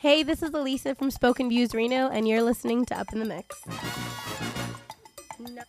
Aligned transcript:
Hey, 0.00 0.22
this 0.22 0.44
is 0.44 0.50
Elisa 0.50 0.94
from 0.94 1.10
Spoken 1.10 1.48
Views 1.48 1.74
Reno, 1.74 2.08
and 2.08 2.28
you're 2.28 2.40
listening 2.40 2.84
to 2.84 2.96
Up 2.96 3.12
in 3.12 3.18
the 3.18 3.24
Mix. 3.24 3.60
Ba, 5.40 5.66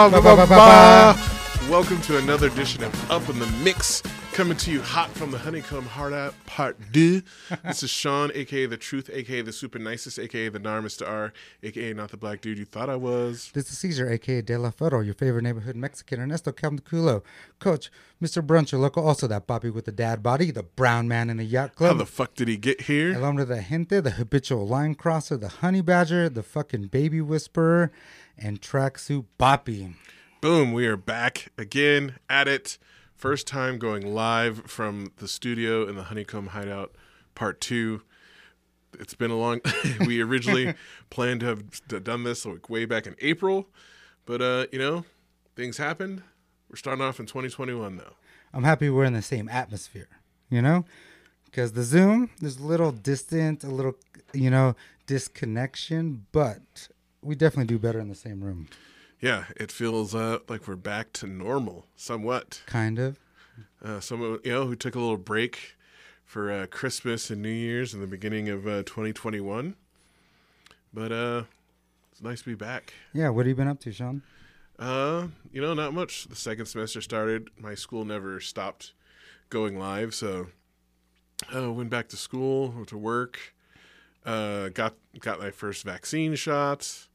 Welcome 0.00 2.00
to 2.02 2.16
another 2.16 2.46
edition 2.46 2.82
of 2.82 3.10
Up 3.10 3.28
in 3.28 3.38
the 3.38 3.46
Mix, 3.62 4.02
coming 4.32 4.56
to 4.56 4.70
you 4.70 4.80
hot 4.80 5.10
from 5.10 5.30
the 5.30 5.36
Honeycomb 5.36 5.84
Hard 5.84 6.14
Out 6.14 6.34
Part 6.46 6.78
2. 6.94 7.20
this 7.64 7.82
is 7.82 7.90
Sean, 7.90 8.30
aka 8.34 8.64
The 8.64 8.78
Truth, 8.78 9.10
aka 9.12 9.42
The 9.42 9.52
Super 9.52 9.78
Nicest, 9.78 10.18
aka 10.18 10.48
The 10.48 10.58
Nar 10.58 10.80
Mr. 10.80 11.06
R, 11.06 11.34
aka 11.62 11.92
Not 11.92 12.12
the 12.12 12.16
Black 12.16 12.40
Dude 12.40 12.56
You 12.56 12.64
Thought 12.64 12.88
I 12.88 12.96
Was. 12.96 13.50
This 13.52 13.70
is 13.70 13.76
Caesar, 13.76 14.10
aka 14.10 14.40
De 14.40 14.56
La 14.56 14.70
Fero, 14.70 15.00
your 15.00 15.12
favorite 15.12 15.42
neighborhood 15.42 15.76
Mexican, 15.76 16.18
Ernesto 16.18 16.50
Caldaculo, 16.50 17.22
Coach, 17.58 17.90
Mr. 18.22 18.44
Brunch, 18.44 18.72
your 18.72 18.80
local, 18.80 19.06
also 19.06 19.26
that 19.26 19.46
Bobby 19.46 19.68
with 19.68 19.84
the 19.84 19.92
dad 19.92 20.22
body, 20.22 20.50
the 20.50 20.62
brown 20.62 21.08
man 21.08 21.28
in 21.28 21.36
the 21.36 21.44
yacht 21.44 21.74
club. 21.74 21.92
How 21.92 21.98
the 21.98 22.06
fuck 22.06 22.34
did 22.34 22.48
he 22.48 22.56
get 22.56 22.82
here? 22.82 23.12
Hombre 23.12 23.44
de 23.44 23.60
gente, 23.60 24.00
the 24.00 24.12
habitual 24.12 24.66
line 24.66 24.94
crosser, 24.94 25.36
the 25.36 25.48
honey 25.48 25.82
badger, 25.82 26.30
the 26.30 26.42
fucking 26.42 26.86
baby 26.86 27.20
whisperer, 27.20 27.92
and 28.40 28.60
tracksuit 28.60 29.26
boppy. 29.38 29.94
Boom, 30.40 30.72
we 30.72 30.86
are 30.86 30.96
back 30.96 31.52
again 31.58 32.16
at 32.28 32.48
it. 32.48 32.78
First 33.14 33.46
time 33.46 33.78
going 33.78 34.14
live 34.14 34.62
from 34.66 35.12
the 35.18 35.28
studio 35.28 35.86
in 35.86 35.96
the 35.96 36.04
Honeycomb 36.04 36.48
Hideout 36.48 36.94
Part 37.34 37.60
2. 37.60 38.02
It's 38.98 39.14
been 39.14 39.30
a 39.30 39.36
long 39.36 39.60
we 40.06 40.20
originally 40.20 40.74
planned 41.10 41.40
to 41.40 41.46
have 41.46 42.04
done 42.04 42.24
this 42.24 42.46
like 42.46 42.70
way 42.70 42.86
back 42.86 43.06
in 43.06 43.14
April, 43.20 43.68
but 44.24 44.40
uh, 44.40 44.66
you 44.72 44.78
know, 44.78 45.04
things 45.54 45.76
happened. 45.76 46.22
We're 46.70 46.76
starting 46.76 47.04
off 47.04 47.20
in 47.20 47.26
2021 47.26 47.98
though. 47.98 48.14
I'm 48.52 48.64
happy 48.64 48.90
we're 48.90 49.04
in 49.04 49.12
the 49.12 49.22
same 49.22 49.48
atmosphere, 49.48 50.08
you 50.48 50.62
know? 50.62 50.84
Because 51.44 51.72
the 51.72 51.82
Zoom 51.82 52.30
is 52.40 52.58
a 52.58 52.64
little 52.64 52.92
distant, 52.92 53.64
a 53.64 53.68
little, 53.68 53.96
you 54.32 54.50
know, 54.50 54.76
disconnection, 55.06 56.26
but 56.32 56.88
we 57.22 57.34
definitely 57.34 57.66
do 57.66 57.78
better 57.78 57.98
in 57.98 58.08
the 58.08 58.14
same 58.14 58.42
room. 58.42 58.68
Yeah, 59.20 59.44
it 59.56 59.70
feels 59.70 60.14
uh, 60.14 60.38
like 60.48 60.66
we're 60.66 60.76
back 60.76 61.12
to 61.14 61.26
normal 61.26 61.86
somewhat. 61.94 62.62
Kind 62.66 62.98
of. 62.98 63.18
Uh, 63.84 64.00
someone 64.00 64.38
you 64.44 64.52
know 64.52 64.66
who 64.66 64.74
took 64.74 64.94
a 64.94 64.98
little 64.98 65.18
break 65.18 65.76
for 66.24 66.50
uh, 66.50 66.66
Christmas 66.66 67.28
and 67.28 67.42
New 67.42 67.48
Year's 67.48 67.92
in 67.92 68.00
the 68.00 68.06
beginning 68.06 68.48
of 68.48 68.66
uh, 68.66 68.82
2021. 68.84 69.74
But 70.94 71.12
uh, 71.12 71.42
it's 72.10 72.22
nice 72.22 72.40
to 72.40 72.46
be 72.46 72.54
back. 72.54 72.94
Yeah, 73.12 73.28
what 73.28 73.46
have 73.46 73.48
you 73.48 73.54
been 73.54 73.68
up 73.68 73.80
to, 73.80 73.92
Sean? 73.92 74.22
Uh, 74.78 75.26
you 75.52 75.60
know, 75.60 75.74
not 75.74 75.92
much. 75.92 76.24
The 76.28 76.36
second 76.36 76.66
semester 76.66 77.02
started. 77.02 77.50
My 77.58 77.74
school 77.74 78.06
never 78.06 78.40
stopped 78.40 78.92
going 79.50 79.78
live, 79.78 80.14
so 80.14 80.46
uh, 81.54 81.70
went 81.70 81.90
back 81.90 82.08
to 82.08 82.16
school, 82.16 82.70
went 82.70 82.88
to 82.88 82.96
work. 82.96 83.54
Uh, 84.24 84.70
got 84.70 84.94
got 85.18 85.38
my 85.38 85.50
first 85.50 85.84
vaccine 85.84 86.34
shots. 86.34 87.09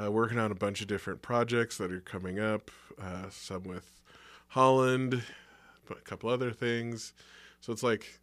Uh, 0.00 0.10
working 0.10 0.38
on 0.38 0.52
a 0.52 0.54
bunch 0.54 0.82
of 0.82 0.86
different 0.86 1.22
projects 1.22 1.78
that 1.78 1.90
are 1.90 2.00
coming 2.00 2.38
up. 2.38 2.70
Uh, 3.00 3.30
some 3.30 3.64
with 3.64 4.00
Holland, 4.48 5.22
but 5.88 5.98
a 5.98 6.02
couple 6.02 6.30
other 6.30 6.50
things. 6.50 7.12
So 7.60 7.72
it's 7.72 7.82
like 7.82 8.20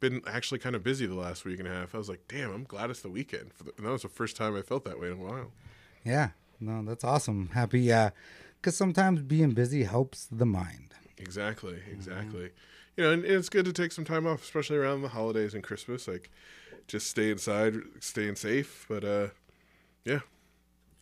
been 0.00 0.22
actually 0.26 0.58
kind 0.58 0.76
of 0.76 0.82
busy 0.82 1.06
the 1.06 1.14
last 1.14 1.44
week 1.44 1.58
and 1.58 1.68
a 1.68 1.70
half. 1.70 1.94
I 1.94 1.98
was 1.98 2.08
like, 2.08 2.22
damn, 2.28 2.52
I'm 2.52 2.64
glad 2.64 2.90
it's 2.90 3.00
the 3.00 3.08
weekend. 3.08 3.52
For 3.52 3.64
the, 3.64 3.72
and 3.76 3.86
that 3.86 3.90
was 3.90 4.02
the 4.02 4.08
first 4.08 4.36
time 4.36 4.56
I 4.56 4.62
felt 4.62 4.84
that 4.84 5.00
way 5.00 5.08
in 5.08 5.14
a 5.14 5.16
while. 5.16 5.52
Yeah, 6.04 6.30
no, 6.60 6.82
that's 6.84 7.04
awesome. 7.04 7.50
Happy, 7.54 7.92
because 8.60 8.76
sometimes 8.76 9.22
being 9.22 9.50
busy 9.52 9.84
helps 9.84 10.26
the 10.26 10.46
mind. 10.46 10.94
Exactly, 11.16 11.78
exactly. 11.90 12.50
You 12.96 13.04
know, 13.04 13.12
and 13.12 13.24
it's 13.24 13.48
good 13.48 13.64
to 13.64 13.72
take 13.72 13.92
some 13.92 14.04
time 14.04 14.26
off, 14.26 14.42
especially 14.42 14.76
around 14.76 15.02
the 15.02 15.08
holidays 15.08 15.54
and 15.54 15.64
Christmas. 15.64 16.06
Like, 16.06 16.30
just 16.86 17.08
stay 17.08 17.30
inside, 17.30 17.74
staying 18.00 18.36
safe. 18.36 18.84
But 18.88 19.04
uh, 19.04 19.28
yeah, 20.04 20.20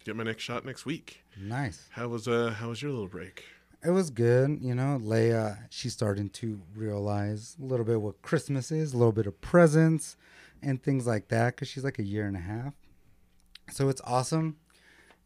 get 0.04 0.16
my 0.16 0.24
next 0.24 0.42
shot 0.42 0.64
next 0.64 0.84
week. 0.84 1.22
Nice. 1.40 1.88
How 1.90 2.08
was 2.08 2.28
uh, 2.28 2.54
how 2.58 2.68
was 2.68 2.82
your 2.82 2.90
little 2.90 3.08
break? 3.08 3.44
It 3.84 3.90
was 3.90 4.10
good, 4.10 4.58
you 4.60 4.74
know. 4.74 5.00
Leia, 5.02 5.58
she's 5.70 5.92
starting 5.92 6.28
to 6.30 6.60
realize 6.76 7.56
a 7.60 7.64
little 7.64 7.84
bit 7.84 8.00
what 8.00 8.22
Christmas 8.22 8.70
is, 8.70 8.92
a 8.92 8.96
little 8.96 9.12
bit 9.12 9.26
of 9.26 9.40
presents 9.40 10.16
and 10.62 10.80
things 10.80 11.06
like 11.06 11.28
that, 11.28 11.56
because 11.56 11.68
she's 11.68 11.82
like 11.82 11.98
a 11.98 12.04
year 12.04 12.26
and 12.26 12.36
a 12.36 12.40
half. 12.40 12.74
So 13.72 13.88
it's 13.88 14.00
awesome, 14.04 14.56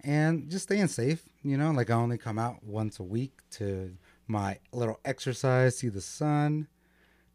and 0.03 0.49
just 0.49 0.65
staying 0.65 0.89
safe, 0.89 1.29
you 1.43 1.57
know. 1.57 1.71
Like 1.71 1.91
I 1.91 1.95
only 1.95 2.19
come 2.19 2.39
out 2.39 2.65
once 2.65 2.99
a 2.99 3.03
week 3.05 3.33
to 3.53 3.97
my 4.27 4.59
little 4.73 5.01
exercise, 5.05 5.79
see 5.79 5.89
the 5.89 6.01
sun, 6.01 6.69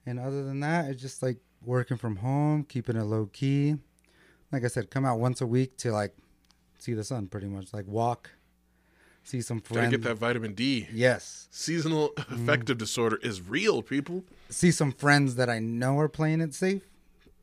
and 0.05 0.19
other 0.19 0.43
than 0.43 0.59
that, 0.61 0.89
it's 0.89 1.01
just 1.01 1.21
like 1.21 1.37
working 1.63 1.97
from 1.97 2.17
home, 2.17 2.63
keeping 2.63 2.95
it 2.95 3.03
low 3.03 3.27
key. 3.27 3.75
Like 4.51 4.65
I 4.65 4.67
said, 4.67 4.89
come 4.89 5.05
out 5.05 5.19
once 5.19 5.39
a 5.39 5.47
week 5.47 5.77
to 5.77 5.91
like 5.91 6.15
see 6.81 6.93
the 6.93 7.03
sun, 7.03 7.27
pretty 7.27 7.47
much, 7.47 7.73
like 7.73 7.87
walk, 7.87 8.31
see 9.23 9.41
some 9.41 9.61
friends 9.61 9.91
Gotta 9.91 9.97
get 9.97 10.03
that 10.03 10.15
vitamin 10.15 10.53
D. 10.53 10.87
Yes, 10.91 11.47
Seasonal 11.51 12.09
mm-hmm. 12.09 12.33
affective 12.33 12.77
disorder 12.77 13.17
is 13.21 13.41
real, 13.41 13.81
people. 13.81 14.23
see 14.49 14.71
some 14.71 14.91
friends 14.91 15.35
that 15.35 15.49
I 15.49 15.59
know 15.59 15.99
are 15.99 16.09
playing 16.09 16.41
it 16.41 16.53
safe. 16.53 16.81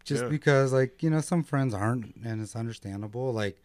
Just 0.04 0.25
Yeah. 0.25 0.28
because, 0.28 0.72
like, 0.72 1.03
you 1.03 1.10
know, 1.10 1.21
some 1.21 1.44
friends 1.44 1.75
aren't, 1.75 2.16
and 2.25 2.43
it's 2.43 2.56
understandable. 2.56 3.32
Like, 3.32 3.62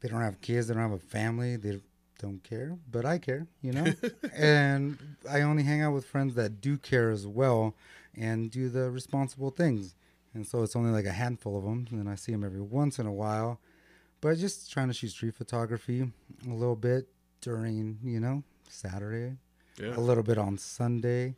they 0.00 0.08
don't 0.08 0.22
have 0.22 0.40
kids, 0.40 0.66
they 0.66 0.74
don't 0.74 0.82
have 0.82 0.92
a 0.92 0.98
family, 0.98 1.56
they 1.56 1.80
don't 2.18 2.42
care, 2.42 2.78
but 2.90 3.04
I 3.04 3.18
care, 3.18 3.46
you 3.60 3.72
know? 3.72 3.92
and 4.34 4.98
I 5.30 5.42
only 5.42 5.62
hang 5.62 5.82
out 5.82 5.92
with 5.92 6.06
friends 6.06 6.34
that 6.34 6.60
do 6.60 6.78
care 6.78 7.10
as 7.10 7.26
well 7.26 7.74
and 8.16 8.50
do 8.50 8.68
the 8.68 8.90
responsible 8.90 9.50
things. 9.50 9.94
And 10.32 10.46
so 10.46 10.62
it's 10.62 10.74
only 10.74 10.90
like 10.90 11.04
a 11.04 11.12
handful 11.12 11.56
of 11.56 11.64
them, 11.64 11.86
and 11.90 12.08
I 12.08 12.14
see 12.14 12.32
them 12.32 12.42
every 12.42 12.62
once 12.62 12.98
in 12.98 13.06
a 13.06 13.12
while. 13.12 13.60
But 14.26 14.38
just 14.38 14.72
trying 14.72 14.88
to 14.88 14.92
shoot 14.92 15.10
street 15.10 15.36
photography 15.36 16.00
a 16.02 16.52
little 16.52 16.74
bit 16.74 17.06
during, 17.40 18.00
you 18.02 18.18
know, 18.18 18.42
Saturday, 18.68 19.36
Yeah, 19.80 19.96
a 19.96 20.00
little 20.00 20.24
bit 20.24 20.36
on 20.36 20.58
Sunday. 20.58 21.36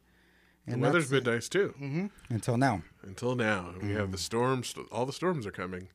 And 0.66 0.76
the 0.82 0.86
weather's 0.86 1.10
been 1.10 1.24
nice 1.24 1.50
too. 1.50 1.74
hmm 1.76 2.06
Until 2.30 2.56
now. 2.56 2.80
Until 3.02 3.34
now, 3.34 3.74
we 3.82 3.90
have 3.90 4.08
Mm. 4.08 4.12
the 4.12 4.16
storms. 4.18 4.74
All 4.90 5.04
the 5.04 5.12
storms 5.12 5.46
are 5.46 5.50
coming. 5.50 5.88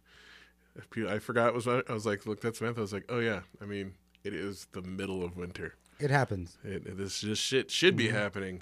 I 1.09 1.17
forgot 1.17 1.47
it 1.47 1.55
was. 1.55 1.67
I 1.67 1.81
was 1.91 2.05
like, 2.05 2.27
look, 2.27 2.41
that's 2.41 2.59
Samantha. 2.59 2.81
I 2.81 2.83
was 2.83 2.93
like, 2.93 3.05
oh 3.09 3.17
yeah. 3.17 3.39
I 3.59 3.65
mean, 3.65 3.95
it 4.23 4.35
is 4.35 4.67
the 4.73 4.83
middle 4.83 5.23
of 5.23 5.35
winter. 5.35 5.73
It 5.99 6.11
happens. 6.11 6.59
It, 6.63 6.95
this 6.95 7.21
just 7.21 7.41
shit 7.41 7.71
should 7.71 7.95
Mm-hmm. 7.97 8.05
be 8.05 8.09
happening. 8.09 8.61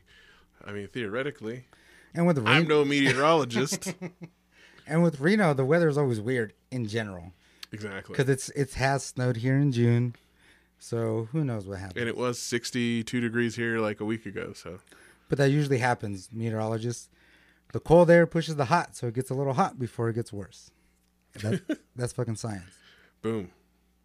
I 0.65 0.71
mean, 0.71 0.87
theoretically, 0.87 1.65
And 2.13 2.25
with 2.25 2.37
I'm 2.37 2.45
Reno, 2.45 2.83
no 2.83 2.85
meteorologist. 2.85 3.93
and 4.87 5.03
with 5.03 5.19
Reno, 5.19 5.53
the 5.53 5.65
weather 5.65 5.89
is 5.89 5.97
always 5.97 6.21
weird 6.21 6.53
in 6.71 6.87
general 6.87 7.33
exactly. 7.71 8.13
because 8.13 8.29
it's 8.29 8.49
it 8.49 8.73
has 8.73 9.03
snowed 9.03 9.37
here 9.37 9.57
in 9.57 9.71
June, 9.71 10.15
so 10.79 11.27
who 11.31 11.43
knows 11.43 11.67
what 11.67 11.79
happens. 11.79 11.99
And 11.99 12.07
it 12.07 12.17
was 12.17 12.39
62 12.39 13.21
degrees 13.21 13.55
here 13.55 13.79
like 13.79 13.99
a 13.99 14.05
week 14.05 14.25
ago. 14.25 14.53
So 14.53 14.79
But 15.29 15.37
that 15.37 15.51
usually 15.51 15.77
happens. 15.79 16.29
Meteorologists, 16.31 17.09
the 17.73 17.79
cold 17.79 18.09
air 18.09 18.25
pushes 18.25 18.55
the 18.55 18.65
hot, 18.65 18.95
so 18.95 19.07
it 19.07 19.13
gets 19.13 19.29
a 19.29 19.33
little 19.33 19.53
hot 19.53 19.79
before 19.79 20.09
it 20.09 20.13
gets 20.13 20.33
worse. 20.33 20.71
That, 21.41 21.79
that's 21.95 22.13
fucking 22.13 22.35
science. 22.35 22.71
boom. 23.21 23.51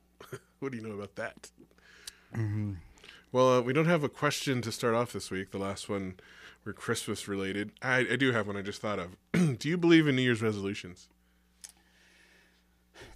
what 0.61 0.73
do 0.73 0.79
you 0.79 0.87
know 0.87 0.95
about 0.95 1.17
that? 1.17 1.51
Mm-hmm. 2.35 2.75
Well, 3.33 3.59
uh, 3.59 3.61
we 3.61 3.73
don't 3.73 3.87
have 3.87 4.05
a 4.05 4.09
question 4.09 4.63
to 4.63 4.73
start 4.73 4.95
off 4.95 5.13
this 5.13 5.31
week. 5.31 5.51
The 5.51 5.59
last 5.59 5.89
one 5.89 6.15
were 6.65 6.73
Christmas 6.73 7.29
related. 7.29 7.73
I, 7.83 7.99
I 7.99 8.17
do 8.17 8.33
have 8.33 8.47
one 8.47 8.57
I 8.57 8.63
just 8.63 8.81
thought 8.81 8.99
of. 8.99 9.17
do 9.59 9.69
you 9.69 9.77
believe 9.77 10.07
in 10.07 10.17
New 10.17 10.23
Year's 10.23 10.43
resolutions? 10.43 11.09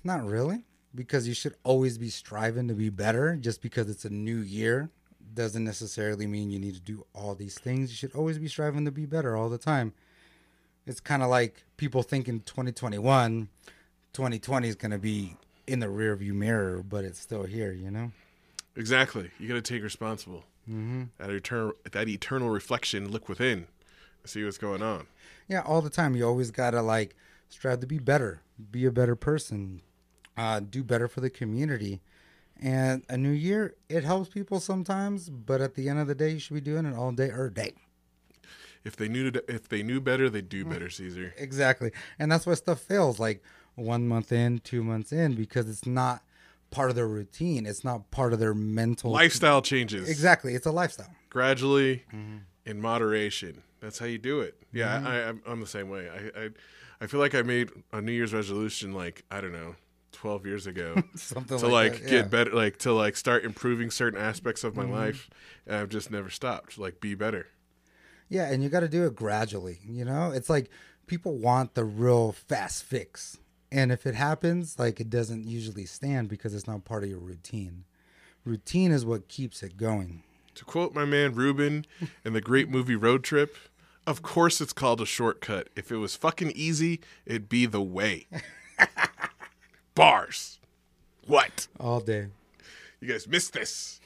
Not 0.05 0.25
really, 0.25 0.65
because 0.95 1.29
you 1.29 1.35
should 1.35 1.55
always 1.65 1.99
be 1.99 2.11
striving 2.11 2.69
to 2.69 2.75
be 2.75 2.91
better. 2.91 3.37
Just 3.37 3.63
because 3.63 3.89
it's 3.89 4.05
a 4.05 4.11
new 4.11 4.39
year 4.39 4.91
doesn't 5.35 5.65
necessarily 5.65 6.27
mean 6.27 6.51
you 6.51 6.59
need 6.59 6.75
to 6.75 6.81
do 6.81 7.05
all 7.15 7.35
these 7.35 7.59
things. 7.59 7.91
You 7.91 7.97
should 7.97 8.15
always 8.15 8.39
be 8.39 8.49
striving 8.49 8.85
to 8.85 8.91
be 8.91 9.07
better 9.07 9.37
all 9.37 9.49
the 9.49 9.59
time. 9.59 9.93
It's 10.87 11.01
kind 11.01 11.23
of 11.23 11.29
like 11.29 11.65
people 11.77 12.03
thinking 12.03 12.41
2021, 12.41 13.49
2020 14.13 14.69
is 14.69 14.75
going 14.75 14.91
to 14.91 14.99
be 14.99 15.37
in 15.67 15.79
the 15.79 15.87
rearview 15.87 16.33
mirror, 16.33 16.83
but 16.83 17.05
it's 17.05 17.21
still 17.21 17.45
here, 17.45 17.73
you 17.73 17.91
know? 17.91 18.11
Exactly. 18.75 19.31
You 19.39 19.47
got 19.47 19.55
to 19.55 19.63
take 19.63 19.83
responsible. 19.83 20.45
Mm-hmm. 20.69 21.05
That 21.19 21.31
eternal, 21.31 21.73
that 21.91 22.09
eternal 22.09 22.51
reflection, 22.51 23.11
look 23.11 23.29
within. 23.29 23.67
see 24.25 24.45
what's 24.45 24.59
going 24.59 24.83
on. 24.83 25.07
Yeah, 25.49 25.63
all 25.63 25.83
the 25.83 25.91
time. 25.91 26.15
You 26.15 26.27
always 26.27 26.51
gotta 26.51 26.83
like 26.83 27.17
strive 27.49 27.81
to 27.81 27.87
be 27.87 27.99
better, 27.99 28.41
be 28.71 28.85
a 28.85 28.91
better 28.91 29.17
person, 29.17 29.83
uh, 30.37 30.61
do 30.61 30.83
better 30.83 31.09
for 31.09 31.21
the 31.21 31.31
community. 31.31 32.01
And 32.63 33.05
a 33.09 33.17
new 33.17 33.31
year, 33.31 33.75
it 33.89 34.05
helps 34.05 34.29
people 34.29 34.61
sometimes, 34.61 35.31
but 35.31 35.61
at 35.61 35.75
the 35.75 35.89
end 35.89 35.99
of 35.99 36.07
the 36.07 36.15
day, 36.15 36.31
you 36.31 36.39
should 36.39 36.55
be 36.55 36.61
doing 36.61 36.85
it 36.85 36.95
all 36.95 37.13
day 37.13 37.31
or 37.31 37.49
day. 37.49 37.73
If 38.85 38.97
they 38.97 39.09
knew 39.09 39.31
to, 39.31 39.45
if 39.53 39.69
they 39.69 39.83
knew 39.83 40.01
better, 40.01 40.29
they'd 40.29 40.49
do 40.49 40.65
better, 40.65 40.87
mm-hmm. 40.87 41.05
Caesar. 41.05 41.35
Exactly. 41.37 41.93
And 42.19 42.31
that's 42.31 42.47
why 42.47 42.55
stuff 42.55 42.81
fails 42.81 43.19
like 43.19 43.43
one 43.75 44.09
month 44.09 44.33
in, 44.33 44.59
two 44.59 44.83
months 44.83 45.13
in, 45.13 45.35
because 45.35 45.69
it's 45.69 45.87
not 45.87 46.23
part 46.71 46.91
of 46.91 46.97
their 46.97 47.09
routine. 47.09 47.67
It's 47.67 47.85
not 47.85 48.11
part 48.11 48.33
of 48.33 48.39
their 48.39 48.55
mental 48.55 49.11
Lifestyle 49.11 49.61
changes 49.63 50.09
Exactly. 50.09 50.55
It's 50.55 50.67
a 50.67 50.71
lifestyle. 50.71 51.15
gradually, 51.29 52.05
mm-hmm. 52.13 52.39
in 52.65 52.81
moderation. 52.81 53.63
That's 53.81 53.99
how 53.99 54.07
you 54.07 54.19
do 54.19 54.41
it. 54.41 54.63
Yeah, 54.73 54.97
mm-hmm. 54.97 55.07
I, 55.07 55.29
I'm, 55.29 55.43
I'm 55.47 55.61
the 55.61 55.67
same 55.67 55.89
way. 55.89 56.09
I, 56.09 56.45
I 56.45 56.49
I 57.01 57.07
feel 57.07 57.21
like 57.21 57.35
I 57.35 57.43
made 57.43 57.71
a 57.93 58.01
New 58.01 58.13
Year's 58.13 58.35
resolution 58.35 58.93
like 58.93 59.25
I 59.31 59.41
don't 59.41 59.53
know, 59.53 59.77
12 60.13 60.47
years 60.47 60.67
ago. 60.67 61.03
Something 61.15 61.59
to 61.59 61.67
like, 61.67 61.93
like 61.93 62.03
that, 62.03 62.09
get 62.11 62.13
yeah. 62.13 62.23
better 62.23 62.53
like 62.53 62.77
to 62.79 62.93
like 62.93 63.17
start 63.17 63.45
improving 63.45 63.91
certain 63.91 64.21
aspects 64.21 64.65
of 64.65 64.77
my 64.77 64.85
mm-hmm. 64.85 64.93
life 64.93 65.31
and 65.67 65.77
i've 65.77 65.89
just 65.89 66.11
never 66.11 66.31
stopped 66.31 66.79
like 66.79 67.01
be 67.01 67.15
better 67.15 67.47
Yeah, 68.29 68.49
and 68.51 68.63
you 68.63 68.69
got 68.69 68.81
to 68.81 68.89
do 68.89 69.05
it 69.07 69.17
gradually. 69.17 69.79
You 69.85 70.05
know, 70.05 70.31
it's 70.31 70.49
like 70.49 70.71
people 71.07 71.37
want 71.37 71.75
the 71.75 71.85
real 71.85 72.33
fast 72.33 72.85
fix, 72.85 73.39
and 73.73 73.91
if 73.91 74.07
it 74.07 74.15
happens, 74.15 74.79
like 74.79 75.01
it 75.01 75.11
doesn't 75.11 75.47
usually 75.47 75.85
stand 75.85 76.29
because 76.29 76.55
it's 76.55 76.67
not 76.67 76.85
part 76.85 77.03
of 77.03 77.11
your 77.11 77.19
routine. 77.19 77.85
Routine 78.45 78.93
is 78.93 79.05
what 79.05 79.29
keeps 79.29 79.63
it 79.63 79.77
going. 79.77 80.23
to 80.55 80.65
quote 80.65 80.95
my 80.95 81.05
man 81.05 81.35
ruben 81.35 81.85
in 82.25 82.33
the 82.33 82.41
great 82.41 82.69
movie 82.69 82.97
road 82.97 83.25
trip 83.25 83.57
of 84.07 84.23
course 84.23 84.61
it's 84.61 84.73
called 84.73 85.01
a 85.01 85.07
shortcut 85.07 85.69
if 85.77 85.91
it 85.93 85.97
was 85.97 86.17
fucking 86.17 86.51
easy 86.55 87.01
it'd 87.27 87.49
be 87.49 87.67
the 87.67 87.83
way 87.83 88.27
bars 89.95 90.59
what 91.27 91.69
All 91.79 92.01
day. 92.01 92.29
you 93.01 93.09
guys 93.09 93.29
missed 93.29 93.53
this 93.53 94.01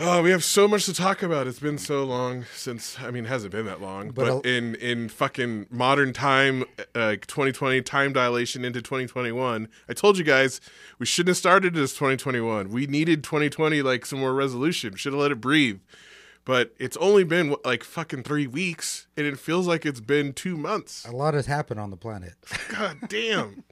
Oh, 0.00 0.22
we 0.22 0.30
have 0.30 0.44
so 0.44 0.68
much 0.68 0.84
to 0.84 0.94
talk 0.94 1.24
about. 1.24 1.48
It's 1.48 1.58
been 1.58 1.76
so 1.76 2.04
long 2.04 2.44
since 2.54 3.00
I 3.00 3.10
mean, 3.10 3.24
it 3.24 3.28
hasn't 3.28 3.50
been 3.50 3.66
that 3.66 3.80
long, 3.80 4.10
But 4.10 4.42
but, 4.42 4.46
in 4.46 4.76
in 4.76 5.08
fucking 5.08 5.66
modern 5.70 6.12
time, 6.12 6.62
uh, 6.94 7.16
2020 7.16 7.82
time 7.82 8.12
dilation 8.12 8.64
into 8.64 8.80
2021. 8.80 9.66
I 9.88 9.92
told 9.94 10.16
you 10.16 10.22
guys 10.22 10.60
we 11.00 11.06
shouldn't 11.06 11.30
have 11.30 11.36
started 11.36 11.76
as 11.76 11.94
2021. 11.94 12.68
We 12.70 12.86
needed 12.86 13.24
2020 13.24 13.82
like 13.82 14.06
some 14.06 14.20
more 14.20 14.34
resolution. 14.34 14.94
Should 14.94 15.14
have 15.14 15.20
let 15.20 15.32
it 15.32 15.40
breathe. 15.40 15.80
But 16.48 16.72
it's 16.78 16.96
only 16.96 17.24
been 17.24 17.56
like 17.62 17.84
fucking 17.84 18.22
three 18.22 18.46
weeks, 18.46 19.06
and 19.18 19.26
it 19.26 19.38
feels 19.38 19.66
like 19.66 19.84
it's 19.84 20.00
been 20.00 20.32
two 20.32 20.56
months. 20.56 21.04
A 21.04 21.10
lot 21.12 21.34
has 21.34 21.44
happened 21.44 21.78
on 21.78 21.90
the 21.90 21.96
planet. 21.98 22.32
God 22.70 22.96
damn. 23.06 23.64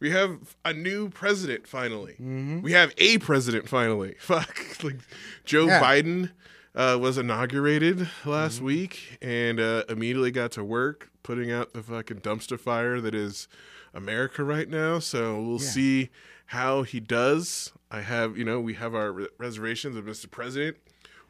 We 0.00 0.10
have 0.12 0.56
a 0.64 0.72
new 0.72 1.10
president 1.10 1.66
finally. 1.66 2.14
We 2.62 2.72
have 2.72 2.94
a 2.96 3.18
president 3.18 3.68
finally. 3.68 4.14
Fuck. 4.20 4.82
Like 4.82 5.00
Joe 5.44 5.66
Yeah. 5.66 5.82
Biden 5.82 6.30
uh, 6.74 6.96
was 6.98 7.18
inaugurated 7.18 8.08
last 8.24 8.62
week 8.62 9.18
and 9.20 9.60
uh, 9.60 9.82
immediately 9.90 10.30
got 10.30 10.50
to 10.52 10.64
work 10.64 11.10
putting 11.22 11.50
out 11.52 11.74
the 11.74 11.82
fucking 11.82 12.20
dumpster 12.22 12.58
fire 12.58 13.02
that 13.02 13.14
is 13.14 13.48
America 13.92 14.42
right 14.44 14.70
now. 14.70 14.98
So 14.98 15.42
we'll 15.42 15.60
Yeah. 15.60 15.68
see 15.68 16.10
how 16.46 16.84
he 16.84 17.00
does. 17.00 17.72
I 17.90 18.00
have, 18.00 18.38
you 18.38 18.44
know, 18.44 18.60
we 18.60 18.72
have 18.74 18.94
our 18.94 19.12
re- 19.12 19.28
reservations 19.36 19.94
of 19.94 20.06
Mr. 20.06 20.30
President. 20.30 20.78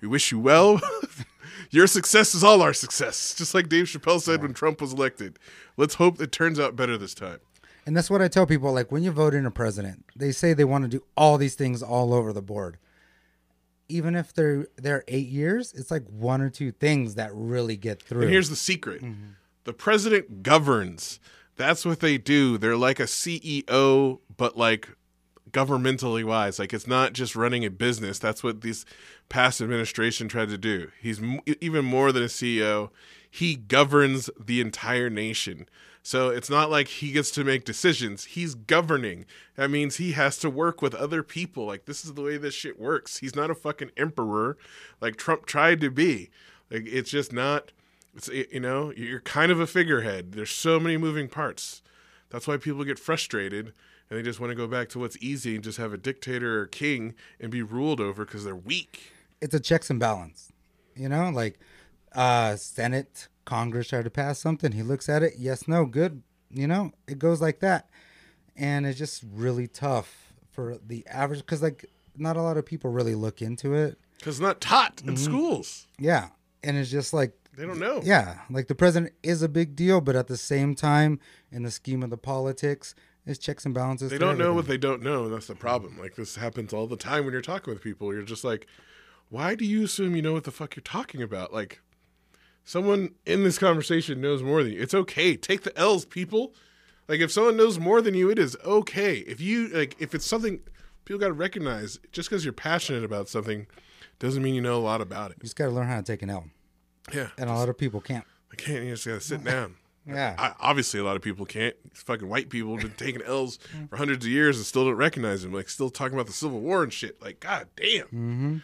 We 0.00 0.09
wish 0.09 0.33
you 0.33 0.39
well. 0.39 0.81
Your 1.71 1.87
success 1.87 2.35
is 2.35 2.43
all 2.43 2.62
our 2.62 2.73
success. 2.73 3.35
Just 3.35 3.55
like 3.55 3.69
Dave 3.69 3.87
Chappelle 3.87 4.21
said 4.21 4.43
when 4.43 4.55
Trump 4.55 4.81
was 4.81 4.93
elected. 4.93 5.39
Let's 5.77 5.95
hope 5.95 6.21
it 6.21 6.33
turns 6.33 6.59
out 6.59 6.77
better 6.77 6.97
this 6.97 7.15
time. 7.15 7.41
And 7.85 7.97
that's 7.97 8.11
what 8.11 8.23
I 8.23 8.29
tell 8.29 8.47
people 8.47 8.73
like 8.73 8.93
when 8.93 9.03
you 9.03 9.11
vote 9.11 9.35
in 9.35 9.47
a 9.47 9.50
president, 9.50 10.05
they 10.15 10.33
say 10.33 10.53
they 10.53 10.65
want 10.65 10.85
to 10.85 10.89
do 10.89 11.05
all 11.17 11.39
these 11.39 11.55
things 11.55 11.83
all 11.83 12.12
over 12.12 12.33
the 12.33 12.43
board. 12.43 12.79
Even 13.89 14.15
if 14.15 14.35
they're 14.35 14.67
they're 14.77 15.05
8 15.09 15.27
years, 15.27 15.73
it's 15.73 15.91
like 15.91 16.05
one 16.06 16.43
or 16.43 16.51
two 16.51 16.71
things 16.71 17.15
that 17.15 17.31
really 17.35 17.77
get 17.77 18.03
through. 18.03 18.23
And 18.23 18.31
here's 18.31 18.51
the 18.51 18.56
secret 18.56 19.03
mm-hmm. 19.03 19.31
the 19.65 19.73
president 19.73 20.43
governs. 20.43 21.19
That's 21.56 21.85
what 21.85 22.01
they 22.01 22.19
do. 22.19 22.59
They're 22.59 22.77
like 22.77 23.01
a 23.01 23.05
CEO, 23.05 24.21
but 24.37 24.56
like 24.56 24.91
governmentally 25.53 26.25
wise. 26.25 26.59
Like 26.59 26.73
it's 26.73 26.87
not 26.87 27.12
just 27.12 27.37
running 27.37 27.65
a 27.65 27.71
business. 27.71 28.19
That's 28.19 28.43
what 28.43 28.61
this 28.61 28.85
past 29.29 29.61
administration 29.61 30.29
tried 30.29 30.49
to 30.50 30.59
do. 30.59 30.91
He's 31.00 31.23
m- 31.23 31.41
even 31.61 31.85
more 31.85 32.12
than 32.12 32.23
a 32.23 32.27
CEO. 32.27 32.91
He 33.31 33.56
governs 33.56 34.31
the 34.39 34.61
entire 34.61 35.11
nation. 35.11 35.69
So 36.03 36.31
it's 36.31 36.49
not 36.49 36.71
like 36.71 36.89
he 36.89 37.12
gets 37.12 37.31
to 37.33 37.45
make 37.45 37.65
decisions. 37.65 38.25
He's 38.25 38.55
governing. 38.55 39.27
That 39.56 39.71
means 39.71 39.97
he 39.97 40.12
has 40.12 40.39
to 40.39 40.49
work 40.49 40.81
with 40.81 40.95
other 40.95 41.23
people. 41.23 41.67
Like 41.67 41.85
this 41.85 42.05
is 42.05 42.15
the 42.15 42.23
way 42.23 42.39
this 42.39 42.55
shit 42.55 42.81
works. 42.81 43.19
He's 43.19 43.37
not 43.37 43.51
a 43.51 43.55
fucking 43.55 43.91
emperor 43.97 44.56
like 45.01 45.17
Trump 45.17 45.44
tried 45.44 45.81
to 45.83 45.91
be. 45.91 46.31
Like 46.71 46.85
it's 46.87 47.11
just 47.11 47.33
not 47.33 47.73
it's 48.17 48.29
you 48.29 48.61
know, 48.61 48.93
you're 48.97 49.21
kind 49.21 49.53
of 49.53 49.61
a 49.61 49.67
figurehead. 49.67 50.33
There's 50.33 50.51
so 50.51 50.81
many 50.81 50.97
moving 50.97 51.29
parts. 51.29 51.83
That's 52.31 52.47
why 52.47 52.56
people 52.56 52.85
get 52.85 52.99
frustrated 52.99 53.73
and 54.10 54.19
they 54.19 54.22
just 54.22 54.40
want 54.40 54.50
to 54.50 54.55
go 54.56 54.66
back 54.66 54.88
to 54.90 54.99
what's 54.99 55.16
easy 55.20 55.55
and 55.55 55.64
just 55.64 55.78
have 55.78 55.93
a 55.93 55.99
dictator 55.99 56.60
or 56.62 56.66
king 56.66 57.14
and 57.40 57.50
be 57.50 57.62
ruled 57.62 58.00
over 58.00 58.25
because 58.25 58.44
they're 58.44 58.56
weak. 58.56 59.12
it's 59.40 59.55
a 59.55 59.60
checks 59.60 59.90
and 59.90 60.00
balance. 60.00 60.50
You 60.96 61.08
know, 61.08 61.31
like 61.31 61.58
uh 62.12 62.56
Senate, 62.56 63.28
Congress 63.44 63.88
try 63.88 64.02
to 64.02 64.10
pass 64.10 64.38
something, 64.38 64.72
he 64.72 64.82
looks 64.82 65.08
at 65.08 65.22
it, 65.22 65.34
yes, 65.38 65.69
no, 65.69 65.84
good. 65.84 66.22
You 66.50 66.66
know, 66.66 66.93
it 67.06 67.19
goes 67.19 67.40
like 67.40 67.60
that. 67.60 67.88
And 68.56 68.87
it's 68.87 68.99
just 68.99 69.22
really 69.32 69.66
tough 69.69 70.32
for 70.50 70.78
the 70.84 71.06
average 71.06 71.44
cuz 71.46 71.62
like 71.62 71.84
not 72.16 72.37
a 72.37 72.43
lot 72.43 72.56
of 72.56 72.66
people 72.66 72.90
really 72.90 73.14
look 73.14 73.40
into 73.43 73.75
it. 73.75 73.99
Because 74.19 74.40
not 74.40 74.60
taught 74.60 74.96
Mm-hmm. 74.96 75.10
in 75.10 75.16
schools. 75.16 75.87
Yeah. 75.99 76.31
And 76.64 76.76
it's 76.76 76.90
just 76.90 77.12
like 77.12 77.32
They 77.56 77.64
don't 77.66 77.78
know. 77.78 78.00
yeah, 78.02 78.40
like 78.50 78.66
the 78.66 78.75
president 78.75 79.12
is 79.22 79.43
a 79.43 79.49
big 79.49 79.76
deal, 79.76 80.00
but 80.00 80.16
at 80.16 80.26
the 80.26 80.37
same 80.37 80.75
time 80.75 81.20
in 81.52 81.62
the 81.62 81.70
scheme 81.70 82.02
of 82.02 82.10
the 82.10 82.16
politics, 82.16 82.94
it's 83.29 83.39
checks 83.39 83.65
and 83.67 83.75
balances. 83.75 84.11
They 84.11 84.19
don't 84.19 84.39
know 84.39 84.55
what 84.55 84.67
they 84.67 84.79
don't 84.79 85.03
know, 85.03 85.25
and 85.25 85.35
that's 85.35 85.47
the 85.47 85.55
problem. 85.55 85.99
Like 85.99 86.17
this 86.17 86.37
happens 86.37 86.73
all 86.73 86.87
the 86.87 86.97
time 86.97 87.25
when 87.25 87.33
you're 87.33 87.43
talking 87.43 87.73
with 87.73 87.83
people. 87.83 88.13
You're 88.13 88.23
just 88.23 88.43
like, 88.43 88.67
why 89.29 89.55
do 89.55 89.65
you 89.65 89.85
assume 89.85 90.17
you 90.17 90.23
know 90.23 90.33
what 90.33 90.45
the 90.45 90.51
fuck 90.51 90.75
you're 90.77 90.83
talking 90.83 91.23
about? 91.23 91.53
Like 91.53 91.81
someone 92.65 93.15
in 93.27 93.44
this 93.44 93.58
conversation 93.58 94.20
knows 94.20 94.43
more 94.43 94.63
than 94.63 94.73
you. 94.73 94.81
It's 94.81 94.94
okay. 94.94 95.37
Take 95.37 95.63
the 95.63 95.77
L's, 95.79 96.06
people. 96.06 96.55
Like 97.06 97.20
if 97.20 97.31
someone 97.31 97.56
knows 97.56 97.79
more 97.79 98.01
than 98.01 98.15
you, 98.15 98.31
it 98.31 98.39
is 98.39 98.56
okay. 98.65 99.19
If 99.19 99.41
you 99.41 99.69
like 99.69 99.97
if 99.99 100.15
it's 100.15 100.27
something 100.27 100.61
people 101.05 101.20
gotta 101.20 101.32
recognize, 101.35 101.99
just 102.13 102.31
because 102.31 102.44
you're 102.44 102.53
passionate 102.53 103.05
about 103.05 103.29
something 103.29 103.67
doesn't 104.19 104.43
mean 104.43 104.55
you 104.55 104.61
know 104.63 104.77
a 104.77 104.81
lot 104.81 105.01
about 105.01 105.31
it. 105.31 105.37
You 105.39 105.44
just 105.44 105.56
got 105.56 105.67
to 105.67 105.70
learn 105.70 105.87
how 105.87 105.97
to 105.97 106.03
take 106.03 106.23
an 106.23 106.31
L. 106.31 106.47
Yeah. 107.15 107.29
And 107.39 107.49
a 107.49 107.55
lot 107.55 107.69
of 107.69 107.79
people 107.79 108.01
can't. 108.01 108.25
I 108.51 108.56
can't 108.56 108.85
you 108.85 108.91
just 108.93 109.06
gotta 109.06 109.20
sit 109.20 109.44
down. 109.44 109.77
Yeah. 110.08 110.34
I, 110.38 110.55
obviously, 110.60 110.98
a 111.00 111.05
lot 111.05 111.17
of 111.17 111.22
people 111.22 111.44
can't. 111.44 111.77
These 111.93 112.03
fucking 112.03 112.29
white 112.29 112.48
people 112.48 112.72
have 112.72 112.82
been 112.82 112.93
taking 113.06 113.22
L's 113.22 113.58
for 113.91 113.96
hundreds 113.96 114.24
of 114.24 114.31
years 114.32 114.56
and 114.56 114.65
still 114.65 114.86
don't 114.86 114.94
recognize 114.96 115.43
them. 115.43 115.53
Like, 115.53 115.69
still 115.69 115.91
talking 115.91 116.15
about 116.15 116.27
the 116.27 116.32
Civil 116.32 116.60
War 116.60 116.82
and 116.82 116.93
shit. 116.93 117.20
Like, 117.22 117.41
god 117.41 117.69
damn. 117.77 118.06
Mm-hmm. 118.06 118.56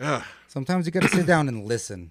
Ah, 0.00 0.26
Sometimes 0.48 0.86
you 0.86 0.92
got 0.92 1.02
to 1.02 1.08
sit 1.08 1.26
down 1.26 1.48
and 1.48 1.64
listen, 1.66 2.10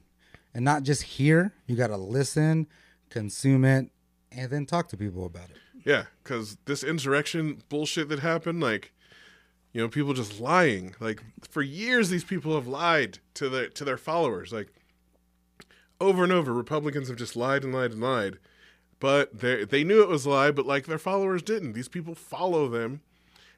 and 0.53 0.63
not 0.65 0.83
just 0.83 1.03
hear. 1.03 1.53
You 1.67 1.75
got 1.75 1.88
to 1.88 1.98
listen, 1.98 2.67
consume 3.10 3.65
it, 3.65 3.89
and 4.31 4.50
then 4.51 4.65
talk 4.65 4.88
to 4.89 4.98
people 4.98 5.25
about 5.25 5.50
it. 5.50 5.57
yeah, 5.86 6.03
because 6.24 6.57
this 6.65 6.83
insurrection 6.83 7.63
bullshit 7.69 8.07
that 8.10 8.19
happened, 8.19 8.62
like, 8.62 8.91
you 9.74 9.81
know, 9.81 9.88
people 9.88 10.13
just 10.13 10.39
lying. 10.39 10.95
Like, 11.00 11.21
for 11.50 11.62
years, 11.62 12.10
these 12.10 12.24
people 12.25 12.55
have 12.55 12.67
lied 12.67 13.19
to 13.36 13.48
their 13.50 13.69
to 13.69 13.83
their 13.86 13.98
followers. 13.98 14.51
Like, 14.51 14.67
over 16.00 16.24
and 16.24 16.31
over, 16.31 16.53
Republicans 16.53 17.07
have 17.10 17.17
just 17.17 17.36
lied 17.36 17.63
and 17.63 17.74
lied 17.74 17.91
and 17.91 18.01
lied. 18.01 18.38
But 19.01 19.39
they 19.39 19.65
they 19.65 19.84
knew 19.84 20.03
it 20.03 20.08
was 20.08 20.27
a 20.27 20.29
lie, 20.29 20.51
but 20.51 20.67
like 20.67 20.86
their 20.86 21.00
followers 21.00 21.41
didn't. 21.41 21.74
These 21.74 21.88
people 21.88 22.13
follow 22.13 22.70
them, 22.70 23.01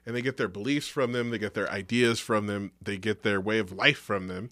and 0.06 0.16
they 0.16 0.22
get 0.22 0.38
their 0.38 0.48
beliefs 0.48 0.88
from 0.88 1.12
them. 1.12 1.28
They 1.28 1.38
get 1.38 1.52
their 1.52 1.70
ideas 1.70 2.18
from 2.18 2.46
them. 2.46 2.72
They 2.80 2.96
get 2.96 3.22
their 3.22 3.42
way 3.42 3.58
of 3.58 3.70
life 3.70 3.98
from 3.98 4.26
them, 4.28 4.48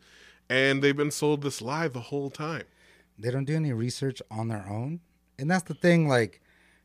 and 0.50 0.82
they've 0.82 0.96
been 0.96 1.11
sold 1.11 1.40
this 1.40 1.62
lie 1.62 1.88
the 1.88 2.00
whole 2.00 2.28
time. 2.28 2.64
They 3.18 3.30
don't 3.30 3.46
do 3.46 3.56
any 3.56 3.72
research 3.72 4.20
on 4.30 4.49
their 4.49 4.66
own, 4.68 5.00
and 5.38 5.50
that's 5.50 5.62
the 5.64 5.72
thing. 5.72 6.08
Like, 6.08 6.42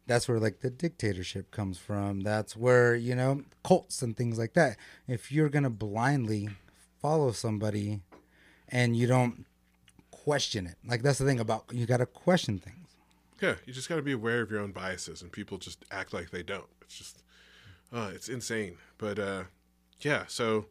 that's 0.08 0.30
where 0.30 0.40
like 0.40 0.62
the 0.62 0.70
dictatorship 0.70 1.52
comes 1.52 1.78
from. 1.78 2.22
That's 2.22 2.56
where 2.56 2.96
you 2.96 3.14
know 3.14 3.44
cults 3.66 4.02
and 4.02 4.16
things 4.16 4.40
like 4.40 4.54
that. 4.54 4.78
If 5.06 5.34
you're 5.34 5.50
gonna 5.50 5.70
blindly 5.70 6.48
follow 7.02 7.34
somebody, 7.34 8.00
and 8.70 8.96
you 8.96 9.06
don't 9.06 9.46
question 10.12 10.66
it, 10.66 10.76
like 10.88 11.02
that's 11.02 11.20
the 11.20 11.26
thing 11.26 11.42
about 11.42 11.66
you 11.74 11.86
got 11.86 11.98
to 11.98 12.06
question 12.06 12.58
things. 12.58 12.87
Yeah, 13.42 13.56
you 13.66 13.74
just 13.74 13.88
got 13.90 13.98
to 13.98 14.02
be 14.02 14.14
aware 14.14 14.42
of 14.42 14.50
your 14.50 14.60
own 14.60 14.72
biases, 14.72 15.22
and 15.22 15.32
people 15.32 15.58
just 15.58 15.86
act 15.92 16.14
like 16.14 16.32
they 16.32 16.44
don't. 16.44 16.68
It's 16.82 16.98
just, 16.98 17.24
uh, 17.94 18.12
it's 18.14 18.30
insane. 18.30 18.78
But 18.98 19.20
uh, 19.20 19.44
yeah, 20.02 20.24
so 20.28 20.66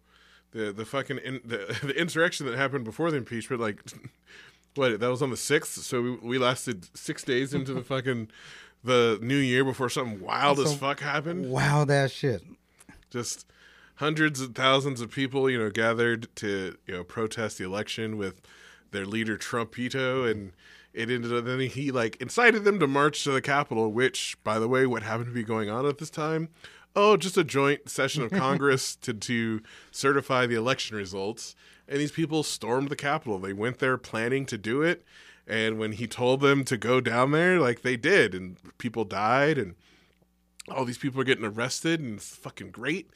the 0.53 0.73
the 0.73 0.85
fucking 0.85 1.19
in, 1.19 1.41
the 1.45 1.79
the 1.83 1.99
insurrection 1.99 2.47
that 2.47 2.57
happened 2.57 2.85
before 2.85 3.11
the 3.11 3.19
impeachment, 3.19 3.61
like, 3.61 3.83
what 4.75 4.99
that 5.01 5.11
was 5.11 5.23
on 5.23 5.31
the 5.31 5.37
sixth, 5.37 5.83
so 5.83 6.03
we, 6.03 6.11
we 6.17 6.39
lasted 6.39 6.97
six 6.97 7.23
days 7.23 7.55
into 7.55 7.75
the 7.75 7.83
fucking 7.85 8.29
the 8.83 9.19
new 9.21 9.37
year 9.37 9.65
before 9.65 9.89
something 9.89 10.21
wild 10.21 10.61
as 10.61 10.75
fuck 10.75 11.01
happened. 11.01 11.51
Wow, 11.51 11.85
that 11.85 12.11
shit. 12.11 12.43
Just 13.11 13.47
hundreds 13.97 14.41
of 14.41 14.55
thousands 14.55 15.01
of 15.01 15.11
people, 15.11 15.51
you 15.51 15.59
know, 15.59 15.71
gathered 15.71 16.35
to 16.37 16.77
you 16.87 16.95
know 16.95 17.05
protest 17.05 17.59
the 17.59 17.65
election 17.65 18.17
with 18.17 18.41
their 18.93 19.07
leader 19.07 19.37
Trumpito, 19.37 20.31
and 20.31 20.53
it 20.97 21.11
ended 21.11 21.33
up 21.33 21.45
then 21.45 21.61
he 21.61 21.93
like 21.93 22.17
incited 22.21 22.65
them 22.65 22.81
to 22.81 22.87
march 22.87 23.23
to 23.25 23.33
the 23.33 23.43
Capitol, 23.43 23.93
which, 23.93 24.37
by 24.43 24.59
the 24.59 24.69
way, 24.69 24.87
what 24.87 25.03
happened 25.03 25.27
to 25.27 25.33
be 25.33 25.45
going 25.45 25.69
on 25.69 25.87
at 25.87 25.99
this 25.99 26.11
time? 26.11 26.49
Oh, 26.95 27.17
just 27.17 27.37
a 27.37 27.45
joint 27.45 27.89
session 27.89 28.23
of 28.23 28.31
Congress 28.33 28.97
to 28.97 29.13
to 29.13 29.63
certify 29.91 30.47
the 30.47 30.57
election 30.57 30.97
results, 30.97 31.55
and 31.87 32.01
these 32.01 32.13
people 32.13 32.43
stormed 32.43 32.89
the 32.89 32.97
Capitol. 32.97 33.39
They 33.39 33.53
went 33.53 33.79
there 33.79 33.99
planning 33.99 34.47
to 34.47 34.59
do 34.59 34.83
it. 34.83 35.05
And 35.49 35.79
when 35.79 35.93
he 35.93 36.09
told 36.09 36.41
them 36.41 36.65
to 36.65 36.77
go 36.77 37.01
down 37.01 37.31
there, 37.31 37.61
like 37.61 37.83
they 37.83 37.97
did, 37.97 38.35
and 38.35 38.57
people 38.79 39.05
died, 39.05 39.59
and 39.59 39.77
all 40.69 40.85
these 40.85 40.99
people 40.99 41.21
are 41.21 41.25
getting 41.25 41.45
arrested 41.45 42.01
and 42.01 42.17
it's 42.17 42.35
fucking 42.35 42.71
great 42.71 43.11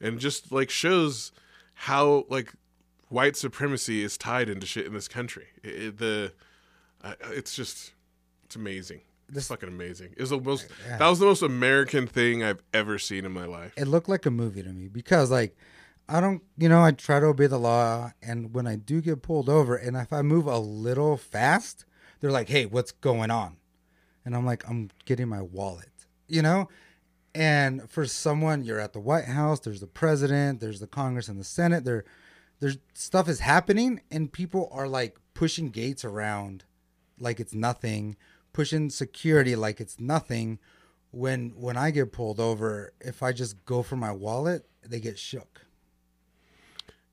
and 0.00 0.18
just 0.18 0.50
like 0.50 0.70
shows 0.70 1.32
how 1.74 2.24
like 2.28 2.52
white 3.08 3.36
supremacy 3.36 4.02
is 4.02 4.16
tied 4.16 4.48
into 4.48 4.66
shit 4.66 4.86
in 4.86 4.94
this 4.94 5.08
country 5.08 5.48
it, 5.62 5.98
the 5.98 6.32
uh, 7.04 7.14
it's 7.30 7.54
just 7.54 7.92
it's 8.44 8.56
amazing 8.56 9.00
it's 9.28 9.34
This- 9.36 9.48
fucking 9.48 9.68
amazing 9.68 10.14
it's 10.16 10.30
the 10.30 10.40
most 10.40 10.66
Yeah. 10.88 10.96
that 10.98 11.08
was 11.08 11.18
the 11.20 11.26
most 11.26 11.42
american 11.42 12.06
thing 12.06 12.42
i've 12.42 12.62
ever 12.72 12.98
seen 12.98 13.24
in 13.24 13.32
my 13.32 13.44
life 13.46 13.72
It 13.76 13.86
looked 13.86 14.08
like 14.08 14.26
a 14.26 14.30
movie 14.30 14.62
to 14.62 14.70
me 14.70 14.88
because, 14.88 15.30
like, 15.30 15.56
I 16.08 16.20
don't, 16.20 16.42
you 16.58 16.68
know, 16.68 16.82
I 16.82 16.90
try 16.92 17.18
to 17.20 17.26
obey 17.26 17.46
the 17.46 17.58
law, 17.58 18.12
and 18.22 18.52
when 18.54 18.66
I 18.66 18.76
do 18.76 19.00
get 19.00 19.22
pulled 19.22 19.48
over, 19.48 19.74
and 19.74 19.96
if 19.96 20.12
I 20.12 20.20
move 20.20 20.46
a 20.46 20.58
little 20.58 21.16
fast, 21.16 21.86
they're 22.20 22.30
like, 22.30 22.50
"Hey, 22.50 22.66
what's 22.66 22.92
going 22.92 23.30
on?" 23.30 23.56
And 24.22 24.36
I'm 24.36 24.44
like, 24.44 24.68
"I'm 24.68 24.90
getting 25.06 25.28
my 25.30 25.40
wallet," 25.40 26.04
you 26.28 26.42
know. 26.42 26.68
And 27.34 27.88
for 27.90 28.04
someone, 28.06 28.64
you're 28.64 28.78
at 28.80 28.92
the 28.92 29.00
White 29.00 29.24
House. 29.24 29.60
There's 29.60 29.80
the 29.80 29.86
president. 29.86 30.60
There's 30.60 30.78
the 30.80 30.86
Congress 30.86 31.26
and 31.28 31.40
the 31.40 31.44
Senate. 31.44 31.84
There, 31.84 32.04
there's 32.60 32.76
stuff 32.92 33.26
is 33.26 33.40
happening, 33.40 34.02
and 34.10 34.30
people 34.30 34.68
are 34.72 34.86
like 34.86 35.16
pushing 35.32 35.70
gates 35.70 36.04
around, 36.04 36.64
like 37.18 37.40
it's 37.40 37.54
nothing, 37.54 38.16
pushing 38.52 38.90
security 38.90 39.56
like 39.56 39.80
it's 39.80 39.98
nothing. 40.00 40.58
When 41.10 41.50
when 41.56 41.76
I 41.76 41.90
get 41.90 42.12
pulled 42.12 42.40
over, 42.40 42.92
if 43.00 43.22
I 43.22 43.32
just 43.32 43.64
go 43.64 43.82
for 43.82 43.96
my 43.96 44.10
wallet, 44.12 44.66
they 44.86 45.00
get 45.00 45.18
shook. 45.18 45.66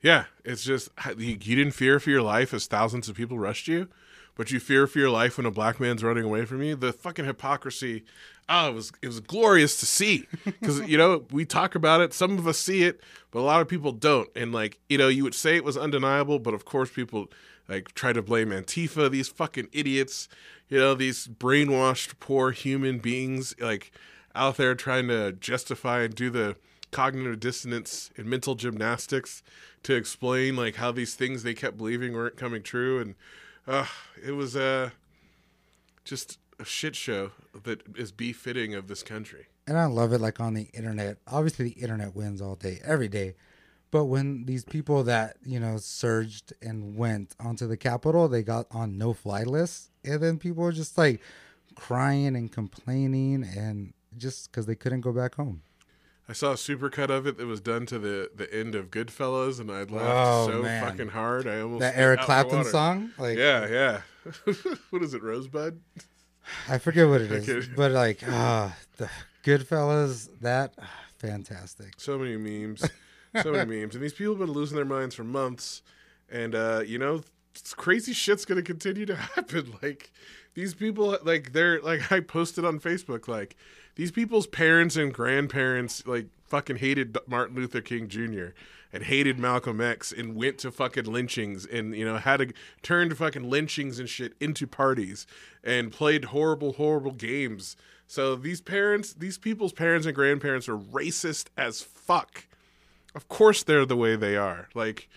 yeah 0.02 0.26
it's 0.44 0.64
just 0.64 0.90
you, 1.18 1.38
you 1.42 1.56
didn't 1.56 1.72
fear 1.74 2.00
for 2.00 2.10
your 2.10 2.22
life 2.22 2.54
as 2.54 2.66
thousands 2.68 3.08
of 3.08 3.16
people 3.16 3.38
rushed 3.40 3.68
you 3.68 3.88
but 4.36 4.52
you 4.52 4.60
fear 4.60 4.88
for 4.88 5.00
your 5.00 5.10
life 5.10 5.38
when 5.38 5.46
a 5.46 5.52
black 5.52 5.80
man's 5.80 6.04
running 6.04 6.24
away 6.24 6.44
from 6.46 6.62
you 6.64 6.76
the 6.76 6.92
fucking 6.92 7.26
hypocrisy 7.26 8.04
oh 8.50 8.70
it 8.70 8.74
was 8.74 8.92
it 9.02 9.08
was 9.08 9.20
glorious 9.20 9.80
to 9.80 9.86
see 9.86 10.26
because 10.46 10.80
you 10.82 10.98
know 10.98 11.26
we 11.32 11.46
talk 11.46 11.76
about 11.76 12.02
it 12.02 12.14
some 12.14 12.38
of 12.38 12.48
us 12.48 12.58
see 12.58 12.84
it 12.84 13.00
but 13.30 13.40
a 13.40 13.48
lot 13.52 13.62
of 13.62 13.68
people 13.68 13.92
don't 13.92 14.28
and 14.36 14.52
like 14.52 14.80
you 14.90 14.98
know 14.98 15.08
you 15.08 15.24
would 15.24 15.36
say 15.36 15.56
it 15.56 15.64
was 15.64 15.78
undeniable 15.78 16.40
but 16.40 16.54
of 16.54 16.66
course 16.66 16.90
people 16.90 17.28
like 17.68 17.94
try 17.94 18.14
to 18.14 18.22
blame 18.22 18.50
antifa 18.50 19.10
these 19.10 19.28
fucking 19.28 19.68
idiots 19.72 20.28
you 20.70 20.78
know 20.78 20.94
these 20.94 21.28
brainwashed 21.28 22.20
poor 22.20 22.52
human 22.52 23.00
beings 23.00 23.56
like 23.60 23.92
out 24.36 24.58
there 24.58 24.76
trying 24.76 25.08
to 25.08 25.32
justify 25.34 26.02
and 26.02 26.16
do 26.16 26.30
the 26.30 26.56
cognitive 26.92 27.40
dissonance 27.40 28.12
and 28.18 28.26
mental 28.26 28.56
gymnastics 28.56 29.44
to 29.84 29.96
explain 29.96 30.56
like 30.56 30.76
how 30.76 30.92
these 30.92 31.16
things 31.16 31.44
they 31.44 31.54
kept 31.54 31.78
believing 31.78 32.14
weren't 32.14 32.38
coming 32.38 32.62
true 32.62 33.00
and 33.00 33.16
uh, 33.68 33.86
it 34.26 34.32
was 34.32 34.56
uh, 34.56 34.90
just 36.04 36.40
a 36.60 36.66
shit 36.66 36.96
show 36.96 37.32
that 37.64 37.82
is 37.96 38.12
befitting 38.12 38.74
of 38.74 38.88
this 38.88 39.04
country 39.04 39.48
and 39.68 39.78
I 39.78 39.86
love 39.86 40.12
it 40.14 40.20
like 40.20 40.40
on 40.40 40.54
the 40.54 40.68
internet. 40.74 41.18
Obviously 41.28 41.66
the 41.66 41.82
internet 41.82 42.16
wins 42.16 42.42
all 42.42 42.56
day, 42.56 42.80
every 42.84 43.08
day. 43.08 43.36
But 43.92 44.06
when 44.06 44.46
these 44.46 44.64
people 44.64 45.04
that, 45.04 45.36
you 45.46 45.60
know, 45.60 45.78
surged 45.78 46.54
and 46.62 46.96
went 46.96 47.36
onto 47.40 47.68
the 47.68 47.76
Capitol, 47.78 48.28
they 48.30 48.42
got 48.42 48.66
on 48.72 48.98
no 48.98 49.14
fly 49.14 49.44
lists. 49.44 49.90
And 50.06 50.22
then 50.22 50.38
people 50.38 50.64
were 50.64 50.72
just 50.72 50.98
like 50.98 51.22
crying 51.76 52.36
and 52.36 52.52
complaining 52.52 53.44
and 53.44 53.94
just 54.18 54.50
because 54.52 54.66
they 54.66 54.76
couldn't 54.76 55.02
go 55.02 55.12
back 55.12 55.36
home. 55.36 55.62
I 56.30 56.34
saw 56.34 56.52
a 56.52 56.56
supercut 56.56 57.10
of 57.10 57.28
it 57.28 57.38
that 57.38 57.46
was 57.46 57.60
done 57.60 57.86
to 57.88 58.00
the, 58.00 58.32
the 58.34 58.52
end 58.54 58.74
of 58.74 58.90
Goodfellas, 58.90 59.60
and 59.60 59.70
I 59.70 59.80
laughed 59.84 59.92
Oh, 59.94 60.48
so 60.48 60.62
man. 60.62 60.90
fucking 60.90 61.10
hard. 61.10 61.46
I 61.46 61.60
almost 61.60 61.82
That 61.82 61.98
Eric 61.98 62.22
Clapton 62.22 62.64
song? 62.64 63.12
Like 63.18 63.38
Yeah, 63.38 63.68
yeah. 63.68 64.02
what 64.92 65.04
is 65.04 65.14
it, 65.14 65.22
Rosebud? 65.22 65.82
I 66.70 66.78
forget 66.78 67.10
what 67.10 67.20
it 67.22 67.32
is. 67.50 67.68
But 67.76 67.92
like 67.92 68.20
ah 68.26 68.74
the 68.96 69.10
Goodfellas, 69.44 70.30
that 70.40 70.74
ah, 70.82 70.90
fantastic. 71.18 71.96
So 71.98 72.18
many 72.18 72.38
memes, 72.38 72.88
so 73.42 73.52
many 73.52 73.82
memes, 73.82 73.96
and 73.96 74.04
these 74.04 74.14
people 74.14 74.34
have 74.34 74.40
been 74.40 74.52
losing 74.52 74.76
their 74.76 74.86
minds 74.86 75.16
for 75.16 75.24
months. 75.24 75.82
And 76.30 76.56
uh, 76.56 76.84
you 76.86 76.98
know, 76.98 77.22
crazy 77.76 78.14
shit's 78.14 78.46
gonna 78.46 78.62
continue 78.62 79.06
to 79.06 79.16
happen. 79.36 79.74
Like 79.82 80.12
these 80.54 80.74
people, 80.74 81.18
like 81.24 81.54
they're 81.54 81.82
like 81.82 82.12
I 82.12 82.20
posted 82.20 82.66
on 82.66 82.80
Facebook, 82.80 83.28
like 83.28 83.56
these 83.96 84.12
people's 84.12 84.48
parents 84.48 84.96
and 84.96 85.14
grandparents, 85.14 86.06
like 86.08 86.28
fucking 86.46 86.78
hated 86.78 87.18
Martin 87.28 87.56
Luther 87.56 87.82
King 87.82 88.08
Jr. 88.08 88.48
and 88.92 89.04
hated 89.04 89.40
Malcolm 89.40 89.80
X 89.80 90.12
and 90.12 90.36
went 90.36 90.58
to 90.60 90.72
fucking 90.72 91.06
lynchings 91.06 91.66
and 91.66 91.96
you 91.96 92.06
know 92.06 92.18
had 92.18 92.38
to 92.38 92.54
turn 92.82 93.10
to 93.10 93.16
fucking 93.16 93.50
lynchings 93.50 94.00
and 94.00 94.10
shit 94.10 94.34
into 94.40 94.68
parties 94.68 95.26
and 95.64 95.92
played 95.92 96.26
horrible, 96.26 96.74
horrible 96.74 97.12
games. 97.12 97.76
So 98.08 98.36
these 98.36 98.60
parents, 98.60 99.14
these 99.14 99.38
people's 99.38 99.72
parents 99.72 100.06
and 100.06 100.14
grandparents 100.14 100.68
are 100.68 100.78
racist 100.78 101.46
as 101.58 101.82
fuck. 101.82 102.46
Of 103.16 103.28
course 103.28 103.64
they're 103.64 103.86
the 103.86 103.98
way 103.98 104.16
they 104.16 104.38
are. 104.38 104.70
Like 104.74 105.10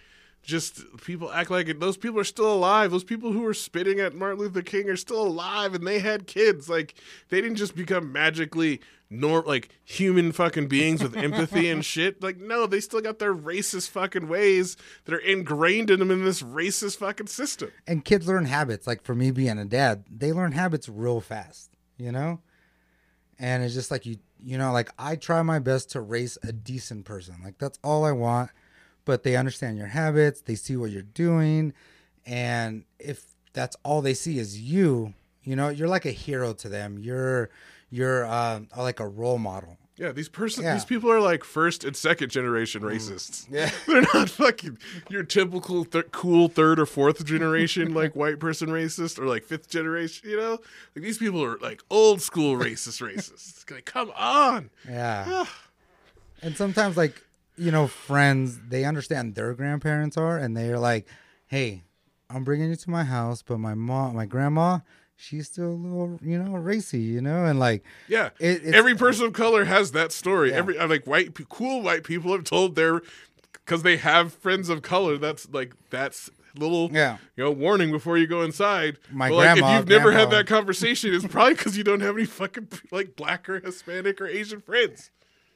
just 0.43 0.83
people 0.99 1.33
act 1.33 1.51
like 1.51 1.69
it, 1.69 1.81
those 1.81 1.97
people 1.97 2.21
are 2.21 2.25
still 2.25 2.53
alive. 2.53 2.91
Those 2.91 3.05
people 3.05 3.33
who 3.33 3.41
were 3.41 3.55
spitting 3.55 3.99
at 4.01 4.15
Martin 4.15 4.39
Luther 4.39 4.63
King 4.63 4.89
are 4.91 4.97
still 4.97 5.23
alive 5.23 5.75
and 5.75 5.87
they 5.87 5.99
had 5.99 6.27
kids. 6.27 6.69
Like 6.69 6.95
they 7.31 7.41
didn't 7.41 7.57
just 7.57 7.75
become 7.75 8.13
magically 8.13 8.81
nor 9.11 9.43
like 9.43 9.69
human 9.85 10.33
fucking 10.33 10.67
beings 10.67 11.03
with 11.03 11.17
empathy 11.17 11.69
and 11.69 11.85
shit. 11.85 12.23
Like 12.23 12.39
no, 12.39 12.67
they 12.67 12.81
still 12.81 13.01
got 13.01 13.19
their 13.19 13.35
racist 13.35 13.91
fucking 13.91 14.29
ways 14.29 14.77
that 15.05 15.15
are 15.15 15.19
ingrained 15.19 15.91
in 15.91 15.99
them 15.99 16.11
in 16.11 16.25
this 16.25 16.43
racist 16.43 16.99
fucking 16.99 17.29
system. 17.29 17.71
And 17.87 18.05
kids 18.05 18.27
learn 18.27 18.45
habits. 18.45 18.87
Like 18.87 19.03
for 19.03 19.15
me 19.15 19.31
being 19.31 19.59
a 19.59 19.65
dad, 19.65 20.05
they 20.15 20.33
learn 20.33 20.53
habits 20.53 20.89
real 20.89 21.21
fast, 21.21 21.71
you 21.97 22.13
know? 22.13 22.41
And 23.39 23.65
it's 23.65 23.75
just 23.75 23.91
like 23.91 24.07
you 24.07 24.19
you 24.45 24.59
know, 24.59 24.73
like 24.73 24.91
I 24.99 25.17
try 25.17 25.43
my 25.43 25.59
best 25.59 25.91
to 25.93 26.01
race 26.01 26.39
a 26.43 26.53
decent 26.53 27.05
person. 27.05 27.37
Like 27.43 27.59
that's 27.59 27.79
all 27.83 28.05
I 28.05 28.13
want. 28.13 28.51
But 29.07 29.23
they 29.23 29.37
understand 29.37 29.77
your 29.77 29.89
habits, 29.89 30.41
they 30.41 30.55
see 30.55 30.77
what 30.77 30.91
you're 30.91 31.03
doing, 31.03 31.75
and 32.25 32.85
if 32.99 33.23
that's 33.53 33.77
all 33.85 34.01
they 34.01 34.15
see 34.15 34.39
is 34.39 34.59
you, 34.59 35.13
you 35.43 35.57
know, 35.57 35.69
you're 35.69 35.89
like 35.89 36.07
a 36.07 36.11
hero 36.11 36.55
to 36.55 36.69
them. 36.71 36.99
You're 36.99 37.51
you're 37.91 38.25
uh, 38.25 38.61
like 38.77 39.01
a 39.01 39.07
role 39.07 39.39
model. 39.39 39.77
Yeah, 39.97 40.11
these 40.11 40.29
person 40.29 40.65
Yeah. 40.65 40.75
these 40.75 40.85
people 40.85 41.11
are 41.11 41.21
like 41.21 41.45
first 41.45 41.85
and 41.85 41.97
second 41.97 42.31
generation 42.31 42.83
mm. 42.83 42.91
racists. 42.93 43.47
Yeah. 43.49 43.71
They're 43.87 44.03
not 44.13 44.29
fucking 44.29 44.79
your 45.09 45.23
typical 45.23 45.85
th- 45.85 46.11
cool 46.11 46.49
third 46.49 46.81
or 46.81 46.87
fourth 46.87 47.25
generation 47.25 47.95
like 48.03 48.17
white 48.17 48.41
person 48.41 48.71
racist 48.71 49.19
or 49.19 49.27
like 49.27 49.45
fifth 49.45 49.71
generation, 49.71 50.29
you 50.29 50.37
know? 50.37 50.59
Like 50.97 51.05
these 51.05 51.19
people 51.19 51.45
are 51.45 51.59
like 51.59 51.83
old 51.91 52.21
school 52.21 52.57
racist 52.59 53.01
racists. 53.01 53.71
Like, 53.71 53.85
come 53.85 54.13
on. 54.17 54.71
Yeah. 54.89 55.45
and 56.43 56.57
sometimes 56.57 56.97
like, 56.97 57.23
you 57.57 57.71
know, 57.71 57.87
friends, 57.87 58.59
they 58.69 58.85
understand 58.85 59.37
their 59.37 59.55
grandparents 59.55 60.17
are 60.17 60.37
and 60.37 60.57
they're 60.57 60.79
like, 60.79 61.07
"Hey, 61.47 61.85
I'm 62.29 62.43
bringing 62.43 62.71
you 62.71 62.75
to 62.77 62.91
my 62.91 63.05
house, 63.05 63.43
but 63.43 63.59
my 63.59 63.75
mom, 63.75 64.17
my 64.17 64.27
grandma, 64.27 64.81
she's 65.17 65.47
still 65.49 65.69
a 65.71 65.75
little, 65.75 66.19
you 66.23 66.39
know, 66.43 66.53
racy, 66.55 67.01
you 67.01 67.21
know?" 67.21 67.45
And 67.45 67.59
like 67.59 67.85
Yeah. 68.09 68.31
It- 68.39 68.57
it's- 68.63 68.75
Every 68.75 68.95
person 68.95 69.27
of 69.27 69.33
color 69.33 69.65
has 69.65 69.93
that 69.93 70.13
story. 70.13 70.51
Yeah. 70.51 70.57
Every 70.57 70.79
uh, 70.79 70.89
like 70.89 71.07
white 71.07 71.35
cool 71.49 71.83
white 71.83 72.05
people 72.05 72.33
have 72.33 72.45
told 72.45 72.75
their 72.77 73.03
cuz 73.67 73.83
they 73.83 73.97
have 73.97 74.33
friends 74.35 74.69
of 74.69 74.83
color. 74.83 75.17
That's 75.19 75.49
like 75.53 75.73
that's 75.91 76.31
little 76.57 76.89
Yeah. 76.93 77.17
you 77.37 77.43
know 77.45 77.51
warning 77.51 77.91
before 77.91 78.17
you 78.17 78.27
go 78.29 78.43
inside. 78.43 78.99
My 79.11 79.29
But, 79.29 79.35
like, 79.37 79.45
grandma- 79.55 79.73
if 79.73 79.79
you've 79.81 79.89
never 79.89 80.13
had 80.13 80.31
that 80.31 80.47
conversation, 80.47 81.13
it's 81.15 81.27
probably 81.27 81.55
cuz 81.57 81.77
you 81.77 81.83
don't 81.85 82.01
have 82.01 82.17
any 82.17 82.27
fucking 82.27 82.69
like 82.93 83.17
black 83.17 83.49
or 83.49 83.59
Hispanic 83.61 84.21
or 84.21 84.27
Asian 84.27 84.61
friends. 84.61 85.11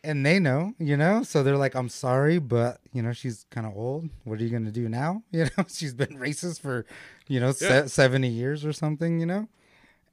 And 0.05 0.25
they 0.25 0.39
know, 0.39 0.73
you 0.79 0.97
know, 0.97 1.23
so 1.23 1.43
they're 1.43 1.57
like, 1.57 1.75
"I'm 1.75 1.89
sorry, 1.89 2.39
but 2.39 2.81
you 2.93 3.03
know, 3.03 3.13
she's 3.13 3.47
kind 3.51 3.67
of 3.67 3.77
old. 3.77 4.09
What 4.25 4.41
are 4.41 4.45
you 4.45 4.51
gonna 4.51 4.71
do 4.71 4.89
now? 4.89 5.23
You 5.33 5.45
know, 5.57 5.65
she's 5.69 5.95
been 5.95 6.17
racist 6.19 6.61
for, 6.61 6.87
you 7.27 7.41
know, 7.41 7.49
Yeah. 7.49 7.53
se- 7.85 7.89
seventy 7.89 8.29
years 8.29 8.65
or 8.65 8.73
something, 8.73 9.21
you 9.21 9.27
know." 9.27 9.49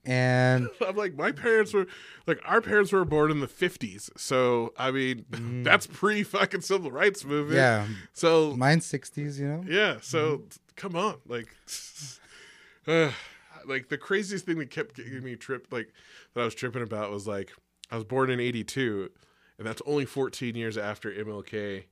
And 0.08 0.68
I'm 0.88 0.96
like, 0.96 1.15
my 1.15 1.32
parents 1.32 1.74
were 1.74 1.88
like, 2.27 2.39
our 2.46 2.62
parents 2.62 2.92
were 2.92 3.06
born 3.06 3.32
in 3.32 3.39
the 3.39 3.48
50s. 3.48 4.12
So, 4.18 4.72
I 4.77 4.92
mean, 4.92 5.25
that's 5.63 5.88
pre 5.88 6.22
fucking 6.22 6.62
civil 6.62 6.92
rights 6.92 7.25
movement. 7.25 7.56
yeah, 7.58 7.88
So, 8.13 8.56
mine's 8.56 8.86
sixties, 8.86 9.39
you 9.39 9.48
know. 9.48 9.63
yeah. 9.68 9.98
So, 10.01 10.44
come 10.75 10.96
on. 10.96 11.15
Like, 11.27 11.48
uh, 12.88 13.12
like 13.65 13.89
the 13.89 13.98
craziest 13.98 14.46
thing 14.46 14.60
that 14.60 14.70
kept 14.70 14.96
getting 14.96 15.24
me 15.24 15.36
tripped, 15.36 15.72
like 15.74 15.92
that 16.34 16.42
I 16.42 16.46
was 16.46 16.56
tripping 16.56 16.84
about 16.84 17.10
was 17.12 17.27
like 17.27 17.51
I 17.89 17.96
was 17.96 18.04
born 18.06 18.30
in 18.30 18.39
'82, 18.39 19.10
and 19.57 19.65
that's 19.65 19.81
only 19.85 20.05
14 20.05 20.55
years 20.55 20.77
after 20.77 21.12
MLK 21.12 21.85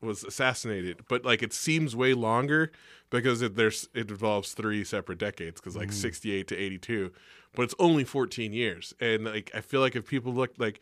was 0.00 0.24
assassinated. 0.24 1.02
But 1.08 1.24
like 1.24 1.42
it 1.42 1.52
seems 1.52 1.94
way 1.94 2.14
longer 2.14 2.72
because 3.10 3.42
it 3.42 3.56
there's 3.56 3.88
it 3.94 4.10
involves 4.10 4.52
three 4.52 4.84
separate 4.84 5.18
decades 5.18 5.60
because 5.60 5.76
like 5.76 5.88
mm-hmm. 5.88 6.00
68 6.00 6.48
to 6.48 6.56
82, 6.56 7.12
but 7.54 7.62
it's 7.62 7.74
only 7.78 8.04
14 8.04 8.52
years. 8.52 8.94
And 9.00 9.24
like 9.24 9.50
I 9.54 9.60
feel 9.60 9.80
like 9.80 9.96
if 9.96 10.06
people 10.06 10.32
look 10.32 10.52
like 10.58 10.80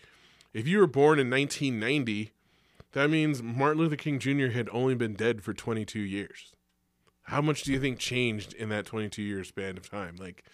if 0.53 0.67
you 0.67 0.79
were 0.79 0.87
born 0.87 1.19
in 1.19 1.31
1990, 1.31 2.33
that 2.93 3.11
means 3.11 3.43
Martin 3.43 3.79
Luther 3.83 3.97
King 3.97 4.19
Jr. 4.19 4.49
had 4.49 4.69
only 4.73 4.95
been 4.95 5.15
dead 5.15 5.43
for 5.43 5.53
22 5.53 6.01
years. 6.01 6.55
How 7.25 7.43
much 7.43 7.63
do 7.63 7.73
you 7.73 7.81
think 7.81 7.99
changed 7.99 8.55
in 8.55 8.71
that 8.71 8.87
22 8.87 9.21
year 9.21 9.45
span 9.45 9.77
of 9.77 9.91
time? 9.91 10.17
Like, 10.19 10.45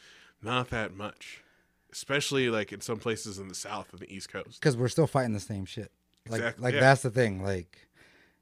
not 0.42 0.70
that 0.70 0.96
much. 0.96 1.43
Especially 1.94 2.50
like 2.50 2.72
in 2.72 2.80
some 2.82 2.98
places 2.98 3.38
in 3.38 3.48
the 3.48 3.54
South 3.54 3.88
and 3.92 4.00
the 4.00 4.12
East 4.12 4.28
Coast. 4.28 4.60
Because 4.60 4.76
we're 4.76 4.88
still 4.88 5.06
fighting 5.06 5.32
the 5.32 5.40
same 5.40 5.64
shit. 5.64 5.90
Like, 6.28 6.40
Exact- 6.40 6.60
like 6.60 6.74
yeah. 6.74 6.80
that's 6.80 7.02
the 7.02 7.10
thing. 7.10 7.42
Like, 7.42 7.88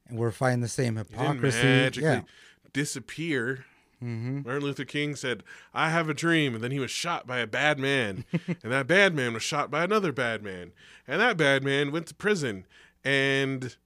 and 0.08 0.18
we're 0.18 0.30
fighting 0.32 0.60
the 0.62 0.68
same 0.68 0.96
hypocrisy. 0.96 1.62
magically 1.62 2.08
Yeah. 2.10 2.20
disappear. 2.72 3.64
hmm 4.00 4.40
Martin 4.44 4.62
Luther 4.62 4.84
King 4.86 5.14
said, 5.14 5.42
I 5.74 5.90
have 5.90 6.08
a 6.08 6.14
dream. 6.14 6.54
And 6.54 6.64
then 6.64 6.70
he 6.70 6.80
was 6.80 6.90
shot 6.90 7.26
by 7.26 7.38
a 7.40 7.46
bad 7.46 7.78
man. 7.78 8.24
and 8.32 8.72
that 8.72 8.86
bad 8.86 9.14
man 9.14 9.32
was 9.34 9.42
shot 9.42 9.70
by 9.70 9.84
another 9.84 10.12
bad 10.12 10.42
man. 10.42 10.72
And 11.06 11.20
that 11.20 11.36
bad 11.36 11.62
man 11.62 11.92
went 11.92 12.06
to 12.08 12.14
prison. 12.14 12.64
And 13.04 13.76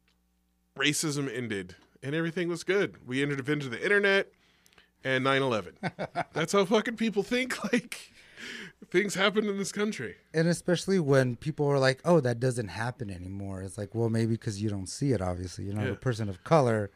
racism 0.78 1.28
ended. 1.34 1.74
And 2.02 2.14
everything 2.14 2.48
was 2.48 2.62
good. 2.64 2.96
We 3.06 3.20
entered 3.22 3.48
into 3.48 3.68
the 3.68 3.82
internet 3.82 4.28
and 5.02 5.24
9 5.24 5.42
11. 5.42 5.74
That's 6.32 6.52
how 6.52 6.64
fucking 6.64 6.96
people 6.96 7.22
think. 7.24 7.56
Like, 7.72 8.12
things 8.90 9.14
happen 9.14 9.48
in 9.48 9.58
this 9.58 9.72
country. 9.72 10.16
And 10.34 10.46
especially 10.48 10.98
when 10.98 11.36
people 11.36 11.66
are 11.66 11.78
like, 11.78 12.00
"Oh, 12.04 12.20
that 12.20 12.38
doesn't 12.40 12.68
happen 12.68 13.10
anymore." 13.10 13.62
It's 13.62 13.78
like, 13.78 13.94
well, 13.94 14.08
maybe 14.10 14.32
because 14.32 14.62
you 14.62 14.68
don't 14.70 14.88
see 14.88 15.12
it. 15.12 15.20
Obviously, 15.20 15.64
you're 15.64 15.74
not 15.74 15.86
Yeah. 15.86 15.92
a 15.92 15.96
person 15.96 16.28
of 16.28 16.44
color. 16.44 16.90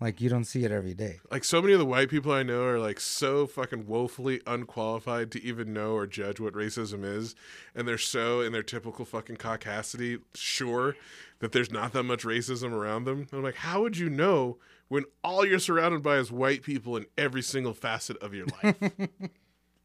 Like 0.00 0.20
you 0.20 0.28
don't 0.28 0.44
see 0.44 0.64
it 0.64 0.72
every 0.72 0.92
day. 0.92 1.20
Like, 1.30 1.44
so 1.44 1.62
many 1.62 1.72
of 1.72 1.78
the 1.78 1.86
white 1.86 2.10
people 2.10 2.32
I 2.32 2.42
know 2.42 2.64
are 2.64 2.80
like 2.80 2.98
so 2.98 3.46
fucking 3.46 3.86
woefully 3.86 4.40
unqualified 4.46 5.30
to 5.32 5.42
even 5.42 5.72
know 5.72 5.92
or 5.94 6.06
judge 6.08 6.40
what 6.40 6.52
racism 6.54 7.04
is. 7.04 7.36
And 7.76 7.86
they're 7.86 7.96
so, 7.96 8.40
in 8.40 8.52
their 8.52 8.64
typical 8.64 9.04
fucking 9.04 9.36
caucasity, 9.36 10.20
sure 10.34 10.96
that 11.38 11.52
there's 11.52 11.70
not 11.70 11.92
that 11.92 12.02
much 12.02 12.24
racism 12.24 12.72
around 12.72 13.04
them. 13.04 13.28
I'm 13.32 13.42
like, 13.44 13.54
how 13.54 13.82
would 13.82 13.96
you 13.96 14.10
know 14.10 14.58
when 14.88 15.04
all 15.22 15.46
you're 15.46 15.60
surrounded 15.60 16.02
by 16.02 16.16
is 16.16 16.30
white 16.32 16.62
people 16.62 16.96
in 16.96 17.06
every 17.16 17.42
single 17.42 17.72
facet 17.72 18.16
of 18.18 18.34
your 18.34 18.46
life? 18.62 18.76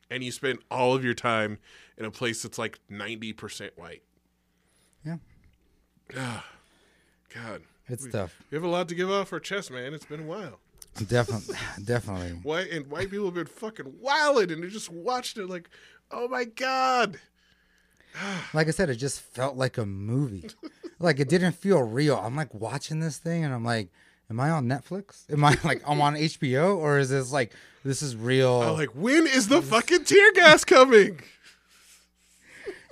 and 0.09 0.23
you 0.23 0.31
spend 0.31 0.59
all 0.69 0.95
of 0.95 1.03
your 1.03 1.13
time 1.13 1.59
in 1.97 2.05
a 2.05 2.11
place 2.11 2.43
that's 2.43 2.57
like 2.57 2.79
90% 2.91 3.71
white. 3.75 4.03
Yeah. 5.05 5.17
Ah, 6.17 6.45
God. 7.33 7.61
It's 7.87 8.07
tough. 8.07 8.41
We 8.51 8.55
have 8.55 8.63
a 8.63 8.67
lot 8.67 8.87
to 8.89 8.95
give 8.95 9.09
off 9.09 9.33
our 9.33 9.39
chest, 9.39 9.71
man. 9.71 9.93
It's 9.93 10.05
been 10.05 10.21
a 10.21 10.25
while. 10.25 10.59
Definitely, 11.07 11.55
definitely. 11.85 12.31
White 12.43 12.71
and 12.71 12.87
white 12.87 13.09
people 13.09 13.25
have 13.25 13.35
been 13.35 13.45
fucking 13.45 13.93
wilding 14.01 14.51
and 14.51 14.61
they're 14.61 14.69
just 14.69 14.91
watched 14.91 15.37
it 15.37 15.47
like, 15.47 15.69
oh 16.11 16.27
my 16.27 16.45
god. 16.45 17.19
Like 18.53 18.67
I 18.67 18.71
said, 18.71 18.89
it 18.89 18.95
just 18.95 19.21
felt 19.21 19.55
like 19.55 19.77
a 19.77 19.85
movie. 19.85 20.49
like 20.99 21.19
it 21.19 21.29
didn't 21.29 21.53
feel 21.53 21.81
real. 21.83 22.17
I'm 22.17 22.35
like 22.35 22.53
watching 22.53 22.99
this 22.99 23.17
thing, 23.17 23.45
and 23.45 23.53
I'm 23.53 23.63
like, 23.63 23.89
"Am 24.29 24.39
I 24.39 24.49
on 24.49 24.67
Netflix? 24.67 25.29
Am 25.31 25.43
I 25.43 25.57
like 25.63 25.81
I'm 25.87 26.01
on 26.01 26.15
HBO, 26.15 26.77
or 26.77 26.97
is 26.99 27.09
this 27.09 27.31
like 27.31 27.53
this 27.83 28.01
is 28.01 28.15
real?" 28.15 28.61
I'm 28.61 28.77
like, 28.77 28.95
when 28.95 29.27
is 29.27 29.47
the 29.47 29.61
fucking 29.61 30.03
tear 30.05 30.31
gas 30.33 30.63
coming? 30.63 31.19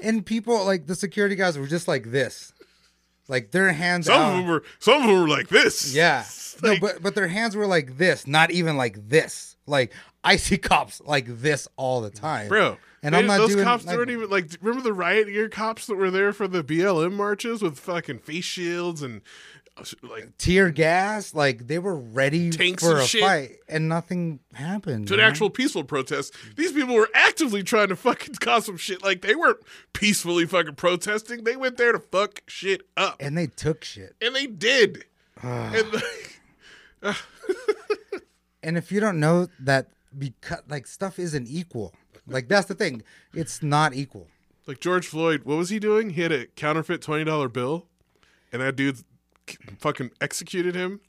and 0.01 0.25
people 0.25 0.65
like 0.65 0.87
the 0.87 0.95
security 0.95 1.35
guys 1.35 1.57
were 1.57 1.67
just 1.67 1.87
like 1.87 2.11
this, 2.11 2.53
like 3.27 3.51
their 3.51 3.71
hands 3.73 4.07
Some 4.07 4.15
out. 4.21 4.31
of 4.31 4.37
them 4.37 4.47
were 4.47 4.63
some 4.79 5.01
of 5.01 5.07
them 5.07 5.21
were 5.21 5.27
like 5.27 5.49
this. 5.49 5.93
Yeah. 5.93 6.25
Like, 6.61 6.81
no, 6.81 6.87
but 6.87 7.03
but 7.03 7.15
their 7.15 7.27
hands 7.27 7.55
were 7.55 7.67
like 7.67 7.97
this, 7.97 8.27
not 8.27 8.51
even 8.51 8.77
like 8.77 9.09
this. 9.09 9.55
Like 9.65 9.93
I 10.23 10.37
see 10.37 10.57
cops 10.57 11.01
like 11.01 11.25
this 11.27 11.67
all 11.77 12.01
the 12.01 12.09
time, 12.09 12.47
bro. 12.47 12.77
And 13.03 13.15
I'm 13.15 13.27
not 13.27 13.37
those 13.37 13.53
doing 13.53 13.63
cops 13.63 13.85
like, 13.85 13.95
weren't 13.95 14.09
even 14.09 14.29
like 14.29 14.49
remember 14.61 14.83
the 14.83 14.93
riot 14.93 15.27
gear 15.27 15.49
cops 15.49 15.87
that 15.87 15.95
were 15.95 16.11
there 16.11 16.33
for 16.33 16.47
the 16.47 16.63
BLM 16.63 17.13
marches 17.13 17.61
with 17.61 17.79
fucking 17.79 18.19
face 18.19 18.43
shields 18.45 19.01
and 19.01 19.21
like 20.01 20.23
uh, 20.23 20.27
tear 20.37 20.69
gas. 20.71 21.33
Like 21.33 21.67
they 21.67 21.79
were 21.79 21.95
ready 21.97 22.49
Tanks 22.49 22.83
for 22.83 22.97
a 22.97 23.05
shit. 23.05 23.21
fight, 23.21 23.57
and 23.69 23.87
nothing 23.89 24.39
happened. 24.53 25.07
to 25.09 25.13
an 25.13 25.19
actual 25.19 25.49
peaceful 25.49 25.83
protest. 25.83 26.33
These 26.55 26.71
people 26.71 26.95
were 26.95 27.09
actively 27.13 27.63
trying 27.63 27.89
to 27.89 27.95
fucking 27.95 28.35
cause 28.39 28.65
some 28.65 28.77
shit. 28.77 29.03
Like 29.03 29.21
they 29.21 29.35
weren't 29.35 29.59
peacefully 29.93 30.45
fucking 30.45 30.75
protesting. 30.75 31.43
They 31.43 31.55
went 31.55 31.77
there 31.77 31.91
to 31.91 31.99
fuck 31.99 32.41
shit 32.47 32.81
up. 32.97 33.17
and 33.19 33.37
they 33.37 33.47
took 33.47 33.83
shit. 33.83 34.15
And 34.21 34.35
they 34.35 34.47
did. 34.47 35.05
Ah. 35.43 35.71
and 35.75 35.93
like, 35.93 37.15
And 38.63 38.77
if 38.77 38.91
you 38.91 38.99
don't 38.99 39.19
know 39.19 39.47
that, 39.59 39.87
because 40.17 40.59
like 40.67 40.87
stuff 40.87 41.19
isn't 41.19 41.47
equal. 41.47 41.93
Like 42.25 42.47
that's 42.49 42.65
the 42.67 42.73
thing. 42.75 43.03
It's 43.33 43.61
not 43.63 43.93
equal. 43.93 44.27
like 44.65 44.79
George 44.79 45.07
Floyd, 45.07 45.43
what 45.43 45.57
was 45.57 45.69
he 45.69 45.79
doing? 45.79 46.09
He 46.11 46.21
had 46.21 46.31
a 46.31 46.47
counterfeit 46.47 47.01
twenty 47.01 47.23
dollar 47.23 47.47
bill, 47.47 47.85
and 48.51 48.61
that 48.61 48.75
dude 48.75 49.03
fucking 49.79 50.11
executed 50.21 50.75
him. 50.75 50.99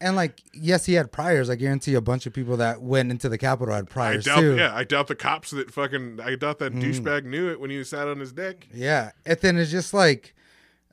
And 0.00 0.16
like, 0.16 0.40
yes, 0.52 0.86
he 0.86 0.94
had 0.94 1.12
priors. 1.12 1.48
I 1.50 1.54
guarantee 1.56 1.94
a 1.94 2.00
bunch 2.00 2.26
of 2.26 2.32
people 2.32 2.56
that 2.58 2.82
went 2.82 3.10
into 3.10 3.28
the 3.28 3.38
Capitol 3.38 3.74
had 3.74 3.84
I 3.84 3.88
priors 3.88 4.24
doubt. 4.24 4.40
too. 4.40 4.56
Yeah, 4.56 4.74
I 4.74 4.84
doubt 4.84 5.06
the 5.06 5.14
cops 5.14 5.50
that 5.50 5.70
fucking. 5.70 6.20
I 6.22 6.34
doubt 6.36 6.58
that 6.58 6.72
Mm. 6.72 6.82
douchebag 6.82 7.24
knew 7.24 7.50
it 7.50 7.60
when 7.60 7.70
he 7.70 7.82
sat 7.84 8.08
on 8.08 8.18
his 8.20 8.32
deck. 8.32 8.66
Yeah. 8.72 9.12
And 9.26 9.38
then 9.40 9.56
it's 9.58 9.70
just 9.70 9.94
like, 9.94 10.34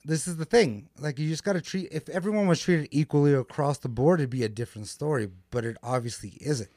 this 0.04 0.26
is 0.28 0.36
the 0.36 0.44
thing. 0.44 0.88
Like, 0.98 1.18
you 1.18 1.28
just 1.28 1.44
got 1.44 1.54
to 1.54 1.60
treat, 1.60 1.88
if 1.92 2.08
everyone 2.08 2.46
was 2.46 2.60
treated 2.60 2.88
equally 2.90 3.34
across 3.34 3.78
the 3.78 3.88
board, 3.88 4.20
it'd 4.20 4.30
be 4.30 4.44
a 4.44 4.48
different 4.48 4.88
story, 4.88 5.28
but 5.50 5.64
it 5.64 5.76
obviously 5.82 6.38
isn't. 6.40 6.70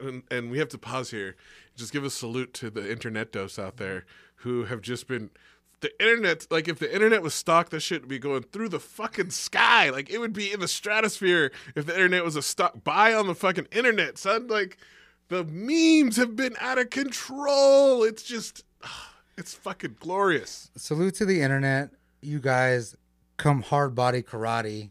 And, 0.00 0.22
and 0.30 0.50
we 0.50 0.58
have 0.58 0.68
to 0.70 0.78
pause 0.78 1.10
here. 1.10 1.36
Just 1.76 1.92
give 1.92 2.02
a 2.02 2.10
salute 2.10 2.54
to 2.54 2.70
the 2.70 2.90
internet 2.90 3.30
dose 3.32 3.58
out 3.58 3.76
there 3.76 4.06
who 4.36 4.64
have 4.64 4.80
just 4.80 5.06
been. 5.06 5.30
The 5.80 5.90
internet, 6.02 6.46
like 6.50 6.66
if 6.66 6.78
the 6.78 6.92
internet 6.92 7.22
was 7.22 7.34
stock, 7.34 7.70
this 7.70 7.82
shit 7.82 8.02
would 8.02 8.08
be 8.08 8.18
going 8.18 8.42
through 8.42 8.70
the 8.70 8.80
fucking 8.80 9.30
sky. 9.30 9.90
Like 9.90 10.10
it 10.10 10.18
would 10.18 10.32
be 10.32 10.52
in 10.52 10.60
the 10.60 10.68
stratosphere 10.68 11.52
if 11.76 11.86
the 11.86 11.94
internet 11.94 12.24
was 12.24 12.36
a 12.36 12.42
stock. 12.42 12.82
Buy 12.82 13.14
on 13.14 13.26
the 13.26 13.34
fucking 13.34 13.68
internet, 13.70 14.18
son. 14.18 14.48
Like 14.48 14.78
the 15.28 15.44
memes 15.44 16.16
have 16.16 16.34
been 16.34 16.56
out 16.60 16.78
of 16.78 16.90
control. 16.90 18.02
It's 18.02 18.22
just, 18.22 18.64
it's 19.38 19.54
fucking 19.54 19.96
glorious. 20.00 20.70
Salute 20.76 21.14
to 21.16 21.24
the 21.24 21.42
internet. 21.42 21.90
You 22.20 22.40
guys 22.40 22.96
come 23.36 23.62
hard 23.62 23.94
body 23.94 24.22
karate 24.22 24.90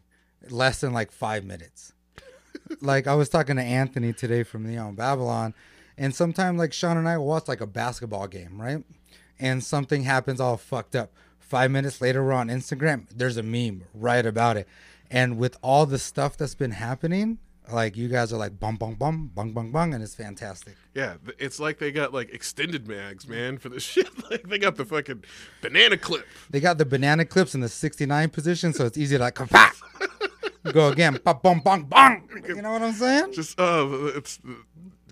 less 0.50 0.80
than 0.80 0.92
like 0.92 1.12
five 1.12 1.44
minutes. 1.44 1.92
like, 2.80 3.06
I 3.06 3.14
was 3.14 3.28
talking 3.28 3.56
to 3.56 3.62
Anthony 3.62 4.12
today 4.12 4.42
from 4.42 4.66
Neon 4.66 4.94
Babylon, 4.94 5.54
and 5.96 6.14
sometimes, 6.14 6.58
like, 6.58 6.72
Sean 6.72 6.96
and 6.96 7.08
I 7.08 7.18
watch 7.18 7.48
like 7.48 7.60
a 7.60 7.66
basketball 7.66 8.26
game, 8.26 8.60
right? 8.60 8.82
And 9.40 9.62
something 9.62 10.02
happens 10.02 10.40
all 10.40 10.56
fucked 10.56 10.96
up. 10.96 11.12
Five 11.38 11.70
minutes 11.70 12.00
later, 12.00 12.24
we're 12.24 12.32
on 12.32 12.48
Instagram. 12.48 13.06
There's 13.14 13.36
a 13.36 13.42
meme 13.42 13.84
right 13.94 14.26
about 14.26 14.56
it. 14.56 14.68
And 15.10 15.38
with 15.38 15.56
all 15.62 15.86
the 15.86 15.98
stuff 15.98 16.36
that's 16.36 16.54
been 16.54 16.72
happening, 16.72 17.38
like, 17.70 17.96
you 17.96 18.08
guys 18.08 18.32
are 18.32 18.36
like, 18.36 18.58
bum, 18.58 18.76
bum, 18.76 18.94
bum, 18.94 19.30
bung, 19.34 19.52
bung, 19.52 19.70
bung, 19.70 19.94
and 19.94 20.02
it's 20.02 20.14
fantastic. 20.14 20.76
Yeah, 20.94 21.14
it's 21.38 21.60
like 21.60 21.78
they 21.78 21.92
got 21.92 22.12
like 22.12 22.30
extended 22.32 22.88
mags, 22.88 23.28
man, 23.28 23.58
for 23.58 23.68
this 23.68 23.82
shit. 23.92 24.08
Like 24.30 24.48
they 24.48 24.58
got 24.58 24.76
the 24.76 24.84
fucking 24.84 25.24
banana 25.60 25.96
clip. 25.96 26.26
They 26.50 26.60
got 26.60 26.78
the 26.78 26.84
banana 26.84 27.24
clips 27.24 27.54
in 27.54 27.60
the 27.60 27.68
69 27.68 28.30
position, 28.30 28.72
so 28.72 28.86
it's 28.86 28.98
easy 28.98 29.16
to 29.16 29.22
like 29.22 29.34
come 29.34 29.48
back. 29.48 29.76
Go 30.72 30.88
again. 30.88 31.18
Ba 31.24 31.34
bum 31.34 31.60
bong 31.60 31.84
bong. 31.84 32.28
You 32.46 32.60
know 32.62 32.72
what 32.72 32.82
I'm 32.82 32.92
saying? 32.92 33.32
Just 33.32 33.58
uh, 33.58 33.86
it's 34.14 34.38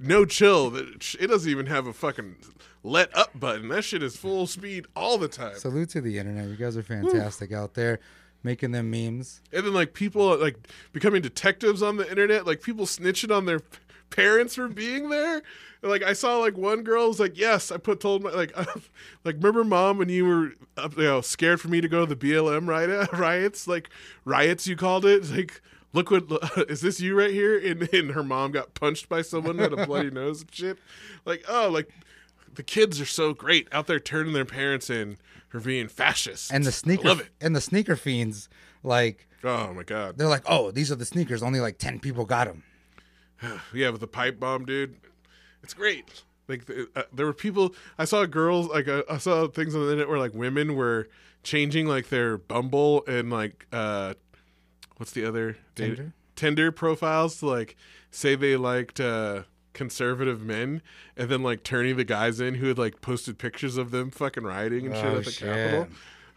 no 0.00 0.24
chill. 0.24 0.74
It 0.76 1.28
doesn't 1.28 1.50
even 1.50 1.66
have 1.66 1.86
a 1.86 1.92
fucking 1.92 2.36
let 2.86 3.14
up 3.16 3.38
button. 3.38 3.68
That 3.68 3.82
shit 3.82 4.02
is 4.02 4.16
full 4.16 4.46
speed 4.46 4.86
all 4.94 5.18
the 5.18 5.28
time. 5.28 5.56
Salute 5.56 5.90
to 5.90 6.00
the 6.00 6.18
internet. 6.18 6.48
You 6.48 6.56
guys 6.56 6.76
are 6.76 6.82
fantastic 6.82 7.52
out 7.52 7.74
there 7.74 7.98
making 8.42 8.70
them 8.70 8.90
memes. 8.90 9.42
And 9.52 9.66
then 9.66 9.74
like 9.74 9.92
people 9.92 10.38
like 10.38 10.56
becoming 10.92 11.20
detectives 11.20 11.82
on 11.82 11.96
the 11.96 12.08
internet, 12.08 12.46
like 12.46 12.62
people 12.62 12.86
snitching 12.86 13.36
on 13.36 13.44
their 13.44 13.60
parents 14.10 14.54
for 14.54 14.68
being 14.68 15.10
there. 15.10 15.42
And, 15.82 15.90
like 15.90 16.02
I 16.02 16.12
saw 16.12 16.38
like 16.38 16.56
one 16.56 16.82
girl 16.84 17.08
was 17.08 17.20
like, 17.20 17.36
"Yes, 17.36 17.70
I 17.72 17.76
put 17.76 18.00
told 18.00 18.22
my 18.22 18.30
like 18.30 18.56
like 19.24 19.36
remember 19.36 19.64
mom 19.64 19.98
when 19.98 20.08
you 20.08 20.24
were 20.24 20.52
up, 20.76 20.96
you 20.96 21.04
know 21.04 21.20
scared 21.20 21.60
for 21.60 21.68
me 21.68 21.80
to 21.80 21.88
go 21.88 22.06
to 22.06 22.14
the 22.14 22.16
BLM 22.16 22.68
riot 22.68 23.12
riots 23.12 23.66
like 23.66 23.90
riots 24.24 24.66
you 24.66 24.76
called 24.76 25.04
it 25.04 25.28
like." 25.30 25.60
Look 25.92 26.10
what 26.10 26.24
is 26.68 26.82
this 26.82 27.00
you 27.00 27.18
right 27.18 27.30
here? 27.30 27.56
And, 27.58 27.88
and 27.94 28.10
her 28.10 28.22
mom 28.22 28.52
got 28.52 28.74
punched 28.74 29.08
by 29.08 29.22
someone 29.22 29.56
had 29.56 29.72
a 29.72 29.86
bloody 29.86 30.10
nose 30.10 30.42
and 30.42 30.54
shit. 30.54 30.78
Like 31.24 31.42
oh, 31.48 31.70
like 31.70 31.88
the 32.56 32.62
kids 32.62 33.00
are 33.00 33.06
so 33.06 33.32
great 33.34 33.68
out 33.72 33.86
there 33.86 34.00
turning 34.00 34.32
their 34.32 34.44
parents 34.44 34.90
in 34.90 35.16
for 35.48 35.60
being 35.60 35.88
fascists. 35.88 36.50
And 36.50 36.64
the 36.64 36.68
I 36.68 36.72
sneaker 36.72 37.08
love 37.08 37.20
it. 37.20 37.28
and 37.40 37.54
the 37.54 37.60
sneaker 37.60 37.96
fiends, 37.96 38.48
like 38.82 39.28
Oh 39.44 39.72
my 39.72 39.82
god. 39.84 40.18
they're 40.18 40.26
like, 40.28 40.42
oh, 40.46 40.70
these 40.72 40.90
are 40.90 40.96
the 40.96 41.04
sneakers. 41.04 41.42
Only 41.42 41.60
like 41.60 41.78
ten 41.78 42.00
people 42.00 42.24
got 42.24 42.46
them. 42.46 42.62
Yeah, 43.74 43.90
with 43.90 44.00
the 44.00 44.06
pipe 44.08 44.40
bomb, 44.40 44.64
dude. 44.64 44.96
It's 45.62 45.74
great. 45.74 46.22
Like 46.48 46.68
uh, 46.94 47.02
there 47.12 47.26
were 47.26 47.32
people. 47.32 47.74
I 47.98 48.04
saw 48.04 48.24
girls. 48.26 48.68
Like 48.68 48.88
uh, 48.88 49.02
I 49.10 49.18
saw 49.18 49.48
things 49.48 49.74
on 49.74 49.82
the 49.82 49.86
internet 49.92 50.08
where 50.08 50.18
like 50.18 50.32
women 50.34 50.74
were 50.76 51.08
changing 51.42 51.86
like 51.86 52.08
their 52.08 52.38
Bumble 52.38 53.04
and 53.06 53.30
like 53.30 53.66
uh, 53.72 54.14
what's 54.96 55.12
the 55.12 55.24
other 55.26 55.56
Tinder? 55.74 56.12
Tinder 56.36 56.70
profiles 56.72 57.38
to 57.40 57.46
like 57.46 57.76
say 58.10 58.34
they 58.36 58.56
liked 58.56 59.00
uh 59.00 59.42
conservative 59.76 60.42
men 60.42 60.82
and 61.16 61.28
then 61.28 61.42
like 61.42 61.62
turning 61.62 61.96
the 61.96 62.04
guys 62.04 62.40
in 62.40 62.54
who 62.54 62.66
had 62.66 62.78
like 62.78 63.00
posted 63.00 63.38
pictures 63.38 63.76
of 63.76 63.92
them 63.92 64.10
fucking 64.10 64.42
rioting 64.42 64.86
and 64.86 64.94
shit 64.96 65.04
Oh, 65.04 65.16
at 65.18 65.24
the 65.24 65.30
shit. 65.30 65.48
Capitol. 65.48 65.88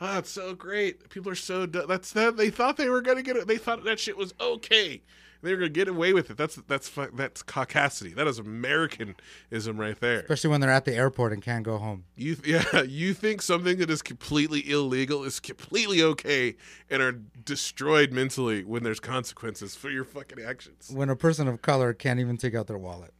Oh, 0.02 0.18
it's 0.20 0.30
so 0.30 0.54
great. 0.54 1.10
People 1.10 1.32
are 1.32 1.36
so 1.36 1.66
du- 1.66 1.86
that's 1.88 2.12
that 2.14 2.38
they 2.38 2.50
thought 2.50 2.78
they 2.78 2.90
were 2.90 3.02
gonna 3.02 3.24
get 3.24 3.36
it. 3.36 3.48
They 3.48 3.58
thought 3.58 3.84
that 3.86 4.00
shit 4.00 4.16
was 4.18 4.34
okay. 4.40 5.02
They 5.42 5.52
were 5.52 5.58
gonna 5.58 5.70
get 5.70 5.88
away 5.88 6.12
with 6.14 6.30
it. 6.32 6.38
That's 6.38 6.56
that's 6.68 6.90
that's 7.14 7.44
caucasity. 7.44 8.14
That 8.16 8.28
is 8.28 8.40
Americanism 8.40 9.78
right 9.78 10.00
there. 10.00 10.20
Especially 10.22 10.50
when 10.50 10.62
they're 10.62 10.70
at 10.72 10.86
the 10.86 10.94
airport 10.96 11.34
and 11.34 11.42
can't 11.42 11.64
go 11.64 11.78
home. 11.78 12.06
You 12.16 12.38
yeah, 12.46 12.82
you 12.84 13.14
think 13.14 13.42
something 13.42 13.78
that 13.78 13.90
is 13.90 14.02
completely 14.02 14.70
illegal 14.70 15.24
is 15.24 15.40
completely 15.40 16.02
okay 16.04 16.56
and 16.90 17.02
are 17.02 17.12
destroyed 17.14 18.12
mentally 18.12 18.64
when 18.64 18.84
there's 18.84 19.00
consequences 19.00 19.76
for 19.76 19.90
your 19.90 20.04
fucking 20.04 20.40
actions. 20.42 20.92
When 20.94 21.10
a 21.10 21.16
person 21.16 21.48
of 21.48 21.62
color 21.62 21.94
can't 21.94 22.20
even 22.20 22.38
take 22.38 22.56
out 22.56 22.68
their 22.68 22.78
wallet 22.78 23.14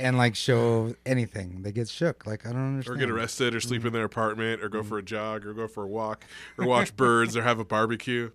and 0.00 0.16
like 0.16 0.34
show 0.34 0.94
anything, 1.04 1.62
they 1.62 1.72
get 1.72 1.88
shook. 1.88 2.26
Like 2.26 2.46
I 2.46 2.52
don't 2.52 2.66
understand. 2.66 2.96
Or 2.96 3.06
get 3.06 3.10
arrested 3.10 3.54
or 3.54 3.60
sleep 3.60 3.82
in 3.82 3.88
mm-hmm. 3.88 3.96
their 3.96 4.04
apartment 4.04 4.62
or 4.62 4.68
go 4.68 4.80
mm-hmm. 4.80 4.88
for 4.88 4.98
a 4.98 5.02
jog 5.02 5.46
or 5.46 5.52
go 5.52 5.68
for 5.68 5.84
a 5.84 5.88
walk 5.88 6.24
or 6.58 6.66
watch 6.66 6.96
birds 6.96 7.36
or 7.36 7.42
have 7.42 7.58
a 7.58 7.64
barbecue. 7.64 8.30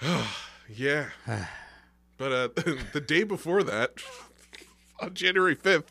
yeah. 0.68 1.06
But 2.16 2.32
uh, 2.32 2.48
the 2.92 3.00
day 3.00 3.22
before 3.22 3.62
that, 3.62 3.92
on 5.00 5.14
January 5.14 5.54
5th, 5.54 5.84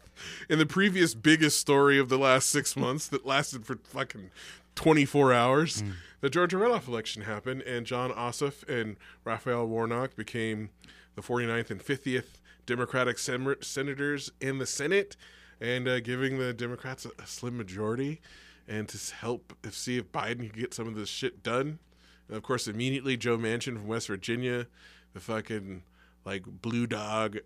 in 0.49 0.59
the 0.59 0.65
previous 0.65 1.13
biggest 1.13 1.57
story 1.57 1.97
of 1.97 2.09
the 2.09 2.17
last 2.17 2.49
six 2.49 2.75
months 2.75 3.07
that 3.07 3.25
lasted 3.25 3.65
for 3.65 3.77
fucking 3.85 4.29
24 4.75 5.31
hours, 5.31 5.81
mm. 5.81 5.93
the 6.19 6.29
Georgia 6.29 6.57
runoff 6.57 6.85
election 6.85 7.21
happened, 7.21 7.61
and 7.61 7.85
Jon 7.85 8.11
Ossoff 8.11 8.67
and 8.67 8.97
Raphael 9.23 9.65
Warnock 9.67 10.17
became 10.17 10.69
the 11.15 11.21
49th 11.21 11.71
and 11.71 11.81
50th 11.81 12.41
Democratic 12.67 13.17
sen- 13.17 13.55
senators 13.61 14.31
in 14.39 14.59
the 14.59 14.67
Senate, 14.67 15.17
and 15.59 15.87
uh, 15.87 15.99
giving 15.99 16.37
the 16.37 16.53
Democrats 16.53 17.05
a, 17.05 17.09
a 17.19 17.25
slim 17.25 17.57
majority, 17.57 18.21
and 18.67 18.87
to 18.89 19.15
help 19.15 19.53
if 19.63 19.73
see 19.73 19.97
if 19.97 20.11
Biden 20.11 20.51
can 20.51 20.59
get 20.59 20.75
some 20.75 20.87
of 20.87 20.93
this 20.93 21.09
shit 21.09 21.41
done. 21.41 21.79
And 22.27 22.37
of 22.37 22.43
course, 22.43 22.67
immediately 22.67 23.17
Joe 23.17 23.37
Manchin 23.37 23.73
from 23.73 23.87
West 23.87 24.07
Virginia, 24.07 24.67
the 25.13 25.19
fucking 25.19 25.81
like 26.25 26.43
blue 26.45 26.85
dog, 26.85 27.37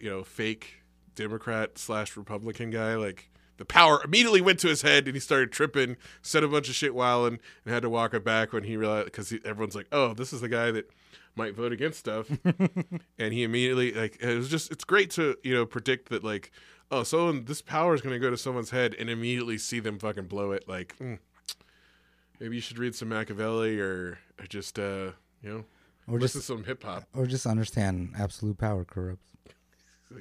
you 0.00 0.08
know, 0.08 0.24
fake 0.24 0.82
Democrat 1.14 1.76
slash 1.76 2.16
Republican 2.16 2.70
guy, 2.70 2.94
like 2.94 3.28
the 3.60 3.64
power 3.66 4.00
immediately 4.02 4.40
went 4.40 4.58
to 4.60 4.68
his 4.68 4.82
head 4.82 5.06
and 5.06 5.14
he 5.14 5.20
started 5.20 5.52
tripping, 5.52 5.96
said 6.22 6.42
a 6.42 6.48
bunch 6.48 6.68
of 6.68 6.74
shit 6.74 6.94
while 6.94 7.26
and 7.26 7.38
had 7.66 7.82
to 7.82 7.90
walk 7.90 8.14
it 8.14 8.24
back 8.24 8.52
when 8.52 8.64
he 8.64 8.76
realized 8.76 9.04
because 9.04 9.32
everyone's 9.44 9.76
like, 9.76 9.86
oh, 9.92 10.14
this 10.14 10.32
is 10.32 10.40
the 10.40 10.48
guy 10.48 10.70
that 10.70 10.90
might 11.36 11.54
vote 11.54 11.70
against 11.70 11.98
stuff, 12.00 12.28
and 13.18 13.32
he 13.32 13.42
immediately 13.44 13.92
like 13.92 14.16
it 14.20 14.34
was 14.34 14.48
just 14.48 14.72
it's 14.72 14.82
great 14.84 15.10
to 15.10 15.36
you 15.44 15.54
know 15.54 15.64
predict 15.64 16.08
that 16.08 16.24
like 16.24 16.50
oh 16.90 17.02
someone 17.04 17.44
this 17.44 17.62
power 17.62 17.94
is 17.94 18.00
going 18.00 18.12
to 18.14 18.18
go 18.18 18.30
to 18.30 18.36
someone's 18.36 18.70
head 18.70 18.96
and 18.98 19.08
immediately 19.08 19.56
see 19.56 19.78
them 19.78 19.98
fucking 19.98 20.24
blow 20.24 20.50
it 20.52 20.66
like. 20.68 20.96
hmm, 20.96 21.14
Maybe 22.40 22.56
you 22.56 22.62
should 22.62 22.78
read 22.78 22.94
some 22.94 23.10
Machiavelli 23.10 23.78
or, 23.78 24.18
or 24.38 24.46
just 24.48 24.78
uh, 24.78 25.10
you 25.42 25.50
know 25.50 25.64
or 26.08 26.18
listen 26.18 26.38
just 26.40 26.46
some 26.48 26.64
hip 26.64 26.82
hop. 26.82 27.04
or 27.14 27.26
just 27.26 27.46
understand 27.46 28.14
absolute 28.18 28.56
power 28.58 28.84
corrupts. 28.84 29.34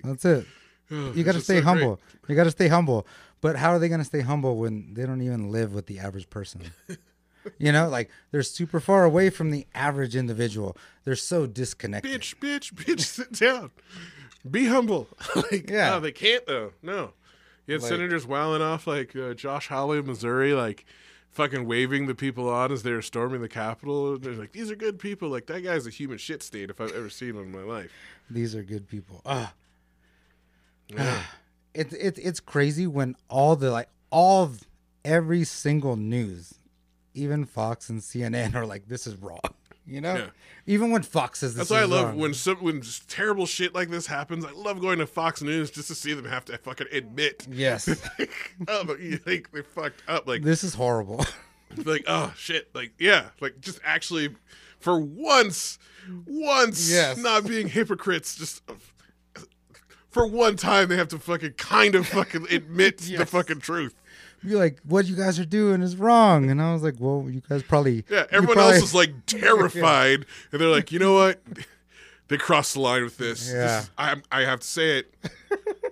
That's 0.03 0.25
it. 0.25 0.45
You 0.89 1.13
You 1.13 1.23
got 1.23 1.33
to 1.35 1.41
stay 1.41 1.61
humble. 1.61 1.99
You 2.27 2.35
got 2.35 2.45
to 2.45 2.51
stay 2.51 2.67
humble. 2.67 3.05
But 3.41 3.55
how 3.55 3.71
are 3.71 3.79
they 3.79 3.87
going 3.87 3.99
to 4.01 4.05
stay 4.05 4.21
humble 4.21 4.57
when 4.57 4.93
they 4.93 5.05
don't 5.05 5.21
even 5.21 5.51
live 5.51 5.73
with 5.73 5.85
the 5.85 5.99
average 5.99 6.29
person? 6.29 6.61
you 7.57 7.71
know, 7.71 7.87
like 7.87 8.09
they're 8.31 8.43
super 8.43 8.79
far 8.79 9.03
away 9.05 9.29
from 9.29 9.51
the 9.51 9.65
average 9.73 10.15
individual. 10.15 10.75
They're 11.05 11.15
so 11.15 11.45
disconnected. 11.47 12.19
Bitch, 12.21 12.35
bitch, 12.37 12.73
bitch, 12.73 12.99
sit 13.01 13.31
down. 13.31 13.71
Be 14.49 14.65
humble. 14.65 15.07
like, 15.35 15.69
Yeah. 15.69 15.91
no, 15.91 15.99
they 15.99 16.11
can't 16.11 16.45
though. 16.45 16.73
No. 16.81 17.13
You 17.67 17.73
had 17.73 17.81
Like- 17.83 17.89
senators 17.89 18.25
wilding 18.27 18.61
off 18.61 18.87
like 18.87 19.15
uh, 19.15 19.33
Josh 19.35 19.67
Hawley 19.67 19.99
of 19.99 20.07
Missouri, 20.07 20.53
like 20.53 20.85
fucking 21.31 21.65
waving 21.65 22.07
the 22.07 22.15
people 22.15 22.49
on 22.49 22.71
as 22.71 22.83
they 22.83 22.91
were 22.91 23.01
storming 23.01 23.41
the 23.41 23.47
Capitol. 23.47 24.17
They're 24.17 24.33
like, 24.33 24.51
these 24.51 24.69
are 24.71 24.75
good 24.75 24.99
people. 24.99 25.29
Like 25.29 25.45
that 25.47 25.61
guy's 25.63 25.87
a 25.87 25.91
human 25.91 26.17
shit 26.17 26.43
state 26.43 26.69
if 26.69 26.81
I've 26.81 26.91
ever 26.93 27.09
seen 27.09 27.35
one 27.35 27.45
in 27.45 27.51
my 27.51 27.61
life. 27.63 27.91
These 28.29 28.55
are 28.55 28.63
good 28.63 28.87
people. 28.89 29.21
Ah, 29.25 29.53
Yeah. 30.95 31.21
it's 31.73 31.93
it's 31.93 32.19
it's 32.19 32.39
crazy 32.39 32.87
when 32.87 33.15
all 33.29 33.55
the 33.55 33.71
like 33.71 33.89
all 34.11 34.43
of- 34.43 34.63
every 35.05 35.43
single 35.43 35.95
news, 35.95 36.55
even 37.13 37.45
Fox 37.45 37.89
and 37.89 38.01
CNN 38.01 38.53
are 38.55 38.65
like, 38.65 38.87
this 38.87 39.07
is 39.07 39.15
wrong. 39.15 39.39
You 39.87 40.01
know, 40.01 40.15
Yeah. 40.17 40.27
even 40.67 40.91
when 40.91 41.01
Fox 41.01 41.39
says 41.39 41.55
this 41.55 41.69
That's 41.69 41.71
why 41.71 41.81
I 41.81 41.85
love 41.85 42.09
wrong. 42.09 42.17
when 42.19 42.33
some 42.35 42.57
when 42.57 42.83
terrible 43.07 43.47
shit 43.47 43.73
like 43.73 43.89
this 43.89 44.05
happens. 44.05 44.45
I 44.45 44.51
love 44.51 44.79
going 44.81 44.99
to 44.99 45.07
Fox 45.07 45.41
News 45.41 45.71
just 45.71 45.87
to 45.87 45.95
see 45.95 46.13
them 46.13 46.25
have 46.25 46.45
to 46.45 46.59
fucking 46.59 46.85
admit, 46.91 47.47
Yes, 47.49 47.89
oh, 48.67 48.83
but 48.83 48.99
you 48.99 49.17
think 49.17 49.51
they're 49.51 49.63
fucked 49.63 50.03
up. 50.07 50.27
Like 50.27 50.43
this 50.43 50.63
is 50.63 50.75
horrible. 50.75 51.25
like 51.85 52.03
oh 52.07 52.31
shit 52.37 52.69
like 52.75 52.91
yeah 52.99 53.29
like 53.41 53.59
just 53.61 53.79
actually 53.83 54.29
for 54.79 54.99
once 54.99 55.79
once 56.27 56.91
Yes. 56.91 57.17
not 57.17 57.47
being 57.47 57.67
hypocrites 57.67 58.35
just 58.35 58.61
uh, 58.69 58.73
for 60.09 60.25
one 60.27 60.55
time 60.55 60.89
they 60.89 60.97
have 60.97 61.07
to 61.09 61.19
fucking 61.19 61.53
kind 61.53 61.95
of 61.95 62.07
fucking 62.07 62.47
admit 62.51 62.97
the 62.99 63.25
fucking 63.25 63.59
truth. 63.59 63.95
You're 64.41 64.57
like, 64.59 64.79
what 64.85 65.05
you 65.05 65.15
guys 65.17 65.37
are 65.37 65.45
doing 65.45 65.81
is 65.81 65.97
wrong, 65.97 66.49
and 66.49 66.61
I 66.61 66.71
was 66.71 66.81
like, 66.81 66.95
well, 66.97 67.27
you 67.29 67.41
guys 67.47 67.61
probably 67.63 68.05
yeah 68.09 68.25
everyone 68.31 68.55
probably- 68.55 68.75
else 68.75 68.83
is 68.83 68.95
like 68.95 69.11
terrified. 69.25 70.25
And 70.51 70.61
they're 70.61 70.69
like 70.69 70.91
you 70.91 70.99
know 70.99 71.13
what? 71.13 71.41
They 72.29 72.37
crossed 72.37 72.75
the 72.75 72.79
line 72.81 73.03
with 73.03 73.17
this, 73.17 73.51
This 73.51 73.83
is- 73.83 73.89
I, 73.97 74.15
I 74.31 74.41
have 74.41 74.59
to 74.59 74.67
say 74.67 74.99
it. 74.99 75.13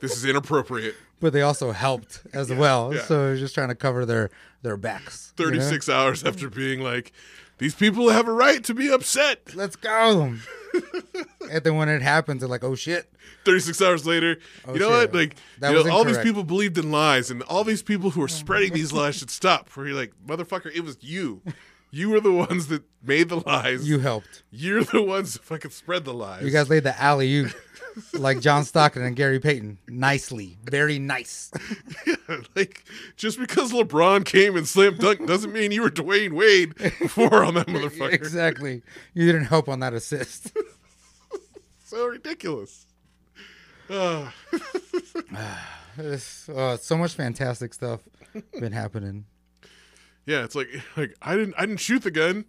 This 0.01 0.15
is 0.15 0.25
inappropriate. 0.25 0.95
But 1.19 1.33
they 1.33 1.41
also 1.41 1.71
helped 1.71 2.21
as 2.31 2.53
well. 2.53 2.93
yeah. 2.93 3.01
So 3.01 3.31
it's 3.31 3.39
just 3.39 3.55
trying 3.55 3.69
to 3.69 3.75
cover 3.75 4.05
their 4.05 4.29
their 4.61 4.77
backs. 4.77 5.33
you 5.39 5.45
know? 5.45 5.51
36 5.53 5.89
hours 5.89 6.23
after 6.23 6.47
being 6.47 6.79
like 6.81 7.11
these 7.57 7.75
people 7.75 8.09
have 8.09 8.27
a 8.27 8.31
right 8.33 8.63
to 8.65 8.73
be 8.73 8.89
upset 8.89 9.55
Let's 9.55 9.75
go. 9.75 10.19
Them. 10.19 10.41
and 11.51 11.63
then 11.63 11.75
when 11.75 11.89
it 11.89 12.01
happens, 12.01 12.41
they're 12.41 12.49
like, 12.49 12.63
oh 12.63 12.75
shit. 12.75 13.11
36 13.45 13.81
hours 13.81 14.05
later, 14.05 14.37
Oh, 14.67 14.73
you 14.73 14.79
know 14.79 14.89
shit. 14.89 15.11
what? 15.11 15.15
Like, 15.15 15.35
That 15.59 15.73
you 15.73 15.83
know, 15.83 15.91
all 15.91 16.03
these 16.03 16.17
people 16.17 16.43
believed 16.43 16.77
in 16.77 16.91
lies, 16.91 17.31
and 17.31 17.41
all 17.43 17.63
these 17.63 17.81
people 17.81 18.09
who 18.09 18.21
are 18.21 18.25
oh, 18.25 18.27
spreading 18.27 18.73
these 18.73 18.91
lies 18.91 19.15
should 19.15 19.29
stop. 19.29 19.69
Where 19.69 19.87
you're 19.87 19.95
like, 19.95 20.13
motherfucker, 20.25 20.73
it 20.75 20.83
was 20.83 20.97
you. 21.01 21.41
You 21.89 22.09
were 22.09 22.19
the 22.19 22.33
ones 22.33 22.67
that 22.67 22.83
made 23.01 23.29
the 23.29 23.37
lies. 23.47 23.87
You 23.87 23.99
helped. 23.99 24.43
You're 24.51 24.83
the 24.83 25.01
ones 25.01 25.33
that 25.33 25.43
fucking 25.43 25.71
spread 25.71 26.03
the 26.03 26.13
lies. 26.13 26.43
You 26.43 26.51
guys 26.51 26.69
laid 26.69 26.83
the 26.83 26.99
alley 27.01 27.33
oop 27.33 27.51
like 28.13 28.39
John 28.39 28.63
Stockton 28.63 29.03
and 29.03 29.15
Gary 29.15 29.39
Payton. 29.39 29.77
Nicely. 29.87 30.57
Very 30.63 30.99
nice. 30.99 31.51
like, 32.55 32.83
just 33.15 33.39
because 33.39 33.71
LeBron 33.71 34.25
came 34.25 34.55
and 34.55 34.67
slam 34.67 34.97
dunk 34.97 35.25
doesn't 35.25 35.53
mean 35.53 35.71
you 35.71 35.81
were 35.81 35.89
Dwyane 35.89 36.33
Wade 36.33 36.75
before 36.75 37.43
on 37.43 37.53
that 37.55 37.67
motherfucker. 37.67 38.13
exactly. 38.13 38.81
You 39.13 39.25
didn't 39.25 39.45
help 39.45 39.69
on 39.69 39.79
that 39.81 39.93
assist. 39.93 40.51
So 41.87 42.05
ridiculous. 42.05 42.85
Ah. 43.89 44.33
It's, 45.99 46.47
uh, 46.49 46.77
so 46.77 46.95
much 46.95 47.13
fantastic 47.13 47.73
stuff 47.73 48.01
been 48.59 48.71
happening. 48.71 49.25
Yeah, 50.27 50.43
it's 50.43 50.53
like 50.53 50.67
like 50.95 51.15
I 51.21 51.35
didn't 51.35 51.55
I 51.57 51.61
didn't 51.61 51.79
shoot 51.79 52.03
the 52.03 52.11
gun, 52.11 52.45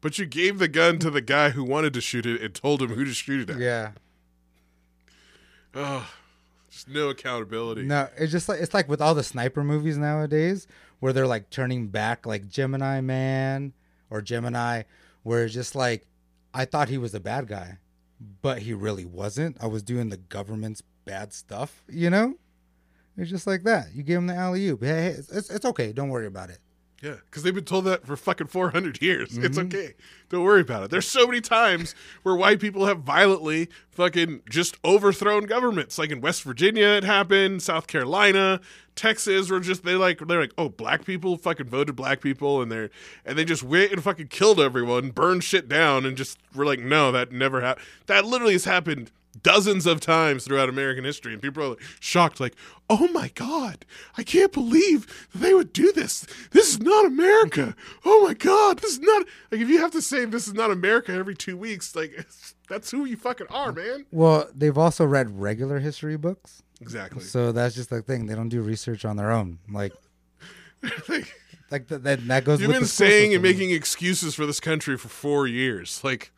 but 0.00 0.18
you 0.18 0.24
gave 0.24 0.58
the 0.58 0.68
gun 0.68 0.98
to 1.00 1.10
the 1.10 1.20
guy 1.20 1.50
who 1.50 1.64
wanted 1.64 1.92
to 1.94 2.00
shoot 2.00 2.24
it 2.24 2.40
and 2.40 2.54
told 2.54 2.80
him 2.80 2.90
who 2.90 3.04
to 3.04 3.12
shoot 3.12 3.50
it 3.50 3.52
at. 3.52 3.60
Yeah. 3.60 3.90
Oh, 5.76 6.08
just 6.70 6.88
no 6.88 7.10
accountability. 7.10 7.82
No, 7.82 8.08
it's 8.16 8.32
just 8.32 8.48
like 8.48 8.60
it's 8.60 8.74
like 8.74 8.88
with 8.88 9.02
all 9.02 9.14
the 9.14 9.22
sniper 9.22 9.62
movies 9.62 9.98
nowadays 9.98 10.66
where 11.00 11.12
they're 11.12 11.26
like 11.26 11.50
turning 11.50 11.88
back 11.88 12.24
like 12.26 12.48
Gemini 12.48 13.00
Man 13.02 13.74
or 14.08 14.22
Gemini 14.22 14.84
where 15.22 15.44
it's 15.44 15.54
just 15.54 15.74
like 15.74 16.06
I 16.54 16.64
thought 16.64 16.88
he 16.88 16.96
was 16.96 17.14
a 17.14 17.20
bad 17.20 17.46
guy, 17.46 17.78
but 18.40 18.60
he 18.60 18.72
really 18.72 19.04
wasn't. 19.04 19.58
I 19.60 19.66
was 19.66 19.82
doing 19.82 20.08
the 20.08 20.16
government's 20.16 20.82
bad 21.04 21.34
stuff, 21.34 21.84
you 21.88 22.08
know? 22.08 22.36
It's 23.18 23.30
just 23.30 23.46
like 23.46 23.64
that. 23.64 23.94
You 23.94 24.02
give 24.02 24.18
him 24.18 24.26
the 24.26 24.34
alley 24.34 24.66
oop. 24.68 24.82
Hey, 24.82 24.88
hey, 24.88 25.06
it's, 25.08 25.30
it's, 25.30 25.50
it's 25.50 25.64
okay. 25.66 25.92
Don't 25.92 26.08
worry 26.08 26.26
about 26.26 26.50
it. 26.50 26.58
Yeah, 27.02 27.16
because 27.26 27.42
they've 27.42 27.54
been 27.54 27.64
told 27.64 27.84
that 27.84 28.06
for 28.06 28.16
fucking 28.16 28.46
400 28.46 29.02
years. 29.02 29.36
It's 29.36 29.58
Mm-hmm. 29.58 29.66
okay. 29.76 29.94
Don't 30.30 30.42
worry 30.44 30.62
about 30.62 30.84
it. 30.84 30.90
There's 30.90 31.06
so 31.06 31.26
many 31.26 31.40
times 31.42 31.94
where 32.22 32.34
white 32.34 32.58
people 32.58 32.86
have 32.86 33.00
violently 33.00 33.68
fucking 33.90 34.40
just 34.48 34.76
overthrown 34.84 35.44
governments. 35.44 35.98
Like 35.98 36.10
in 36.10 36.20
West 36.22 36.42
Virginia, 36.42 36.86
it 36.88 37.04
happened. 37.04 37.62
South 37.62 37.86
Carolina, 37.86 38.60
Texas, 38.96 39.50
were 39.50 39.60
just 39.60 39.84
they 39.84 39.94
like 39.94 40.18
they're 40.26 40.40
like, 40.40 40.54
oh, 40.56 40.68
black 40.70 41.04
people 41.04 41.36
fucking 41.36 41.66
voted 41.66 41.94
black 41.96 42.20
people, 42.22 42.62
and 42.62 42.72
they're 42.72 42.90
and 43.26 43.36
they 43.36 43.44
just 43.44 43.62
went 43.62 43.92
and 43.92 44.02
fucking 44.02 44.28
killed 44.28 44.58
everyone, 44.58 45.10
burned 45.10 45.44
shit 45.44 45.68
down, 45.68 46.06
and 46.06 46.16
just 46.16 46.38
were 46.54 46.64
like, 46.64 46.80
no, 46.80 47.12
that 47.12 47.30
never 47.30 47.60
happened. 47.60 47.86
That 48.06 48.24
literally 48.24 48.54
has 48.54 48.64
happened 48.64 49.10
dozens 49.42 49.86
of 49.86 50.00
times 50.00 50.44
throughout 50.44 50.68
American 50.68 51.04
history, 51.04 51.32
and 51.32 51.42
people 51.42 51.62
are 51.62 51.68
like, 51.70 51.82
shocked, 52.00 52.40
like, 52.40 52.54
"Oh 52.90 53.08
my 53.08 53.30
god, 53.34 53.84
I 54.16 54.22
can't 54.22 54.52
believe 54.52 55.28
they 55.34 55.54
would 55.54 55.72
do 55.72 55.92
this. 55.92 56.26
This 56.52 56.68
is 56.68 56.80
not 56.80 57.04
America. 57.06 57.74
Oh 58.04 58.24
my 58.26 58.34
god, 58.34 58.78
this 58.78 58.92
is 58.92 59.00
not 59.00 59.26
like 59.50 59.60
if 59.60 59.68
you 59.68 59.78
have 59.80 59.92
to 59.92 60.02
say 60.02 60.24
this 60.24 60.46
is 60.48 60.54
not 60.54 60.70
America 60.70 61.12
every 61.12 61.34
two 61.34 61.56
weeks, 61.56 61.94
like 61.96 62.26
that's 62.68 62.90
who 62.90 63.04
you 63.04 63.16
fucking 63.16 63.46
are, 63.50 63.72
man." 63.72 64.06
Well, 64.10 64.48
they've 64.54 64.78
also 64.78 65.04
read 65.04 65.38
regular 65.40 65.78
history 65.78 66.16
books, 66.16 66.62
Exactly. 66.80 67.22
so 67.22 67.52
that's 67.52 67.74
just 67.74 67.90
the 67.90 68.02
thing. 68.02 68.26
They 68.26 68.34
don't 68.34 68.48
do 68.48 68.62
research 68.62 69.04
on 69.04 69.16
their 69.16 69.30
own. 69.30 69.58
Like, 69.70 69.92
Like, 71.08 71.34
like 71.70 71.88
th- 71.88 72.02
that 72.02 72.26
that 72.28 72.44
goes. 72.44 72.60
You've 72.60 72.68
with 72.68 72.76
been 72.76 72.82
the 72.82 72.88
saying 72.88 73.34
and 73.34 73.42
making 73.42 73.70
excuses 73.70 74.34
for 74.34 74.46
this 74.46 74.60
country 74.60 74.96
for 74.96 75.08
four 75.08 75.46
years. 75.46 76.00
Like, 76.04 76.30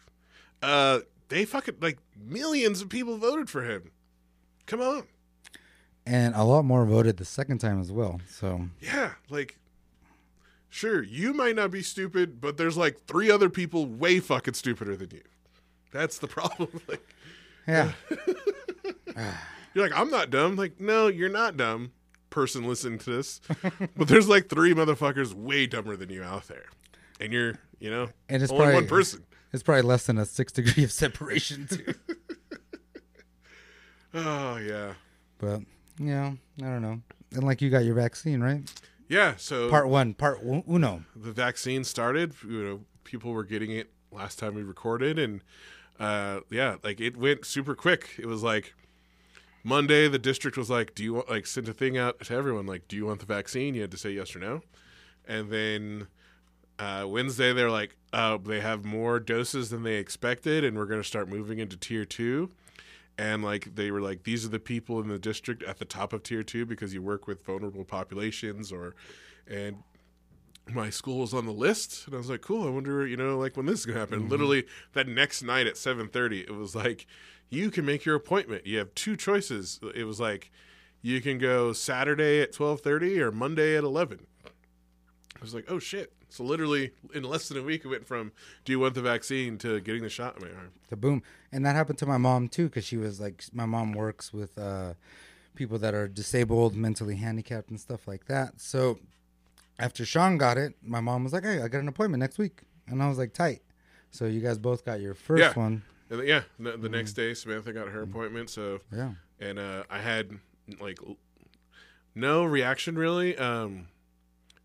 uh, 0.63 1.01
they 1.29 1.45
fucking 1.45 1.77
like 1.81 1.99
millions 2.17 2.83
of 2.83 2.89
people 2.89 3.17
voted 3.17 3.49
for 3.51 3.63
him. 3.65 3.91
Come 4.67 4.81
on, 4.81 5.05
and 6.07 6.35
a 6.35 6.45
lot 6.45 6.65
more 6.65 6.85
voted 6.85 7.17
the 7.19 7.25
second 7.25 7.59
time 7.59 7.81
as 7.81 7.93
well. 7.93 8.21
So 8.29 8.69
yeah, 8.81 9.13
like, 9.29 9.59
sure, 10.69 11.03
you 11.03 11.33
might 11.33 11.55
not 11.57 11.71
be 11.71 11.83
stupid, 11.83 12.41
but 12.41 12.57
there's 12.57 12.77
like 12.77 13.05
three 13.07 13.31
other 13.31 13.51
people 13.51 13.87
way 13.87 14.21
fucking 14.21 14.55
stupider 14.55 14.97
than 14.97 15.11
you. 15.11 15.23
That's 15.93 16.19
the 16.19 16.27
problem. 16.29 16.81
like, 16.89 17.07
yeah, 17.67 17.93
you're 19.75 19.89
like, 19.89 19.99
I'm 19.99 20.11
not 20.11 20.31
dumb. 20.31 20.57
Like, 20.57 20.81
no, 20.81 21.09
you're 21.09 21.29
not 21.29 21.57
dumb. 21.57 21.93
Person 22.31 22.69
listening 22.69 22.99
to 23.01 23.11
this, 23.11 23.41
but 23.97 24.07
there's 24.07 24.29
like 24.29 24.49
three 24.49 24.75
motherfuckers 24.75 25.33
way 25.33 25.67
dumber 25.67 25.97
than 25.97 26.11
you 26.11 26.23
out 26.23 26.47
there, 26.47 26.67
and 27.21 27.33
you're, 27.33 27.55
you 27.81 27.91
know, 27.91 28.09
and 28.29 28.43
it's 28.43 28.53
only 28.53 28.65
probably 28.65 28.83
one 28.83 28.87
person. 28.87 29.25
It's 29.53 29.63
probably 29.63 29.83
less 29.83 30.05
than 30.07 30.19
a 30.19 30.27
six 30.27 30.53
degree 30.53 30.85
of 30.85 30.93
separation 30.93 31.67
too. 31.67 31.95
Oh 34.15 34.57
yeah, 34.57 34.95
but 35.39 35.61
yeah, 35.99 36.33
I 36.61 36.65
don't 36.65 36.83
know. 36.83 37.01
And 37.33 37.45
like 37.45 37.61
you 37.61 37.69
got 37.71 37.85
your 37.85 37.95
vaccine, 37.95 38.41
right? 38.41 38.63
yeah. 39.09 39.35
So 39.37 39.69
Part 39.69 39.89
one, 39.89 40.15
part 40.15 40.41
uno. 40.43 41.05
the 41.15 41.33
vaccine 41.33 41.85
started, 41.85 42.33
you 42.43 42.63
know, 42.65 42.81
people 43.05 43.33
were 43.33 43.45
getting 43.45 43.71
it 43.71 43.91
last 44.11 44.39
time 44.39 44.55
we 44.55 44.63
recorded, 44.63 45.19
and 45.19 45.43
uh, 46.01 46.41
yeah, 46.51 46.77
like 46.83 47.01
it 47.01 47.17
went 47.19 47.45
super 47.45 47.75
quick. 47.75 48.15
It 48.19 48.27
was 48.27 48.43
like 48.43 48.73
Monday, 49.63 50.09
the 50.09 50.19
district 50.19 50.57
was 50.57 50.71
like, 50.71 50.95
"Do 50.95 51.05
you 51.05 51.13
want 51.15 51.29
like 51.29 51.47
sent 51.47 51.69
a 51.69 51.75
thing 51.75 51.99
out 51.99 52.19
to 52.21 52.35
everyone 52.35 52.65
like, 52.67 52.89
do 52.89 52.97
you 52.97 53.05
want 53.07 53.21
the 53.21 53.27
vaccine?" 53.27 53.75
You 53.75 53.83
had 53.83 53.91
to 53.91 53.99
say 53.99 54.11
yes 54.13 54.35
or 54.35 54.39
no, 54.39 54.63
and 55.27 55.51
then 55.51 56.07
uh, 56.79 57.05
Wednesday 57.09 57.53
they're 57.53 57.71
like, 57.71 57.97
uh, 58.13 58.39
they 58.39 58.61
have 58.61 58.85
more 58.85 59.21
doses 59.21 59.71
than 59.71 59.83
they 59.83 59.97
expected, 59.97 60.65
and 60.65 60.77
we're 60.77 60.87
going 60.87 61.01
to 61.01 61.07
start 61.07 61.29
moving 61.29 61.59
into 61.59 61.77
tier 61.77 62.05
two. 62.05 62.51
And 63.19 63.43
like 63.43 63.75
they 63.75 63.91
were 63.91 64.01
like, 64.01 64.23
these 64.23 64.45
are 64.47 64.49
the 64.49 64.61
people 64.61 65.01
in 65.01 65.09
the 65.09 65.19
district 65.19 65.63
at 65.65 65.79
the 65.79 65.85
top 65.85 66.13
of 66.13 66.23
tier 66.23 66.45
two 66.45 66.65
because 66.65 66.95
you 66.95 67.03
work 67.03 67.27
with 67.27 67.45
vulnerable 67.45 67.85
populations, 67.85 68.71
or 68.71 68.95
and 69.47 69.83
my 70.73 70.89
school 70.91 71.19
was 71.19 71.35
on 71.35 71.47
the 71.47 71.53
list. 71.53 72.07
And 72.07 72.15
i 72.15 72.19
was 72.19 72.31
like 72.31 72.43
cool 72.43 72.67
i 72.67 72.71
wonder 72.71 73.07
you 73.07 73.17
know 73.17 73.39
like 73.39 73.57
when 73.57 73.67
this 73.67 73.81
is 73.81 73.87
gonna 73.87 73.99
happen. 73.99 74.29
Literally 74.29 74.65
that 74.93 75.09
next 75.09 75.43
night 75.43 75.67
at 75.67 75.75
7.30 75.75 76.43
it 76.43 76.55
was 76.55 76.77
like 76.77 77.07
you 77.51 77.71
can 77.71 77.85
make 77.85 78.05
your 78.05 78.15
appointment. 78.15 78.67
You 78.67 78.79
have 78.79 78.95
two 78.95 79.17
choices. 79.17 79.81
It 79.95 80.05
was 80.05 80.21
like 80.21 80.51
you 81.03 81.21
can 81.21 81.39
go 81.39 81.73
saturday 81.73 82.41
at 82.41 82.53
12.30 82.53 83.19
or 83.19 83.31
monday 83.33 83.77
at 83.77 83.85
11 83.85 84.27
i 84.45 85.41
was 85.41 85.55
like 85.55 85.65
oh 85.69 85.79
shit 85.79 86.13
so 86.31 86.45
literally 86.45 86.91
in 87.15 87.23
less 87.25 87.49
than 87.49 87.57
a 87.59 87.63
week 87.63 87.85
it 87.85 87.89
went 87.89 88.07
from 88.07 88.33
do 88.65 88.73
you 88.73 88.79
want 88.81 88.95
the 88.95 89.03
vaccine 89.03 89.57
to 89.59 89.81
getting 89.81 90.03
the 90.03 90.09
shot 90.11 90.37
in 90.37 90.49
my 90.49 90.55
arm 90.55 90.71
The 90.89 90.97
boom, 90.97 91.23
and 91.53 91.65
that 91.65 91.75
happened 91.77 91.99
to 91.99 92.07
my 92.07 92.19
mom 92.19 92.49
too, 92.49 92.67
because 92.67 92.85
she 92.85 92.97
was 92.97 93.21
like, 93.21 93.45
my 93.53 93.67
mom 93.67 93.93
works 93.93 94.33
with 94.33 94.57
uh, 94.59 94.95
people 95.55 95.79
that 95.79 95.95
are 95.95 96.07
disabled, 96.09 96.75
mentally 96.77 97.17
handicapped, 97.17 97.71
and 97.71 97.81
stuff 97.81 98.07
like 98.07 98.27
that. 98.27 98.61
So 98.61 98.99
after 99.79 100.05
Sean 100.05 100.39
got 100.39 100.59
it, 100.59 100.75
my 100.83 101.01
mom 101.01 101.25
was 101.25 101.33
like, 101.33 101.45
"Hey, 101.45 101.61
I 101.63 101.69
got 101.69 101.81
an 101.81 101.89
appointment 101.89 102.21
next 102.21 102.39
week," 102.39 102.63
and 102.89 103.03
I 103.03 103.09
was 103.09 103.19
like, 103.19 103.33
"Tight." 103.33 103.63
So 104.11 104.25
you 104.27 104.41
guys 104.41 104.59
both 104.59 104.85
got 104.85 105.01
your 105.01 105.15
first 105.15 105.41
Yeah. 105.41 105.53
one. 105.55 105.83
and 106.11 106.27
yeah 106.27 106.43
the, 106.59 106.77
the 106.79 106.89
next 106.89 107.13
day 107.13 107.35
samantha 107.35 107.71
got 107.73 107.89
her 107.89 108.01
appointment 108.03 108.49
so 108.49 108.81
Yeah. 108.91 109.13
and 109.39 109.59
uh, 109.59 109.83
I 109.91 109.99
had 109.99 110.39
like 110.81 110.99
l- 111.07 111.17
no 112.15 112.45
reaction 112.45 112.97
really. 112.97 113.37
Um, 113.37 113.89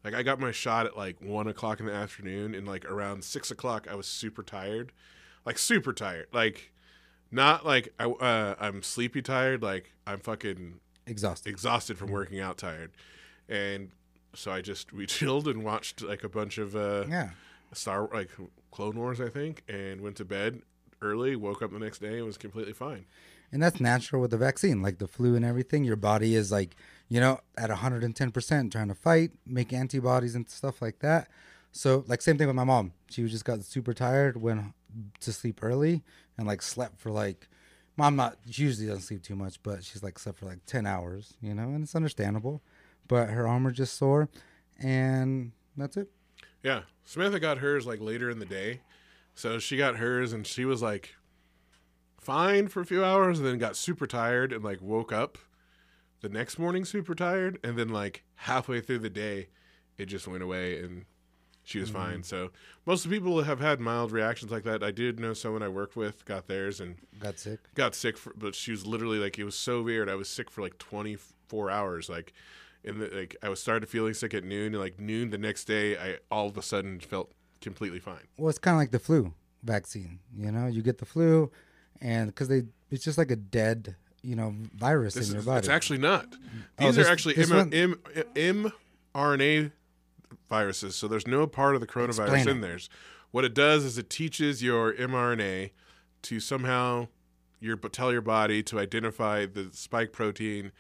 like 0.04 0.14
I 0.14 0.24
got 0.24 0.40
my 0.40 0.52
shot 0.52 0.86
at 0.86 0.98
like 0.98 1.18
one 1.22 1.48
o'clock 1.48 1.80
in 1.80 1.86
the 1.86 1.94
afternoon, 1.94 2.54
and 2.56 2.68
like 2.68 2.86
around 2.86 3.24
six 3.24 3.52
o'clock, 3.52 3.88
I 3.90 3.96
was 3.96 4.08
super 4.08 4.44
tired, 4.44 4.92
like 5.46 5.58
super 5.58 5.94
tired, 5.94 6.28
like 6.34 6.72
not 7.32 7.66
like 7.66 7.94
I 8.00 8.06
uh, 8.06 8.56
I'm 8.60 8.84
sleepy 8.84 9.22
tired, 9.22 9.62
like 9.62 9.94
I'm 10.06 10.20
fucking 10.20 10.80
Exhausted. 11.06 11.50
exhausted 11.50 11.98
from 11.98 12.12
working 12.12 12.40
out 12.40 12.58
tired, 12.58 12.92
and 13.50 13.92
so 14.36 14.52
I 14.52 14.62
just 14.62 14.94
we 14.94 15.06
chilled 15.08 15.48
and 15.48 15.64
watched 15.64 16.02
like 16.02 16.24
a 16.24 16.30
bunch 16.30 16.58
of 16.58 16.76
uh, 16.76 17.06
Yeah. 17.10 17.30
Star 17.74 18.08
like 18.14 18.30
Clone 18.72 18.96
Wars, 18.98 19.20
I 19.20 19.30
think, 19.30 19.64
and 19.68 20.02
went 20.02 20.16
to 20.18 20.26
bed 20.26 20.62
early. 21.02 21.36
Woke 21.36 21.62
up 21.62 21.72
the 21.72 21.80
next 21.80 22.00
day 22.00 22.18
and 22.18 22.26
was 22.26 22.38
completely 22.38 22.74
fine. 22.74 23.06
And 23.52 23.62
that's 23.62 23.80
natural 23.80 24.22
with 24.22 24.32
the 24.32 24.38
vaccine, 24.38 24.82
like 24.82 24.98
the 25.00 25.08
flu 25.08 25.36
and 25.36 25.44
everything. 25.46 25.84
Your 25.84 25.96
body 25.96 26.36
is 26.36 26.52
like, 26.52 26.76
you 27.10 27.20
know, 27.20 27.40
at 27.58 27.70
110% 27.70 28.72
trying 28.72 28.88
to 28.88 28.96
fight, 28.96 29.32
make 29.46 29.74
antibodies 29.74 30.36
and 30.36 30.50
stuff 30.50 30.82
like 30.82 31.00
that. 31.00 31.28
So, 31.72 32.04
like, 32.08 32.22
same 32.22 32.38
thing 32.38 32.48
with 32.48 32.56
my 32.56 32.64
mom. 32.64 32.94
She 33.10 33.28
just 33.28 33.46
got 33.46 33.64
super 33.64 33.94
tired, 33.94 34.42
went 34.42 34.74
to 35.20 35.34
sleep 35.34 35.60
early, 35.62 36.04
and 36.38 36.48
like 36.48 36.62
slept 36.62 37.00
for 37.00 37.12
like, 37.12 37.48
mom, 37.98 38.16
not, 38.16 38.38
she 38.50 38.64
usually 38.64 38.88
doesn't 38.88 39.02
sleep 39.02 39.24
too 39.24 39.36
much, 39.36 39.62
but 39.64 39.84
she's 39.84 40.04
like 40.04 40.20
slept 40.20 40.40
for 40.40 40.46
like 40.46 40.66
10 40.66 40.86
hours, 40.86 41.34
you 41.42 41.54
know, 41.54 41.64
and 41.64 41.84
it's 41.84 41.96
understandable. 41.96 42.62
But 43.08 43.30
her 43.30 43.48
arm 43.48 43.64
was 43.66 43.76
just 43.76 43.98
sore, 43.98 44.30
and 44.80 45.52
that's 45.76 45.98
it. 45.98 46.10
Yeah, 46.62 46.82
Samantha 47.04 47.40
got 47.40 47.58
hers 47.58 47.86
like 47.86 48.00
later 48.00 48.30
in 48.30 48.40
the 48.40 48.46
day, 48.46 48.82
so 49.36 49.60
she 49.60 49.76
got 49.78 49.98
hers 49.98 50.32
and 50.32 50.48
she 50.48 50.66
was 50.66 50.82
like 50.82 51.16
fine 52.20 52.70
for 52.70 52.82
a 52.82 52.86
few 52.86 53.04
hours, 53.04 53.40
and 53.40 53.48
then 53.48 53.58
got 53.58 53.76
super 53.76 54.08
tired 54.08 54.54
and 54.54 54.64
like 54.64 54.82
woke 54.82 55.12
up 55.12 55.38
the 56.24 56.30
next 56.30 56.58
morning 56.58 56.84
super 56.86 57.14
tired, 57.14 57.60
and 57.64 57.78
then 57.78 57.90
like 57.90 58.24
halfway 58.36 58.82
through 58.82 59.00
the 59.00 59.10
day, 59.12 59.50
it 60.00 60.08
just 60.08 60.28
went 60.28 60.42
away 60.42 60.80
and 60.80 61.06
she 61.64 61.78
was 61.80 61.90
fine. 61.92 62.16
Mm-hmm. 62.16 62.24
So 62.24 62.50
most 62.86 63.06
of 63.06 63.12
the 63.12 63.18
people 63.18 63.44
have 63.44 63.60
had 63.60 63.80
mild 63.80 64.12
reactions 64.12 64.52
like 64.52 64.64
that. 64.64 64.82
I 64.84 64.90
did 64.90 65.20
know 65.20 65.34
someone 65.34 65.62
I 65.62 65.68
worked 65.68 65.96
with 65.96 66.26
got 66.26 66.48
theirs 66.48 66.80
and 66.80 66.96
Got 67.20 67.38
sick. 67.38 67.60
got 67.76 67.94
sick, 67.94 68.18
for, 68.18 68.34
but 68.36 68.56
she 68.56 68.72
was 68.72 68.88
literally 68.88 69.20
like 69.20 69.38
it 69.38 69.44
was 69.44 69.56
so 69.56 69.84
weird. 69.84 70.10
I 70.10 70.16
was 70.16 70.28
sick 70.28 70.50
for 70.50 70.62
like 70.64 70.80
twenty 70.80 71.18
four 71.48 71.70
hours, 71.70 72.10
like. 72.10 72.34
In 72.86 73.00
the, 73.00 73.08
like 73.08 73.38
I 73.42 73.48
was 73.48 73.62
started 73.62 73.88
feeling 73.88 74.14
sick 74.14 74.34
at 74.34 74.44
noon, 74.44 74.74
and 74.74 74.80
like 74.84 75.00
noon 75.00 75.30
the 75.30 75.38
next 75.38 75.64
day, 75.64 75.96
I 75.98 76.18
all 76.30 76.48
of 76.48 76.58
a 76.58 76.62
sudden 76.62 77.00
felt 77.00 77.32
completely 77.62 78.00
fine. 78.00 78.28
Well, 78.38 78.50
it's 78.50 78.60
kind 78.60 78.76
of 78.76 78.80
like 78.80 78.92
the 78.92 79.00
flu 79.00 79.34
vaccine. 79.64 80.20
You 80.36 80.52
know, 80.52 80.68
you 80.68 80.82
get 80.82 80.98
the 80.98 81.06
flu, 81.06 81.50
and 82.02 82.28
because 82.28 82.50
they, 82.50 82.64
it's 82.92 83.06
just 83.06 83.18
like 83.18 83.32
a 83.32 83.38
dead, 83.38 83.96
you 84.24 84.36
know, 84.36 84.56
virus 84.76 85.14
This 85.14 85.28
in 85.28 85.34
your 85.34 85.40
is, 85.42 85.46
body. 85.46 85.60
it's 85.60 85.68
actually 85.70 86.00
not. 86.00 86.28
Oh, 86.80 86.86
These 86.88 86.96
this- 86.96 87.08
are 87.08 87.12
actually 87.12 87.36
M- 87.38 88.00
M- 88.36 88.72
mRNA 89.14 89.72
viruses, 90.50 90.96
so 90.96 91.08
there's 91.08 91.28
no 91.28 91.46
part 91.48 91.76
of 91.76 91.82
the 91.82 91.88
coronavirus 91.88 92.36
Explain 92.36 92.50
in 92.50 92.58
it. 92.58 92.62
there. 92.62 92.80
What 93.32 93.46
it 93.46 93.54
does 93.54 93.84
is 93.84 93.98
it 93.98 94.10
teaches 94.10 94.62
your 94.64 94.94
mRNA 94.94 95.72
to 96.24 96.40
somehow 96.40 97.08
your 97.60 97.76
tell 97.78 98.12
your 98.12 98.22
body 98.22 98.62
to 98.64 98.80
identify 98.80 99.46
the 99.46 99.70
spike 99.72 100.12
protein 100.12 100.72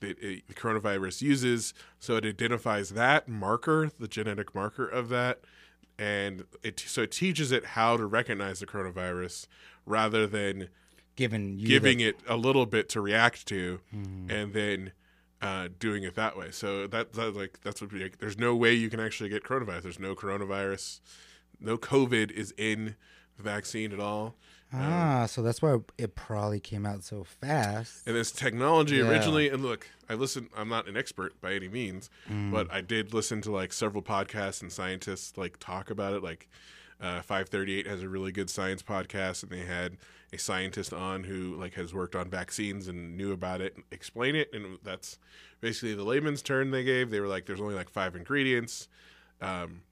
that 0.00 0.18
it, 0.18 0.46
the 0.48 0.54
coronavirus 0.54 1.22
uses. 1.22 1.72
So 1.98 2.16
it 2.16 2.24
identifies 2.26 2.90
that 2.90 3.28
marker, 3.28 3.90
the 3.98 4.08
genetic 4.08 4.54
marker 4.54 4.86
of 4.86 5.08
that, 5.10 5.40
and 5.98 6.44
it 6.62 6.80
so 6.80 7.02
it 7.02 7.12
teaches 7.12 7.52
it 7.52 7.64
how 7.64 7.96
to 7.96 8.04
recognize 8.06 8.60
the 8.60 8.66
coronavirus 8.66 9.46
rather 9.86 10.26
than 10.26 10.68
giving 11.16 11.58
you 11.58 11.66
giving 11.68 11.98
the, 11.98 12.08
it 12.08 12.16
a 12.28 12.36
little 12.36 12.66
bit 12.66 12.88
to 12.90 13.00
react 13.00 13.46
to, 13.48 13.80
and 13.92 14.52
then 14.52 14.92
uh, 15.40 15.68
doing 15.78 16.04
it 16.04 16.14
that 16.14 16.36
way. 16.36 16.50
So 16.50 16.86
that, 16.86 17.12
that 17.14 17.34
like 17.36 17.60
that's 17.62 17.80
what 17.80 17.92
we, 17.92 18.02
like, 18.04 18.18
there's 18.18 18.38
no 18.38 18.54
way 18.54 18.72
you 18.74 18.88
can 18.90 19.00
actually 19.00 19.28
get 19.28 19.42
coronavirus. 19.44 19.82
There's 19.82 19.98
no 20.00 20.14
coronavirus, 20.14 21.00
no 21.60 21.76
COVID 21.76 22.30
is 22.30 22.54
in 22.56 22.96
the 23.36 23.42
vaccine 23.42 23.92
at 23.92 24.00
all. 24.00 24.36
ah, 24.74 25.26
so 25.26 25.42
that's 25.42 25.60
why 25.60 25.76
it 25.98 26.14
probably 26.14 26.58
came 26.60 26.86
out 26.86 27.02
so 27.04 27.24
fast. 27.24 28.06
And 28.06 28.16
this 28.16 28.30
technology 28.32 28.96
Yeah. 28.96 29.08
originally, 29.10 29.48
and 29.50 29.62
look, 29.62 29.86
I 30.08 30.14
listen. 30.14 30.48
I'm 30.56 30.68
not 30.68 30.88
an 30.88 30.96
expert 30.96 31.38
by 31.40 31.52
any 31.54 31.68
means, 31.68 32.08
but 32.50 32.70
I 32.72 32.80
did 32.80 33.12
listen 33.12 33.40
to 33.42 33.50
like 33.50 33.72
several 33.72 34.02
podcasts 34.02 34.62
and 34.62 34.72
scientists 34.72 35.36
like 35.36 35.58
talk 35.58 35.90
about 35.90 36.14
it. 36.14 36.22
Like 36.22 36.48
uh, 37.00 37.20
538 37.20 37.86
has 37.86 38.02
a 38.02 38.08
really 38.08 38.32
good 38.32 38.48
science 38.48 38.82
podcast, 38.82 39.42
and 39.42 39.50
they 39.50 39.64
had 39.66 39.96
a 40.32 40.38
scientist 40.38 40.92
on 40.92 41.24
who 41.24 41.54
like 41.56 41.74
has 41.74 41.92
worked 41.92 42.16
on 42.16 42.30
vaccines 42.30 42.88
and 42.88 43.16
knew 43.16 43.32
about 43.32 43.60
it, 43.60 43.74
and 43.76 43.84
explain 43.90 44.34
it, 44.34 44.50
and 44.52 44.78
that's 44.82 45.18
basically 45.60 45.94
the 45.94 46.04
layman's 46.04 46.42
term 46.42 46.70
they 46.70 46.84
gave. 46.84 47.10
They 47.10 47.20
were 47.20 47.28
like, 47.28 47.46
"There's 47.46 47.60
only 47.60 47.74
like 47.74 47.90
five 47.90 48.16
ingredients." 48.16 48.88
Um, 49.40 49.82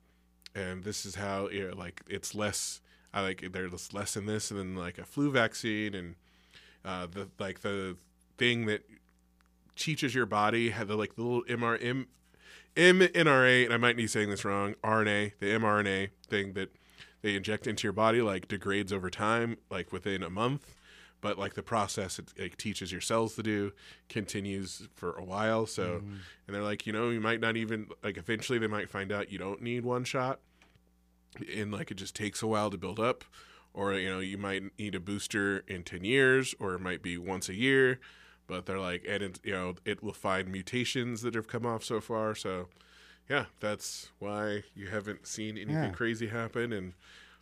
and 0.55 0.85
this 0.85 1.05
is 1.05 1.17
how 1.17 1.49
you 1.49 1.69
know, 1.69 1.77
like 1.77 2.03
it's 2.09 2.35
less 2.35 2.81
I 3.13 3.23
like 3.23 3.53
there's 3.53 3.93
less 3.93 4.17
in 4.17 4.27
this 4.27 4.51
than 4.51 4.77
like 4.77 4.99
a 4.99 5.05
flu 5.05 5.31
vaccine 5.31 5.95
and 5.95 6.15
uh, 6.85 7.07
the 7.07 7.29
like 7.39 7.61
the 7.61 7.97
thing 8.39 8.67
that 8.67 8.83
teaches 9.77 10.15
your 10.15 10.27
body 10.27 10.71
had 10.71 10.89
the 10.89 10.97
like 10.97 11.17
the 11.17 11.23
little 11.23 11.45
MR, 11.45 11.79
M, 11.83 12.07
mNRA, 12.77 13.65
and 13.65 13.75
I 13.75 13.77
might 13.77 13.97
be 13.97 14.07
saying 14.07 14.31
this 14.31 14.45
wrong, 14.45 14.75
RNA, 14.85 15.33
the 15.41 15.47
mRNA 15.47 16.11
thing 16.29 16.53
that 16.53 16.71
they 17.23 17.37
inject 17.37 17.67
into 17.67 17.85
your 17.85 17.93
body 17.93 18.23
like 18.23 18.49
degrades 18.49 18.93
over 18.93 19.11
time, 19.11 19.59
like 19.71 19.93
within 19.93 20.23
a 20.23 20.31
month. 20.31 20.77
But 21.21 21.39
like 21.39 21.53
the 21.53 21.63
process 21.63 22.19
it 22.19 22.33
like, 22.39 22.57
teaches 22.57 22.91
your 22.91 23.03
cells 23.03 23.35
to 23.37 23.43
do 23.43 23.73
continues 24.09 24.89
for 24.95 25.13
a 25.13 25.25
while. 25.25 25.67
So, 25.67 25.97
mm-hmm. 25.97 26.15
and 26.47 26.55
they're 26.57 26.63
like, 26.63 26.87
you 26.87 26.95
know, 26.95 27.11
you 27.11 27.21
might 27.21 27.41
not 27.41 27.59
even 27.59 27.89
like 28.03 28.17
eventually 28.17 28.59
they 28.59 28.67
might 28.67 28.89
find 28.89 29.13
out 29.13 29.31
you 29.31 29.39
don't 29.39 29.61
need 29.61 29.85
one 29.85 30.05
shot, 30.05 30.41
and 31.55 31.73
like 31.73 31.91
it 31.91 31.97
just 31.97 32.17
takes 32.17 32.43
a 32.43 32.47
while 32.47 32.71
to 32.71 32.79
build 32.79 32.99
up, 32.99 33.25
or 33.75 33.93
you 33.95 34.09
know 34.09 34.21
you 34.21 34.39
might 34.39 34.63
need 34.79 34.95
a 34.95 35.01
booster 35.01 35.63
in 35.69 35.83
ten 35.83 36.05
years, 36.05 36.55
or 36.59 36.73
it 36.73 36.81
might 36.81 37.03
be 37.03 37.19
once 37.19 37.51
a 37.51 37.55
year. 37.55 38.01
But 38.47 38.65
they're 38.65 38.81
like, 38.81 39.05
and 39.07 39.23
it, 39.23 39.41
you 39.45 39.53
know, 39.53 39.75
it 39.85 40.03
will 40.03 40.15
find 40.15 40.49
mutations 40.49 41.21
that 41.23 41.35
have 41.35 41.47
come 41.47 41.67
off 41.67 41.85
so 41.85 42.01
far. 42.01 42.35
So, 42.35 42.69
yeah, 43.31 43.47
that's 43.61 44.11
why 44.19 44.65
you 44.75 44.89
haven't 44.89 45.27
seen 45.27 45.57
anything 45.57 45.75
Yeah. 45.85 45.91
crazy 45.93 46.27
happen, 46.27 46.73
and 46.73 46.93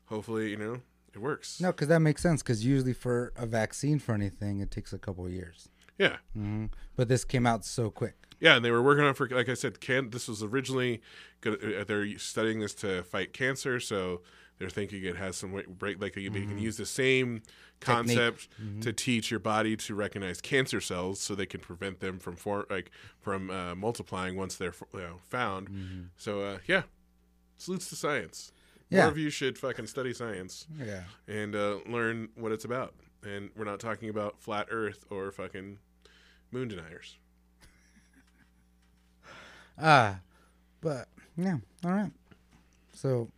hopefully, 0.04 0.50
you 0.50 0.56
know, 0.56 0.82
it 1.14 1.18
works. 1.18 1.60
No, 1.60 1.72
because 1.72 1.88
that 1.88 2.00
makes 2.00 2.22
sense. 2.22 2.42
Because 2.42 2.64
usually 2.64 2.92
for 2.92 3.32
a 3.36 3.46
vaccine 3.46 3.98
for 3.98 4.14
anything, 4.14 4.60
it 4.60 4.70
takes 4.70 4.92
a 4.92 4.98
couple 4.98 5.26
of 5.26 5.32
years. 5.32 5.68
Yeah, 5.98 6.18
hmm 6.34 6.66
But 6.94 7.08
this 7.08 7.24
came 7.24 7.46
out 7.46 7.64
so 7.64 7.90
quick. 7.90 8.14
yeah, 8.38 8.54
and 8.56 8.64
they 8.64 8.70
were 8.70 8.82
working 8.82 9.02
on 9.04 9.10
it 9.10 9.16
for 9.16 9.28
like 9.28 9.48
I 9.48 9.54
said, 9.54 9.80
can 9.80 10.10
this 10.10 10.28
was 10.28 10.42
originally 10.44 11.02
gonna, 11.40 11.56
uh, 11.80 11.84
they're 11.84 12.16
studying 12.18 12.60
this 12.60 12.74
to 12.76 13.02
fight 13.02 13.32
cancer, 13.32 13.80
so 13.80 14.20
they're 14.58 14.68
thinking 14.70 15.04
it 15.04 15.16
has 15.16 15.36
some 15.36 15.52
way, 15.52 15.64
break 15.68 16.00
like 16.00 16.14
they, 16.14 16.28
they 16.28 16.42
can 16.44 16.58
use 16.58 16.76
the 16.76 16.86
same 16.86 17.42
concept 17.80 18.48
to 18.80 18.92
teach 18.92 19.30
your 19.30 19.40
body 19.40 19.76
to 19.76 19.94
recognize 19.94 20.40
cancer 20.40 20.80
cells, 20.80 21.20
so 21.20 21.34
they 21.34 21.46
can 21.46 21.60
prevent 21.60 22.00
them 22.00 22.18
from 22.18 22.36
for 22.36 22.66
like 22.68 22.90
from 23.20 23.50
uh, 23.50 23.74
multiplying 23.74 24.36
once 24.36 24.56
they're 24.56 24.74
you 24.92 25.00
know, 25.00 25.16
found. 25.28 26.08
So 26.16 26.42
uh, 26.42 26.58
yeah, 26.66 26.82
salutes 27.56 27.88
to 27.90 27.96
science. 27.96 28.52
Yeah. 28.90 29.02
More 29.02 29.08
of 29.10 29.18
you 29.18 29.28
should 29.30 29.58
fucking 29.58 29.86
study 29.86 30.14
science 30.14 30.66
Yeah. 30.82 31.02
and 31.26 31.54
uh, 31.54 31.78
learn 31.86 32.30
what 32.36 32.52
it's 32.52 32.64
about. 32.64 32.94
And 33.22 33.50
we're 33.54 33.66
not 33.66 33.80
talking 33.80 34.08
about 34.08 34.40
flat 34.40 34.68
Earth 34.70 35.04
or 35.10 35.30
fucking 35.30 35.78
moon 36.52 36.68
deniers. 36.68 37.18
Ah, 39.80 40.20
but 40.80 41.08
yeah. 41.36 41.58
All 41.84 41.92
right. 41.92 42.10
So, 42.94 43.28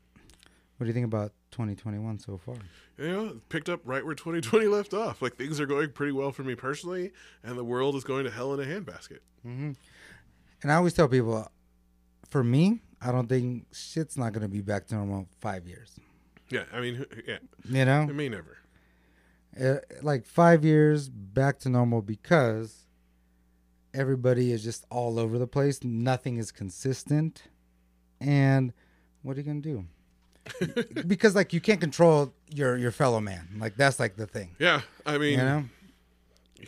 what 0.80 0.84
do 0.84 0.88
you 0.88 0.94
think 0.94 1.04
about 1.04 1.32
2021 1.50 2.18
so 2.20 2.38
far? 2.38 2.54
You 2.96 3.08
know, 3.08 3.40
picked 3.50 3.68
up 3.68 3.80
right 3.84 4.02
where 4.02 4.14
2020 4.14 4.66
left 4.66 4.94
off. 4.94 5.20
Like 5.20 5.36
things 5.36 5.60
are 5.60 5.66
going 5.66 5.92
pretty 5.92 6.12
well 6.12 6.32
for 6.32 6.42
me 6.42 6.54
personally, 6.54 7.12
and 7.44 7.58
the 7.58 7.64
world 7.64 7.96
is 7.96 8.02
going 8.04 8.24
to 8.24 8.30
hell 8.30 8.54
in 8.54 8.60
a 8.60 8.64
handbasket. 8.64 9.18
And 9.44 9.76
I 10.64 10.74
always 10.76 10.94
tell 10.94 11.06
people, 11.06 11.50
for 12.30 12.42
me, 12.42 12.80
I 13.02 13.12
don't 13.12 13.28
think 13.28 13.66
shit's 13.74 14.16
not 14.16 14.32
gonna 14.32 14.48
be 14.48 14.62
back 14.62 14.86
to 14.86 14.94
normal 14.94 15.28
five 15.40 15.66
years. 15.66 15.98
Yeah, 16.48 16.64
I 16.72 16.80
mean, 16.80 17.04
yeah, 17.26 17.38
You 17.68 17.84
know, 17.84 18.02
it 18.02 18.14
may 18.14 18.28
never. 18.30 18.56
uh, 19.60 19.80
like 20.02 20.24
five 20.24 20.64
years 20.64 21.08
back 21.10 21.58
to 21.60 21.68
normal 21.68 22.00
because 22.02 22.86
everybody 23.92 24.50
is 24.52 24.62
just 24.64 24.84
all 24.90 25.18
over 25.18 25.38
the 25.38 25.46
place. 25.46 25.84
Nothing 25.84 26.38
is 26.38 26.50
consistent. 26.52 27.42
And 28.20 28.72
what 29.22 29.36
are 29.36 29.40
you 29.40 29.46
gonna 29.46 29.60
do? 29.60 29.86
because 31.06 31.34
like 31.34 31.52
you 31.52 31.60
can't 31.60 31.80
control 31.80 32.32
your 32.52 32.76
your 32.76 32.90
fellow 32.90 33.20
man. 33.20 33.48
Like 33.58 33.76
that's 33.76 33.98
like 34.00 34.16
the 34.16 34.26
thing. 34.26 34.50
Yeah, 34.58 34.82
I 35.06 35.18
mean, 35.18 35.38
You 35.38 35.44
know? 35.44 35.64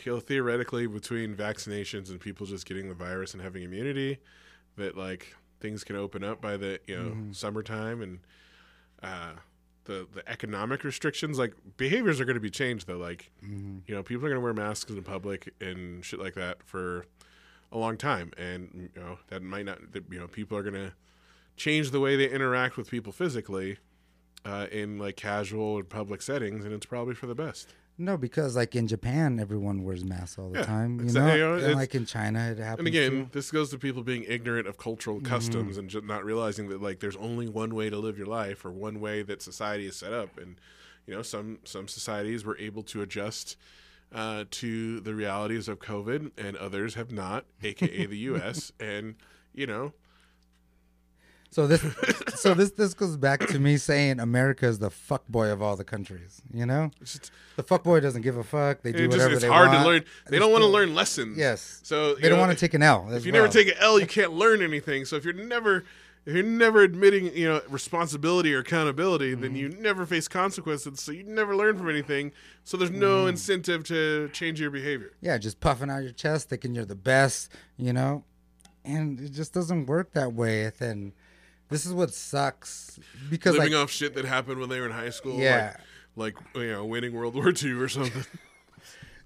know, 0.05 0.19
theoretically, 0.19 0.87
between 0.87 1.35
vaccinations 1.35 2.09
and 2.09 2.19
people 2.19 2.45
just 2.47 2.65
getting 2.65 2.89
the 2.89 2.95
virus 2.95 3.33
and 3.33 3.41
having 3.43 3.63
immunity, 3.63 4.17
that 4.77 4.97
like 4.97 5.35
things 5.59 5.83
can 5.83 5.95
open 5.95 6.23
up 6.23 6.41
by 6.41 6.57
the 6.57 6.79
you 6.87 6.95
know 6.95 7.09
Mm-hmm. 7.11 7.31
summertime 7.33 8.01
and 8.01 8.19
uh, 9.01 9.33
the 9.85 10.07
the 10.13 10.27
economic 10.29 10.83
restrictions. 10.83 11.37
Like 11.37 11.53
behaviors 11.77 12.19
are 12.19 12.25
going 12.25 12.35
to 12.35 12.41
be 12.41 12.49
changed 12.49 12.87
though. 12.87 12.97
Like 12.97 13.31
Mm-hmm. 13.45 13.79
you 13.87 13.95
know, 13.95 14.03
people 14.03 14.25
are 14.25 14.29
going 14.29 14.39
to 14.41 14.43
wear 14.43 14.53
masks 14.53 14.89
in 14.91 15.01
public 15.03 15.53
and 15.61 16.03
shit 16.03 16.19
like 16.19 16.33
that 16.35 16.63
for 16.63 17.05
a 17.71 17.77
long 17.77 17.97
time, 17.97 18.31
and 18.37 18.89
you 18.95 19.01
know 19.01 19.17
that 19.29 19.41
might 19.41 19.65
not. 19.65 19.91
That, 19.93 20.03
you 20.11 20.19
know, 20.19 20.27
people 20.27 20.57
are 20.57 20.63
going 20.63 20.75
to 20.75 20.93
change 21.55 21.91
the 21.91 21.99
way 21.99 22.15
they 22.15 22.29
interact 22.29 22.77
with 22.77 22.89
people 22.89 23.11
physically. 23.11 23.77
Uh, 24.45 24.67
in 24.73 24.97
like 24.99 25.15
casual 25.15 25.63
or 25.63 25.85
public 25.85 26.21
settings, 26.21 26.65
and 26.65 26.73
it's 26.73 26.85
probably 26.85 27.15
for 27.15 27.27
the 27.27 27.33
best. 27.35 27.73
No, 27.97 28.17
because 28.17 28.57
like 28.57 28.75
in 28.75 28.89
Japan, 28.89 29.39
everyone 29.39 29.85
wears 29.85 30.03
masks 30.03 30.37
all 30.37 30.49
the 30.49 30.59
Yeah, 30.59 30.65
time. 30.65 30.99
You 30.99 31.05
exa- 31.05 31.13
know, 31.13 31.53
and 31.53 31.75
like 31.75 31.95
in 31.95 32.05
China, 32.05 32.51
it 32.51 32.57
happens. 32.57 32.79
And 32.79 32.87
again, 32.89 33.11
too. 33.11 33.29
this 33.31 33.51
goes 33.51 33.69
to 33.69 33.77
people 33.77 34.03
being 34.03 34.25
ignorant 34.27 34.67
of 34.67 34.77
cultural 34.77 35.15
Mm-hmm. 35.21 35.27
customs 35.27 35.77
and 35.77 35.89
just 35.89 36.03
not 36.03 36.25
realizing 36.25 36.67
that 36.67 36.81
like 36.81 36.99
there's 36.99 37.15
only 37.15 37.47
one 37.47 37.73
way 37.73 37.89
to 37.89 37.97
live 37.97 38.17
your 38.17 38.27
life 38.27 38.65
or 38.65 38.71
one 38.71 38.99
way 38.99 39.21
that 39.23 39.41
society 39.41 39.85
is 39.87 39.95
set 39.95 40.11
up. 40.11 40.37
And 40.37 40.57
you 41.07 41.15
know, 41.15 41.21
some 41.21 41.59
some 41.63 41.87
societies 41.87 42.43
were 42.43 42.57
able 42.57 42.83
to 42.83 43.01
adjust 43.01 43.55
uh, 44.13 44.43
to 44.51 44.99
the 44.99 45.15
realities 45.15 45.69
of 45.69 45.79
COVID, 45.79 46.31
and 46.37 46.57
others 46.57 46.95
have 46.95 47.13
not, 47.13 47.45
aka 47.63 48.05
the 48.07 48.17
U.S. 48.33 48.73
and 48.77 49.15
you 49.53 49.67
know, 49.67 49.93
So 51.53 51.67
this, 51.67 51.85
so 52.35 52.55
this, 52.55 52.71
this 52.71 52.95
goes 52.95 53.15
back 53.15 53.41
to 53.47 53.59
me 53.59 53.77
saying 53.77 54.19
America 54.19 54.65
is 54.65 54.79
the 54.79 54.89
fuck 54.89 55.27
boy 55.27 55.49
of 55.49 55.61
all 55.61 55.75
the 55.75 55.83
countries. 55.83 56.41
You 56.51 56.65
know, 56.65 56.89
just, 57.03 57.31
the 57.57 57.63
fuck 57.63 57.83
boy 57.83 57.99
doesn't 57.99 58.23
give 58.23 58.37
a 58.37 58.43
fuck. 58.43 58.81
They 58.81 58.91
do 58.91 59.03
it 59.03 59.11
just- 59.11 59.17
whatever 59.17 59.33
it's 59.33 59.43
they 59.43 59.49
hard 59.49 59.71
to 59.71 59.85
learn. 59.85 60.03
They 60.27 60.39
don't 60.39 60.51
want 60.51 60.63
to 60.63 60.67
learn 60.67 60.95
lessons. 60.95 61.37
Yes. 61.37 61.79
So 61.83 62.15
They 62.15 62.27
don't 62.27 62.39
want 62.39 62.51
to 62.51 62.57
take 62.57 62.73
an 62.73 62.81
L. 62.81 63.07
if 63.13 63.23
you 63.23 63.31
never 63.31 63.47
take 63.47 63.67
an 63.67 63.75
L, 63.79 63.99
you 63.99 64.07
can't 64.07 64.33
learn 64.33 64.63
anything. 64.63 65.05
So 65.05 65.15
if 65.15 65.25
you're 65.25 65.33
never 65.33 65.85
if 66.25 66.33
you're 66.33 66.43
never 66.43 66.81
admitting, 66.81 67.35
you 67.35 67.49
know, 67.49 67.61
responsibility 67.67 68.55
or 68.55 68.59
accountability, 68.59 69.35
then 69.35 69.51
mm-hmm. 69.51 69.55
you 69.57 69.69
never 69.69 70.05
face 70.05 70.27
consequences. 70.27 71.01
So 71.01 71.11
you 71.11 71.23
never 71.23 71.55
learn 71.55 71.77
from 71.77 71.89
anything. 71.89 72.31
So 72.63 72.77
there's 72.77 72.91
no 72.91 73.19
mm-hmm. 73.19 73.29
incentive 73.29 73.83
to 73.85 74.29
change 74.29 74.59
your 74.59 74.71
behavior. 74.71 75.11
yeah, 75.21 75.37
just 75.37 75.59
puffing 75.59 75.91
out 75.91 76.01
your 76.01 76.13
chest, 76.13 76.49
thinking 76.49 76.73
you're 76.73 76.85
the 76.85 76.95
best. 76.95 77.51
You 77.77 77.93
know, 77.93 78.23
and 78.83 79.19
it 79.19 79.33
just 79.33 79.53
doesn't 79.53 79.85
work 79.85 80.13
that 80.13 80.33
way. 80.33 80.71
And 80.79 81.13
this 81.73 81.85
is 81.85 81.93
what 81.93 82.13
sucks 82.13 82.99
because 83.29 83.55
Living 83.55 83.73
like 83.73 83.81
off 83.83 83.91
shit 83.91 84.15
that 84.15 84.25
happened 84.25 84.59
when 84.59 84.69
they 84.69 84.79
were 84.79 84.85
in 84.85 84.91
high 84.91 85.09
school. 85.09 85.39
Yeah. 85.39 85.75
Like, 86.15 86.35
like 86.35 86.63
you 86.63 86.71
know, 86.71 86.85
winning 86.85 87.13
World 87.13 87.35
War 87.35 87.49
II 87.49 87.71
or 87.73 87.89
something. 87.89 88.25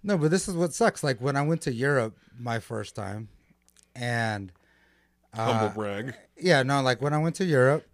No, 0.04 0.18
but 0.18 0.32
this 0.32 0.48
is 0.48 0.56
what 0.56 0.74
sucks. 0.74 1.04
Like 1.04 1.20
when 1.20 1.36
I 1.36 1.42
went 1.42 1.64
to 1.64 1.74
Europe 1.74 2.18
my 2.40 2.60
first 2.60 2.96
time, 2.96 3.28
and 3.96 4.54
uh, 5.34 5.52
Humble 5.52 5.74
brag. 5.76 6.14
yeah, 6.40 6.64
no, 6.64 6.82
like 6.82 7.02
when 7.02 7.14
I 7.14 7.18
went 7.18 7.36
to 7.38 7.46
Europe, 7.46 7.86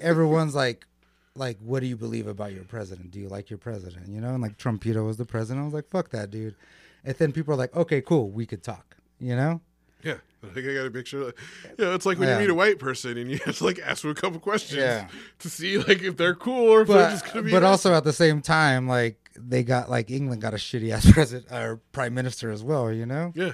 everyone's 0.00 0.54
like, 0.54 0.86
like, 1.34 1.58
what 1.60 1.80
do 1.80 1.86
you 1.86 1.96
believe 1.96 2.26
about 2.26 2.52
your 2.52 2.64
president? 2.64 3.10
Do 3.10 3.20
you 3.20 3.28
like 3.28 3.48
your 3.48 3.58
president? 3.58 4.08
You 4.08 4.20
know, 4.20 4.34
and 4.34 4.42
like 4.42 4.58
Trumpito 4.58 5.06
was 5.06 5.16
the 5.16 5.24
president. 5.24 5.62
I 5.62 5.64
was 5.64 5.74
like, 5.74 5.88
fuck 5.88 6.10
that 6.10 6.30
dude. 6.30 6.56
And 7.04 7.16
then 7.16 7.32
people 7.32 7.54
are 7.54 7.56
like, 7.56 7.74
okay, 7.74 8.02
cool, 8.02 8.30
we 8.30 8.44
could 8.44 8.62
talk. 8.62 8.96
You 9.18 9.36
know? 9.36 9.60
Yeah. 10.02 10.14
I 10.44 10.48
think 10.52 10.66
I 10.66 10.74
got 10.74 10.86
a 10.86 10.90
picture. 10.90 11.24
Like, 11.26 11.38
you 11.78 11.84
know, 11.84 11.94
it's 11.94 12.04
like 12.04 12.18
when 12.18 12.28
Yeah. 12.28 12.34
you 12.36 12.40
meet 12.42 12.50
a 12.50 12.54
white 12.54 12.78
person 12.80 13.16
and 13.16 13.30
you 13.30 13.38
have 13.44 13.58
to 13.58 13.64
like 13.64 13.78
ask 13.84 14.02
them 14.02 14.10
a 14.10 14.14
couple 14.14 14.40
questions 14.40 14.78
Yeah. 14.80 15.06
to 15.38 15.48
see 15.48 15.78
like 15.78 16.02
if 16.02 16.16
they're 16.16 16.34
cool 16.34 16.68
or 16.68 16.82
if 16.82 16.88
they're 16.88 16.96
But 16.96 17.10
just 17.10 17.26
gonna 17.26 17.42
be. 17.42 17.52
but 17.52 17.62
also 17.62 17.94
at 17.94 18.02
the 18.04 18.12
same 18.12 18.42
time, 18.42 18.88
like 18.88 19.16
they 19.38 19.62
got 19.62 19.88
like 19.88 20.10
England 20.10 20.42
got 20.42 20.52
a 20.54 20.56
shitty 20.56 20.90
ass 20.90 21.10
president 21.12 21.52
or 21.52 21.80
prime 21.92 22.14
minister 22.14 22.50
as 22.50 22.62
well. 22.64 22.92
You 22.92 23.06
know? 23.06 23.32
Yeah. 23.36 23.52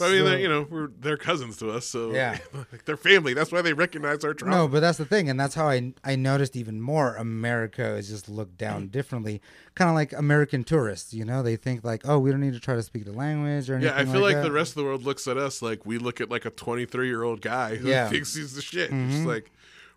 I 0.00 0.10
mean, 0.10 0.24
they, 0.24 0.42
you 0.42 0.48
know, 0.48 0.66
we're 0.68 0.88
they're 0.98 1.16
cousins 1.16 1.56
to 1.58 1.70
us, 1.70 1.86
so 1.86 2.12
Yeah. 2.12 2.38
like 2.72 2.84
they're 2.84 2.96
family. 2.96 3.34
That's 3.34 3.52
why 3.52 3.62
they 3.62 3.72
recognize 3.72 4.24
our 4.24 4.34
trauma. 4.34 4.54
No, 4.56 4.68
but 4.68 4.80
that's 4.80 4.98
the 4.98 5.04
thing, 5.04 5.28
and 5.28 5.38
that's 5.38 5.54
how 5.54 5.68
I 5.68 5.92
I 6.04 6.16
noticed 6.16 6.56
even 6.56 6.80
more. 6.80 7.16
America 7.16 7.94
is 7.96 8.08
just 8.08 8.28
looked 8.28 8.56
down 8.58 8.88
differently, 8.88 9.40
kind 9.74 9.88
of 9.88 9.94
like 9.94 10.12
American 10.12 10.64
tourists. 10.64 11.12
You 11.14 11.24
know, 11.24 11.42
they 11.42 11.56
think 11.56 11.84
like, 11.84 12.02
oh, 12.08 12.18
we 12.18 12.30
don't 12.30 12.40
need 12.40 12.54
to 12.54 12.60
try 12.60 12.74
to 12.74 12.82
speak 12.82 13.04
the 13.04 13.12
language 13.12 13.68
or 13.70 13.74
anything. 13.74 13.94
yeah, 13.94 14.00
I 14.00 14.04
feel 14.04 14.20
like, 14.20 14.36
that. 14.36 14.42
the 14.42 14.52
rest 14.52 14.70
of 14.72 14.76
the 14.76 14.84
world 14.84 15.04
looks 15.04 15.26
at 15.28 15.36
us 15.36 15.62
like 15.62 15.84
we 15.86 15.98
look 15.98 16.20
at 16.20 16.30
like 16.30 16.44
a 16.44 16.50
23 16.50 17.06
year 17.06 17.22
old 17.22 17.40
guy 17.40 17.76
who 17.76 17.88
Yeah. 17.88 18.04
Mm-hmm. 18.04 18.12
thinks 18.12 18.34
he's 18.34 18.54
the 18.54 18.62
shit. 18.62 18.90
It's 18.92 19.26
like, 19.26 19.50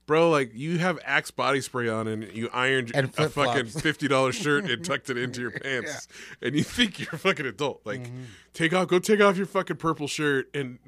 bro, 0.05 0.29
like 0.29 0.51
you 0.53 0.77
have 0.79 0.99
Axe 1.05 1.31
body 1.31 1.61
spray 1.61 1.87
on 1.89 2.07
and 2.07 2.23
you 2.33 2.49
ironed 2.53 2.91
And 2.95 3.11
a 3.17 3.29
fucking 3.29 3.65
fifty 3.81 4.07
dollars 4.07 4.35
shirt 4.35 4.65
and 4.69 4.83
tucked 4.83 5.09
it 5.09 5.17
into 5.17 5.41
your 5.41 5.51
pants, 5.51 6.07
and 6.41 6.55
you 6.55 6.63
think 6.63 6.99
you're 6.99 7.09
a 7.13 7.17
fucking 7.17 7.45
adult. 7.45 7.81
Like, 7.85 8.03
Mm-hmm. 8.03 8.23
take 8.53 8.73
off, 8.73 8.87
go 8.87 8.99
take 8.99 9.21
off 9.21 9.37
your 9.37 9.45
fucking 9.45 9.77
purple 9.77 10.07
shirt 10.07 10.49
and 10.53 10.79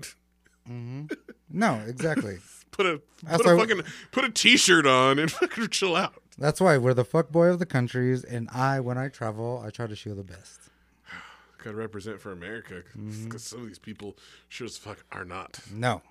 no, 1.49 1.75
exactly. 1.87 2.37
put 2.71 2.85
a 2.85 3.01
That's 3.23 3.41
put 3.41 3.51
a 3.53 3.57
fucking 3.57 3.81
put 4.11 4.25
a 4.25 4.29
t-shirt 4.31 4.85
on 4.85 5.19
and 5.19 5.31
fucking 5.31 5.69
chill 5.69 5.95
out. 5.95 6.15
that's 6.37 6.59
why 6.59 6.77
we're 6.77 6.93
the 6.93 7.05
fuck 7.05 7.31
boy 7.31 7.47
of 7.47 7.59
the 7.59 7.65
countries, 7.65 8.23
and 8.23 8.49
I, 8.53 8.79
when 8.79 8.97
I 8.97 9.07
travel, 9.09 9.61
I 9.65 9.69
try 9.69 9.87
to 9.87 9.95
show 9.95 10.13
the 10.15 10.23
best. 10.23 10.59
Gotta 11.63 11.77
represent 11.77 12.19
for 12.19 12.31
America 12.31 12.83
because 12.95 12.97
Mm-hmm. 12.97 13.37
some 13.37 13.61
of 13.61 13.67
these 13.67 13.79
people 13.79 14.17
sure 14.49 14.65
as 14.65 14.77
fuck 14.77 15.03
are 15.11 15.25
not. 15.25 15.59
No, 15.71 16.01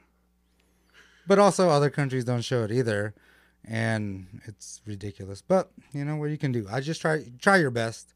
but 1.27 1.39
also 1.39 1.69
other 1.69 1.91
countries 1.91 2.25
don't 2.25 2.43
show 2.43 2.65
it 2.65 2.73
either, 2.73 3.15
and 3.65 4.41
it's 4.45 4.81
ridiculous. 4.87 5.43
But 5.43 5.71
you 5.93 6.05
know 6.05 6.17
what 6.17 6.31
you 6.31 6.39
can 6.39 6.53
do. 6.53 6.67
I 6.71 6.81
just 6.81 7.01
try 7.01 7.25
try 7.41 7.57
your 7.57 7.71
best. 7.71 8.15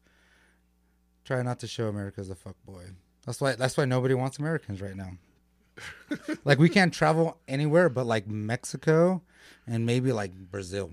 Try 1.25 1.41
not 1.41 1.59
to 1.59 1.67
show 1.67 1.87
America 1.87 2.21
as 2.21 2.29
a 2.29 2.35
fuck 2.35 2.55
boy. 2.65 2.85
That's 3.25 3.41
why. 3.41 3.53
That's 3.53 3.77
why 3.77 3.85
nobody 3.85 4.13
wants 4.13 4.39
Americans 4.39 4.81
right 4.81 4.95
now. 4.95 5.11
like 6.45 6.59
we 6.59 6.69
can't 6.69 6.93
travel 6.93 7.37
anywhere 7.47 7.87
but 7.87 8.05
like 8.05 8.27
Mexico 8.27 9.21
and 9.65 9.85
maybe 9.85 10.11
like 10.11 10.33
Brazil, 10.33 10.91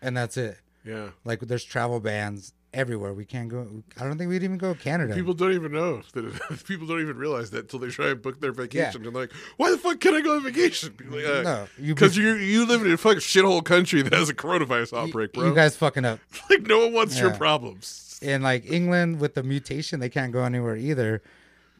and 0.00 0.16
that's 0.16 0.36
it. 0.36 0.58
Yeah. 0.84 1.10
Like 1.24 1.40
there's 1.40 1.64
travel 1.64 2.00
bans 2.00 2.52
everywhere. 2.76 3.14
We 3.14 3.24
can't 3.24 3.48
go. 3.48 3.66
I 3.98 4.04
don't 4.04 4.18
think 4.18 4.28
we'd 4.28 4.42
even 4.42 4.58
go 4.58 4.74
to 4.74 4.78
Canada. 4.78 5.14
People 5.14 5.34
don't 5.34 5.52
even 5.52 5.72
know 5.72 6.02
that 6.12 6.24
it, 6.24 6.64
people 6.66 6.86
don't 6.86 7.00
even 7.00 7.16
realize 7.16 7.50
that 7.50 7.60
until 7.60 7.80
they 7.80 7.88
try 7.88 8.08
and 8.10 8.22
book 8.22 8.40
their 8.40 8.52
vacation. 8.52 9.02
Yeah. 9.02 9.10
They're 9.10 9.20
like, 9.20 9.32
"Why 9.56 9.70
the 9.70 9.78
fuck 9.78 9.98
can 9.98 10.14
I 10.14 10.20
go 10.20 10.36
on 10.36 10.44
vacation?" 10.44 10.94
Like, 11.10 11.24
uh, 11.24 11.42
no, 11.42 11.66
you 11.78 11.94
because 11.94 12.16
you 12.16 12.34
you 12.34 12.66
live 12.66 12.84
in 12.84 12.92
a 12.92 12.96
fucking 12.96 13.20
shithole 13.20 13.64
country 13.64 14.02
that 14.02 14.12
has 14.12 14.28
a 14.28 14.34
coronavirus 14.34 14.96
outbreak, 14.96 15.32
bro. 15.32 15.46
You 15.46 15.54
guys 15.54 15.76
fucking 15.76 16.04
up. 16.04 16.20
like 16.50 16.62
no 16.62 16.78
one 16.80 16.92
wants 16.92 17.18
your 17.18 17.32
problems. 17.32 18.18
in 18.22 18.42
like 18.42 18.70
England 18.70 19.20
with 19.20 19.34
the 19.34 19.42
mutation, 19.42 19.98
they 19.98 20.10
can't 20.10 20.32
go 20.32 20.44
anywhere 20.44 20.76
either. 20.76 21.22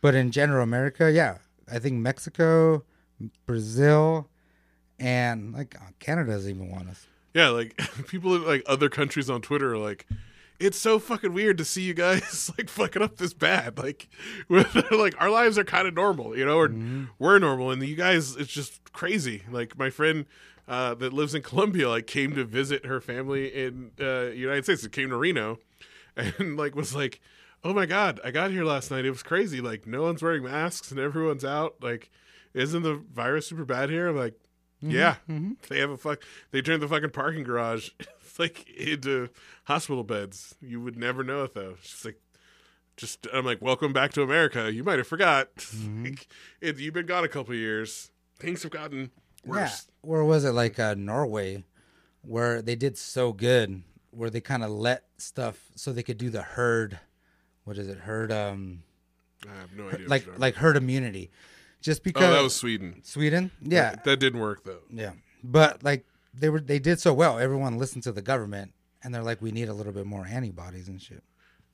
But 0.00 0.14
in 0.14 0.30
general, 0.30 0.62
America, 0.62 1.10
yeah, 1.10 1.38
I 1.70 1.78
think 1.78 1.96
Mexico, 1.96 2.84
Brazil, 3.46 4.28
and 4.98 5.52
like 5.52 5.76
Canada 6.00 6.32
doesn't 6.32 6.50
even 6.50 6.70
want 6.70 6.88
us. 6.88 7.06
Yeah, 7.34 7.48
like 7.48 7.78
people 8.08 8.34
in 8.34 8.46
like 8.46 8.62
other 8.66 8.88
countries 8.88 9.28
on 9.28 9.42
Twitter 9.42 9.74
are 9.74 9.78
like, 9.78 10.06
it's 10.58 10.78
so 10.78 10.98
fucking 10.98 11.32
weird 11.32 11.58
to 11.58 11.64
see 11.64 11.82
you 11.82 11.94
guys 11.94 12.50
like 12.58 12.68
fucking 12.68 13.02
up 13.02 13.16
this 13.16 13.34
bad. 13.34 13.78
Like, 13.78 14.08
like 14.48 15.20
our 15.20 15.30
lives 15.30 15.58
are 15.58 15.64
kind 15.64 15.86
of 15.86 15.94
normal, 15.94 16.36
you 16.36 16.44
know, 16.44 16.58
or 16.58 16.74
we're 17.18 17.38
normal, 17.38 17.70
and 17.70 17.82
you 17.82 17.96
guys, 17.96 18.36
it's 18.36 18.52
just 18.52 18.92
crazy. 18.92 19.42
Like 19.50 19.78
my 19.78 19.90
friend 19.90 20.26
uh, 20.68 20.94
that 20.94 21.12
lives 21.12 21.34
in 21.34 21.42
Colombia, 21.42 21.88
like 21.88 22.06
came 22.06 22.34
to 22.34 22.44
visit 22.44 22.86
her 22.86 23.00
family 23.00 23.48
in 23.48 23.92
uh, 24.00 24.26
United 24.26 24.64
States. 24.64 24.84
It 24.84 24.92
came 24.92 25.10
to 25.10 25.16
Reno, 25.16 25.58
and 26.16 26.56
like 26.56 26.74
was 26.74 26.94
like, 26.94 27.20
oh 27.64 27.72
my 27.74 27.86
god, 27.86 28.20
I 28.24 28.30
got 28.30 28.50
here 28.50 28.64
last 28.64 28.90
night. 28.90 29.04
It 29.04 29.10
was 29.10 29.22
crazy. 29.22 29.60
Like 29.60 29.86
no 29.86 30.02
one's 30.02 30.22
wearing 30.22 30.44
masks 30.44 30.90
and 30.90 31.00
everyone's 31.00 31.44
out. 31.44 31.76
Like, 31.82 32.10
isn't 32.54 32.82
the 32.82 33.02
virus 33.12 33.46
super 33.48 33.64
bad 33.64 33.90
here? 33.90 34.08
I'm 34.08 34.16
like. 34.16 34.34
Yeah, 34.82 35.16
they 35.70 35.78
have 35.78 35.88
a 35.88 35.96
fuck. 35.96 36.22
They 36.50 36.60
turned 36.60 36.82
the 36.82 36.86
fucking 36.86 37.08
parking 37.10 37.44
garage 37.44 37.88
like 38.38 38.68
into 38.70 39.28
hospital 39.64 40.04
beds. 40.04 40.54
You 40.60 40.80
would 40.80 40.96
never 40.96 41.24
know 41.24 41.44
it 41.44 41.54
though. 41.54 41.76
She's 41.82 42.04
like, 42.04 42.20
just 42.96 43.26
I'm 43.32 43.44
like, 43.44 43.60
welcome 43.60 43.92
back 43.92 44.12
to 44.14 44.22
America. 44.22 44.72
You 44.72 44.84
might 44.84 44.98
have 44.98 45.06
forgot. 45.06 45.48
like, 46.02 46.26
it, 46.60 46.78
you've 46.78 46.94
been 46.94 47.06
gone 47.06 47.24
a 47.24 47.28
couple 47.28 47.54
years. 47.54 48.10
Things 48.38 48.62
have 48.62 48.72
gotten 48.72 49.10
worse. 49.44 49.86
Yeah, 50.04 50.10
or 50.10 50.24
was 50.24 50.44
it 50.44 50.52
like 50.52 50.78
uh, 50.78 50.94
Norway, 50.94 51.64
where 52.22 52.62
they 52.62 52.76
did 52.76 52.98
so 52.98 53.32
good, 53.32 53.82
where 54.10 54.30
they 54.30 54.40
kind 54.40 54.64
of 54.64 54.70
let 54.70 55.04
stuff 55.18 55.70
so 55.74 55.92
they 55.92 56.02
could 56.02 56.18
do 56.18 56.30
the 56.30 56.42
herd. 56.42 56.98
What 57.64 57.78
is 57.78 57.88
it? 57.88 57.98
Herd 57.98 58.30
um 58.30 58.82
I 59.46 59.60
have 59.60 59.72
no 59.76 59.88
idea. 59.88 60.08
like 60.08 60.26
like 60.38 60.54
herd 60.56 60.76
immunity, 60.76 61.30
just 61.80 62.02
because 62.02 62.24
oh, 62.24 62.32
that 62.32 62.42
was 62.42 62.54
Sweden. 62.54 63.00
Sweden. 63.02 63.50
Yeah, 63.62 63.90
that, 63.90 64.04
that 64.04 64.20
didn't 64.20 64.40
work 64.40 64.64
though. 64.64 64.82
Yeah. 64.90 65.12
But 65.42 65.82
like 65.82 66.06
they 66.38 66.48
were 66.50 66.60
they 66.60 66.78
did 66.78 67.00
so 67.00 67.12
well. 67.14 67.38
Everyone 67.38 67.78
listened 67.78 68.02
to 68.04 68.12
the 68.12 68.22
government 68.22 68.72
and 69.02 69.14
they're 69.14 69.22
like 69.22 69.40
we 69.42 69.50
need 69.52 69.68
a 69.68 69.74
little 69.74 69.92
bit 69.92 70.06
more 70.06 70.26
antibodies 70.26 70.88
and 70.88 71.00
shit. 71.00 71.22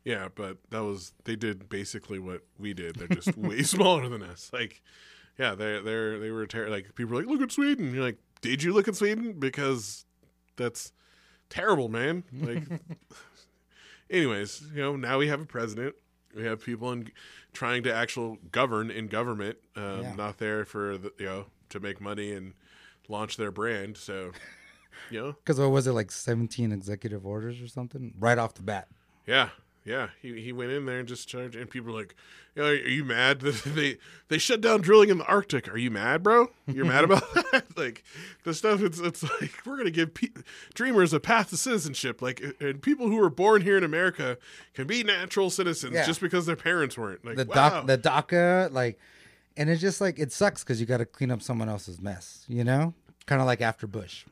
Yeah, 0.05 0.29
but 0.35 0.59
that 0.71 0.83
was 0.83 1.13
they 1.25 1.37
did 1.37 1.69
basically 1.69 2.19
what 2.19 2.43
we 2.59 2.75
did. 2.75 2.97
They're 2.97 3.09
just 3.09 3.37
way 3.37 3.63
smaller 3.63 4.09
than 4.09 4.23
us. 4.23 4.51
Like, 4.53 4.83
yeah, 5.39 5.55
they 5.55 5.81
they 5.81 6.19
they 6.19 6.31
were 6.31 6.47
ter- 6.47 6.69
like 6.69 6.95
people 6.95 7.15
were 7.15 7.23
like, 7.23 7.31
look 7.31 7.41
at 7.41 7.53
Sweden. 7.53 7.95
You're 7.95 8.05
like, 8.05 8.19
did 8.41 8.63
you 8.63 8.73
look 8.73 8.89
at 8.89 8.97
Sweden? 8.97 9.39
Because 9.39 10.05
that's 10.57 10.93
terrible, 11.51 11.89
man. 11.89 12.25
Like, 12.33 12.65
anyways, 14.11 14.65
you 14.75 14.83
know, 14.83 14.97
now 14.97 15.19
we 15.19 15.29
have 15.29 15.41
a 15.41 15.47
president. 15.47 15.95
We 16.35 16.45
have 16.45 16.65
people 16.65 16.91
in 16.93 17.11
trying 17.53 17.83
to 17.85 17.95
actual 17.95 18.39
govern 18.51 18.91
in 18.91 19.07
government, 19.09 19.59
um, 19.77 20.03
Yeah. 20.03 20.15
not 20.17 20.39
there 20.39 20.65
for 20.65 20.97
the, 20.99 21.13
you 21.19 21.27
know 21.27 21.45
to 21.69 21.81
make 21.81 22.01
money 22.03 22.33
and 22.33 22.53
launch 23.09 23.37
their 23.37 23.51
brand. 23.51 23.97
So, 23.97 24.33
you 25.11 25.21
know, 25.21 25.33
Cuz 25.45 25.59
what 25.59 25.71
was 25.71 25.87
it 25.87 25.93
like 25.93 26.11
17 26.11 26.73
executive 26.73 27.27
orders 27.27 27.61
or 27.61 27.69
something 27.69 28.15
right 28.19 28.39
off 28.39 28.55
the 28.55 28.63
bat. 28.63 28.89
Yeah, 29.27 29.51
yeah. 29.85 30.09
He 30.21 30.41
he 30.41 30.53
went 30.53 30.71
in 30.73 30.87
there 30.87 30.99
and 30.99 31.09
just 31.09 31.29
charged, 31.29 31.55
and 31.57 31.69
people 31.71 31.93
were 31.93 31.99
like, 32.01 32.15
you 32.57 32.63
know, 32.63 32.69
"Are 32.69 32.75
you 32.75 33.05
mad 33.05 33.41
that 33.41 33.63
they 33.67 33.99
they 34.29 34.39
shut 34.39 34.61
down 34.61 34.81
drilling 34.81 35.09
in 35.11 35.19
the 35.19 35.25
Arctic? 35.27 35.69
Are 35.69 35.77
you 35.79 35.91
mad, 35.91 36.23
bro? 36.23 36.51
You're 36.67 36.85
mad 36.85 37.05
about 37.05 37.23
that? 37.53 37.77
Like 37.77 38.03
the 38.45 38.53
stuff. 38.55 38.83
It's 38.83 38.99
it's 38.99 39.23
like 39.23 39.53
we're 39.65 39.77
gonna 39.77 39.91
give 39.91 40.13
pe- 40.15 40.29
dreamers 40.75 41.13
a 41.13 41.21
path 41.21 41.51
to 41.51 41.57
citizenship. 41.57 42.21
Like, 42.21 42.43
and 42.61 42.83
people 42.83 43.07
who 43.09 43.17
were 43.17 43.31
born 43.31 43.63
here 43.63 43.77
in 43.79 43.85
America 43.85 44.39
can 44.75 44.87
be 44.87 45.03
natural 45.05 45.51
citizens 45.51 45.95
Yeah. 45.95 46.05
just 46.07 46.21
because 46.21 46.47
their 46.47 46.57
parents 46.57 46.99
weren't. 46.99 47.25
Like, 47.25 47.37
The 47.37 47.45
wow. 47.47 47.55
doc 47.55 47.87
the 47.87 47.99
DACA 47.99 48.73
like 48.73 48.99
and 49.57 49.69
it's 49.71 49.81
just 49.81 50.01
like 50.01 50.19
it 50.19 50.33
sucks 50.33 50.63
cuz 50.65 50.81
you 50.81 50.87
got 50.87 50.99
to 50.99 51.07
clean 51.07 51.31
up 51.31 51.43
someone 51.43 51.69
else's 51.69 52.01
mess, 52.01 52.45
you 52.49 52.65
know? 52.65 52.95
Kind 53.27 53.41
of 53.41 53.47
like 53.47 53.61
after 53.61 53.87
Bush. 53.87 54.25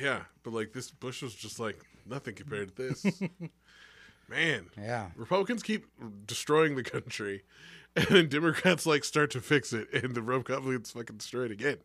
yeah, 0.00 0.22
but 0.42 0.52
like 0.52 0.72
this 0.72 0.90
Bush 0.90 1.22
was 1.22 1.34
just 1.34 1.58
like 1.58 1.80
nothing 2.06 2.34
compared 2.34 2.76
to 2.76 2.82
this. 2.88 3.20
Man, 4.28 4.66
Yeah. 4.76 5.10
Republicans 5.16 5.62
keep 5.62 5.86
destroying 6.26 6.76
the 6.76 6.82
country, 6.82 7.44
and 7.96 8.06
then 8.08 8.28
Democrats 8.28 8.84
like 8.84 9.04
start 9.04 9.30
to 9.30 9.40
fix 9.40 9.72
it, 9.72 9.88
and 9.94 10.14
the 10.14 10.20
Republicans 10.20 10.90
fucking 10.90 11.16
destroy 11.16 11.46
it 11.46 11.50
again. 11.50 11.78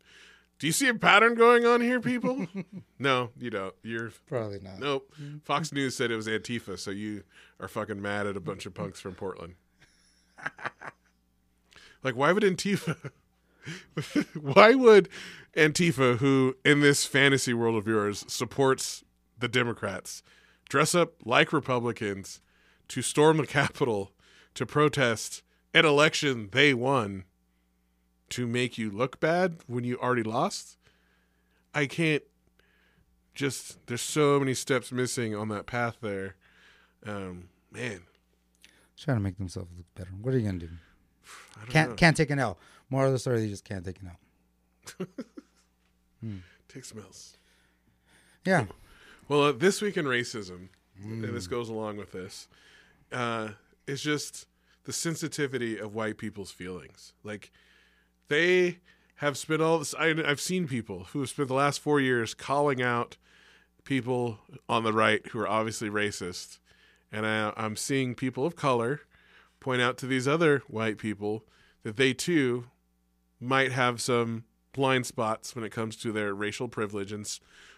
Do 0.59 0.67
you 0.67 0.74
see 0.74 0.88
a 0.89 0.93
pattern 0.93 1.36
going 1.36 1.65
on 1.65 1.80
here, 1.82 1.99
people? 2.01 2.45
no, 2.99 3.30
you 3.39 3.49
don't. 3.49 3.74
You're 3.82 4.11
Probably 4.28 4.59
not. 4.59 4.80
nope. 4.80 5.13
Fox 5.43 5.71
News 5.71 5.95
said 5.95 6.11
it 6.11 6.15
was 6.17 6.28
Antifa, 6.28 6.78
so 6.78 6.91
you 6.91 7.24
are 7.61 7.67
fucking 7.69 8.01
mad 8.01 8.28
at 8.28 8.36
a 8.38 8.41
bunch 8.41 8.65
of 8.65 8.74
punks 8.74 8.99
from 8.99 9.15
Portland. 9.15 9.55
like, 12.04 12.16
why 12.16 12.32
would 12.32 12.43
Antifa? 12.43 13.12
why 14.39 14.74
would 14.76 15.10
Antifa, 15.56 16.18
who 16.18 16.56
in 16.66 16.82
this 16.82 17.06
fantasy 17.06 17.54
world 17.54 17.76
of 17.76 17.88
yours 17.88 18.26
supports 18.28 19.04
the 19.38 19.47
Democrats, 19.47 20.24
dress 20.70 20.93
up 20.95 21.14
like 21.26 21.54
Republicans 21.54 22.41
to 22.89 23.01
storm 23.01 23.38
the 23.38 23.47
Capitol 23.47 24.12
to 24.56 24.66
protest 24.66 25.41
an 25.74 25.86
election 25.86 26.49
they 26.51 26.74
won 26.74 27.24
to 28.30 28.47
make 28.47 28.78
you 28.78 28.89
look 28.89 29.20
bad 29.20 29.58
when 29.68 29.84
you 29.84 29.97
already 29.97 30.24
lost? 30.24 30.78
I 31.74 31.86
can't 31.86 32.24
just 33.34 33.86
there's 33.88 34.01
so 34.01 34.39
many 34.39 34.54
steps 34.54 34.91
missing 34.91 35.36
on 35.36 35.47
that 35.49 35.66
path 35.66 35.97
there. 36.01 36.36
Um, 37.06 37.49
man, 37.72 38.01
Trying 39.04 39.18
to 39.18 39.22
make 39.24 39.38
themselves 39.38 39.70
look 39.76 39.86
better. 39.95 40.12
What 40.22 40.34
are 40.34 40.38
you 40.38 40.49
to 40.51 40.58
do? 40.60 40.70
Can't 41.69 41.91
know. 41.91 41.95
can't 41.95 42.17
take 42.17 42.30
an 42.30 42.39
L. 42.39 42.57
More 42.89 43.05
of 43.05 43.11
the 43.11 43.19
story, 43.19 43.39
they 43.39 43.49
just 43.49 43.65
can't 43.65 43.84
take 43.86 43.99
an 44.01 44.11
L. 44.99 45.07
Take 46.74 46.86
some 46.86 46.99
else. 46.99 47.38
Yeah. 48.45 48.65
Well, 49.28 49.43
uh, 49.43 49.51
this 49.51 49.82
week 49.82 49.95
in 49.95 50.05
racism, 50.05 50.69
and 51.03 51.24
this 51.24 51.47
goes 51.47 51.69
along 51.69 51.97
with 51.97 52.11
this, 52.11 52.47
uh, 53.11 53.49
is 53.86 54.01
just 54.01 54.47
the 54.86 54.93
sensitivity 54.93 55.78
of 55.78 55.93
white 55.93 56.17
people's 56.17 56.51
feelings. 56.51 57.13
Like 57.24 57.51
they 58.28 58.80
have 59.17 59.38
spent 59.38 59.61
all 59.61 59.80
this. 59.80 59.93
I, 59.97 60.15
I've 60.26 60.41
seen 60.41 60.67
people 60.67 61.05
who 61.11 61.19
have 61.19 61.30
spent 61.30 61.47
the 61.47 61.53
last 61.53 61.80
four 61.80 61.99
years 61.99 62.34
calling 62.34 62.82
out 62.82 63.17
people 63.84 64.39
on 64.67 64.84
the 64.84 64.93
right 64.93 65.26
who 65.28 65.39
are 65.39 65.47
obviously 65.47 65.89
racist, 65.89 66.57
and 67.11 67.26
I, 67.26 67.53
I'm 67.55 67.76
seeing 67.76 68.15
people 68.15 68.45
of 68.45 68.55
color 68.55 69.01
point 69.64 69.82
out 69.82 69.97
to 69.99 70.05
these 70.07 70.28
other 70.28 70.61
white 70.68 70.97
people 70.97 71.43
that 71.84 71.97
they 71.97 72.14
too 72.14 72.66
might 73.39 73.72
have 73.72 73.99
some 74.01 74.43
blind 74.74 75.05
spots 75.05 75.55
when 75.55 75.64
it 75.64 75.72
comes 75.72 75.95
to 75.97 76.11
their 76.11 76.34
racial 76.34 76.68
privilege 76.68 77.11
and 77.11 77.28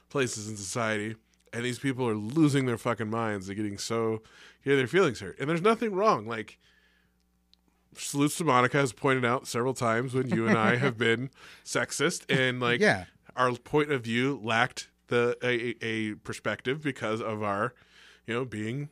places 0.10 0.50
in 0.50 0.58
society. 0.58 1.16
And 1.54 1.64
these 1.64 1.80
people 1.80 2.08
are 2.08 2.16
losing 2.16 2.66
their 2.66 2.78
fucking 2.78 3.10
minds. 3.10 3.48
They're 3.48 3.56
getting 3.56 3.78
so, 3.78 4.22
yeah, 4.64 4.76
their 4.76 4.88
feelings 4.88 5.20
hurt. 5.22 5.38
And 5.40 5.50
there's 5.50 5.62
nothing 5.62 5.94
wrong. 5.94 6.26
Like, 6.28 6.58
Salutes 7.98 8.36
to 8.38 8.44
Monica 8.44 8.78
has 8.78 8.92
pointed 8.92 9.24
out 9.24 9.48
several 9.48 9.74
times 9.74 10.14
when 10.14 10.28
you 10.30 10.48
and 10.48 10.58
I 10.58 10.76
have 10.86 10.98
been 10.98 11.30
sexist 11.64 12.26
and 12.30 12.60
like 12.60 12.82
Yeah. 12.82 13.06
our 13.38 13.54
point 13.54 13.92
of 13.92 14.04
view 14.04 14.40
lacked 14.44 14.90
the 15.08 15.38
a, 15.42 15.76
a 15.86 16.16
perspective 16.16 16.82
because 16.84 17.22
of 17.22 17.42
our, 17.42 17.74
you 18.28 18.34
know, 18.34 18.44
being 18.44 18.90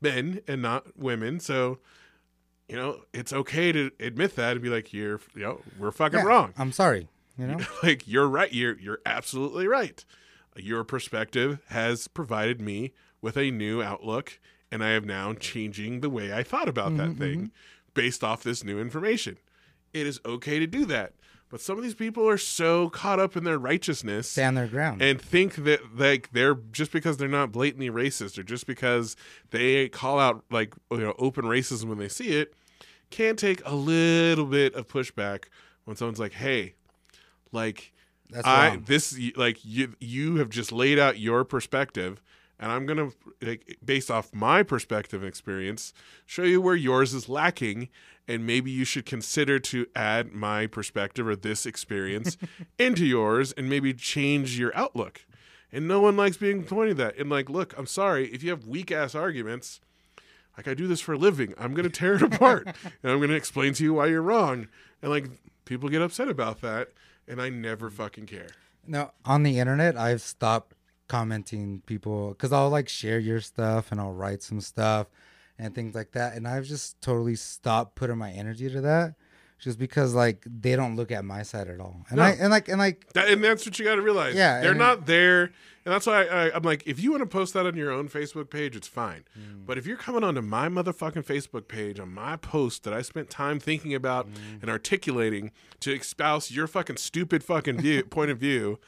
men 0.00 0.40
and 0.48 0.62
not 0.62 0.96
women. 0.96 1.38
So, 1.38 1.80
you 2.68 2.76
know, 2.76 3.00
it's 3.12 3.32
okay 3.32 3.72
to 3.72 3.90
admit 4.00 4.36
that 4.36 4.52
and 4.52 4.62
be 4.62 4.68
like, 4.68 4.92
you're, 4.92 5.20
you 5.34 5.42
know, 5.42 5.60
we're 5.78 5.92
fucking 5.92 6.20
Yeah. 6.20 6.24
wrong. 6.24 6.52
I'm 6.58 6.72
sorry. 6.72 7.08
You 7.38 7.46
know? 7.46 7.58
like 7.82 8.08
you're 8.08 8.28
right. 8.28 8.52
You're 8.52 8.78
you're 8.78 9.00
absolutely 9.06 9.68
right. 9.68 10.04
Your 10.56 10.84
perspective 10.84 11.60
has 11.68 12.08
provided 12.08 12.60
me 12.60 12.92
with 13.20 13.36
a 13.36 13.50
new 13.50 13.82
outlook, 13.82 14.38
and 14.72 14.82
I 14.82 14.90
am 14.90 15.04
now 15.04 15.34
changing 15.34 16.00
the 16.00 16.10
way 16.10 16.32
I 16.32 16.42
thought 16.42 16.68
about 16.68 16.96
that 16.96 17.10
mm-hmm, 17.10 17.18
thing 17.18 17.38
mm-hmm. 17.38 17.46
based 17.94 18.24
off 18.24 18.42
this 18.42 18.64
new 18.64 18.80
information. 18.80 19.38
It 19.92 20.06
is 20.06 20.20
okay 20.24 20.58
to 20.58 20.66
do 20.66 20.84
that, 20.86 21.12
But 21.56 21.62
some 21.62 21.78
of 21.78 21.84
these 21.84 21.94
people 21.94 22.28
are 22.28 22.36
so 22.36 22.90
caught 22.90 23.18
up 23.18 23.34
in 23.34 23.44
their 23.44 23.58
righteousness 23.58 24.28
Stand 24.30 24.58
their 24.58 24.66
ground. 24.66 25.00
and 25.00 25.18
think 25.18 25.54
that 25.64 25.96
like 25.98 26.28
they're 26.32 26.56
just 26.70 26.92
because 26.92 27.16
they're 27.16 27.28
not 27.28 27.50
blatantly 27.50 27.88
racist 27.88 28.36
or 28.36 28.42
just 28.42 28.66
because 28.66 29.16
they 29.52 29.88
call 29.88 30.18
out 30.18 30.44
like 30.50 30.74
you 30.90 30.98
know 30.98 31.14
open 31.18 31.46
racism 31.46 31.86
when 31.86 31.96
they 31.96 32.10
see 32.10 32.28
it 32.38 32.52
can 33.08 33.36
take 33.36 33.62
a 33.64 33.74
little 33.74 34.44
bit 34.44 34.74
of 34.74 34.86
pushback 34.86 35.44
when 35.86 35.96
someone's 35.96 36.20
like 36.20 36.34
hey 36.34 36.74
like 37.52 37.94
That's 38.28 38.46
I 38.46 38.68
wrong. 38.68 38.82
this 38.86 39.18
like 39.34 39.64
you 39.64 39.94
you 39.98 40.36
have 40.36 40.50
just 40.50 40.72
laid 40.72 40.98
out 40.98 41.18
your 41.18 41.42
perspective 41.42 42.20
and 42.60 42.70
I'm 42.70 42.84
going 42.84 42.98
to 42.98 43.16
like 43.40 43.78
based 43.82 44.10
off 44.10 44.34
my 44.34 44.62
perspective 44.62 45.22
and 45.22 45.28
experience 45.28 45.94
show 46.26 46.42
you 46.42 46.60
where 46.60 46.74
yours 46.76 47.14
is 47.14 47.30
lacking 47.30 47.88
and 48.28 48.46
maybe 48.46 48.70
you 48.70 48.84
should 48.84 49.06
consider 49.06 49.58
to 49.58 49.86
add 49.94 50.32
my 50.32 50.66
perspective 50.66 51.26
or 51.26 51.36
this 51.36 51.66
experience 51.66 52.36
into 52.78 53.06
yours 53.06 53.52
and 53.52 53.68
maybe 53.68 53.94
change 53.94 54.58
your 54.58 54.76
outlook. 54.76 55.24
And 55.72 55.86
no 55.86 56.00
one 56.00 56.16
likes 56.16 56.36
being 56.36 56.64
pointed 56.64 56.98
at. 57.00 57.16
And 57.18 57.30
like, 57.30 57.50
look, 57.50 57.76
I'm 57.76 57.86
sorry 57.86 58.28
if 58.28 58.42
you 58.42 58.50
have 58.50 58.66
weak 58.66 58.90
ass 58.90 59.14
arguments. 59.14 59.80
Like 60.56 60.66
I 60.68 60.74
do 60.74 60.86
this 60.86 61.00
for 61.00 61.12
a 61.12 61.18
living. 61.18 61.54
I'm 61.58 61.74
gonna 61.74 61.90
tear 61.90 62.14
it 62.14 62.22
apart 62.22 62.66
and 63.02 63.12
I'm 63.12 63.20
gonna 63.20 63.34
explain 63.34 63.74
to 63.74 63.84
you 63.84 63.94
why 63.94 64.06
you're 64.06 64.22
wrong. 64.22 64.68
And 65.02 65.10
like 65.10 65.28
people 65.64 65.88
get 65.88 66.00
upset 66.02 66.28
about 66.28 66.62
that, 66.62 66.92
and 67.28 67.42
I 67.42 67.50
never 67.50 67.90
fucking 67.90 68.26
care. 68.26 68.48
Now 68.86 69.12
on 69.24 69.42
the 69.42 69.58
internet, 69.58 69.96
I've 69.96 70.22
stopped 70.22 70.74
commenting 71.08 71.82
people 71.86 72.30
because 72.30 72.52
I'll 72.52 72.70
like 72.70 72.88
share 72.88 73.18
your 73.18 73.40
stuff 73.40 73.92
and 73.92 74.00
I'll 74.00 74.12
write 74.12 74.42
some 74.42 74.60
stuff 74.60 75.08
and 75.58 75.74
things 75.74 75.94
like 75.94 76.12
that. 76.12 76.34
And 76.34 76.46
I've 76.46 76.64
just 76.64 77.00
totally 77.00 77.36
stopped 77.36 77.94
putting 77.94 78.18
my 78.18 78.30
energy 78.30 78.68
to 78.70 78.80
that 78.82 79.14
just 79.58 79.78
because 79.78 80.14
like 80.14 80.44
they 80.46 80.76
don't 80.76 80.96
look 80.96 81.10
at 81.10 81.24
my 81.24 81.42
side 81.42 81.68
at 81.68 81.80
all. 81.80 82.04
And 82.10 82.18
No. 82.18 82.22
I 82.24 82.30
and 82.32 82.50
like 82.50 82.68
and 82.68 82.78
like 82.78 83.12
That, 83.14 83.28
and 83.30 83.42
that's 83.42 83.64
what 83.64 83.78
you 83.78 83.84
got 83.84 83.94
to 83.96 84.02
realize. 84.02 84.34
Yeah, 84.34 84.60
they're 84.60 84.74
not 84.74 85.06
there, 85.06 85.44
and 85.44 85.94
that's 85.94 86.06
why 86.06 86.24
I, 86.26 86.54
I'm 86.54 86.62
like, 86.62 86.86
if 86.86 87.00
you 87.00 87.10
want 87.10 87.22
to 87.22 87.26
post 87.26 87.54
that 87.54 87.64
on 87.64 87.74
your 87.74 87.90
own 87.90 88.08
Facebook 88.10 88.50
page, 88.50 88.76
it's 88.76 88.86
fine. 88.88 89.24
Mm. 89.38 89.64
But 89.64 89.78
if 89.78 89.86
you're 89.86 89.96
coming 89.96 90.22
onto 90.24 90.42
my 90.42 90.68
motherfucking 90.68 91.24
Facebook 91.24 91.68
page 91.68 91.98
on 91.98 92.12
my 92.12 92.36
post 92.36 92.84
that 92.84 92.92
I 92.92 93.00
spent 93.02 93.30
time 93.30 93.58
thinking 93.58 93.94
about 93.94 94.26
Mm. 94.28 94.60
and 94.62 94.70
articulating 94.70 95.52
to 95.80 95.94
espouse 95.94 96.50
your 96.50 96.66
fucking 96.66 96.98
stupid 96.98 97.42
fucking 97.42 97.80
view 97.80 98.04
point 98.10 98.30
of 98.30 98.36
view, 98.38 98.78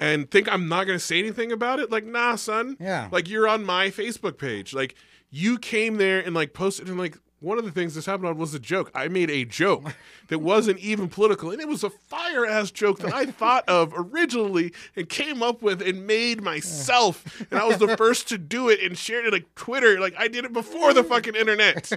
and 0.00 0.30
think 0.30 0.50
I'm 0.50 0.68
not 0.68 0.86
going 0.86 0.98
to 0.98 1.04
say 1.04 1.18
anything 1.18 1.52
about 1.52 1.80
it, 1.80 1.90
like, 1.90 2.04
nah, 2.06 2.36
son. 2.36 2.78
Yeah. 2.80 3.08
Like 3.12 3.28
you're 3.28 3.46
on 3.46 3.62
my 3.62 3.88
Facebook 3.90 4.38
page, 4.38 4.72
like 4.72 4.94
you 5.34 5.58
came 5.58 5.96
there 5.96 6.20
and 6.20 6.34
like 6.34 6.52
posted 6.52 6.88
and 6.88 6.98
like. 6.98 7.18
One 7.40 7.58
of 7.58 7.66
the 7.66 7.72
things 7.72 7.94
this 7.94 8.06
happened 8.06 8.28
on 8.28 8.38
was 8.38 8.54
a 8.54 8.58
joke. 8.58 8.90
I 8.94 9.08
made 9.08 9.28
a 9.30 9.44
joke 9.44 9.94
that 10.28 10.38
wasn't 10.38 10.78
even 10.78 11.10
political, 11.10 11.50
and 11.50 11.60
it 11.60 11.68
was 11.68 11.84
a 11.84 11.90
fire 11.90 12.46
ass 12.46 12.70
joke 12.70 13.00
that 13.00 13.12
I 13.12 13.26
thought 13.26 13.68
of 13.68 13.92
originally 13.94 14.72
and 14.96 15.06
came 15.10 15.42
up 15.42 15.60
with 15.60 15.82
and 15.82 16.06
made 16.06 16.40
myself. 16.40 17.44
And 17.50 17.60
I 17.60 17.66
was 17.66 17.76
the 17.76 17.98
first 17.98 18.28
to 18.28 18.38
do 18.38 18.70
it 18.70 18.80
and 18.80 18.96
shared 18.96 19.26
it 19.26 19.32
like 19.34 19.54
Twitter. 19.56 20.00
Like 20.00 20.14
I 20.16 20.26
did 20.26 20.46
it 20.46 20.54
before 20.54 20.94
the 20.94 21.04
fucking 21.04 21.34
internet. 21.34 21.92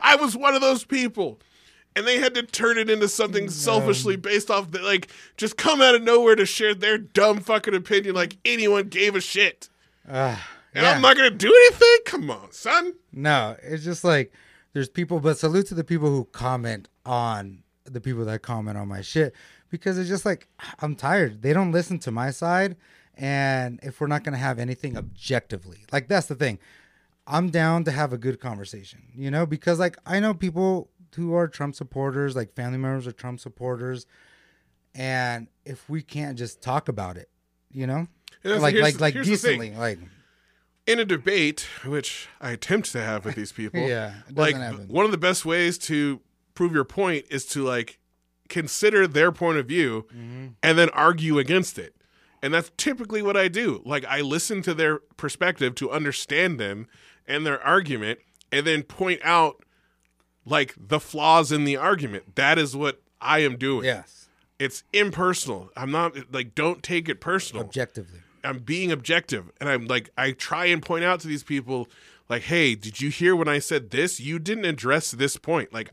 I 0.00 0.16
was 0.16 0.34
one 0.34 0.54
of 0.54 0.62
those 0.62 0.84
people. 0.84 1.40
And 1.94 2.06
they 2.06 2.18
had 2.18 2.32
to 2.32 2.42
turn 2.42 2.78
it 2.78 2.88
into 2.88 3.08
something 3.08 3.50
selfishly 3.50 4.16
based 4.16 4.50
off 4.50 4.70
that, 4.70 4.82
like, 4.82 5.08
just 5.36 5.58
come 5.58 5.82
out 5.82 5.94
of 5.94 6.02
nowhere 6.02 6.36
to 6.36 6.46
share 6.46 6.74
their 6.74 6.96
dumb 6.96 7.40
fucking 7.40 7.74
opinion 7.74 8.14
like 8.14 8.38
anyone 8.46 8.88
gave 8.88 9.14
a 9.14 9.20
shit. 9.20 9.68
Ah. 10.10 10.55
And 10.76 10.84
yeah. 10.84 10.92
I'm 10.92 11.00
not 11.00 11.16
gonna 11.16 11.30
do 11.30 11.48
anything? 11.48 11.96
Come 12.04 12.30
on, 12.30 12.52
son. 12.52 12.92
No, 13.10 13.56
it's 13.62 13.82
just 13.82 14.04
like 14.04 14.30
there's 14.74 14.90
people, 14.90 15.20
but 15.20 15.38
salute 15.38 15.66
to 15.68 15.74
the 15.74 15.82
people 15.82 16.10
who 16.10 16.26
comment 16.26 16.88
on 17.06 17.62
the 17.86 17.98
people 17.98 18.26
that 18.26 18.42
comment 18.42 18.76
on 18.76 18.86
my 18.86 19.00
shit 19.00 19.34
because 19.70 19.96
it's 19.96 20.10
just 20.10 20.26
like 20.26 20.48
I'm 20.80 20.94
tired. 20.94 21.40
They 21.40 21.54
don't 21.54 21.72
listen 21.72 21.98
to 22.00 22.10
my 22.10 22.30
side, 22.30 22.76
and 23.14 23.80
if 23.82 24.02
we're 24.02 24.06
not 24.06 24.22
gonna 24.22 24.36
have 24.36 24.58
anything 24.58 24.98
objectively, 24.98 25.86
like 25.92 26.08
that's 26.08 26.26
the 26.26 26.34
thing. 26.34 26.58
I'm 27.26 27.48
down 27.48 27.84
to 27.84 27.90
have 27.90 28.12
a 28.12 28.18
good 28.18 28.38
conversation, 28.38 29.04
you 29.14 29.30
know, 29.30 29.46
because 29.46 29.78
like 29.78 29.96
I 30.04 30.20
know 30.20 30.34
people 30.34 30.90
who 31.14 31.32
are 31.32 31.48
Trump 31.48 31.74
supporters, 31.74 32.36
like 32.36 32.52
family 32.54 32.76
members 32.76 33.06
are 33.06 33.12
Trump 33.12 33.40
supporters, 33.40 34.04
and 34.94 35.48
if 35.64 35.88
we 35.88 36.02
can't 36.02 36.36
just 36.36 36.60
talk 36.60 36.90
about 36.90 37.16
it, 37.16 37.30
you 37.72 37.86
know, 37.86 38.08
like 38.44 38.74
like 38.74 39.00
like 39.00 39.14
decently, 39.14 39.70
like 39.70 40.00
in 40.86 40.98
a 40.98 41.04
debate, 41.04 41.66
which 41.84 42.28
I 42.40 42.50
attempt 42.52 42.92
to 42.92 43.02
have 43.02 43.24
with 43.24 43.34
these 43.34 43.52
people, 43.60 43.80
Yeah, 43.80 44.14
it 44.28 44.36
like 44.36 44.56
happen. 44.56 44.88
one 44.88 45.04
of 45.04 45.10
the 45.10 45.18
best 45.18 45.44
ways 45.44 45.78
to 45.78 46.20
prove 46.54 46.72
your 46.72 46.84
point 46.84 47.26
is 47.30 47.44
to 47.46 47.62
like 47.64 47.98
consider 48.48 49.06
their 49.06 49.32
point 49.32 49.58
of 49.58 49.66
view 49.66 50.06
Mm-hmm. 50.14 50.46
and 50.62 50.78
then 50.78 50.88
argue 50.90 51.38
against 51.38 51.78
it. 51.78 51.94
And 52.42 52.54
that's 52.54 52.70
typically 52.76 53.22
what 53.22 53.36
I 53.36 53.48
do. 53.48 53.82
Like 53.84 54.04
I 54.04 54.20
listen 54.20 54.62
to 54.62 54.74
their 54.74 54.98
perspective 55.16 55.74
to 55.76 55.90
understand 55.90 56.60
them 56.60 56.86
and 57.26 57.44
their 57.44 57.60
argument 57.62 58.20
and 58.52 58.64
then 58.66 58.82
point 58.84 59.20
out 59.24 59.64
like 60.44 60.74
the 60.78 61.00
flaws 61.00 61.50
in 61.50 61.64
the 61.64 61.76
argument. 61.76 62.36
That 62.36 62.58
is 62.58 62.76
what 62.76 63.02
I 63.20 63.40
am 63.40 63.56
doing. 63.56 63.84
yes, 63.86 64.28
It's 64.60 64.84
impersonal. 64.92 65.70
I'm 65.76 65.90
not 65.90 66.32
like 66.32 66.54
don't 66.54 66.82
take 66.82 67.08
it 67.08 67.20
personal. 67.20 67.64
objectively. 67.64 68.20
I'm 68.46 68.58
being 68.58 68.92
objective. 68.92 69.50
And 69.60 69.68
I'm 69.68 69.86
like 69.86 70.10
I 70.16 70.32
try 70.32 70.66
and 70.66 70.82
point 70.82 71.04
out 71.04 71.20
to 71.20 71.28
these 71.28 71.42
people 71.42 71.88
like 72.28 72.42
hey 72.42 72.74
did 72.74 73.00
you 73.00 73.10
hear 73.10 73.36
when 73.36 73.48
I 73.48 73.58
said 73.58 73.90
this? 73.90 74.20
You 74.20 74.38
didn't 74.38 74.64
address 74.64 75.10
this 75.10 75.36
point. 75.36 75.72
Like 75.72 75.90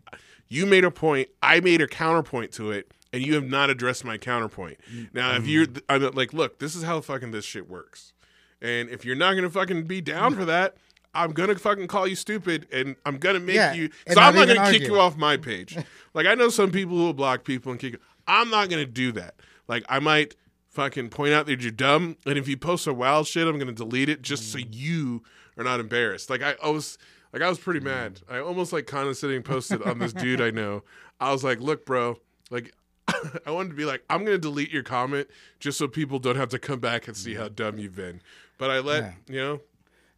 you 0.48 0.66
made 0.66 0.86
a 0.86 0.92
point 0.92 1.30
I 1.42 1.60
made 1.60 1.82
a 1.82 1.88
counterpoint 1.88 2.52
to 2.54 2.72
it 2.72 2.92
and 3.12 3.26
you 3.26 3.36
have 3.36 3.46
not 3.46 3.70
addressed 3.70 4.06
my 4.06 4.18
counterpoint. 4.18 4.78
Mm, 4.94 5.14
now 5.14 5.36
if 5.36 5.44
mm. 5.44 5.48
you're 5.48 5.68
I'm 5.90 6.02
like 6.12 6.34
look 6.34 6.60
this 6.60 6.76
is 6.76 6.84
how 6.84 7.02
fucking 7.02 7.32
this 7.32 7.46
shit 7.46 7.70
works. 7.70 8.14
And 8.62 8.90
if 8.90 9.04
you're 9.04 9.16
not 9.16 9.34
gonna 9.34 9.50
fucking 9.50 9.84
be 9.84 10.02
down 10.02 10.36
for 10.36 10.46
that 10.46 10.78
I'm 11.16 11.32
gonna 11.32 11.56
fucking 11.56 11.88
call 11.88 12.08
you 12.08 12.16
stupid 12.16 12.68
and 12.72 12.96
I'm 13.06 13.18
gonna 13.18 13.40
make 13.40 13.56
Yeah, 13.56 13.74
you 13.74 13.90
and 14.08 14.16
so 14.16 14.22
I'm 14.22 14.36
not 14.36 14.40
not 14.40 14.44
even 14.44 14.56
gonna 14.58 14.72
kick 14.72 14.82
argue. 14.82 14.96
you 14.96 15.00
off 15.02 15.18
my 15.18 15.38
page. 15.38 15.78
Like 16.16 16.28
I 16.28 16.36
know 16.36 16.50
some 16.50 16.70
people 16.70 16.96
who 16.96 17.06
will 17.06 17.14
block 17.16 17.44
people 17.44 17.72
and 17.72 17.82
kick 17.82 18.00
I'm 18.28 18.52
not 18.52 18.70
gonna 18.70 18.86
do 18.86 19.12
that. 19.14 19.34
Like 19.68 19.84
I 19.90 19.98
might 19.98 20.36
fucking 20.74 21.10
point 21.10 21.34
out 21.34 21.46
that 21.46 21.62
you're 21.62 21.72
dumb, 21.72 22.18
and 22.26 22.38
if 22.38 22.48
you 22.48 22.58
post 22.58 22.84
some 22.84 22.98
wild 22.98 23.28
shit, 23.28 23.48
I'm 23.48 23.58
gonna 23.58 23.72
delete 23.72 24.10
it 24.10 24.22
just 24.22 24.52
so 24.52 24.60
mm. 24.60 24.68
you 24.72 25.24
are 25.58 25.64
not 25.64 25.80
embarrassed. 25.80 26.30
Like 26.30 26.42
I, 26.42 26.56
I 26.62 26.70
was, 26.70 26.98
like 27.32 27.42
I 27.42 27.50
was 27.50 27.60
pretty 27.60 27.80
mad. 27.80 28.22
Mm. 28.28 28.36
I 28.36 28.40
almost 28.40 28.74
like 28.74 28.88
condescending 28.88 29.44
posted 29.44 29.82
on 29.84 30.00
this 30.00 30.14
dude 30.14 30.42
I 30.42 30.52
know. 30.52 30.84
I 31.20 31.32
was 31.32 31.44
like, 31.44 31.60
look, 31.60 31.86
bro, 31.86 32.18
like. 32.50 32.74
I 33.46 33.52
wanted 33.52 33.70
to 33.70 33.76
be 33.76 33.84
like, 33.84 34.02
I'm 34.10 34.24
gonna 34.24 34.38
delete 34.38 34.72
your 34.72 34.82
comment 34.82 35.28
just 35.60 35.78
so 35.78 35.90
people 35.90 36.20
don't 36.20 36.38
have 36.38 36.48
to 36.50 36.60
come 36.60 36.80
back 36.80 37.10
and 37.10 37.18
see 37.18 37.36
how 37.36 37.50
mm. 37.50 37.56
dumb 37.56 37.78
you've 37.78 37.96
been. 37.96 38.22
But 38.58 38.72
I 38.72 38.80
let 38.80 39.04
Yeah. 39.04 39.12
you 39.28 39.42
know, 39.42 39.62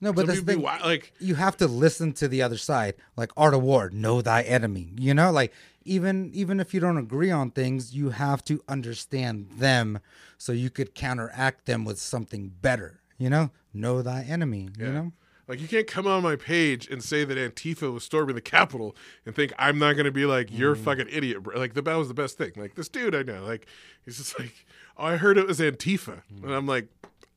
No, 0.02 0.14
but 0.14 0.22
some 0.22 0.28
this 0.28 0.40
people 0.42 0.62
be 0.62 0.68
thing, 0.68 0.82
like, 0.84 1.14
you 1.20 1.34
have 1.34 1.58
to 1.58 1.68
listen 1.68 2.14
to 2.14 2.28
the 2.28 2.44
other 2.44 2.58
side. 2.58 2.94
Like 3.18 3.32
Art 3.36 3.56
of 3.56 3.64
War, 3.64 3.90
know 3.90 4.22
thy 4.22 4.44
enemy. 4.44 4.94
You 5.00 5.16
know, 5.16 5.32
like 5.32 5.52
even 5.86 6.32
even 6.34 6.60
if 6.60 6.74
you 6.74 6.80
don't 6.80 6.98
agree 6.98 7.32
on 7.32 7.52
things, 7.52 7.96
you 7.96 8.10
have 8.10 8.44
to 8.46 8.62
understand 8.68 9.50
them 9.58 10.00
so 10.38 10.52
you 10.52 10.70
could 10.70 10.96
counteract 10.96 11.66
them 11.66 11.86
with 11.86 12.00
something 12.00 12.52
better. 12.62 13.02
You 13.18 13.30
know, 13.30 13.52
know 13.74 14.02
thy 14.02 14.24
enemy. 14.24 14.70
You 14.78 14.92
know, 14.92 15.14
Like 15.48 15.62
you 15.62 15.68
can't 15.68 15.88
come 15.88 16.08
on 16.08 16.24
my 16.24 16.36
page 16.36 16.90
and 16.90 17.04
say 17.04 17.24
that 17.24 17.38
Antifa 17.38 17.94
was 17.94 18.04
storming 18.04 18.36
the 18.36 18.42
Capitol 18.42 18.96
and 19.26 19.36
think 19.36 19.54
I'm 19.58 19.80
not 19.80 19.94
going 19.94 20.06
to 20.06 20.12
be 20.12 20.26
like 20.26 20.50
you're 20.52 20.74
a 20.74 20.78
fucking 20.78 21.08
idiot. 21.10 21.44
Bro. 21.44 21.58
Like 21.60 21.76
the, 21.76 21.82
that 21.84 21.96
was 21.96 22.08
the 22.08 22.14
best 22.14 22.38
thing. 22.38 22.52
Like 22.56 22.76
this 22.76 22.90
dude 22.90 23.16
I 23.16 23.22
know, 23.22 23.44
like 23.46 23.68
he's 24.04 24.18
just 24.18 24.38
like, 24.40 24.66
oh, 24.98 25.06
I 25.06 25.18
heard 25.18 25.38
it 25.38 25.48
was 25.48 25.60
Antifa, 25.60 26.24
mm. 26.34 26.44
and 26.44 26.52
I'm 26.52 26.66
like, 26.66 26.88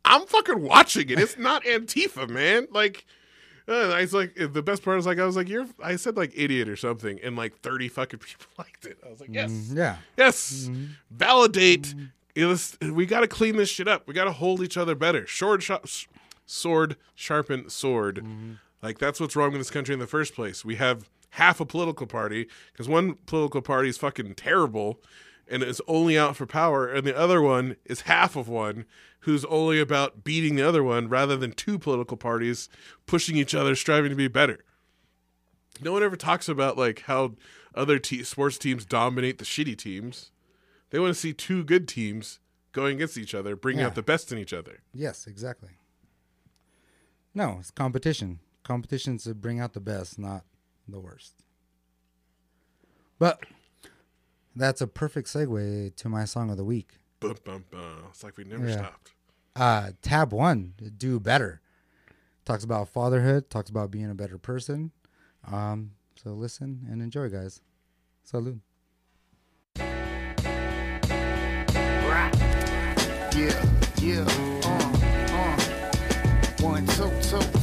I'm 0.05 0.27
fucking 0.27 0.63
watching 0.63 1.11
it. 1.11 1.19
It's 1.19 1.39
not 1.39 1.65
Antifa, 1.65 2.29
man. 2.29 2.67
Like. 2.73 3.07
I 3.69 4.01
was 4.01 4.15
like, 4.15 4.33
eh, 4.39 4.47
the 4.51 4.63
best 4.63 4.83
part 4.83 4.99
is 4.99 5.07
like, 5.07 5.19
I 5.19 5.25
was 5.27 5.37
like, 5.37 5.49
you're, 5.49 5.67
I 5.83 5.97
said 5.97 6.17
like 6.17 6.33
idiot 6.35 6.69
or 6.69 6.77
something, 6.77 7.19
and 7.23 7.37
like 7.37 7.59
30 7.61 7.89
fucking 7.89 8.19
people 8.25 8.47
liked 8.59 8.87
it. 8.87 8.99
I 9.07 9.11
was 9.11 9.21
like, 9.21 9.31
yes, 9.33 9.51
Mm, 9.51 9.77
yeah, 9.77 9.97
Yes. 10.17 10.69
Mm-hmm. 10.71 10.85
Validate. 11.11 11.83
Mm-hmm. 11.83 12.05
It 12.35 12.45
was- 12.47 12.77
we 12.81 13.05
got 13.07 13.21
to 13.21 13.29
clean 13.29 13.57
this 13.57 13.69
shit 13.69 13.89
up. 13.89 14.07
We 14.07 14.15
got 14.15 14.25
to 14.25 14.33
hold 14.33 14.63
each 14.63 14.77
other 14.77 14.95
better. 14.95 15.27
Sword, 15.27 15.63
sha- 15.63 15.81
sword, 16.47 16.97
sharpen 17.15 17.69
sword. 17.69 18.17
Mm-hmm. 18.17 18.53
Like 18.83 18.99
that's 18.99 19.19
what's 19.21 19.35
wrong 19.37 19.51
with 19.53 19.61
this 19.61 19.71
country 19.71 19.93
in 19.93 19.99
the 19.99 20.07
first 20.07 20.35
place. 20.35 20.65
We 20.65 20.77
have 20.77 21.09
half 21.31 21.61
a 21.61 21.67
political 21.67 22.07
party 22.07 22.49
because 22.73 22.89
one 22.89 23.15
political 23.27 23.61
party 23.61 23.89
is 23.89 23.99
fucking 23.99 24.35
terrible 24.37 25.01
and 25.51 25.63
is 25.63 25.81
only 25.89 26.19
out 26.19 26.37
for 26.37 26.47
power, 26.47 26.87
and 26.87 27.07
the 27.07 27.17
other 27.17 27.41
one 27.43 27.77
is 27.85 28.03
half 28.03 28.37
of 28.37 28.49
one 28.49 28.85
who's 29.21 29.45
only 29.47 29.81
about 29.81 30.23
beating 30.25 30.55
the 30.57 30.67
other 30.67 30.83
one, 30.83 31.09
rather 31.09 31.37
than 31.37 31.53
two 31.53 31.79
political 31.79 32.17
parties 32.17 32.69
pushing 33.07 33.37
each 33.37 33.55
other, 33.55 33.75
striving 33.75 34.11
to 34.11 34.17
be 34.17 34.29
better. 34.29 34.65
No 35.81 35.93
one 35.93 36.03
ever 36.03 36.17
talks 36.17 36.49
about 36.49 36.77
like 36.79 37.01
how 37.03 37.35
other 37.75 37.99
te- 37.99 38.23
sports 38.25 38.59
teams 38.59 38.85
dominate 38.85 39.39
the 39.39 39.45
shitty 39.45 39.77
teams. 39.77 40.31
They 40.91 40.99
want 40.99 41.15
to 41.15 41.21
see 41.21 41.33
two 41.33 41.63
good 41.65 41.87
teams 41.89 42.39
going 42.73 42.97
against 42.97 43.19
each 43.19 43.35
other, 43.35 43.57
bringing 43.57 43.81
Yeah. 43.81 43.87
out 43.87 43.95
the 43.95 44.03
best 44.03 44.31
in 44.33 44.39
each 44.39 44.53
other. 44.53 44.81
yes, 44.95 45.27
exactly. 45.27 45.71
No, 47.35 47.57
it's 47.61 47.71
competition. 47.71 48.41
Competition's 48.65 49.25
to 49.25 49.35
bring 49.35 49.61
out 49.61 49.73
the 49.75 49.81
best, 49.81 50.19
not 50.19 50.45
the 50.89 50.99
worst. 51.01 51.35
But 53.19 53.45
that's 54.59 54.81
a 54.81 54.87
perfect 54.87 55.29
segue 55.29 55.95
to 55.97 56.09
my 56.09 56.25
song 56.25 56.51
of 56.51 56.57
the 56.57 56.65
week. 56.65 56.99
Bum, 57.21 57.37
bum, 57.45 57.65
bum. 57.71 58.05
It's 58.11 58.23
like 58.23 58.37
we 58.37 58.45
never 58.45 58.69
Yeah. 58.69 58.77
stopped. 58.79 59.13
Uh, 59.57 59.91
tab 60.03 60.33
one, 60.33 60.75
do 60.97 61.19
better. 61.19 61.61
Talks 62.45 62.65
about 62.65 62.89
fatherhood. 62.89 63.51
Talks 63.51 63.71
about 63.71 63.91
being 63.91 64.11
a 64.11 64.15
better 64.15 64.39
person. 64.39 64.93
Um, 65.45 65.93
so 66.17 66.33
listen 66.33 66.87
and 66.91 67.03
enjoy, 67.03 67.29
guys. 67.29 67.61
Salud. 68.31 68.61
Yeah, 73.37 73.55
yeah, 74.01 74.25
uh, 74.65 74.93
uh. 75.33 76.63
One, 76.63 76.87
two, 76.87 77.11
two. 77.23 77.58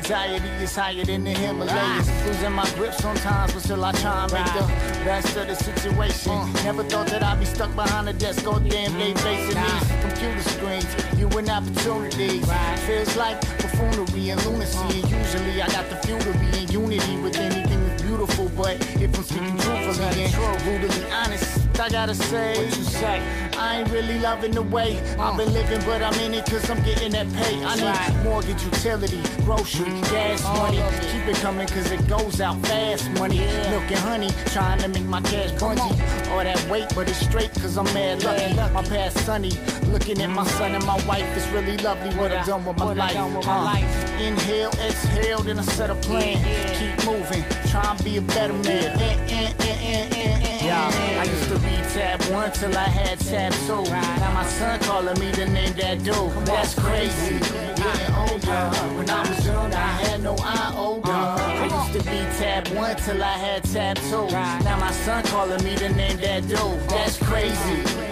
Anxiety 0.00 0.48
is 0.64 0.74
higher 0.74 1.04
than 1.04 1.24
the 1.24 1.30
Himalayas. 1.30 2.08
Losing 2.26 2.52
my 2.52 2.68
grip 2.76 2.94
sometimes, 2.94 3.52
but 3.52 3.62
still 3.62 3.84
I 3.84 3.92
try 3.92 4.24
and 4.24 4.32
make 4.32 4.52
the 4.54 4.66
best 5.04 5.36
of 5.36 5.46
the 5.46 5.54
situation. 5.54 6.32
Never 6.64 6.84
thought 6.84 7.08
that 7.08 7.22
I'd 7.22 7.38
be 7.38 7.44
stuck 7.44 7.74
behind 7.76 8.08
a 8.08 8.14
desk 8.14 8.46
all 8.46 8.60
damn 8.60 8.92
day 8.98 9.12
facing 9.14 9.60
these 9.60 9.86
computer 10.00 10.42
screens. 10.54 10.90
You 11.18 11.28
and 11.38 11.50
opportunities. 11.50 12.46
Feels 12.86 13.16
like 13.16 13.40
buffoonery 13.58 14.30
and 14.30 14.44
lunacy. 14.46 14.78
And 14.78 15.10
usually 15.10 15.60
I 15.60 15.68
got 15.68 15.90
the 15.90 15.96
fuel 15.96 16.20
to 16.20 16.32
be 16.38 16.48
in 16.60 16.68
unity 16.70 17.16
with 17.18 17.36
anything 17.36 17.80
that's 17.86 18.02
beautiful. 18.02 18.50
But 18.56 18.76
if 19.00 19.14
I'm 19.16 19.22
speaking 19.22 19.58
truthfully 19.58 20.24
and 20.24 20.62
brutally 20.64 21.10
honest, 21.12 21.69
I 21.80 21.88
gotta 21.88 22.14
say, 22.14 22.58
what 22.58 22.76
you 22.76 22.84
say? 22.84 23.50
I 23.56 23.80
ain't 23.80 23.90
really 23.90 24.18
loving 24.18 24.52
the 24.52 24.60
way 24.60 25.00
I've 25.18 25.38
been 25.38 25.50
living, 25.54 25.80
but 25.86 26.02
I'm 26.02 26.12
in 26.20 26.34
it 26.34 26.44
cause 26.44 26.68
I'm 26.68 26.82
getting 26.82 27.12
that 27.12 27.32
pay. 27.32 27.64
I 27.64 27.74
need 27.76 28.22
mortgage, 28.24 28.62
utility, 28.62 29.22
grocery, 29.44 29.88
gas 30.12 30.42
money. 30.44 30.82
Keep 31.10 31.28
it 31.28 31.36
coming 31.36 31.66
cause 31.68 31.90
it 31.90 32.06
goes 32.06 32.38
out 32.42 32.58
fast 32.66 33.10
money. 33.12 33.38
Milk 33.38 33.90
and 33.90 33.98
honey, 34.00 34.28
trying 34.46 34.78
to 34.80 34.88
make 34.88 35.04
my 35.04 35.22
cash 35.22 35.52
bungee. 35.52 36.30
All 36.30 36.44
that 36.44 36.62
weight, 36.68 36.86
but 36.94 37.08
it's 37.08 37.20
straight 37.20 37.52
cause 37.54 37.78
I'm 37.78 37.86
mad 37.94 38.24
lucky. 38.24 38.54
My 38.74 38.82
past 38.82 39.18
sunny, 39.24 39.52
looking 39.86 40.20
at 40.20 40.28
my 40.28 40.44
son 40.44 40.74
and 40.74 40.84
my 40.84 41.02
wife. 41.06 41.24
It's 41.34 41.48
really 41.48 41.78
lovely 41.78 42.14
what 42.16 42.30
I've 42.30 42.46
done 42.46 42.62
with 42.66 42.76
my 42.76 42.92
life. 42.92 43.16
Uh, 43.16 43.76
Inhale, 44.20 44.70
exhale, 44.84 45.40
then 45.40 45.58
I 45.58 45.62
set 45.62 45.88
a 45.88 45.94
plan. 45.94 46.36
Keep 46.76 47.06
moving, 47.06 47.44
try 47.70 47.90
and 47.90 48.04
be 48.04 48.18
a 48.18 48.22
better 48.22 48.52
man. 48.52 49.00
Eh, 49.00 49.16
eh, 49.30 49.54
eh, 49.60 50.49
Yeah, 50.62 50.90
I 51.18 51.24
used 51.24 51.48
to 51.48 51.58
be 51.60 51.74
tab 51.94 52.20
one 52.24 52.52
till 52.52 52.76
I 52.76 52.84
had 52.84 53.18
tab 53.20 53.52
two. 53.66 53.82
Now 53.90 54.32
my 54.34 54.44
son 54.44 54.78
calling 54.80 55.18
me 55.18 55.30
the 55.30 55.46
name 55.46 55.72
that 55.74 56.04
dude. 56.04 56.46
That's 56.46 56.74
crazy. 56.74 57.38
Getting 57.38 58.14
older. 58.14 58.68
When 58.96 59.08
I 59.08 59.20
was 59.26 59.46
young, 59.46 59.72
I 59.72 59.92
had 60.04 60.22
no 60.22 60.36
iota. 60.38 61.10
I 61.10 61.64
used 61.64 61.98
to 61.98 62.10
be 62.10 62.18
tab 62.38 62.68
one 62.68 62.94
till 62.96 63.22
I 63.22 63.38
had 63.38 63.64
tab 63.64 63.96
two. 64.10 64.28
Now 64.28 64.78
my 64.78 64.92
son 64.92 65.24
calling 65.24 65.64
me 65.64 65.76
the 65.76 65.88
name 65.88 66.18
that 66.18 66.46
dude. 66.46 66.88
That's 66.90 67.16
crazy. 67.16 68.09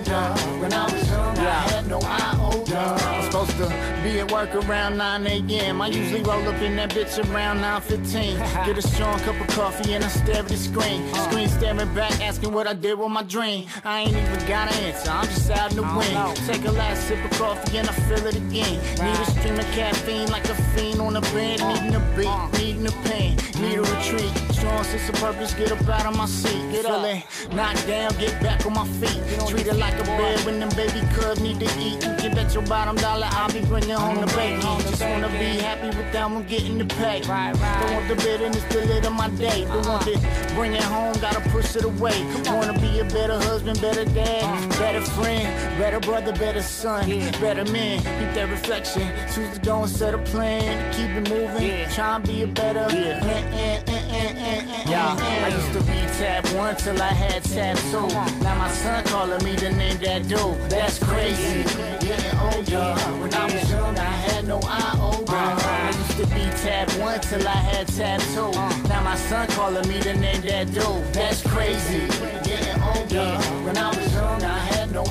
Older. 0.00 0.40
When 0.60 0.72
I 0.72 0.84
was 0.84 1.10
young, 1.10 1.38
I 1.38 1.60
had 1.72 1.86
no 1.86 2.00
iota. 2.00 2.78
I'm 2.78 3.24
supposed 3.24 3.56
to 3.58 3.68
be 4.02 4.18
at 4.20 4.32
work 4.32 4.54
around 4.54 4.96
9 4.96 5.26
a.m. 5.26 5.82
I 5.82 5.88
usually 5.88 6.22
roll 6.22 6.48
up 6.48 6.60
in 6.62 6.76
that 6.76 6.90
bitch 6.90 7.18
around 7.30 7.58
9:15. 7.58 8.64
Get 8.66 8.78
a 8.78 8.82
strong 8.82 9.18
cup 9.20 9.38
of 9.40 9.46
coffee 9.48 9.92
and 9.94 10.02
I 10.02 10.08
stare 10.08 10.36
at 10.36 10.48
the 10.48 10.56
screen. 10.56 11.12
Screen 11.14 11.48
staring 11.48 11.94
back, 11.94 12.18
asking 12.22 12.52
what 12.52 12.66
I 12.66 12.72
did 12.72 12.98
with 12.98 13.10
my 13.10 13.22
dream. 13.22 13.66
I 13.84 14.00
ain't 14.00 14.16
even 14.16 14.38
got 14.48 14.72
an 14.72 14.84
answer. 14.84 15.10
I'm 15.10 15.26
just 15.26 15.50
out 15.50 15.70
in 15.70 15.76
the 15.76 15.82
wind. 15.82 16.36
Take 16.46 16.64
a 16.64 16.72
last 16.72 17.06
sip 17.06 17.22
of 17.24 17.30
coffee 17.38 17.76
and 17.78 17.88
I 17.88 17.92
feel 17.92 18.26
it 18.26 18.36
again. 18.36 18.80
Need 19.04 19.20
a 19.20 19.26
stream 19.32 19.58
of 19.58 19.66
caffeine 19.72 20.30
like 20.30 20.48
a 20.48 20.54
fiend 20.72 21.00
on 21.00 21.16
a 21.16 21.20
bed. 21.20 21.60
Needing 21.60 21.94
a 21.94 22.02
beat, 22.16 22.58
needing 22.58 22.86
a 22.86 22.92
pain. 23.08 23.36
need 23.60 23.76
a 23.76 23.82
retreat. 23.82 24.49
Strong 24.60 24.84
sense 24.84 25.08
of 25.08 25.14
purpose, 25.14 25.54
get 25.54 25.72
up 25.72 25.88
out 25.88 26.04
of 26.04 26.16
my 26.16 26.26
seat. 26.26 26.70
Get 26.70 26.84
Feeling 26.84 27.22
knocked 27.54 27.86
down, 27.86 28.12
get 28.18 28.42
back 28.42 28.66
on 28.66 28.74
my 28.74 28.86
feet. 29.00 29.20
Treat 29.48 29.66
it 29.66 29.76
like 29.76 29.98
a 29.98 30.04
bed 30.04 30.44
when 30.44 30.60
them 30.60 30.68
baby 30.76 31.00
cubs 31.14 31.40
need 31.40 31.58
to 31.60 31.66
eat. 31.78 31.94
You 32.04 32.14
can 32.20 32.34
bet 32.34 32.52
your 32.52 32.62
bottom 32.64 32.96
dollar 32.96 33.26
I'll 33.30 33.50
be 33.50 33.64
bringing 33.64 33.96
home 33.96 34.20
the 34.20 34.26
bacon. 34.36 34.60
Just 34.82 35.00
wanna 35.00 35.28
be 35.28 35.58
happy 35.64 35.86
without 35.88 36.12
them 36.12 36.36
I'm 36.36 36.44
getting 36.44 36.76
the 36.76 36.84
pay. 36.84 37.20
Don't 37.20 37.92
want 37.94 38.08
the 38.08 38.16
bitterness 38.16 38.64
to 38.64 38.78
lit 38.86 39.06
on 39.06 39.14
my 39.14 39.30
day. 39.30 39.64
Don't 39.64 39.86
want 39.86 40.06
it 40.06 40.20
bring 40.54 40.74
it 40.74 40.82
home, 40.82 41.14
gotta 41.20 41.40
push 41.48 41.74
it 41.76 41.84
away. 41.84 42.22
Wanna 42.44 42.78
be 42.78 42.98
a 42.98 43.04
better 43.04 43.38
husband, 43.38 43.80
better 43.80 44.04
dad, 44.04 44.68
better 44.78 45.00
friend, 45.00 45.48
better 45.78 46.00
brother, 46.00 46.32
better 46.32 46.62
son, 46.62 47.08
better 47.40 47.64
man. 47.72 47.98
Keep 47.98 48.34
that 48.34 48.50
reflection. 48.50 49.08
Choose 49.32 49.54
to 49.54 49.60
go 49.60 49.82
and 49.82 49.90
set 49.90 50.12
a 50.12 50.18
plan. 50.18 50.92
Keep 50.92 51.10
it 51.18 51.30
moving. 51.30 51.88
Try 51.90 52.16
and 52.16 52.26
be 52.26 52.42
a 52.42 52.46
better. 52.46 52.86
Eh, 52.90 53.20
eh, 53.22 53.82
eh, 53.86 54.04
eh 54.06 54.49
Yeah, 54.88 55.16
I 55.16 55.48
used 55.48 55.72
to 55.72 55.80
be 55.80 56.00
tab 56.18 56.46
one 56.48 56.76
till 56.76 57.00
I 57.00 57.12
had 57.12 57.44
tab 57.44 57.76
two. 57.90 58.08
Now 58.42 58.58
my 58.58 58.70
son 58.70 59.04
calling 59.04 59.42
me 59.44 59.54
the 59.56 59.70
name 59.70 59.98
that. 59.98 60.28
That's 60.68 60.98
crazy. 60.98 61.62
Getting 62.04 62.38
older. 62.38 62.94
When 63.20 63.32
I 63.34 63.44
was 63.44 63.70
young, 63.70 63.98
I 63.98 64.02
had 64.02 64.48
no. 64.48 64.60
I 64.62 65.92
used 65.96 66.16
to 66.18 66.26
be 66.34 66.44
tab 66.62 66.90
one 67.00 67.20
till 67.20 67.46
I 67.46 67.52
had 67.52 67.86
tab 67.88 68.20
two. 68.34 68.50
Now 68.88 69.02
my 69.02 69.16
son 69.16 69.46
calling 69.48 69.88
me 69.88 69.98
the 70.00 70.14
name 70.14 70.40
that 70.42 70.66
dude. 70.72 71.14
That's 71.14 71.42
crazy. 71.46 72.06
Getting 72.44 72.82
older. 72.82 73.38
When 73.64 73.76
I 73.78 73.88
was 73.88 74.12
young, 74.12 74.42
I 74.42 74.58
had 74.58 74.92
no. 74.92 75.04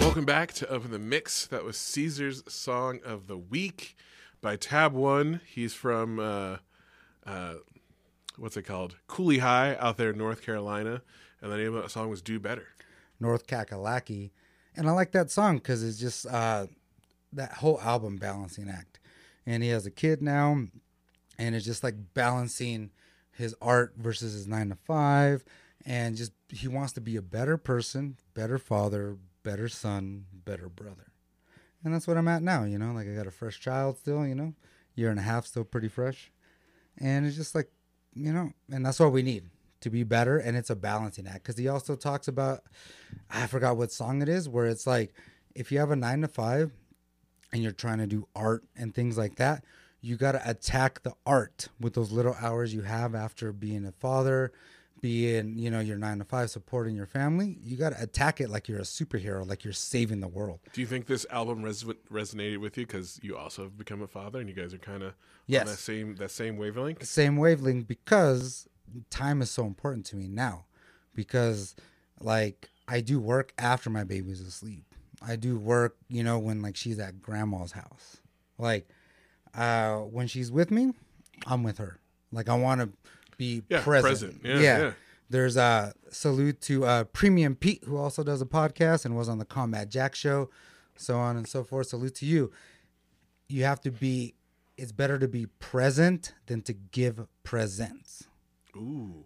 Welcome 0.00 0.24
back 0.24 0.52
to 0.54 0.72
Up 0.72 0.84
in 0.84 0.90
the 0.90 0.98
Mix. 0.98 1.46
That 1.46 1.64
was 1.64 1.76
Caesar's 1.76 2.42
Song 2.50 3.00
of 3.04 3.26
the 3.26 3.36
Week 3.36 3.96
by 4.40 4.56
Tab 4.56 4.92
One. 4.92 5.40
He's 5.46 5.74
from, 5.74 6.18
uh, 6.18 6.56
uh, 7.26 7.54
what's 8.38 8.56
it 8.56 8.62
called? 8.62 8.96
Cooley 9.06 9.38
High 9.38 9.76
out 9.76 9.96
there 9.96 10.10
in 10.10 10.18
North 10.18 10.42
Carolina. 10.42 11.02
And 11.40 11.52
the 11.52 11.56
name 11.56 11.74
of 11.74 11.82
that 11.82 11.90
song 11.90 12.08
was 12.08 12.22
Do 12.22 12.40
Better. 12.40 12.68
North 13.20 13.46
Kakalaki. 13.46 14.30
And 14.76 14.88
I 14.88 14.92
like 14.92 15.12
that 15.12 15.30
song 15.30 15.56
because 15.56 15.82
it's 15.82 15.98
just 15.98 16.26
uh, 16.26 16.66
that 17.32 17.54
whole 17.54 17.80
album 17.80 18.16
balancing 18.16 18.68
act. 18.68 19.00
And 19.46 19.62
he 19.62 19.70
has 19.70 19.86
a 19.86 19.90
kid 19.90 20.20
now, 20.22 20.66
and 21.38 21.54
it's 21.54 21.64
just 21.64 21.82
like 21.82 21.94
balancing 22.14 22.90
his 23.32 23.54
art 23.62 23.94
versus 23.96 24.34
his 24.34 24.46
nine 24.46 24.68
to 24.68 24.76
five. 24.76 25.44
And 25.86 26.16
just 26.16 26.32
he 26.48 26.68
wants 26.68 26.92
to 26.94 27.00
be 27.00 27.16
a 27.16 27.22
better 27.22 27.56
person, 27.56 28.16
better 28.34 28.58
father, 28.58 29.16
better 29.42 29.68
son, 29.68 30.26
better 30.32 30.68
brother. 30.68 31.12
And 31.82 31.94
that's 31.94 32.06
what 32.06 32.16
I'm 32.16 32.28
at 32.28 32.42
now, 32.42 32.64
you 32.64 32.78
know. 32.78 32.92
Like 32.92 33.08
I 33.08 33.14
got 33.14 33.26
a 33.26 33.32
fresh 33.32 33.58
child 33.58 33.96
still, 33.96 34.26
you 34.26 34.34
know, 34.34 34.54
year 34.94 35.10
and 35.10 35.18
a 35.18 35.22
half, 35.22 35.46
still 35.46 35.64
pretty 35.64 35.88
fresh. 35.88 36.30
And 36.98 37.24
it's 37.24 37.36
just 37.36 37.54
like, 37.54 37.70
you 38.14 38.32
know, 38.32 38.52
and 38.70 38.84
that's 38.84 39.00
what 39.00 39.12
we 39.12 39.22
need 39.22 39.44
to 39.80 39.90
be 39.90 40.02
better. 40.02 40.38
And 40.38 40.56
it's 40.56 40.70
a 40.70 40.76
balancing 40.76 41.26
act 41.26 41.44
because 41.44 41.58
he 41.58 41.68
also 41.68 41.96
talks 41.96 42.28
about, 42.28 42.62
I 43.30 43.46
forgot 43.46 43.76
what 43.76 43.92
song 43.92 44.22
it 44.22 44.28
is, 44.28 44.48
where 44.48 44.66
it's 44.66 44.86
like, 44.86 45.14
if 45.54 45.72
you 45.72 45.78
have 45.78 45.90
a 45.90 45.96
nine 45.96 46.20
to 46.22 46.28
five 46.28 46.72
and 47.52 47.62
you're 47.62 47.72
trying 47.72 47.98
to 47.98 48.06
do 48.06 48.26
art 48.34 48.64
and 48.76 48.94
things 48.94 49.16
like 49.16 49.36
that, 49.36 49.64
you 50.00 50.16
got 50.16 50.32
to 50.32 50.50
attack 50.50 51.02
the 51.02 51.14
art 51.26 51.68
with 51.80 51.94
those 51.94 52.12
little 52.12 52.36
hours 52.40 52.72
you 52.72 52.82
have 52.82 53.14
after 53.14 53.52
being 53.52 53.84
a 53.84 53.92
father, 53.92 54.52
being, 55.00 55.58
you 55.58 55.70
know, 55.70 55.80
your 55.80 55.96
nine 55.96 56.18
to 56.18 56.24
five, 56.24 56.50
supporting 56.50 56.94
your 56.96 57.06
family. 57.06 57.58
You 57.62 57.76
got 57.76 57.90
to 57.90 58.02
attack 58.02 58.40
it 58.40 58.50
like 58.50 58.68
you're 58.68 58.78
a 58.78 58.82
superhero, 58.82 59.46
like 59.48 59.64
you're 59.64 59.72
saving 59.72 60.20
the 60.20 60.28
world. 60.28 60.60
Do 60.72 60.80
you 60.80 60.86
think 60.86 61.06
this 61.06 61.24
album 61.30 61.62
res- 61.62 61.84
resonated 62.12 62.58
with 62.58 62.76
you 62.76 62.86
because 62.86 63.18
you 63.22 63.36
also 63.36 63.64
have 63.64 63.76
become 63.78 64.02
a 64.02 64.06
father 64.08 64.40
and 64.40 64.48
you 64.48 64.54
guys 64.54 64.74
are 64.74 64.78
kind 64.78 65.02
of 65.02 65.14
Yes. 65.46 65.62
on 65.62 65.66
that 65.68 65.78
same 65.78 66.16
that 66.16 66.30
same 66.30 66.56
wavelength? 66.56 67.04
same 67.04 67.36
wavelength 67.36 67.86
because 67.88 68.68
time 69.10 69.40
is 69.42 69.50
so 69.50 69.64
important 69.66 70.04
to 70.06 70.16
me 70.16 70.28
now 70.28 70.64
because 71.14 71.74
like 72.20 72.68
I 72.86 73.00
do 73.00 73.20
work 73.20 73.52
after 73.58 73.90
my 73.90 74.04
baby's 74.04 74.40
asleep. 74.40 74.84
I 75.20 75.36
do 75.36 75.58
work, 75.58 75.96
you 76.08 76.22
know, 76.22 76.38
when 76.38 76.62
like 76.62 76.76
she's 76.76 76.98
at 76.98 77.20
grandma's 77.22 77.72
house. 77.72 78.18
Like 78.58 78.88
uh 79.54 79.96
when 79.98 80.26
she's 80.26 80.50
with 80.50 80.70
me, 80.70 80.92
I'm 81.46 81.62
with 81.62 81.78
her. 81.78 81.98
Like 82.32 82.48
I 82.48 82.54
want 82.54 82.80
to 82.80 82.90
be 83.38 83.62
Yeah, 83.70 83.80
present. 83.82 84.42
present. 84.42 84.62
Yeah, 84.62 84.78
yeah. 84.78 84.92
There's 85.30 85.56
a 85.56 85.94
salute 86.10 86.60
to 86.62 86.84
uh 86.84 87.04
Premium 87.04 87.54
Pete 87.56 87.84
who 87.84 87.96
also 87.96 88.22
does 88.22 88.42
a 88.42 88.46
podcast 88.46 89.04
and 89.06 89.16
was 89.16 89.28
on 89.28 89.38
the 89.38 89.44
Combat 89.46 89.88
Jack 89.88 90.14
show, 90.14 90.50
so 90.96 91.16
on 91.16 91.36
and 91.36 91.48
so 91.48 91.64
forth. 91.64 91.86
Salute 91.88 92.14
to 92.16 92.26
you. 92.26 92.50
You 93.48 93.64
have 93.64 93.80
to 93.82 93.90
be 93.90 94.34
it's 94.76 94.92
better 94.92 95.18
to 95.18 95.26
be 95.28 95.46
present 95.46 96.34
than 96.46 96.60
to 96.62 96.72
give 96.72 97.26
presents. 97.42 98.24
Ooh, 98.76 99.24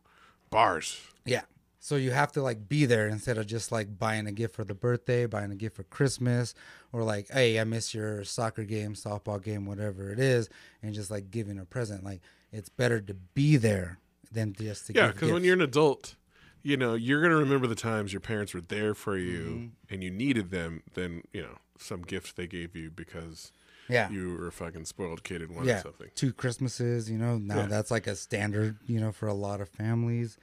bars. 0.50 1.00
Yeah. 1.24 1.42
So 1.78 1.96
you 1.96 2.12
have 2.12 2.30
to 2.32 2.42
like 2.42 2.68
be 2.68 2.84
there 2.86 3.08
instead 3.08 3.38
of 3.38 3.46
just 3.46 3.72
like 3.72 3.98
buying 3.98 4.26
a 4.28 4.32
gift 4.32 4.54
for 4.54 4.64
the 4.64 4.74
birthday, 4.74 5.26
buying 5.26 5.50
a 5.50 5.56
gift 5.56 5.74
for 5.76 5.82
Christmas, 5.82 6.54
or 6.92 7.02
like, 7.02 7.28
hey, 7.30 7.58
I 7.60 7.64
miss 7.64 7.92
your 7.92 8.22
soccer 8.24 8.62
game, 8.64 8.94
softball 8.94 9.42
game, 9.42 9.66
whatever 9.66 10.10
it 10.12 10.20
is, 10.20 10.48
and 10.82 10.94
just 10.94 11.10
like 11.10 11.30
giving 11.30 11.58
a 11.58 11.64
present. 11.64 12.04
Like 12.04 12.20
it's 12.52 12.68
better 12.68 13.00
to 13.00 13.14
be 13.14 13.56
there 13.56 13.98
than 14.32 14.52
just 14.54 14.86
to 14.88 14.92
Yeah, 14.94 15.08
because 15.08 15.30
when 15.32 15.44
you're 15.44 15.54
an 15.54 15.60
adult, 15.60 16.14
you 16.62 16.76
know 16.76 16.94
you're 16.94 17.20
gonna 17.22 17.36
remember 17.36 17.66
the 17.66 17.74
times 17.74 18.12
your 18.12 18.20
parents 18.20 18.54
were 18.54 18.60
there 18.60 18.94
for 18.94 19.16
you 19.16 19.40
Mm-hmm. 19.44 19.94
and 19.94 20.02
you 20.04 20.10
needed 20.10 20.50
them 20.50 20.82
than 20.94 21.22
you 21.32 21.42
know 21.42 21.58
some 21.78 22.02
gift 22.02 22.36
they 22.36 22.46
gave 22.46 22.76
you 22.76 22.90
because 22.90 23.50
Yeah. 23.88 24.08
you 24.10 24.36
were 24.38 24.46
a 24.48 24.52
fucking 24.52 24.84
spoiled 24.84 25.24
kid 25.24 25.42
and 25.42 25.54
wanted 25.56 25.68
yeah, 25.70 25.82
something. 25.82 26.08
two 26.14 26.32
Christmases. 26.32 27.10
You 27.10 27.18
know, 27.18 27.36
now 27.38 27.56
Yeah. 27.62 27.66
that's 27.66 27.90
like 27.90 28.06
a 28.06 28.14
standard. 28.16 28.76
You 28.86 29.00
know, 29.00 29.10
for 29.12 29.26
a 29.26 29.34
lot 29.34 29.60
of 29.60 29.68
families. 29.68 30.38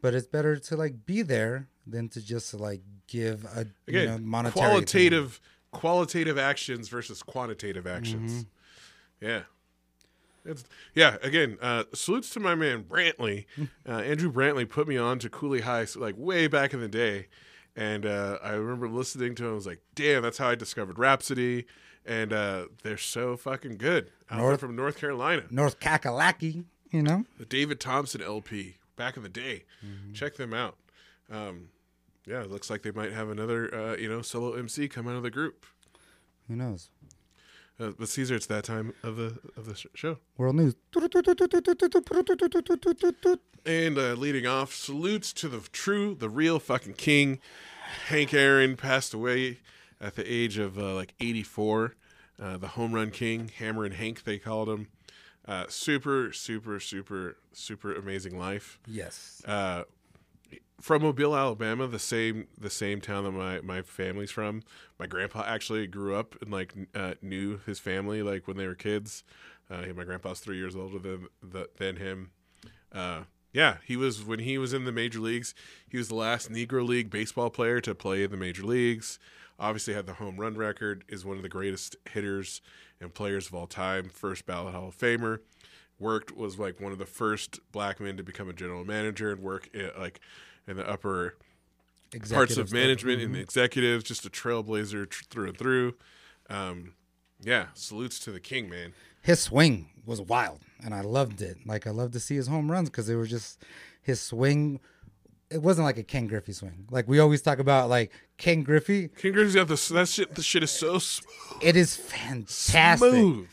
But 0.00 0.14
it's 0.14 0.26
better 0.28 0.56
to 0.56 0.76
like 0.76 1.04
be 1.06 1.22
there 1.22 1.66
than 1.86 2.08
to 2.10 2.20
just 2.24 2.54
like 2.54 2.82
give 3.08 3.44
a 3.46 3.60
Again, 3.60 3.72
you 3.86 4.06
know, 4.06 4.18
monetary 4.18 4.52
thing. 4.62 4.70
qualitative 4.70 5.40
qualitative 5.72 6.38
actions 6.38 6.88
versus 6.88 7.22
quantitative 7.22 7.86
actions. 7.86 8.32
Mm-hmm. 8.32 9.26
Yeah. 9.26 9.42
It's, 10.46 10.64
yeah, 10.94 11.16
again, 11.22 11.58
uh, 11.60 11.84
salutes 11.92 12.30
to 12.30 12.40
my 12.40 12.54
man 12.54 12.84
Brantley. 12.84 13.46
Uh, 13.88 13.98
Andrew 14.00 14.32
Brantley 14.32 14.68
put 14.68 14.88
me 14.88 14.96
on 14.96 15.18
to 15.20 15.28
Cooley 15.30 15.60
High 15.60 15.86
like 15.96 16.14
way 16.18 16.48
back 16.48 16.74
in 16.74 16.80
the 16.80 16.88
day. 16.88 17.28
And 17.76 18.04
uh, 18.04 18.38
I 18.42 18.52
remember 18.52 18.88
listening 18.88 19.34
to 19.36 19.44
him. 19.44 19.50
I 19.52 19.54
was 19.54 19.66
like, 19.66 19.80
damn, 19.94 20.22
that's 20.22 20.38
how 20.38 20.48
I 20.48 20.54
discovered 20.56 20.98
Rhapsody. 20.98 21.66
And 22.04 22.32
uh, 22.32 22.66
they're 22.82 22.96
so 22.96 23.36
fucking 23.36 23.76
good. 23.76 24.10
Out 24.30 24.38
there 24.38 24.38
North- 24.38 24.60
from 24.60 24.74
North 24.76 24.98
Carolina. 24.98 25.44
North 25.50 25.78
Kakalaki. 25.78 26.64
You 26.90 27.02
know, 27.02 27.24
The 27.38 27.44
David 27.44 27.78
Thompson 27.80 28.22
LP 28.22 28.76
back 28.96 29.16
in 29.16 29.22
the 29.22 29.28
day. 29.28 29.64
Mm-hmm. 29.84 30.12
Check 30.14 30.36
them 30.36 30.54
out. 30.54 30.76
Um, 31.30 31.68
yeah, 32.24 32.40
it 32.42 32.50
looks 32.50 32.70
like 32.70 32.82
they 32.82 32.90
might 32.92 33.12
have 33.12 33.28
another, 33.28 33.72
uh, 33.74 33.96
you 33.96 34.08
know, 34.08 34.22
solo 34.22 34.54
MC 34.54 34.88
come 34.88 35.06
out 35.06 35.14
of 35.16 35.22
the 35.22 35.30
group. 35.30 35.66
who 36.48 36.56
knows? 36.56 36.90
Uh, 37.78 37.90
but 37.98 38.08
Caesar, 38.08 38.34
it's 38.34 38.46
that 38.46 38.64
time 38.64 38.94
of 39.02 39.16
the 39.16 39.38
of 39.56 39.66
the 39.66 39.74
sh- 39.74 39.86
show. 39.94 40.18
World 40.38 40.56
news. 40.56 40.74
And 43.66 43.98
uh, 43.98 44.14
leading 44.14 44.46
off, 44.46 44.72
salutes 44.72 45.32
to 45.34 45.48
the 45.48 45.60
true, 45.72 46.14
the 46.14 46.30
real 46.30 46.58
fucking 46.58 46.94
king. 46.94 47.40
Hank 48.08 48.32
Aaron 48.32 48.76
passed 48.76 49.12
away 49.12 49.58
at 50.00 50.14
the 50.14 50.30
age 50.30 50.58
of 50.58 50.78
uh, 50.78 50.94
like 50.94 51.14
84. 51.20 51.96
Uh, 52.40 52.56
the 52.58 52.68
home 52.68 52.92
run 52.92 53.10
king, 53.10 53.50
Hammerin' 53.58 53.92
Hank, 53.92 54.24
they 54.24 54.38
called 54.38 54.68
him. 54.68 54.88
Uh, 55.46 55.64
super, 55.68 56.32
super, 56.32 56.80
super, 56.80 57.36
super 57.52 57.94
amazing 57.94 58.38
life. 58.38 58.78
Yes. 58.86 59.42
From 60.80 61.02
Mobile, 61.02 61.36
Alabama, 61.36 61.86
the 61.86 61.98
same 61.98 62.48
the 62.58 62.70
same 62.70 63.00
town 63.00 63.24
that 63.24 63.32
my, 63.32 63.60
my 63.60 63.82
family's 63.82 64.30
from. 64.30 64.62
My 64.98 65.06
grandpa 65.06 65.44
actually 65.46 65.86
grew 65.86 66.14
up 66.14 66.36
and 66.40 66.50
like 66.52 66.74
uh, 66.94 67.14
knew 67.22 67.60
his 67.66 67.78
family 67.78 68.22
like 68.22 68.46
when 68.46 68.56
they 68.56 68.66
were 68.66 68.74
kids. 68.74 69.24
Uh, 69.70 69.82
my 69.96 70.04
grandpa's 70.04 70.40
three 70.40 70.58
years 70.58 70.76
older 70.76 70.98
than 70.98 71.28
the, 71.42 71.68
than 71.78 71.96
him. 71.96 72.30
Uh, 72.92 73.22
yeah, 73.52 73.78
he 73.84 73.96
was 73.96 74.22
when 74.22 74.40
he 74.40 74.58
was 74.58 74.72
in 74.72 74.84
the 74.84 74.92
major 74.92 75.18
leagues. 75.18 75.54
He 75.88 75.96
was 75.96 76.08
the 76.08 76.14
last 76.14 76.52
Negro 76.52 76.86
League 76.86 77.10
baseball 77.10 77.48
player 77.48 77.80
to 77.80 77.94
play 77.94 78.22
in 78.22 78.30
the 78.30 78.36
major 78.36 78.62
leagues. 78.62 79.18
Obviously, 79.58 79.94
had 79.94 80.06
the 80.06 80.14
home 80.14 80.36
run 80.36 80.54
record. 80.56 81.04
Is 81.08 81.24
one 81.24 81.38
of 81.38 81.42
the 81.42 81.48
greatest 81.48 81.96
hitters 82.10 82.60
and 83.00 83.14
players 83.14 83.46
of 83.46 83.54
all 83.54 83.66
time. 83.66 84.10
First 84.10 84.44
ballot 84.44 84.74
Hall 84.74 84.88
of 84.88 84.98
Famer. 84.98 85.40
Worked 85.98 86.36
was 86.36 86.58
like 86.58 86.80
one 86.80 86.92
of 86.92 86.98
the 86.98 87.06
first 87.06 87.60
black 87.72 88.00
men 88.00 88.16
to 88.18 88.22
become 88.22 88.48
a 88.48 88.52
general 88.52 88.84
manager 88.84 89.32
and 89.32 89.40
work 89.42 89.68
i 89.74 89.90
like 89.98 90.20
in 90.68 90.76
the 90.76 90.86
upper 90.88 91.36
parts 92.30 92.56
of 92.58 92.72
management 92.72 93.20
Mhm. 93.20 93.24
and 93.24 93.36
executives. 93.36 94.04
Just 94.04 94.26
a 94.26 94.30
trailblazer 94.30 95.08
tr- 95.08 95.24
through 95.30 95.48
and 95.48 95.58
through. 95.58 95.94
Um, 96.50 96.94
yeah, 97.40 97.66
salutes 97.74 98.18
to 98.20 98.32
the 98.32 98.40
king, 98.40 98.68
man. 98.68 98.92
his 99.22 99.40
swing 99.40 99.88
was 100.04 100.20
wild 100.20 100.60
and 100.84 100.94
I 100.94 101.00
loved 101.00 101.42
it. 101.42 101.56
Like 101.66 101.86
I 101.86 101.90
loved 101.90 102.12
to 102.12 102.20
see 102.20 102.36
his 102.36 102.46
home 102.46 102.70
runs 102.70 102.88
because 102.90 103.06
they 103.08 103.16
were 103.16 103.26
just 103.26 103.62
his 104.02 104.20
swing. 104.20 104.78
It 105.50 105.62
wasn't 105.62 105.84
like 105.84 105.96
a 105.98 106.02
Ken 106.04 106.26
Griffey 106.28 106.52
swing. 106.52 106.86
Like 106.90 107.08
we 107.08 107.18
always 107.18 107.40
talk 107.42 107.58
about, 107.58 107.88
like 107.88 108.12
Ken 108.36 108.62
Griffey. 108.62 109.08
King 109.08 109.32
Griffey's 109.32 109.54
got 109.54 109.66
the 109.68 109.94
that 109.94 110.08
shit. 110.08 110.34
The 110.34 110.42
shit 110.42 110.62
is 110.62 110.70
so 110.70 110.98
smooth. 110.98 111.62
It 111.62 111.74
is 111.76 111.96
fantastic. 111.96 113.08
smooth. 113.10 113.48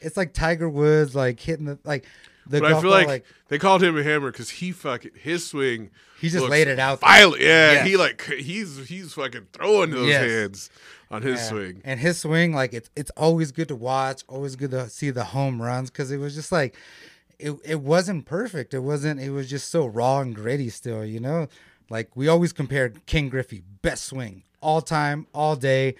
It's 0.00 0.16
like 0.16 0.32
Tiger 0.32 0.68
Woods, 0.68 1.14
like 1.14 1.40
hitting 1.40 1.66
the 1.66 1.78
like 1.84 2.04
the. 2.46 2.60
But 2.60 2.72
I 2.72 2.80
feel 2.80 2.90
ball, 2.90 3.04
like, 3.04 3.24
they 3.48 3.58
called 3.58 3.82
him 3.82 3.96
a 3.96 4.02
hammer 4.02 4.30
because 4.30 4.50
he 4.50 4.72
fucking 4.72 5.12
his 5.20 5.46
swing. 5.46 5.90
He 6.20 6.28
just 6.28 6.48
laid 6.48 6.66
it 6.68 6.78
out. 6.78 7.00
Violent, 7.00 7.40
yeah. 7.40 7.72
Yes. 7.72 7.86
He 7.86 7.96
like 7.96 8.22
he's 8.22 8.88
he's 8.88 9.12
fucking 9.14 9.46
throwing 9.52 9.90
those 9.90 10.08
Yes. 10.08 10.22
hands 10.24 10.70
on 11.10 11.22
his 11.22 11.38
Yeah. 11.40 11.48
swing. 11.48 11.80
And 11.84 12.00
his 12.00 12.18
swing, 12.20 12.52
like 12.52 12.72
it's 12.74 12.90
it's 12.96 13.10
always 13.16 13.52
good 13.52 13.68
to 13.68 13.76
watch, 13.76 14.22
always 14.28 14.56
good 14.56 14.72
to 14.72 14.88
see 14.90 15.10
the 15.10 15.24
home 15.24 15.62
runs 15.62 15.90
because 15.90 16.10
it 16.10 16.16
was 16.18 16.34
just 16.34 16.50
like 16.50 16.74
it 17.38 17.54
it 17.64 17.80
wasn't 17.80 18.26
perfect. 18.26 18.74
It 18.74 18.80
wasn't. 18.80 19.20
It 19.20 19.30
was 19.30 19.48
just 19.48 19.68
so 19.68 19.86
raw 19.86 20.20
and 20.20 20.34
gritty 20.34 20.70
still. 20.70 21.04
You 21.04 21.20
know, 21.20 21.46
like 21.88 22.16
we 22.16 22.26
always 22.26 22.52
compared 22.52 23.06
King 23.06 23.28
Griffey 23.28 23.62
best 23.82 24.04
swing 24.04 24.42
all 24.60 24.80
time, 24.82 25.26
all 25.32 25.54
day. 25.54 25.94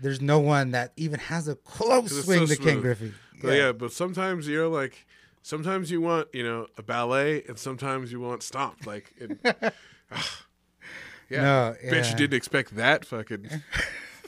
There's 0.00 0.22
no 0.22 0.40
one 0.40 0.70
that 0.70 0.92
even 0.96 1.20
has 1.20 1.46
a 1.46 1.54
close 1.56 2.24
swing 2.24 2.46
so 2.46 2.54
to 2.54 2.60
King. 2.60 2.80
Griffey. 2.80 3.12
But 3.42 3.56
yeah. 3.56 3.72
but 3.72 3.92
sometimes 3.92 4.48
you're 4.48 4.68
like 4.68 5.06
sometimes 5.42 5.90
you 5.90 6.00
want 6.00 6.28
you 6.32 6.42
know 6.42 6.66
a 6.78 6.82
ballet, 6.82 7.42
and 7.48 7.58
sometimes 7.58 8.12
you 8.12 8.20
want 8.20 8.42
stomp. 8.42 8.86
Like, 8.86 9.12
and, 9.20 9.38
yeah, 11.28 11.42
No, 11.42 11.76
bet 11.90 12.10
you 12.10 12.16
didn't 12.16 12.36
expect 12.36 12.76
that 12.76 13.04
fucking. 13.04 13.48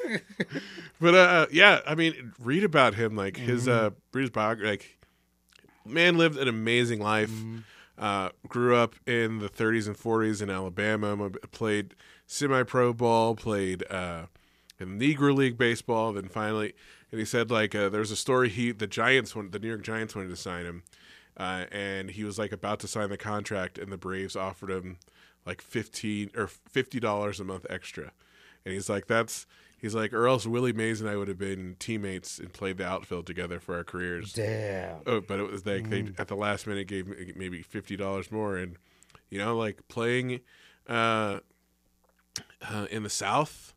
but 1.01 1.15
uh, 1.15 1.47
yeah, 1.51 1.81
I 1.87 1.95
mean, 1.95 2.33
read 2.41 2.65
about 2.65 2.95
him, 2.95 3.17
like 3.17 3.37
his 3.37 3.69
uh, 3.69 3.91
Mm-hmm. 3.91 3.99
read 4.13 4.23
his 4.23 4.31
biography. 4.31 4.69
Like, 4.69 4.99
man 5.87 6.19
lived 6.19 6.37
an 6.39 6.49
amazing 6.49 7.01
life. 7.01 7.31
Mm-hmm. 7.31 7.59
Uh, 7.97 8.31
grew 8.49 8.75
up 8.75 8.97
in 9.07 9.39
the 9.39 9.49
30s 9.49 9.87
and 9.87 9.97
40s 9.97 10.43
in 10.43 10.51
Alabama. 10.51 11.31
Played 11.53 11.95
semi-pro 12.27 12.93
ball. 12.93 13.37
Played 13.37 13.85
uh, 13.89 14.27
in 14.81 14.99
Negro 14.99 15.33
League 15.33 15.57
baseball. 15.57 16.13
Then 16.13 16.29
finally, 16.29 16.75
and 17.15 17.21
he 17.21 17.25
said 17.25 17.49
like 17.49 17.77
uh, 17.77 17.89
there's 17.89 18.11
a 18.11 18.17
story. 18.17 18.49
He 18.49 18.73
the 18.73 18.89
Giants 18.89 19.37
wanted 19.37 19.53
the 19.53 19.61
New 19.61 19.69
York 19.69 19.83
Giants 19.83 20.17
wanted 20.17 20.31
to 20.31 20.37
sign 20.37 20.65
him, 20.67 20.83
uh, 21.37 21.67
and 21.71 22.11
he 22.11 22.25
was 22.25 22.41
like 22.41 22.51
about 22.51 22.81
to 22.81 22.89
sign 22.89 23.09
the 23.09 23.17
contract, 23.17 23.79
and 23.79 23.93
the 23.93 23.97
Braves 23.97 24.35
offered 24.35 24.71
him 24.71 24.97
like 25.47 25.63
15 25.63 26.31
or 26.37 26.49
50 26.49 26.99
dollars 26.99 27.39
a 27.39 27.45
month 27.45 27.67
extra, 27.71 28.11
and 28.65 28.75
he's 28.75 28.89
like 28.89 29.07
that's. 29.07 29.47
He's 29.77 29.95
like, 29.95 30.15
or 30.15 30.27
else 30.27 30.47
Willie 30.47 30.73
Mays 30.73 31.03
and 31.03 31.11
I 31.11 31.17
would 31.17 31.29
have 31.29 31.37
been 31.37 31.77
teammates 31.79 32.39
and 32.39 32.51
played 32.51 32.79
the 32.79 32.87
outfield 32.87 33.27
together 33.27 33.61
for 33.61 33.77
our 33.77 33.85
careers. 33.85 34.33
Damn. 34.33 34.97
Oh, 35.07 35.21
but 35.21 35.39
it 35.39 35.43
was 35.43 35.67
like 35.67 35.85
Mm. 35.85 35.91
they 36.17 36.23
at 36.23 36.29
the 36.29 36.37
last 36.37 36.67
minute 36.67 36.89
gave 36.89 37.07
maybe 37.37 37.61
fifty 37.61 37.95
dollars 37.95 38.33
more, 38.33 38.57
and 38.57 38.77
you 39.29 39.39
know, 39.39 39.55
like 39.57 39.87
playing 39.89 40.41
uh, 40.89 41.41
uh, 42.63 42.87
in 42.91 43.03
the 43.03 43.11
South, 43.11 43.74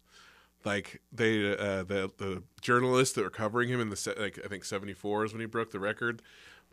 like 0.65 1.01
they 1.11 1.51
uh, 1.53 1.83
the 1.83 2.11
the 2.17 2.43
journalists 2.61 3.15
that 3.15 3.23
were 3.23 3.29
covering 3.29 3.69
him 3.69 3.79
in 3.79 3.89
the 3.89 4.15
like 4.19 4.39
I 4.43 4.47
think 4.47 4.65
seventy 4.65 4.93
four 4.93 5.23
is 5.23 5.33
when 5.33 5.39
he 5.39 5.45
broke 5.45 5.71
the 5.71 5.79
record. 5.79 6.21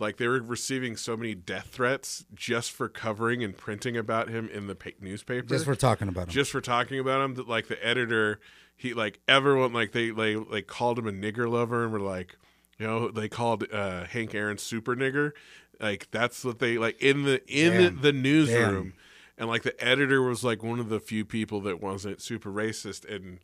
Like 0.01 0.17
they 0.17 0.27
were 0.27 0.41
receiving 0.41 0.97
so 0.97 1.17
many 1.17 1.37
death 1.37 1.69
threats 1.69 2.25
just 2.35 2.73
for 2.73 2.89
covering 2.89 3.45
and 3.45 3.57
printing 3.57 3.97
about 3.97 4.29
him 4.29 4.49
in 4.49 4.67
the 4.67 4.75
pa- 4.75 4.91
newspaper 5.01 5.47
Just 5.47 5.65
for 5.65 5.77
talking 5.77 6.09
about 6.09 6.25
him. 6.25 6.31
just 6.31 6.51
for 6.51 6.61
talking 6.61 6.99
about 6.99 7.21
him 7.25 7.35
that 7.37 7.49
like 7.49 7.69
the 7.69 7.87
editor 7.87 8.41
he 8.77 8.93
like 8.93 9.21
everyone 9.29 9.73
like 9.73 9.93
they 9.93 10.11
they 10.11 10.35
like 10.35 10.67
called 10.67 10.99
him 10.99 11.07
a 11.07 11.13
nigger 11.13 11.49
lover 11.49 11.85
and 11.85 11.93
were 11.93 12.01
like 12.01 12.37
you 12.77 12.85
know 12.89 13.09
they 13.09 13.29
called 13.29 13.73
uh 13.73 14.03
hank 14.07 14.35
aaron 14.35 14.59
super 14.59 14.97
nigger 14.97 15.31
like 15.79 16.09
that's 16.11 16.45
what 16.45 16.59
they 16.59 16.77
like 16.77 17.01
in 17.01 17.23
the 17.23 17.41
in 17.47 17.73
Damn. 17.95 18.01
the 18.01 18.13
newsroom 18.13 18.83
Damn. 18.83 18.93
and 19.39 19.49
like 19.49 19.63
the 19.63 19.81
editor 19.81 20.21
was 20.23 20.43
like 20.43 20.65
one 20.65 20.81
of 20.81 20.89
the 20.89 20.99
few 20.99 21.25
people 21.25 21.61
that 21.61 21.81
wasn't 21.81 22.21
super 22.21 22.51
racist 22.51 23.09
and 23.09 23.39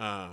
uh 0.00 0.28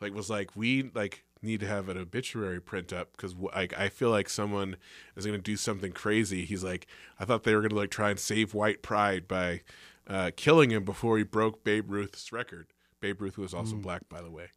like 0.00 0.14
was 0.14 0.30
like 0.30 0.56
we 0.56 0.90
like 0.94 1.24
need 1.42 1.60
to 1.60 1.66
have 1.66 1.88
an 1.88 1.96
obituary 1.96 2.60
print 2.60 2.92
up 2.92 3.12
because 3.12 3.34
like 3.54 3.78
I 3.78 3.88
feel 3.88 4.10
like 4.10 4.28
someone 4.28 4.76
is 5.16 5.24
going 5.24 5.38
to 5.38 5.42
do 5.42 5.56
something 5.56 5.92
crazy. 5.92 6.44
He's 6.44 6.64
like, 6.64 6.86
I 7.18 7.24
thought 7.24 7.44
they 7.44 7.54
were 7.54 7.60
going 7.60 7.70
to 7.70 7.76
like 7.76 7.90
try 7.90 8.10
and 8.10 8.18
save 8.18 8.54
white 8.54 8.82
pride 8.82 9.28
by 9.28 9.62
uh, 10.06 10.30
killing 10.36 10.70
him 10.70 10.84
before 10.84 11.18
he 11.18 11.24
broke 11.24 11.64
Babe 11.64 11.90
Ruth's 11.90 12.32
record. 12.32 12.68
Babe 13.00 13.20
Ruth 13.20 13.38
was 13.38 13.54
also 13.54 13.76
black, 13.76 14.08
by 14.08 14.20
the 14.20 14.30
way. 14.30 14.48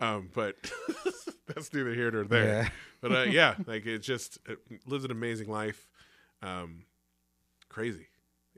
Um, 0.00 0.30
but 0.34 0.56
that's 1.46 1.72
neither 1.72 1.94
here 1.94 2.10
nor 2.10 2.24
there. 2.24 2.46
Yeah. 2.46 2.68
But 3.00 3.12
uh, 3.12 3.22
yeah, 3.22 3.54
like 3.66 3.86
it 3.86 4.00
just 4.00 4.38
it 4.46 4.58
lives 4.86 5.04
an 5.04 5.10
amazing 5.10 5.48
life. 5.48 5.86
Um, 6.42 6.84
crazy 7.68 8.08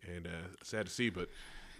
and 0.07 0.27
uh, 0.27 0.49
sad 0.63 0.87
to 0.87 0.93
see, 0.93 1.11
but 1.11 1.29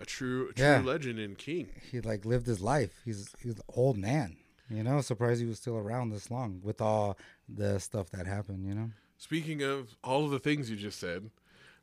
a 0.01 0.05
true, 0.05 0.49
a 0.51 0.53
true 0.53 0.65
Yeah. 0.65 0.81
legend 0.85 1.19
and 1.19 1.37
king. 1.39 1.69
he 1.91 2.01
like 2.01 2.25
lived 2.25 2.47
his 2.47 2.61
life. 2.61 3.01
He's 3.05 3.35
he's 3.43 3.55
an 3.57 3.63
old 3.75 3.97
man. 3.97 4.37
You 4.69 4.83
know, 4.83 5.01
surprised 5.01 5.41
he 5.41 5.47
was 5.47 5.59
still 5.59 5.77
around 5.77 6.11
this 6.11 6.31
long 6.31 6.61
with 6.65 6.81
all 6.81 7.17
the 7.49 7.79
stuff 7.79 8.11
that 8.11 8.27
happened. 8.27 8.67
You 8.67 8.75
know, 8.75 8.91
Speaking 9.17 9.63
of 9.63 9.97
all 10.03 10.25
of 10.25 10.31
the 10.33 10.41
things 10.41 10.69
you 10.71 10.77
just 10.77 10.99
said, 10.99 11.31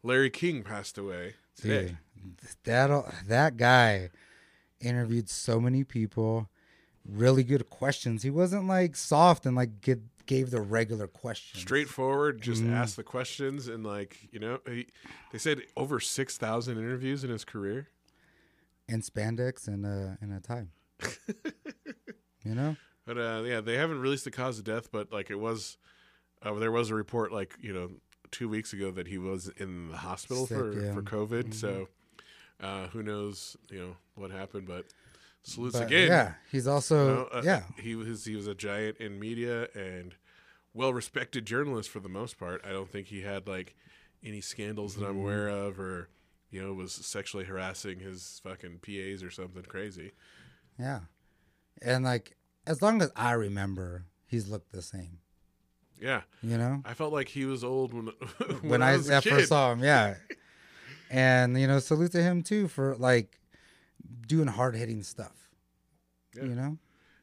Larry 0.03 0.29
King 0.29 0.63
passed 0.63 0.97
away 0.97 1.35
today. 1.55 1.95
Dude, 2.17 2.37
that 2.65 3.13
that 3.27 3.57
guy 3.57 4.09
interviewed 4.81 5.29
so 5.29 5.59
many 5.59 5.83
people. 5.83 6.49
Really 7.05 7.43
good 7.43 7.69
questions. 7.69 8.23
He 8.23 8.29
wasn't 8.29 8.65
like 8.67 8.95
soft 8.95 9.45
and 9.45 9.57
like 9.57 9.81
get, 9.81 9.99
gave 10.25 10.51
the 10.51 10.61
regular 10.61 11.05
questions. 11.07 11.61
Straightforward, 11.61 12.41
just 12.41 12.63
Mm-hmm. 12.63 12.73
ask 12.73 12.95
the 12.95 13.03
questions 13.03 13.67
and 13.67 13.85
like 13.85 14.17
you 14.31 14.39
know, 14.39 14.59
he, 14.65 14.87
they 15.31 15.37
said 15.37 15.61
over 15.75 15.99
six 15.99 16.37
thousand 16.37 16.77
interviews 16.77 17.23
in 17.25 17.29
his 17.29 17.43
career. 17.43 17.87
In 18.87 19.01
spandex 19.01 19.67
and 19.67 19.85
uh 19.85 20.15
and 20.21 20.33
a 20.33 20.39
tie. 20.39 20.67
you 22.45 22.55
know, 22.55 22.75
But 23.05 23.17
uh, 23.17 23.43
yeah, 23.45 23.61
they 23.61 23.75
haven't 23.77 23.99
released 23.99 24.23
the 24.25 24.31
cause 24.31 24.59
of 24.59 24.65
death, 24.65 24.91
but 24.91 25.11
like 25.11 25.29
it 25.29 25.39
was, 25.39 25.77
uh, 26.41 26.53
there 26.55 26.71
was 26.71 26.89
a 26.89 26.95
report 26.95 27.31
like 27.31 27.55
you 27.61 27.73
know 27.73 27.91
two 28.31 28.49
weeks 28.49 28.73
ago 28.73 28.91
that 28.91 29.07
he 29.07 29.17
was 29.17 29.49
in 29.57 29.89
the 29.89 29.97
hospital 29.97 30.45
Sick, 30.47 30.57
for 30.57 30.73
yeah. 30.73 30.89
Mm-hmm. 30.91 30.93
for 30.95 31.01
COVID. 31.03 31.53
So 31.53 31.87
uh, 32.61 32.87
who 32.87 33.03
knows, 33.03 33.55
you 33.69 33.79
know 33.79 33.95
what 34.15 34.31
happened? 34.31 34.67
But 34.67 34.85
salutes 35.43 35.77
But, 35.77 35.87
again. 35.87 36.07
yeah, 36.07 36.33
he's 36.51 36.65
you 36.65 36.71
also 36.71 37.15
know, 37.15 37.23
uh, 37.31 37.41
yeah. 37.43 37.63
he 37.77 37.95
was 37.95 38.25
he 38.25 38.35
was 38.35 38.47
a 38.47 38.55
giant 38.55 38.97
in 38.97 39.19
media 39.19 39.67
and 39.75 40.15
well 40.73 40.93
respected 40.93 41.45
journalist 41.45 41.89
for 41.89 41.99
the 41.99 42.09
most 42.09 42.37
part. 42.39 42.61
I 42.65 42.71
don't 42.71 42.89
think 42.89 43.07
he 43.07 43.21
had 43.21 43.47
like 43.47 43.75
any 44.23 44.41
scandals 44.41 44.95
that 44.95 45.05
I'm 45.05 45.11
Mm-hmm. 45.15 45.19
aware 45.21 45.47
of 45.49 45.79
or 45.79 46.09
you 46.53 46.61
know 46.63 46.73
was 46.73 46.93
sexually 46.93 47.43
harassing 47.45 47.99
his 47.99 48.39
fucking 48.43 48.79
PAs 48.85 49.23
or 49.23 49.31
something 49.31 49.63
crazy. 49.63 50.11
Yeah. 50.79 51.01
And 51.81 52.05
like 52.05 52.37
as 52.65 52.81
long 52.81 53.01
as 53.01 53.11
I 53.15 53.31
remember, 53.33 54.05
he's 54.27 54.47
looked 54.47 54.71
the 54.71 54.81
same. 54.81 55.19
Yeah, 55.99 56.21
You 56.41 56.57
know? 56.57 56.81
I 56.85 56.93
felt 56.95 57.13
like 57.13 57.29
he 57.29 57.45
was 57.45 57.63
old 57.63 57.93
when 57.93 58.05
when, 58.37 58.69
When, 58.69 58.81
I 58.81 58.91
I, 58.93 58.97
was 58.97 59.09
a 59.09 59.15
at 59.15 59.23
kid. 59.23 59.29
first 59.33 59.49
saw 59.49 59.71
him, 59.71 59.81
yeah. 59.83 60.15
and 61.09 61.57
you 61.59 61.65
know, 61.67 61.79
salute 61.79 62.11
to 62.13 62.21
him 62.21 62.41
too 62.41 62.67
for 62.67 62.95
like 62.97 63.39
doing 64.27 64.47
hard 64.47 64.75
hitting 64.75 65.03
stuff. 65.03 65.49
Yeah. 66.35 66.43
You 66.43 66.55
know? 66.55 66.77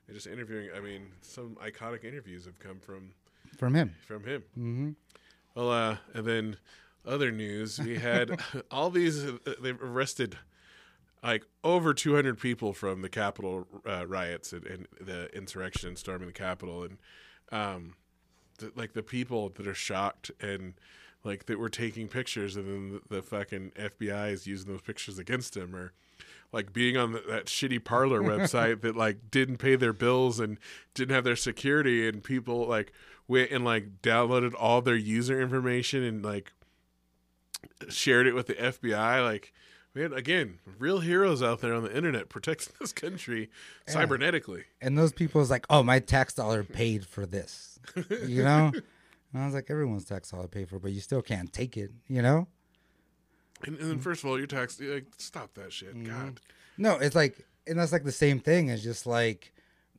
And 0.07 0.15
just 0.15 0.27
interviewing. 0.27 0.71
I 0.75 0.81
mean, 0.81 1.09
some 1.21 1.57
iconic 1.65 2.05
interviews 2.05 2.45
have 2.47 2.59
come 2.59 2.79
from 2.81 3.11
From 3.59 3.75
him. 3.75 3.95
from 4.07 4.25
him. 4.25 4.43
Mm-hmm. 4.59 4.91
Well, 5.55 5.71
uh, 5.71 5.97
and 6.15 6.25
then 6.27 6.57
other 7.07 7.31
news, 7.31 7.79
we 7.79 7.99
had 7.99 8.41
all 8.71 8.91
these. 8.91 9.25
Uh, 9.25 9.39
they've 9.61 9.83
arrested 9.83 10.37
like 11.23 11.45
over 11.63 11.93
200 11.93 12.39
people 12.39 12.73
from 12.73 13.03
the 13.03 13.09
Capitol 13.09 13.67
uh, 13.87 14.07
riots 14.07 14.53
and, 14.53 14.67
and 14.67 14.89
the 15.01 15.35
insurrection 15.37 15.97
storming 15.97 16.29
the 16.29 16.33
Capitol, 16.33 16.85
and 16.85 16.99
um, 17.53 17.95
the, 18.59 18.73
like 18.75 18.93
the 18.93 19.03
people 19.03 19.51
that 19.51 19.67
are 19.67 19.75
shocked 19.75 20.31
and 20.41 20.75
like 21.25 21.47
that 21.47 21.59
were 21.59 21.69
taking 21.69 22.09
pictures, 22.09 22.57
and 22.57 22.67
then 22.67 23.01
the, 23.09 23.17
the 23.17 23.23
fucking 23.23 23.73
FBI 23.73 24.33
is 24.33 24.47
using 24.47 24.71
those 24.71 24.81
pictures 24.81 25.19
against 25.19 25.55
them, 25.55 25.77
or 25.77 25.93
like 26.53 26.73
being 26.73 26.97
on 26.97 27.13
the, 27.13 27.23
that 27.29 27.47
shitty 27.47 27.83
Parler 27.85 28.23
website 28.23 28.81
that 28.83 28.97
like 28.97 29.31
didn't 29.31 29.59
pay 29.59 29.77
their 29.77 29.93
bills 29.93 30.41
and 30.41 30.59
didn't 30.95 31.15
have 31.15 31.25
their 31.25 31.37
security 31.37 32.09
and 32.09 32.23
people 32.25 32.67
like 32.67 32.93
went 33.29 33.51
and 33.51 33.65
like 33.65 34.03
downloaded 34.03 34.55
all 34.59 34.81
their 34.83 34.97
user 34.97 35.41
information 35.41 36.03
and 36.03 36.25
like 36.25 36.53
shared 37.89 38.27
it 38.27 38.35
with 38.35 38.47
the 38.47 38.55
FBI 38.55 39.25
like 39.25 39.53
man 39.95 40.13
again 40.13 40.59
real 40.79 41.01
heroes 41.01 41.43
out 41.43 41.61
there 41.61 41.75
on 41.75 41.83
the 41.83 41.95
internet 41.97 42.29
protecting 42.29 42.73
this 42.81 42.93
country 42.93 43.51
Yeah. 43.89 43.95
cybernetically 43.95 44.65
And 44.81 44.97
those 44.99 45.13
people 45.13 45.41
is 45.41 45.51
like, 45.51 45.67
oh, 45.71 45.83
my 45.83 45.99
tax 45.99 46.35
dollar 46.35 46.63
paid 46.65 47.07
for 47.07 47.27
this. 47.27 47.79
You 48.27 48.45
know? 48.45 48.73
and 49.33 49.43
I 49.43 49.45
was 49.47 49.55
like, 49.55 49.71
everyone's 49.71 50.05
tax 50.05 50.31
dollar 50.31 50.49
paid 50.49 50.69
for, 50.69 50.79
but 50.79 50.93
you 50.93 51.01
still 51.01 51.23
can't 51.23 51.53
take 51.53 51.77
it, 51.77 51.91
you 52.09 52.23
know? 52.23 52.47
and, 53.67 53.77
and 53.79 53.91
then 53.91 53.99
first 53.99 54.23
of 54.25 54.31
all 54.31 54.39
your 54.39 54.47
tax 54.47 54.81
like 54.81 55.07
stop 55.19 55.55
that 55.55 55.73
shit 55.73 55.95
Mm-hmm. 55.95 56.05
god 56.11 56.41
No, 56.79 56.97
it's 56.97 57.15
like, 57.17 57.45
and 57.67 57.79
that's 57.79 57.93
like 57.93 58.05
the 58.05 58.13
same 58.13 58.39
thing 58.41 58.71
as 58.71 58.83
just 58.83 59.07
like 59.07 59.53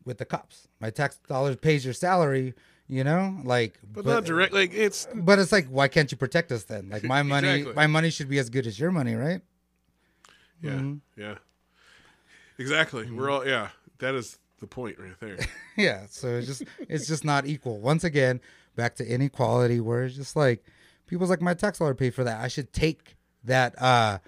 with 0.03 0.17
the 0.17 0.25
cops. 0.25 0.67
My 0.79 0.89
tax 0.89 1.17
dollars 1.27 1.57
pays 1.57 1.85
your 1.85 1.93
salary, 1.93 2.53
you 2.91 3.03
know, 3.05 3.37
like, 3.45 3.79
but, 3.93 4.05
not 4.05 4.25
direct 4.25 4.51
like 4.53 4.73
it's 4.73 5.07
But 5.15 5.39
it's 5.39 5.51
like, 5.53 5.67
why 5.67 5.87
can't 5.87 6.11
you 6.11 6.17
protect 6.17 6.51
us 6.51 6.63
then? 6.65 6.89
Like 6.89 7.03
my 7.03 7.23
money, 7.23 7.47
Exactly. 7.47 7.73
my 7.73 7.87
money 7.87 8.09
should 8.09 8.27
be 8.29 8.37
as 8.37 8.49
good 8.49 8.67
as 8.67 8.77
your 8.79 8.91
money, 8.91 9.15
right? 9.15 9.41
yeah 10.61 10.71
Mm-hmm. 10.71 11.21
yeah 11.21 11.35
exactly 12.59 13.09
we're 13.09 13.29
all 13.31 13.47
yeah 13.47 13.69
that 13.99 14.13
is 14.13 14.37
the 14.59 14.67
point 14.67 14.99
right 14.99 15.19
there 15.19 15.37
yeah. 15.77 16.05
So 16.09 16.27
it's 16.37 16.45
just, 16.47 16.63
it's 16.87 17.07
just 17.07 17.23
not 17.25 17.47
equal. 17.47 17.79
Once 17.79 18.03
again, 18.03 18.39
back 18.75 18.95
to 18.97 19.05
inequality, 19.07 19.79
where 19.79 20.03
it's 20.03 20.15
just 20.15 20.35
like 20.35 20.63
people's 21.07 21.29
like 21.31 21.41
my 21.41 21.53
tax 21.55 21.79
dollar 21.79 21.95
paid 21.95 22.13
for 22.13 22.23
that. 22.25 22.39
I 22.41 22.47
should 22.47 22.71
take 22.73 23.15
that. 23.45 23.81
uh 23.81 24.19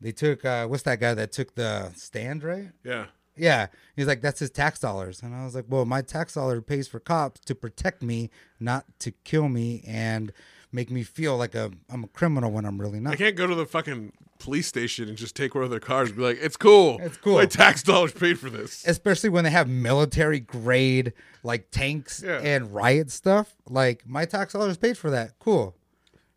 They 0.00 0.12
took 0.12 0.44
uh 0.44 0.66
what's 0.68 0.84
that 0.84 1.00
guy 1.00 1.12
that 1.14 1.32
took 1.32 1.54
the 1.56 1.90
stand, 1.96 2.42
right? 2.44 2.70
yeah 2.84 3.06
Yeah, 3.36 3.66
he's 3.96 4.06
like, 4.06 4.20
that's 4.20 4.38
his 4.38 4.50
tax 4.50 4.78
dollars, 4.78 5.20
and 5.22 5.34
I 5.34 5.44
was 5.44 5.54
like, 5.54 5.64
well, 5.68 5.84
my 5.84 6.02
tax 6.02 6.34
dollar 6.34 6.60
pays 6.60 6.86
for 6.88 7.00
cops 7.00 7.40
to 7.46 7.54
protect 7.54 8.02
me, 8.02 8.30
not 8.60 8.84
to 9.00 9.10
kill 9.10 9.48
me 9.48 9.82
and 9.86 10.32
make 10.72 10.90
me 10.90 11.02
feel 11.02 11.36
like 11.36 11.54
a 11.54 11.70
I'm 11.90 12.04
a 12.04 12.08
criminal 12.08 12.50
when 12.50 12.64
I'm 12.64 12.80
really 12.80 13.00
not. 13.00 13.12
I 13.12 13.16
can't 13.16 13.36
go 13.36 13.46
to 13.46 13.54
the 13.54 13.66
fucking 13.66 14.12
police 14.40 14.66
station 14.66 15.08
and 15.08 15.16
just 15.16 15.34
take 15.36 15.54
one 15.54 15.62
of 15.64 15.70
their 15.70 15.80
cars 15.80 16.08
and 16.10 16.18
be 16.18 16.24
like, 16.24 16.38
"It's 16.40 16.56
cool. 16.56 16.98
It's 17.00 17.16
cool." 17.16 17.34
My 17.34 17.46
tax 17.46 17.82
dollars 17.82 18.12
paid 18.12 18.38
for 18.38 18.50
this." 18.50 18.84
Especially 18.86 19.30
when 19.30 19.44
they 19.44 19.50
have 19.50 19.68
military 19.68 20.40
grade 20.40 21.12
like 21.44 21.70
tanks 21.70 22.22
Yeah. 22.24 22.40
and 22.42 22.72
riot 22.74 23.10
stuff. 23.10 23.54
Like 23.68 24.06
my 24.06 24.24
tax 24.24 24.52
dollars 24.52 24.76
paid 24.76 24.98
for 24.98 25.10
that. 25.10 25.38
Cool. 25.38 25.76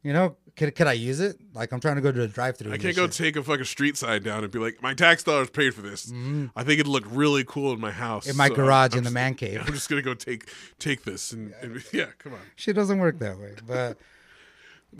You 0.03 0.13
know, 0.13 0.37
could 0.57 0.75
could 0.75 0.87
I 0.87 0.93
use 0.93 1.19
it? 1.19 1.39
Like 1.53 1.71
I'm 1.71 1.79
trying 1.79 1.95
to 1.95 2.01
go 2.01 2.11
to 2.11 2.19
the 2.19 2.27
drive-through. 2.27 2.73
I 2.73 2.77
can't 2.77 2.95
go 2.95 3.05
shit. 3.05 3.13
take 3.13 3.35
a 3.37 3.43
fucking 3.43 3.65
street 3.65 3.95
sign 3.95 4.23
down 4.23 4.43
and 4.43 4.51
be 4.51 4.59
like, 4.59 4.81
"My 4.81 4.93
tax 4.93 5.23
dollars 5.23 5.49
paid 5.49 5.73
for 5.73 5.81
this." 5.81 6.11
I 6.11 6.63
think 6.63 6.79
it'd 6.79 6.87
look 6.87 7.05
really 7.09 7.43
cool 7.45 7.71
in 7.73 7.79
my 7.79 7.91
house, 7.91 8.23
Mm-hmm. 8.23 8.31
in 8.31 8.37
my 8.37 8.47
so 8.49 8.55
garage 8.55 8.91
I'm 8.93 8.97
in 8.99 9.03
the 9.05 9.11
man 9.11 9.33
cave. 9.43 9.61
I'm 9.65 9.73
just 9.73 9.87
gonna 9.89 10.01
go 10.01 10.13
take 10.13 10.49
take 10.79 11.03
this 11.05 11.31
and, 11.31 11.53
and 11.61 11.83
yeah, 11.93 12.07
come 12.19 12.33
on. 12.33 12.39
Shit 12.55 12.75
doesn't 12.75 12.99
work 12.99 13.19
that 13.19 13.37
way, 13.39 13.53
but 13.65 13.97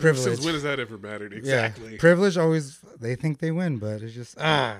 privilege. 0.02 0.44
when 0.44 0.54
has 0.54 0.62
that 0.62 0.78
ever 0.78 0.96
mattered? 0.98 1.32
Exactly. 1.32 1.92
Yeah, 1.94 1.98
privilege 1.98 2.36
always 2.38 2.78
they 3.00 3.16
think 3.16 3.38
they 3.40 3.50
win, 3.50 3.78
but 3.78 4.00
it's 4.02 4.14
just 4.14 4.36
ah. 4.40 4.78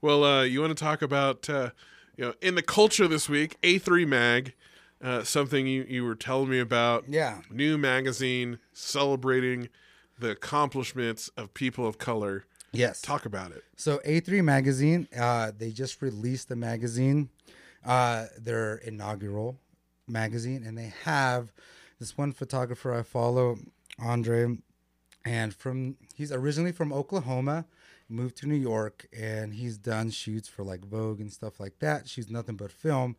Well, 0.00 0.24
uh, 0.24 0.42
you 0.42 0.60
want 0.60 0.76
to 0.76 0.82
talk 0.84 1.02
about 1.02 1.48
uh, 1.48 1.70
you 2.16 2.24
know 2.24 2.34
in 2.40 2.54
the 2.54 2.62
culture 2.62 3.06
this 3.08 3.28
week? 3.28 3.60
A3 3.62 4.06
Mag, 4.06 4.54
uh, 5.02 5.24
something 5.24 5.66
you 5.66 5.84
you 5.88 6.04
were 6.04 6.14
telling 6.14 6.48
me 6.50 6.60
about. 6.60 7.04
Yeah. 7.08 7.40
new 7.50 7.76
magazine 7.78 8.58
celebrating 8.72 9.68
the 10.18 10.30
accomplishments 10.30 11.28
of 11.36 11.52
people 11.54 11.86
of 11.86 11.98
color. 11.98 12.44
Yes. 12.72 13.02
Talk 13.02 13.26
about 13.26 13.50
it. 13.50 13.64
So 13.76 13.98
A3 13.98 14.42
magazine, 14.42 15.08
uh, 15.18 15.52
they 15.56 15.70
just 15.70 16.00
released 16.00 16.48
the 16.48 16.56
magazine, 16.56 17.28
uh, 17.84 18.26
their 18.38 18.76
inaugural 18.76 19.58
magazine, 20.08 20.62
and 20.64 20.78
they 20.78 20.92
have 21.04 21.52
this 21.98 22.16
one 22.16 22.32
photographer 22.32 22.94
I 22.94 23.02
follow, 23.02 23.58
Andre, 23.98 24.56
and 25.24 25.54
from 25.54 25.96
he's 26.14 26.32
originally 26.32 26.72
from 26.72 26.92
Oklahoma, 26.92 27.66
moved 28.08 28.36
to 28.38 28.46
New 28.46 28.56
York, 28.56 29.06
and 29.16 29.54
he's 29.54 29.76
done 29.76 30.10
shoots 30.10 30.48
for 30.48 30.62
like 30.64 30.84
Vogue 30.84 31.20
and 31.20 31.32
stuff 31.32 31.60
like 31.60 31.78
that. 31.80 32.08
Shoots 32.08 32.30
nothing 32.30 32.56
but 32.56 32.72
film, 32.72 33.16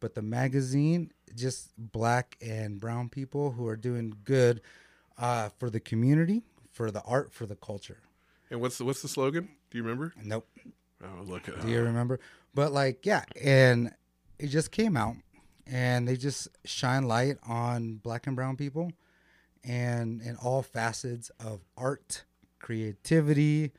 but 0.00 0.14
the 0.14 0.22
magazine 0.22 1.12
just 1.34 1.70
black 1.76 2.36
and 2.40 2.80
brown 2.80 3.08
people 3.08 3.52
who 3.52 3.66
are 3.66 3.76
doing 3.76 4.14
good 4.24 4.60
uh, 5.18 5.50
for 5.58 5.70
the 5.70 5.80
community, 5.80 6.42
for 6.72 6.90
the 6.90 7.02
art, 7.02 7.32
for 7.32 7.46
the 7.46 7.56
culture. 7.56 7.98
And 8.50 8.60
what's 8.60 8.78
the 8.78 8.84
what's 8.84 9.02
the 9.02 9.08
slogan? 9.08 9.48
Do 9.70 9.78
you 9.78 9.84
remember? 9.84 10.14
Nope. 10.22 10.46
Oh, 11.02 11.22
look 11.24 11.48
at 11.48 11.60
Do 11.60 11.68
you 11.68 11.80
remember? 11.80 12.20
But 12.54 12.72
like, 12.72 13.04
yeah, 13.04 13.24
and 13.42 13.92
it 14.38 14.48
just 14.48 14.70
came 14.70 14.96
out, 14.96 15.16
and 15.66 16.06
they 16.06 16.16
just 16.16 16.48
shine 16.64 17.06
light 17.06 17.36
on 17.46 17.96
black 17.96 18.26
and 18.26 18.36
brown 18.36 18.56
people, 18.56 18.92
and 19.64 20.22
in 20.22 20.36
all 20.36 20.62
facets 20.62 21.30
of 21.40 21.60
art, 21.76 22.24
creativity, 22.60 23.72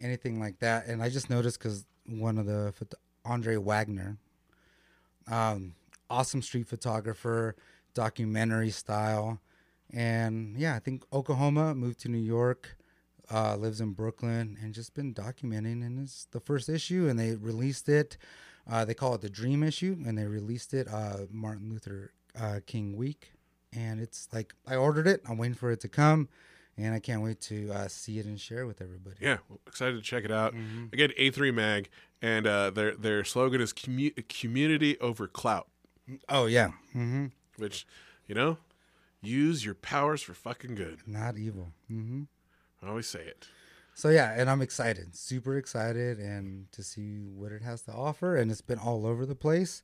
anything 0.00 0.40
like 0.40 0.58
that. 0.60 0.86
And 0.86 1.02
I 1.02 1.10
just 1.10 1.30
noticed 1.30 1.58
because 1.58 1.84
one 2.06 2.38
of 2.38 2.46
the 2.46 2.72
Andre 3.24 3.56
Wagner, 3.56 4.18
um, 5.30 5.74
awesome 6.10 6.42
street 6.42 6.66
photographer, 6.66 7.56
documentary 7.94 8.70
style, 8.70 9.40
and 9.92 10.56
yeah, 10.58 10.74
I 10.74 10.78
think 10.78 11.04
Oklahoma 11.12 11.74
moved 11.74 12.00
to 12.00 12.08
New 12.08 12.18
York 12.18 12.76
uh, 13.32 13.56
lives 13.56 13.80
in 13.80 13.92
Brooklyn 13.92 14.58
and 14.62 14.74
just 14.74 14.94
been 14.94 15.14
documenting. 15.14 15.84
And 15.84 16.00
it's 16.00 16.26
the 16.30 16.40
first 16.40 16.68
issue, 16.68 17.08
and 17.08 17.18
they 17.18 17.36
released 17.36 17.88
it. 17.88 18.16
Uh, 18.68 18.84
they 18.84 18.94
call 18.94 19.14
it 19.14 19.20
the 19.20 19.30
Dream 19.30 19.62
issue, 19.62 19.96
and 20.06 20.16
they 20.16 20.24
released 20.24 20.74
it 20.74 20.88
uh, 20.90 21.26
Martin 21.30 21.70
Luther 21.70 22.12
uh, 22.38 22.60
King 22.66 22.96
week. 22.96 23.32
And 23.72 24.00
it's 24.00 24.28
like 24.32 24.54
I 24.66 24.76
ordered 24.76 25.06
it. 25.06 25.20
I'm 25.28 25.36
waiting 25.36 25.54
for 25.54 25.70
it 25.70 25.80
to 25.80 25.88
come, 25.88 26.28
and 26.76 26.94
I 26.94 26.98
can't 26.98 27.22
wait 27.22 27.40
to 27.42 27.70
uh, 27.72 27.88
see 27.88 28.18
it 28.18 28.26
and 28.26 28.40
share 28.40 28.60
it 28.60 28.66
with 28.66 28.80
everybody. 28.80 29.16
Yeah, 29.20 29.38
well, 29.48 29.60
excited 29.66 29.96
to 29.96 30.02
check 30.02 30.24
it 30.24 30.30
out. 30.32 30.54
Mm-hmm. 30.54 30.86
Again, 30.92 31.10
A3 31.18 31.54
Mag, 31.54 31.88
and 32.22 32.46
uh, 32.46 32.70
their 32.70 32.94
their 32.96 33.24
slogan 33.24 33.60
is 33.60 33.72
commu- 33.72 34.26
community 34.28 34.98
over 35.00 35.26
clout, 35.28 35.68
Oh 36.28 36.46
yeah, 36.46 36.70
hmm 36.92 37.26
which 37.56 37.86
you 38.26 38.34
know, 38.34 38.58
use 39.22 39.64
your 39.64 39.74
powers 39.74 40.22
for 40.22 40.34
fucking 40.34 40.74
good. 40.74 41.00
not 41.06 41.36
evil. 41.38 41.72
hmm 41.88 42.22
I 42.82 42.88
always 42.88 43.06
say 43.06 43.20
it. 43.20 43.48
So 43.94 44.08
yeah, 44.10 44.34
and 44.36 44.50
I'm 44.50 44.60
excited, 44.60 45.14
super 45.16 45.56
excited, 45.56 46.18
and 46.18 46.70
to 46.72 46.82
see 46.82 47.20
what 47.32 47.52
it 47.52 47.62
has 47.62 47.82
to 47.82 47.92
offer. 47.92 48.34
And 48.36 48.50
it's 48.50 48.60
been 48.60 48.78
all 48.78 49.06
over 49.06 49.24
the 49.24 49.36
place, 49.36 49.82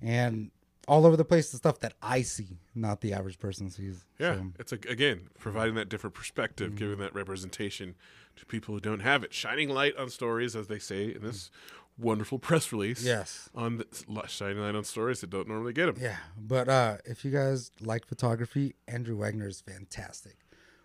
and 0.00 0.50
all 0.86 1.06
over 1.06 1.16
the 1.16 1.24
place 1.24 1.50
the 1.50 1.56
stuff 1.56 1.80
that 1.80 1.94
I 2.02 2.22
see, 2.22 2.58
not 2.74 3.00
the 3.00 3.12
average 3.12 3.38
person 3.38 3.70
sees. 3.70 4.04
Yeah, 4.18 4.34
So, 4.36 4.46
it's 4.58 4.72
a, 4.72 4.78
again 4.88 5.28
providing 5.38 5.74
that 5.76 5.88
different 5.88 6.14
perspective, 6.14 6.68
Mm-hmm. 6.70 6.76
giving 6.78 6.98
that 6.98 7.14
representation 7.14 7.94
to 8.36 8.44
people 8.46 8.74
who 8.74 8.80
don't 8.80 9.00
have 9.00 9.22
it, 9.24 9.32
shining 9.32 9.68
light 9.68 9.96
on 9.96 10.10
stories, 10.10 10.54
as 10.56 10.66
they 10.68 10.78
say 10.78 11.14
in 11.14 11.22
this 11.22 11.50
wonderful 11.96 12.38
press 12.38 12.72
release. 12.72 13.04
Yes. 13.04 13.48
On 13.54 13.76
the, 13.78 13.86
shining 14.26 14.58
light 14.58 14.74
on 14.74 14.82
stories 14.84 15.20
that 15.20 15.30
don't 15.30 15.46
normally 15.48 15.72
get 15.72 15.86
them. 15.86 15.96
Yeah, 16.00 16.16
but 16.36 16.68
uh, 16.68 16.96
if 17.04 17.24
you 17.24 17.30
guys 17.30 17.70
like 17.80 18.04
photography, 18.06 18.74
Andrew 18.88 19.16
Wagner 19.16 19.46
is 19.48 19.60
fantastic. 19.60 20.36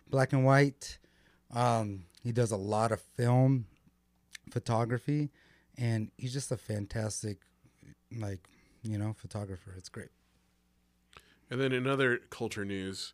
Black 0.08 0.32
and 0.32 0.44
white. 0.44 0.98
Um, 1.52 2.04
he 2.22 2.30
does 2.32 2.52
a 2.52 2.56
lot 2.56 2.92
of 2.92 3.00
film 3.00 3.66
photography, 4.50 5.30
and 5.76 6.10
he's 6.16 6.32
just 6.32 6.50
a 6.52 6.56
fantastic, 6.56 7.38
like 8.16 8.48
you 8.82 8.98
know, 8.98 9.14
photographer. 9.16 9.74
It's 9.76 9.88
great. 9.88 10.08
And 11.50 11.60
then 11.60 11.72
in 11.72 11.86
other 11.86 12.20
culture 12.30 12.64
news, 12.64 13.12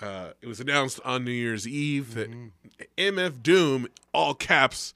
uh, 0.00 0.30
it 0.40 0.46
was 0.46 0.60
announced 0.60 1.00
on 1.04 1.24
New 1.24 1.32
Year's 1.32 1.66
Eve 1.66 2.14
that 2.14 2.30
MF 2.96 3.42
Doom, 3.42 3.88
all 4.12 4.34
caps, 4.34 4.94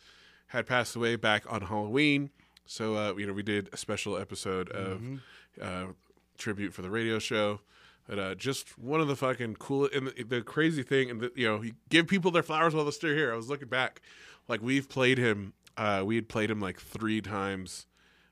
had 0.48 0.66
passed 0.66 0.96
away 0.96 1.16
back 1.16 1.44
on 1.50 1.62
Halloween. 1.62 2.30
So 2.64 2.96
uh, 2.96 3.14
you 3.16 3.26
know 3.26 3.32
we 3.32 3.42
did 3.42 3.68
a 3.72 3.76
special 3.76 4.16
episode 4.16 4.70
of 4.70 5.02
uh, 5.60 5.86
tribute 6.38 6.72
for 6.72 6.82
the 6.82 6.90
radio 6.90 7.18
show. 7.18 7.60
But 8.08 8.18
uh, 8.18 8.34
just 8.34 8.78
one 8.78 9.00
of 9.00 9.08
the 9.08 9.16
fucking 9.16 9.56
cool 9.56 9.88
and 9.94 10.08
the, 10.08 10.24
the 10.24 10.42
crazy 10.42 10.82
thing, 10.82 11.10
and 11.10 11.20
the, 11.20 11.32
you 11.36 11.46
know, 11.46 11.62
you 11.62 11.72
give 11.88 12.08
people 12.08 12.30
their 12.30 12.42
flowers 12.42 12.74
while 12.74 12.84
they're 12.84 12.92
still 12.92 13.14
here. 13.14 13.32
I 13.32 13.36
was 13.36 13.48
looking 13.48 13.68
back, 13.68 14.00
like 14.48 14.60
we've 14.60 14.88
played 14.88 15.18
him. 15.18 15.52
Uh, 15.76 16.02
we 16.04 16.16
had 16.16 16.28
played 16.28 16.50
him 16.50 16.60
like 16.60 16.80
three 16.80 17.20
times 17.20 17.86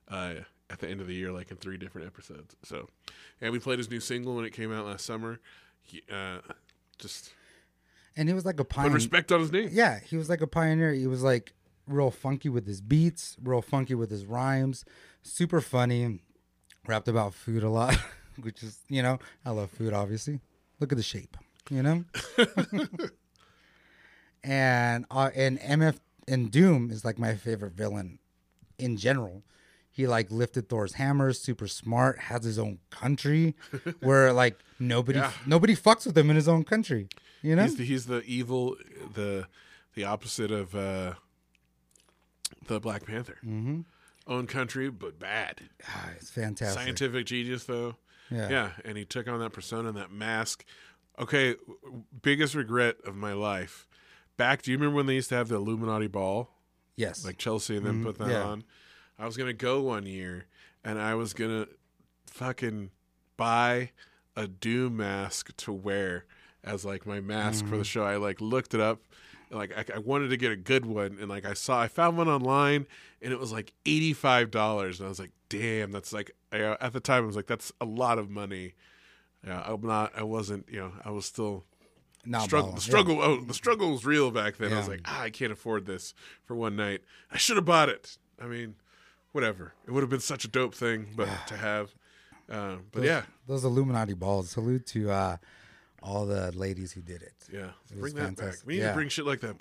uh, 0.09 0.35
at 0.71 0.79
the 0.79 0.89
end 0.89 1.01
of 1.01 1.07
the 1.07 1.14
year, 1.14 1.33
like 1.33 1.51
in 1.51 1.57
three 1.57 1.77
different 1.77 2.07
episodes. 2.07 2.55
So, 2.62 2.89
and 3.41 3.53
we 3.53 3.59
played 3.59 3.79
his 3.79 3.91
new 3.91 4.01
single 4.01 4.37
when 4.37 4.45
it 4.45 4.53
came 4.53 4.73
out 4.73 4.87
last 4.87 5.05
summer. 5.05 5.41
He, 5.83 6.03
uh, 6.12 6.39
just 6.99 7.33
And 8.16 8.29
he 8.29 8.35
was 8.35 8.45
like 8.45 8.61
a 8.61 8.64
put 8.64 8.77
pioneer. 8.77 8.95
respect 8.95 9.33
on 9.33 9.41
his 9.41 9.51
name. 9.53 9.68
Yeah, 9.73 9.99
he 10.01 10.16
was 10.16 10.29
like 10.29 10.41
a 10.41 10.47
pioneer. 10.47 10.93
He 10.93 11.07
was 11.07 11.23
like 11.23 11.53
real 11.87 12.11
funky 12.11 12.49
with 12.49 12.66
his 12.66 12.81
beats, 12.81 13.37
real 13.43 13.62
funky 13.62 13.95
with 13.95 14.11
his 14.11 14.25
rhymes, 14.27 14.85
super 15.23 15.61
funny, 15.61 16.21
rapped 16.87 17.09
about 17.09 17.35
food 17.35 17.62
a 17.64 17.68
lot, 17.71 17.97
which 18.41 18.62
is, 18.62 18.79
you 18.89 19.03
know, 19.03 19.18
I 19.45 19.51
love 19.51 19.71
food 19.71 19.93
obviously. 19.93 20.41
Look 20.79 20.93
at 20.93 20.97
the 20.97 21.03
shape, 21.03 21.37
you 21.68 21.83
know? 21.83 22.05
and 24.45 25.05
uh, 25.11 25.31
and 25.35 25.59
MF 25.61 25.97
and 26.29 26.51
Doom 26.51 26.91
is 26.91 27.05
like 27.05 27.18
my 27.18 27.35
favorite 27.35 27.73
villain 27.73 28.18
in 28.79 28.97
general. 28.97 29.43
He 30.01 30.07
like 30.07 30.30
lifted 30.30 30.68
Thor's 30.70 30.94
hammer, 30.94 31.32
super 31.34 31.66
smart, 31.68 32.18
has 32.18 32.42
his 32.44 32.59
own 32.59 32.78
country 32.88 33.55
where 34.01 34.32
like 34.32 34.59
nobody 34.78 35.18
Yeah. 35.18 35.32
nobody 35.46 35.76
fucks 35.76 36.07
with 36.07 36.16
him 36.16 36.30
in 36.30 36.36
his 36.36 36.48
own 36.48 36.64
country. 36.64 37.09
You 37.42 37.55
know? 37.57 37.62
He's 37.64 37.76
the, 37.76 37.84
he's 37.84 38.07
the 38.07 38.22
evil, 38.22 38.76
the 39.14 39.46
the 39.94 40.05
opposite 40.05 40.51
of 40.51 40.74
uh, 40.74 41.14
the 42.66 42.80
Black 42.80 43.05
Panther. 43.07 43.36
Mm-hmm. 43.44 43.80
Own 44.26 44.46
country, 44.46 44.88
but 44.90 45.18
bad. 45.18 45.62
Ah, 45.88 46.11
it's 46.16 46.30
fantastic. 46.30 46.80
Scientific 46.82 47.26
genius, 47.26 47.64
though. 47.64 47.96
Yeah. 48.30 48.48
Yeah, 48.48 48.70
and 48.84 48.96
he 48.96 49.05
took 49.05 49.26
on 49.28 49.40
that 49.40 49.51
persona 49.53 49.88
and 49.88 49.96
that 49.98 50.12
mask. 50.12 50.64
Okay, 51.18 51.57
biggest 52.22 52.55
regret 52.55 52.96
of 53.05 53.16
my 53.16 53.32
life. 53.32 53.86
Back, 54.36 54.62
do 54.62 54.70
you 54.70 54.78
remember 54.78 54.96
when 54.96 55.07
they 55.07 55.14
used 55.16 55.28
to 55.30 55.34
have 55.34 55.48
the 55.48 55.57
Illuminati 55.57 56.07
ball? 56.07 56.48
Yes. 56.96 57.24
Like 57.24 57.38
Chelsea 57.38 57.76
and 57.76 57.84
then 57.84 58.03
put 58.05 58.18
that 58.18 58.24
Mm-hmm. 58.24 58.32
yeah. 58.32 58.42
on. 58.44 58.64
I 59.21 59.27
was 59.27 59.37
gonna 59.37 59.53
go 59.53 59.83
one 59.83 60.07
year, 60.07 60.47
and 60.85 60.99
I 60.99 61.14
was 61.14 61.33
gonna 61.35 61.66
fucking 62.27 62.91
buy 63.37 63.91
a 64.37 64.47
Doom 64.47 64.97
mask 64.99 65.57
to 65.59 65.73
wear 65.73 66.25
as 66.64 66.85
like 66.85 67.07
my 67.07 67.21
mask 67.21 67.61
Mm-hmm. 67.64 67.71
for 67.73 67.79
the 67.79 67.85
show. 67.85 68.05
I 68.05 68.16
like 68.16 68.41
looked 68.41 68.75
it 68.75 68.81
up. 68.81 69.01
Like 69.51 69.73
I, 69.77 69.97
I 69.97 69.99
wanted 69.99 70.29
to 70.29 70.37
get 70.37 70.53
a 70.53 70.57
good 70.57 70.87
one, 70.87 71.18
and 71.21 71.29
like 71.29 71.45
I 71.45 71.55
saw, 71.55 71.81
I 71.81 71.89
found 71.89 72.16
one 72.16 72.29
online, 72.29 72.87
and 73.21 73.33
it 73.33 73.39
was 73.41 73.51
like 73.53 73.73
eighty 73.85 74.12
five 74.12 74.51
dollars, 74.51 75.01
and 75.01 75.07
I 75.07 75.09
was 75.09 75.18
like, 75.18 75.33
"Damn, 75.49 75.91
that's 75.91 76.12
like." 76.12 76.31
I, 76.53 76.59
at 76.81 76.93
the 76.93 77.01
time, 77.01 77.25
I 77.25 77.27
was 77.27 77.37
like, 77.37 77.47
"That's 77.49 77.73
a 77.81 77.85
lot 77.85 78.18
of 78.18 78.31
money." 78.31 78.75
Yeah, 79.45 79.62
I'm 79.66 79.81
not. 79.83 80.12
I 80.16 80.23
wasn't. 80.23 80.66
You 80.71 80.79
know, 80.81 80.93
I 81.05 81.11
was 81.11 81.27
still 81.27 81.64
Not 82.25 82.43
struggle. 82.43 82.71
The 82.71 82.77
yeah. 82.77 82.81
struggle. 82.81 83.21
Oh, 83.21 83.41
the 83.41 83.55
struggle 83.55 83.91
was 83.91 84.05
real 84.07 84.31
back 84.31 84.57
then. 84.59 84.73
I 84.73 84.77
was 84.79 84.87
like, 84.89 85.01
ah, 85.05 85.23
I 85.23 85.31
can't 85.31 85.51
afford 85.53 85.85
this 85.87 86.14
for 86.45 86.55
one 86.55 86.77
night. 86.77 87.01
I 87.33 87.37
should 87.37 87.57
have 87.57 87.64
bought 87.64 87.89
it. 87.89 88.18
I 88.41 88.47
mean, 88.47 88.77
whatever. 89.33 89.74
It 89.87 89.91
would 89.93 90.03
have 90.03 90.11
been 90.11 90.20
such 90.20 90.45
a 90.45 90.49
dope 90.49 90.74
thing, 90.74 91.09
but 91.16 91.28
to 91.49 91.57
have. 91.57 91.95
Uh, 92.49 92.76
but 92.91 93.01
Those, 93.03 93.05
yeah, 93.07 93.22
those 93.47 93.64
Illuminati 93.64 94.14
balls. 94.14 94.51
Salute 94.51 94.87
to 94.89 95.11
uh, 95.11 95.37
all 96.03 96.26
the 96.26 96.51
ladies 96.53 96.93
who 96.93 97.01
did 97.01 97.22
it. 97.22 97.35
yeah. 97.53 97.70
It 97.91 98.01
Bring 98.01 98.14
that 98.14 98.37
back. 98.37 98.55
We 98.64 98.74
need 98.74 98.81
Yeah. 98.81 98.89
to 98.89 98.95
bring 98.95 99.09
shit 99.09 99.26
like 99.26 99.41
that. 99.41 99.57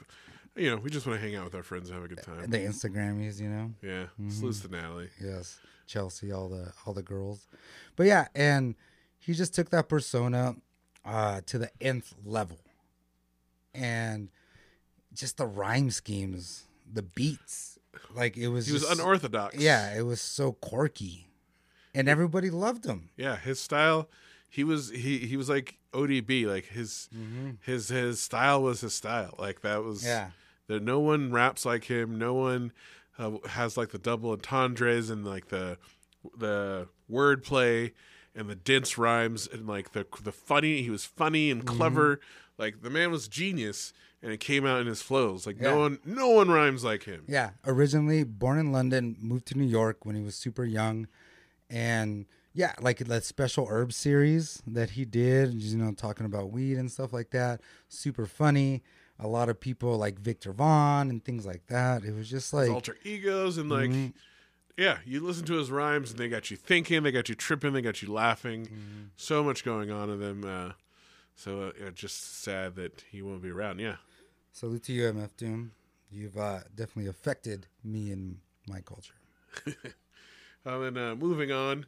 You 0.56 0.72
know, 0.72 0.78
we 0.78 0.90
just 0.90 1.06
want 1.06 1.20
to 1.20 1.26
hang 1.26 1.36
out 1.36 1.46
with 1.46 1.54
our 1.56 1.64
friends 1.64 1.90
and 1.90 1.96
have 1.96 2.04
a 2.04 2.14
good 2.14 2.24
time. 2.24 2.50
The 2.50 2.58
Instagrammies, 2.58 3.40
you 3.40 3.48
know. 3.50 3.72
Yeah. 3.84 4.04
Mm-hmm. 4.20 4.30
Salutes 4.32 4.62
to 4.62 4.68
Natalie. 4.70 5.10
Yes, 5.22 5.60
Chelsea, 5.86 6.32
all 6.32 6.50
the 6.50 6.74
all 6.86 6.94
the 6.94 7.04
girls. 7.04 7.48
But 7.96 8.08
yeah, 8.08 8.28
and 8.36 8.76
he 9.20 9.34
just 9.34 9.54
took 9.54 9.70
that 9.70 9.88
persona 9.88 10.56
uh, 11.06 11.42
to 11.46 11.60
the 11.60 11.70
nth 11.80 12.14
level, 12.26 12.58
and 13.74 14.30
just 15.14 15.38
the 15.38 15.46
rhyme 15.46 15.92
schemes, 15.92 16.66
the 16.92 17.04
beats, 17.04 17.78
like 18.14 18.38
it 18.38 18.48
was. 18.50 18.68
He 18.68 18.74
was 18.74 18.84
just- 18.84 18.94
unorthodox. 19.00 19.56
Yeah, 19.58 19.96
it 19.98 20.04
was 20.04 20.22
so 20.22 20.54
quirky, 20.54 21.28
and 21.94 22.08
everybody 22.10 22.50
loved 22.50 22.86
him. 22.86 23.10
Yeah, 23.18 23.36
his 23.38 23.60
style. 23.60 24.10
He 24.50 24.64
was 24.64 24.90
he 24.90 25.20
he 25.20 25.38
was 25.38 25.50
like 25.50 25.78
ODB. 25.94 26.46
Like 26.48 26.66
his 26.66 27.08
his 27.62 27.90
his 27.90 28.20
style 28.20 28.62
was 28.64 28.82
his 28.82 28.94
style. 28.96 29.36
Like 29.38 29.62
that 29.62 29.84
was 29.84 30.04
Yeah. 30.06 30.32
There, 30.68 30.80
no 30.80 31.00
one 31.00 31.32
raps 31.32 31.66
like 31.66 31.86
him. 31.86 32.18
No 32.18 32.34
one 32.36 32.72
uh, 33.18 33.38
has 33.50 33.76
like 33.78 33.90
the 33.90 33.98
double 34.00 34.32
entendres 34.32 35.10
and 35.10 35.26
like 35.26 35.50
the 35.50 35.78
the 36.38 36.88
wordplay 37.12 37.92
and 38.36 38.50
the 38.50 38.56
dense 38.56 38.98
rhymes 38.98 39.48
and 39.52 39.68
like 39.68 39.92
the 39.94 40.06
the 40.24 40.32
funny. 40.32 40.82
He 40.82 40.90
was 40.90 41.06
funny 41.06 41.52
and 41.52 41.66
clever. 41.66 42.20
Like 42.58 42.82
the 42.82 42.90
man 42.90 43.12
was 43.12 43.28
genius, 43.28 43.94
and 44.22 44.32
it 44.32 44.40
came 44.40 44.66
out 44.66 44.82
in 44.82 44.88
his 44.88 45.02
flows. 45.02 45.46
Like 45.48 45.58
Yeah. 45.58 45.72
no 45.72 45.80
one 45.80 46.00
no 46.06 46.30
one 46.30 46.50
rhymes 46.50 46.84
like 46.84 47.04
him. 47.04 47.24
Yeah, 47.28 47.52
originally 47.66 48.24
born 48.24 48.58
in 48.60 48.72
London, 48.72 49.16
moved 49.20 49.46
to 49.48 49.58
New 49.58 49.66
York 49.68 50.06
when 50.06 50.16
he 50.16 50.22
was 50.22 50.36
super 50.36 50.66
young, 50.66 51.08
and 51.70 52.26
yeah, 52.54 52.74
like 52.82 52.98
that 53.00 53.24
special 53.24 53.68
herb 53.70 53.94
series 53.94 54.62
that 54.68 54.92
he 54.92 55.06
did, 55.06 55.54
you 55.54 55.78
know, 55.78 55.94
talking 55.94 56.26
about 56.26 56.52
weed 56.52 56.78
and 56.78 56.92
stuff 56.92 57.14
like 57.14 57.30
that. 57.32 57.62
Super 57.88 58.26
funny. 58.26 58.82
A 59.20 59.28
lot 59.28 59.50
of 59.50 59.60
people 59.60 59.98
like 59.98 60.20
Viktor 60.20 60.52
Vaughn 60.54 61.10
and 61.10 61.24
things 61.24 61.46
like 61.46 61.68
that. 61.68 62.04
It 62.04 62.16
was 62.16 62.30
just 62.30 62.48
His 62.52 62.54
like 62.54 62.70
alter 62.72 62.98
egos 63.04 63.58
and 63.58 63.70
like 63.70 63.90
Mm-hmm. 63.90 64.08
yeah 64.78 64.98
you 65.06 65.20
listen 65.20 65.46
to 65.46 65.54
his 65.56 65.70
rhymes 65.70 66.12
and 66.12 66.20
they 66.20 66.30
got 66.30 66.50
you 66.50 66.58
thinking 66.58 67.04
they 67.04 67.12
got 67.12 67.28
you 67.30 67.36
tripping 67.36 67.74
they 67.74 67.82
got 67.82 68.02
you 68.02 68.12
laughing 68.12 68.66
Mm-hmm. 68.66 69.04
so 69.18 69.44
much 69.44 69.64
going 69.66 69.92
on 69.92 70.10
in 70.10 70.20
them 70.22 70.44
uh, 70.46 70.72
so 71.36 71.74
uh, 71.86 71.92
just 71.92 72.42
sad 72.42 72.76
that 72.76 73.04
he 73.12 73.22
won't 73.22 73.42
be 73.42 73.50
around 73.50 73.80
yeah 73.80 73.98
salute 74.52 74.84
to 74.84 74.94
you, 74.94 75.04
MF 75.12 75.36
Doom. 75.38 75.72
You've 76.12 76.38
uh, 76.38 76.60
definitely 76.76 77.08
affected 77.10 77.68
me 77.84 78.12
and 78.12 78.38
my 78.68 78.82
culture. 78.82 79.14
and 80.66 80.96
then 80.96 80.98
uh, 80.98 81.16
moving 81.16 81.52
on 81.52 81.86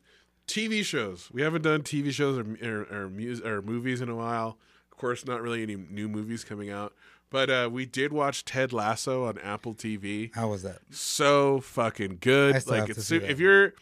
tv 0.48 0.84
shows 0.84 1.30
we 1.32 1.42
haven't 1.44 1.62
done 1.62 1.82
tv 1.82 2.12
shows 2.12 2.38
or, 2.38 2.58
or, 2.68 2.88
or, 2.92 3.10
mus- 3.10 3.40
or 3.42 3.62
movies 3.62 4.02
in 4.02 4.10
a 4.10 4.16
while 4.16 4.58
of 4.92 4.98
course 4.98 5.26
not 5.26 5.42
really 5.42 5.62
any 5.62 5.76
new 5.76 6.10
movies 6.10 6.44
coming 6.44 6.70
out 6.70 6.94
but 7.30 7.50
uh, 7.50 7.70
we 7.72 7.86
did 7.86 8.12
watch 8.12 8.44
ted 8.44 8.74
lasso 8.74 9.26
on 9.26 9.38
apple 9.40 9.74
tv 9.76 10.34
How 10.34 10.50
was 10.50 10.64
that? 10.64 10.80
so 10.90 11.62
fucking 11.62 12.18
good. 12.20 12.66
Like 12.68 12.90
it's 12.90 13.06
su- 13.06 13.22
if 13.24 13.40
you're 13.40 13.74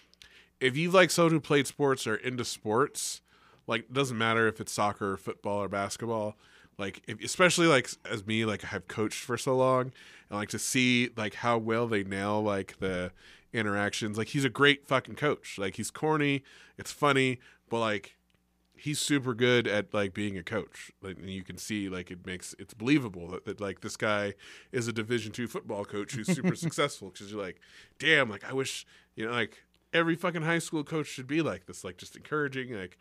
if 0.59 0.75
you 0.77 0.91
like 0.91 1.09
someone 1.09 1.31
who 1.31 1.39
played 1.39 1.65
sports 1.65 2.05
or 2.05 2.15
into 2.15 2.43
sports, 2.45 3.21
like 3.65 3.81
it 3.81 3.93
doesn't 3.93 4.17
matter 4.17 4.47
if 4.47 4.59
it's 4.61 4.73
soccer 4.73 5.13
or 5.13 5.17
football 5.17 5.63
or 5.63 5.69
basketball. 5.69 6.35
Like 6.79 7.01
if, 7.07 7.21
especially 7.23 7.67
like 7.67 7.89
as 8.09 8.25
me, 8.25 8.45
like 8.45 8.63
I 8.63 8.67
have 8.67 8.87
coached 8.87 9.23
for 9.23 9.37
so 9.37 9.55
long, 9.55 9.91
and 10.29 10.39
like 10.39 10.49
to 10.49 10.59
see 10.59 11.09
like 11.15 11.35
how 11.35 11.57
well 11.57 11.87
they 11.87 12.03
nail 12.03 12.41
like 12.41 12.79
the 12.79 13.11
interactions. 13.53 14.17
Like 14.17 14.29
he's 14.29 14.45
a 14.45 14.49
great 14.49 14.87
fucking 14.87 15.15
coach. 15.15 15.57
Like 15.57 15.75
he's 15.75 15.91
corny, 15.91 16.43
it's 16.77 16.91
funny, 16.91 17.39
but 17.69 17.79
like 17.79 18.15
he's 18.79 18.99
super 18.99 19.33
good 19.33 19.67
at 19.67 19.93
like 19.93 20.13
being 20.13 20.37
a 20.37 20.43
coach 20.43 20.91
like, 21.01 21.17
and 21.17 21.29
you 21.29 21.43
can 21.43 21.57
see 21.57 21.89
like 21.89 22.09
it 22.09 22.25
makes 22.25 22.55
it's 22.57 22.73
believable 22.73 23.27
that, 23.27 23.45
that 23.45 23.59
like 23.59 23.81
this 23.81 23.97
guy 23.97 24.33
is 24.71 24.87
a 24.87 24.93
division 24.93 25.31
two 25.31 25.47
football 25.47 25.83
coach 25.83 26.13
who's 26.13 26.27
super 26.27 26.55
successful 26.55 27.09
because 27.09 27.29
you're 27.31 27.41
like 27.41 27.59
damn 27.99 28.29
like 28.29 28.43
i 28.49 28.53
wish 28.53 28.85
you 29.15 29.25
know 29.25 29.31
like 29.31 29.63
every 29.91 30.15
fucking 30.15 30.43
high 30.43 30.59
school 30.59 30.83
coach 30.83 31.07
should 31.07 31.27
be 31.27 31.41
like 31.41 31.65
this 31.65 31.83
like 31.83 31.97
just 31.97 32.15
encouraging 32.15 32.73
like 32.73 32.97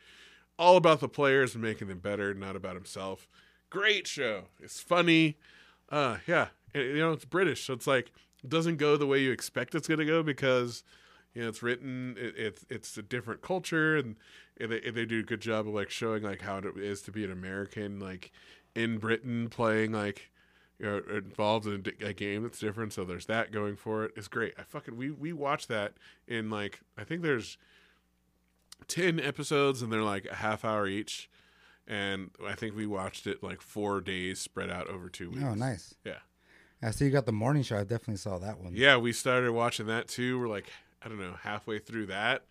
all 0.59 0.77
about 0.77 0.99
the 0.99 1.09
players 1.09 1.55
and 1.55 1.63
making 1.63 1.87
them 1.87 2.01
better 2.01 2.35
not 2.35 2.57
about 2.57 2.75
himself 2.75 3.29
great 3.71 4.07
show 4.07 4.45
it's 4.61 4.81
funny 4.81 5.37
uh 5.91 6.17
yeah 6.27 6.49
you 6.75 6.99
know 6.99 7.13
it's 7.13 7.25
british 7.25 7.65
so 7.65 7.73
it's 7.73 7.87
like 7.87 8.13
it 8.43 8.51
doesn't 8.51 8.77
go 8.77 8.97
the 8.97 9.07
way 9.07 9.19
you 9.19 9.33
expect 9.33 9.75
it's 9.75 9.87
to 9.87 10.05
go 10.05 10.23
because 10.23 10.83
you 11.35 11.43
know 11.43 11.49
it's 11.49 11.63
written 11.63 12.17
it, 12.19 12.35
it's 12.37 12.67
it's 12.71 12.97
a 12.97 13.03
different 13.03 13.43
culture 13.43 13.97
and 13.97 14.17
they, 14.59 14.91
they 14.91 15.05
do 15.05 15.21
a 15.21 15.23
good 15.23 15.41
job 15.41 15.69
of 15.69 15.75
like 15.75 15.91
showing 15.91 16.23
like 16.23 16.43
how 16.43 16.59
it 16.59 16.65
is 16.77 17.03
to 17.03 17.13
be 17.13 17.25
an 17.25 17.31
american 17.31 17.99
like 17.99 18.33
in 18.75 18.99
britain 18.99 19.49
playing 19.49 19.93
like 19.93 20.31
you 20.79 20.87
know, 20.87 21.03
involved 21.17 21.67
in 21.67 21.85
a 22.01 22.13
game 22.13 22.43
that's 22.43 22.61
different. 22.61 22.93
So 22.93 23.05
there's 23.05 23.27
that 23.27 23.51
going 23.51 23.77
for 23.77 24.05
it. 24.05 24.13
It's 24.17 24.29
great. 24.29 24.55
I 24.59 24.63
fucking 24.63 24.97
we 24.97 25.11
we 25.11 25.33
watched 25.33 25.69
that 25.69 25.95
in 26.27 26.51
like 26.51 26.81
I 26.97 27.05
think 27.05 27.23
there's 27.23 27.59
ten 28.87 29.19
episodes 29.19 29.83
and 29.83 29.93
they're 29.93 30.03
like 30.03 30.27
a 30.27 30.37
half 30.37 30.65
hour 30.65 30.87
each, 30.87 31.29
and 31.89 32.31
I 32.47 32.55
think 32.55 32.77
we 32.77 32.87
watched 32.87 33.27
it 33.27 33.43
like 33.43 33.61
four 33.61 34.01
days 34.01 34.39
spread 34.39 34.71
out 34.71 34.87
over 34.89 35.09
two 35.09 35.31
weeks. 35.31 35.43
Oh, 35.45 35.55
nice. 35.55 35.95
Yeah. 36.05 36.19
I 36.81 36.93
see 36.93 37.07
you 37.07 37.11
got 37.11 37.27
the 37.27 37.33
morning 37.33 37.65
show. 37.65 37.77
I 37.79 37.83
definitely 37.83 38.17
saw 38.19 38.39
that 38.39 38.61
one. 38.61 38.73
Yeah, 38.77 38.97
we 38.99 39.13
started 39.13 39.51
watching 39.53 39.87
that 39.87 40.07
too. 40.07 40.39
We're 40.39 40.47
like, 40.49 40.71
I 41.03 41.09
don't 41.09 41.19
know, 41.19 41.35
halfway 41.43 41.81
through 41.81 42.07
that 42.07 42.45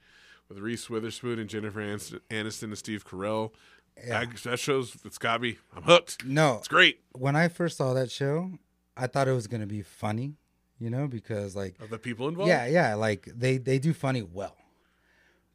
with 0.49 0.57
Reese 0.57 0.89
Witherspoon 0.89 1.39
and 1.39 1.49
Jennifer 1.49 1.79
Aniston, 1.79 2.19
Aniston 2.29 2.63
and 2.63 2.77
Steve 2.77 3.05
Carell. 3.05 3.51
Yeah. 4.05 4.19
I- 4.19 4.25
that 4.49 4.59
shows 4.59 4.97
it's 5.05 5.17
got 5.17 5.39
me. 5.41 5.59
I'm 5.75 5.83
hooked. 5.83 6.25
No, 6.25 6.57
It's 6.57 6.67
great. 6.67 6.99
when 7.13 7.35
I 7.37 7.47
first 7.47 7.77
saw 7.77 7.93
that 7.93 8.11
show, 8.11 8.51
I 8.97 9.07
thought 9.07 9.27
it 9.27 9.33
was 9.33 9.47
gonna 9.47 9.65
be 9.67 9.81
funny, 9.81 10.35
you 10.79 10.89
know, 10.89 11.07
because 11.07 11.55
like 11.55 11.79
Of 11.79 11.89
the 11.89 11.97
people 11.99 12.27
involved. 12.27 12.49
yeah, 12.49 12.65
yeah, 12.65 12.95
like 12.95 13.29
they 13.33 13.57
they 13.57 13.79
do 13.79 13.93
funny 13.93 14.23
well. 14.23 14.55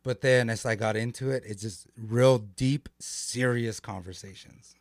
But 0.03 0.21
then 0.21 0.51
as 0.51 0.67
I 0.67 0.75
got 0.75 0.97
into 0.97 1.31
it, 1.31 1.45
it's 1.47 1.63
just 1.63 1.87
real 1.97 2.39
deep, 2.39 2.89
serious 2.99 3.79
conversations, 3.81 4.75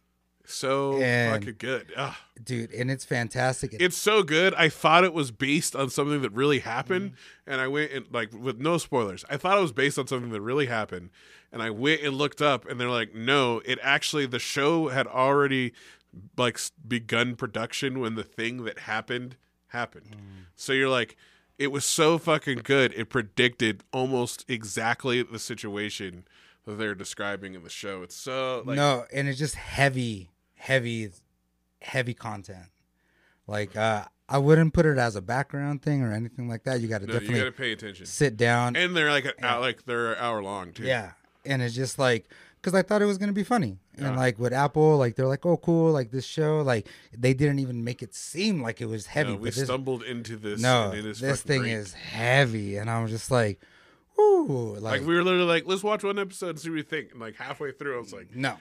So 0.45 0.99
And- 0.99 1.39
fucking 1.43 1.55
good. 1.59 1.93
Ugh. 1.95 2.15
dude, 2.43 2.72
and 2.74 2.89
it's 2.91 3.05
fantastic. 3.05 3.74
It's 3.80 3.95
so 3.95 4.24
good. 4.24 4.53
I 4.55 4.67
thought 4.67 5.03
it 5.03 5.13
was 5.13 5.32
based 5.32 5.76
on 5.76 5.89
something 5.89 6.22
that 6.24 6.32
really 6.32 6.59
happened, 6.59 7.11
Mm-hmm. 7.11 7.51
and 7.51 7.61
I 7.61 7.67
went 7.67 7.91
and 7.91 8.05
like 8.11 8.34
with 8.34 8.59
no 8.59 8.78
spoilers. 8.78 9.24
I 9.30 9.38
thought 9.38 9.57
it 9.57 9.61
was 9.61 9.72
based 9.72 9.97
on 9.99 10.07
something 10.07 10.32
that 10.32 10.41
really 10.41 10.65
happened, 10.65 11.11
and 11.51 11.61
I 11.61 11.69
went 11.69 12.01
and 12.01 12.15
looked 12.17 12.41
up, 12.41 12.67
and 12.67 12.80
they're 12.82 12.89
like, 12.89 13.13
no, 13.15 13.61
it 13.63 13.78
actually 13.82 14.26
the 14.26 14.39
show 14.39 14.88
had 14.89 15.07
already 15.07 15.74
like 16.36 16.59
begun 16.86 17.36
production 17.38 17.99
when 17.99 18.15
the 18.15 18.24
thing 18.24 18.63
that 18.65 18.80
happened 18.80 19.38
happened. 19.67 20.17
Mm. 20.17 20.45
So 20.57 20.74
you're 20.74 20.89
like, 20.89 21.15
it 21.62 21.72
was 21.72 21.86
so 21.86 22.18
fucking 22.18 22.62
good. 22.64 22.91
It 22.95 23.09
predicted 23.09 23.84
almost 23.93 24.45
exactly 24.47 25.22
the 25.22 25.38
situation 25.38 26.26
that 26.66 26.80
they're 26.80 26.95
describing 26.95 27.53
in 27.53 27.64
the 27.64 27.70
show. 27.70 28.01
It's 28.01 28.16
so 28.16 28.64
like 28.66 28.76
no, 28.76 29.05
and 29.14 29.28
it's 29.28 29.38
just 29.38 29.53
heavy, 29.53 30.32
heavy, 30.55 31.12
heavy 31.82 32.16
content. 32.16 32.66
Like 33.45 33.78
uh 33.78 34.05
I 34.28 34.39
wouldn't 34.39 34.74
put 34.74 34.88
it 34.88 34.97
as 34.97 35.16
a 35.16 35.22
background 35.22 35.84
thing 35.84 36.01
or 36.01 36.14
anything 36.14 36.49
like 36.49 36.64
that. 36.64 36.82
You 36.82 36.88
got 36.88 37.01
to 37.01 37.07
no, 37.07 37.14
you 37.14 37.20
definitely 37.20 37.39
got 37.41 37.45
to 37.45 37.51
pay 37.51 37.72
attention. 37.74 38.05
sit 38.07 38.38
down. 38.38 38.76
And 38.76 38.97
they're 38.97 39.12
like 39.12 39.26
an 39.26 39.34
hour, 39.43 39.62
like 39.62 39.86
they're 39.86 40.14
an 40.14 40.18
hour 40.20 40.41
long 40.41 40.72
too. 40.72 40.84
Yeah, 40.84 41.12
and 41.45 41.62
it's 41.62 41.76
just 41.76 41.99
like 41.99 42.28
because 42.62 42.76
I 42.76 42.84
thought 42.84 43.01
it 43.01 43.05
was 43.05 43.18
gonna 43.18 43.34
be 43.34 43.43
funny, 43.43 43.80
Yeah. 43.97 44.09
and 44.09 44.18
like 44.18 44.38
with 44.38 44.53
Apple, 44.53 44.97
like 44.97 45.16
they're 45.16 45.28
like, 45.28 45.45
oh 45.45 45.57
cool, 45.57 45.91
like 45.91 46.12
this 46.12 46.26
show, 46.26 46.62
like 46.62 46.88
they 47.18 47.34
didn't 47.34 47.59
even 47.59 47.84
make 47.84 48.03
it 48.03 48.14
seem 48.14 48.62
like 48.62 48.82
it 48.82 48.86
was 48.86 49.07
heavy. 49.07 49.32
No, 49.32 49.38
we 49.38 49.49
this, 49.49 49.64
stumbled 49.64 50.03
into 50.03 50.38
this. 50.38 50.62
no, 50.62 50.89
and 50.91 50.99
it 50.99 51.05
is 51.05 51.20
this 51.20 51.41
thing 51.41 51.62
great. 51.62 51.72
is 51.74 51.93
heavy, 51.93 52.78
and 52.78 52.89
I'm 52.89 53.07
just 53.07 53.32
like, 53.32 53.62
ooh, 54.20 54.76
like, 54.80 54.99
like 54.99 55.07
we 55.07 55.16
were 55.16 55.24
literally 55.24 55.45
like, 55.45 55.64
let's 55.66 55.84
watch 55.84 56.03
one 56.03 56.20
episode 56.20 56.49
and 56.51 56.59
see 56.59 56.70
what 56.70 56.76
we 56.76 56.82
think. 56.84 57.12
And 57.12 57.20
like 57.20 57.36
halfway 57.36 57.72
through, 57.72 57.97
I 57.97 57.99
was 57.99 58.14
like, 58.14 58.36
no, 58.36 58.57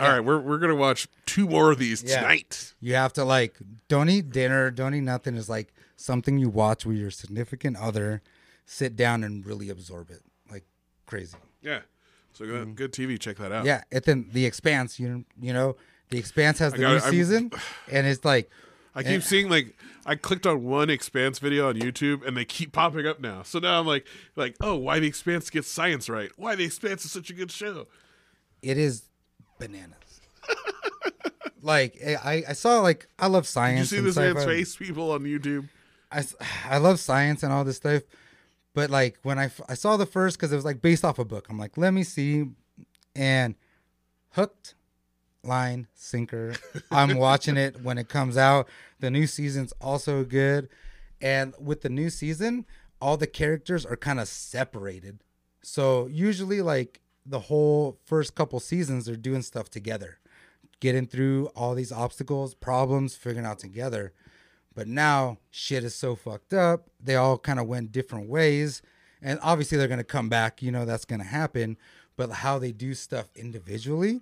all 0.00 0.08
right, 0.08 0.20
we're 0.20 0.40
we're 0.40 0.58
gonna 0.58 0.74
watch 0.74 1.08
two 1.24 1.46
more 1.48 1.70
of 1.72 1.78
these 1.78 2.02
Yeah. 2.02 2.20
tonight. 2.20 2.74
you 2.80 2.94
have 2.94 3.12
to 3.14 3.24
like 3.24 3.56
don't 3.88 4.08
eat 4.10 4.30
dinner, 4.30 4.70
don't 4.70 4.94
eat 4.94 5.02
nothing. 5.02 5.36
Is 5.36 5.48
like 5.48 5.72
something 5.96 6.38
you 6.38 6.48
watch 6.50 6.84
with 6.84 6.96
your 6.96 7.10
significant 7.10 7.76
other, 7.78 8.22
sit 8.66 8.96
down 8.96 9.22
and 9.24 9.46
really 9.46 9.70
absorb 9.70 10.10
it, 10.10 10.20
like 10.50 10.64
crazy. 11.06 11.36
Yeah, 11.62 11.80
so 12.36 12.46
good, 12.46 12.74
good 12.76 12.92
TV. 12.92 13.18
Check 13.18 13.36
that 13.38 13.52
out. 13.52 13.58
Mm-hmm. 13.58 13.66
Yeah, 13.66 13.82
and 13.92 14.04
then 14.04 14.28
The 14.32 14.44
Expanse, 14.46 14.98
you 15.00 15.24
you 15.40 15.52
know, 15.52 15.76
The 16.10 16.18
Expanse 16.18 16.58
has 16.60 16.72
the 16.72 16.78
got 16.80 16.88
new. 16.88 16.98
I'm- 16.98 17.10
season, 17.10 17.50
and 17.90 18.06
it's 18.06 18.24
like. 18.24 18.50
I 18.98 19.02
keep 19.02 19.22
seeing 19.22 19.50
like 19.50 19.76
I 20.06 20.14
clicked 20.14 20.46
on 20.46 20.64
one 20.64 20.88
Expanse 20.88 21.38
video 21.38 21.68
on 21.68 21.74
YouTube 21.74 22.26
and 22.26 22.34
they 22.34 22.46
keep 22.46 22.72
popping 22.72 23.06
up 23.06 23.20
now. 23.20 23.42
So 23.42 23.58
now 23.58 23.78
I'm 23.78 23.86
like, 23.86 24.06
like, 24.36 24.56
oh, 24.62 24.74
why 24.76 25.00
the 25.00 25.06
Expanse 25.06 25.50
gets 25.50 25.70
science 25.70 26.08
right? 26.08 26.30
Why 26.36 26.54
the 26.54 26.64
Expanse 26.64 27.04
is 27.04 27.12
such 27.12 27.28
a 27.28 27.34
good 27.34 27.50
show? 27.50 27.88
it 28.62 28.78
is 28.78 29.02
bananas. 29.58 29.92
like 31.62 31.96
I, 32.06 32.44
I 32.48 32.52
saw 32.54 32.80
like 32.80 33.06
I 33.18 33.26
love 33.26 33.42
Did 33.44 33.48
you 33.48 33.52
science. 33.52 33.90
see 33.90 33.98
and 33.98 34.06
this 34.06 34.16
man's 34.16 34.38
sci-fi. 34.38 34.50
face, 34.50 34.76
people 34.76 35.10
on 35.12 35.24
YouTube? 35.24 35.68
I, 36.10 36.18
s- 36.18 36.34
I 36.68 36.78
love 36.78 36.98
science 36.98 37.42
and 37.42 37.52
all 37.52 37.64
this 37.64 37.76
stuff, 37.76 38.02
but 38.76 38.90
like 38.90 39.16
when 39.22 39.38
I, 39.38 39.50
I 39.70 39.74
saw 39.74 39.96
the 39.96 40.04
first 40.04 40.36
because 40.36 40.52
it 40.52 40.56
was 40.56 40.64
like 40.66 40.82
based 40.82 41.02
off 41.02 41.18
a 41.18 41.24
book. 41.24 41.46
I'm 41.48 41.58
like, 41.58 41.78
let 41.78 41.94
me 41.94 42.04
see, 42.04 42.44
and 43.16 43.54
hooked, 44.32 44.74
line 45.42 45.88
sinker. 45.94 46.52
I'm 46.90 47.16
watching 47.16 47.56
it 47.56 47.82
when 47.82 47.96
it 47.96 48.10
comes 48.10 48.36
out. 48.36 48.68
The 49.00 49.10
new 49.10 49.26
season's 49.26 49.72
also 49.80 50.24
good, 50.24 50.68
and 51.22 51.54
with 51.58 51.80
the 51.80 51.88
new 51.88 52.10
season, 52.10 52.66
all 53.00 53.16
the 53.16 53.26
characters 53.26 53.86
are 53.86 53.96
kind 53.96 54.20
of 54.20 54.28
separated. 54.28 55.20
So 55.62 56.06
usually, 56.06 56.60
like 56.60 57.00
the 57.24 57.40
whole 57.40 57.98
first 58.04 58.34
couple 58.34 58.60
seasons, 58.60 59.06
they're 59.06 59.16
doing 59.16 59.40
stuff 59.40 59.70
together, 59.70 60.18
getting 60.80 61.06
through 61.06 61.46
all 61.56 61.74
these 61.74 61.92
obstacles, 61.92 62.52
problems, 62.54 63.16
figuring 63.16 63.46
out 63.46 63.58
together. 63.58 64.12
But 64.76 64.86
now 64.86 65.38
shit 65.50 65.82
is 65.82 65.94
so 65.96 66.14
fucked 66.14 66.52
up. 66.52 66.88
They 67.02 67.16
all 67.16 67.38
kind 67.38 67.58
of 67.58 67.66
went 67.66 67.90
different 67.90 68.28
ways. 68.28 68.82
And 69.20 69.40
obviously 69.42 69.76
they're 69.78 69.88
going 69.88 69.98
to 69.98 70.04
come 70.04 70.28
back. 70.28 70.62
You 70.62 70.70
know, 70.70 70.84
that's 70.84 71.04
going 71.06 71.18
to 71.20 71.26
happen. 71.26 71.76
But 72.16 72.30
how 72.30 72.60
they 72.60 72.70
do 72.70 72.94
stuff 72.94 73.26
individually. 73.34 74.20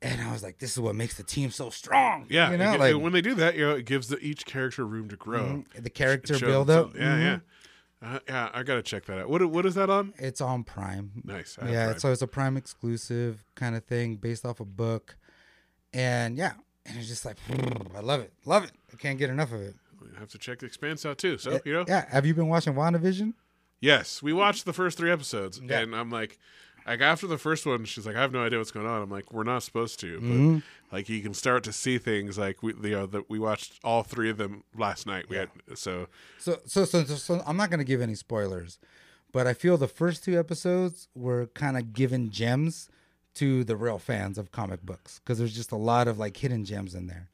And 0.00 0.20
I 0.22 0.32
was 0.32 0.42
like, 0.42 0.58
this 0.58 0.72
is 0.72 0.80
what 0.80 0.94
makes 0.94 1.16
the 1.16 1.22
team 1.22 1.50
so 1.50 1.70
strong. 1.70 2.26
Yeah, 2.28 2.50
You 2.52 2.56
know, 2.58 2.72
gi- 2.72 2.78
like 2.78 2.96
when 2.96 3.12
they 3.12 3.20
do 3.20 3.34
that, 3.34 3.56
you 3.56 3.66
know, 3.66 3.74
it 3.74 3.84
gives 3.84 4.08
the, 4.08 4.18
each 4.20 4.46
character 4.46 4.86
room 4.86 5.08
to 5.08 5.16
grow. 5.16 5.64
mhm, 5.74 5.82
the 5.82 5.90
character 5.90 6.34
It 6.34 6.40
build 6.40 6.70
up. 6.70 6.94
Yeah, 6.96 7.18
yeah. 7.18 7.38
Uh, 8.02 8.18
yeah, 8.28 8.50
I 8.52 8.62
gotta 8.64 8.82
check 8.82 9.06
that 9.06 9.18
out. 9.20 9.30
What 9.30 9.42
what 9.50 9.64
is 9.64 9.76
that 9.76 9.88
on? 9.88 10.12
It's 10.18 10.42
on 10.42 10.62
Prime. 10.62 11.22
Nice. 11.24 11.56
Yeah, 11.64 11.86
Prime. 11.86 11.98
so 12.00 12.12
it's 12.12 12.20
a 12.20 12.26
Prime 12.26 12.58
exclusive 12.58 13.44
kind 13.54 13.74
of 13.74 13.84
thing 13.86 14.16
based 14.16 14.44
off 14.44 14.60
a 14.60 14.64
book. 14.66 15.16
And 15.94 16.36
yeah, 16.36 16.52
and 16.86 16.96
it's 16.98 17.08
just 17.08 17.24
like, 17.24 17.36
I 17.94 18.00
love 18.00 18.20
it. 18.20 18.32
Love 18.44 18.64
it. 18.64 18.72
I 18.92 18.96
can't 18.96 19.18
get 19.18 19.30
enough 19.30 19.52
of 19.52 19.60
it. 19.62 19.74
I 20.16 20.20
have 20.20 20.28
to 20.30 20.38
check 20.38 20.58
the 20.58 20.66
Expanse 20.66 21.06
out 21.06 21.18
too. 21.18 21.38
So 21.38 21.60
you 21.64 21.72
know, 21.72 21.84
Yeah. 21.88 22.04
Have 22.10 22.26
you 22.26 22.34
been 22.34 22.48
watching 22.48 22.74
WandaVision? 22.74 23.32
yes, 23.80 24.22
we 24.22 24.32
watched 24.32 24.64
the 24.64 24.72
first 24.72 24.96
three 24.98 25.10
episodes, 25.10 25.60
Yeah. 25.62 25.80
and 25.80 25.94
I'm 25.94 26.10
like, 26.10 26.38
like 26.86 27.00
after 27.00 27.26
the 27.26 27.38
first 27.38 27.64
one, 27.66 27.84
she's 27.86 28.06
like, 28.06 28.14
I 28.16 28.20
have 28.20 28.32
no 28.32 28.44
idea 28.44 28.58
what's 28.58 28.70
going 28.70 28.86
on. 28.86 29.00
I'm 29.02 29.10
like, 29.10 29.32
we're 29.32 29.42
not 29.44 29.62
supposed 29.62 29.98
to, 30.00 30.20
but 30.20 30.26
Mhm. 30.26 30.62
like 30.92 31.08
you 31.08 31.22
can 31.22 31.32
start 31.34 31.64
to 31.64 31.72
see 31.72 31.96
things. 31.98 32.36
Like 32.38 32.62
we, 32.62 32.74
you 32.74 32.90
know, 32.90 33.06
that 33.06 33.28
we 33.30 33.38
watched 33.38 33.80
all 33.82 34.02
three 34.02 34.28
of 34.30 34.36
them 34.36 34.64
last 34.76 35.06
night. 35.06 35.28
We 35.30 35.36
had 35.36 35.48
so 35.74 36.08
So, 36.38 36.60
so, 36.66 36.84
so, 36.84 37.04
so, 37.04 37.14
so 37.14 37.42
I'm 37.46 37.56
not 37.56 37.70
going 37.70 37.78
to 37.78 37.84
give 37.84 38.02
any 38.02 38.14
spoilers, 38.14 38.78
but 39.32 39.46
I 39.46 39.54
feel 39.54 39.78
the 39.78 39.88
first 39.88 40.22
two 40.24 40.38
episodes 40.38 41.08
were 41.14 41.46
kind 41.54 41.78
of 41.78 41.94
given 41.94 42.30
gems 42.30 42.90
to 43.34 43.64
the 43.64 43.76
real 43.76 43.98
fans 43.98 44.38
of 44.38 44.52
comic 44.52 44.82
books 44.82 45.18
because 45.20 45.38
there's 45.38 45.54
just 45.54 45.72
a 45.72 45.76
lot 45.76 46.06
of 46.08 46.18
like 46.18 46.36
hidden 46.36 46.64
gems 46.64 46.94
in 46.94 47.06
there. 47.06 47.28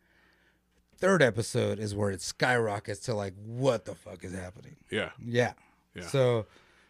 Third 0.96 1.22
episode 1.22 1.78
is 1.78 1.94
where 1.94 2.10
it 2.10 2.20
skyrockets 2.20 3.00
to 3.00 3.14
like, 3.14 3.34
what 3.44 3.84
the 3.86 3.94
fuck 3.94 4.22
is 4.24 4.34
happening? 4.34 4.76
yeah, 4.90 5.10
Yeah. 5.24 5.52
Yeah. 5.94 6.06
So 6.06 6.46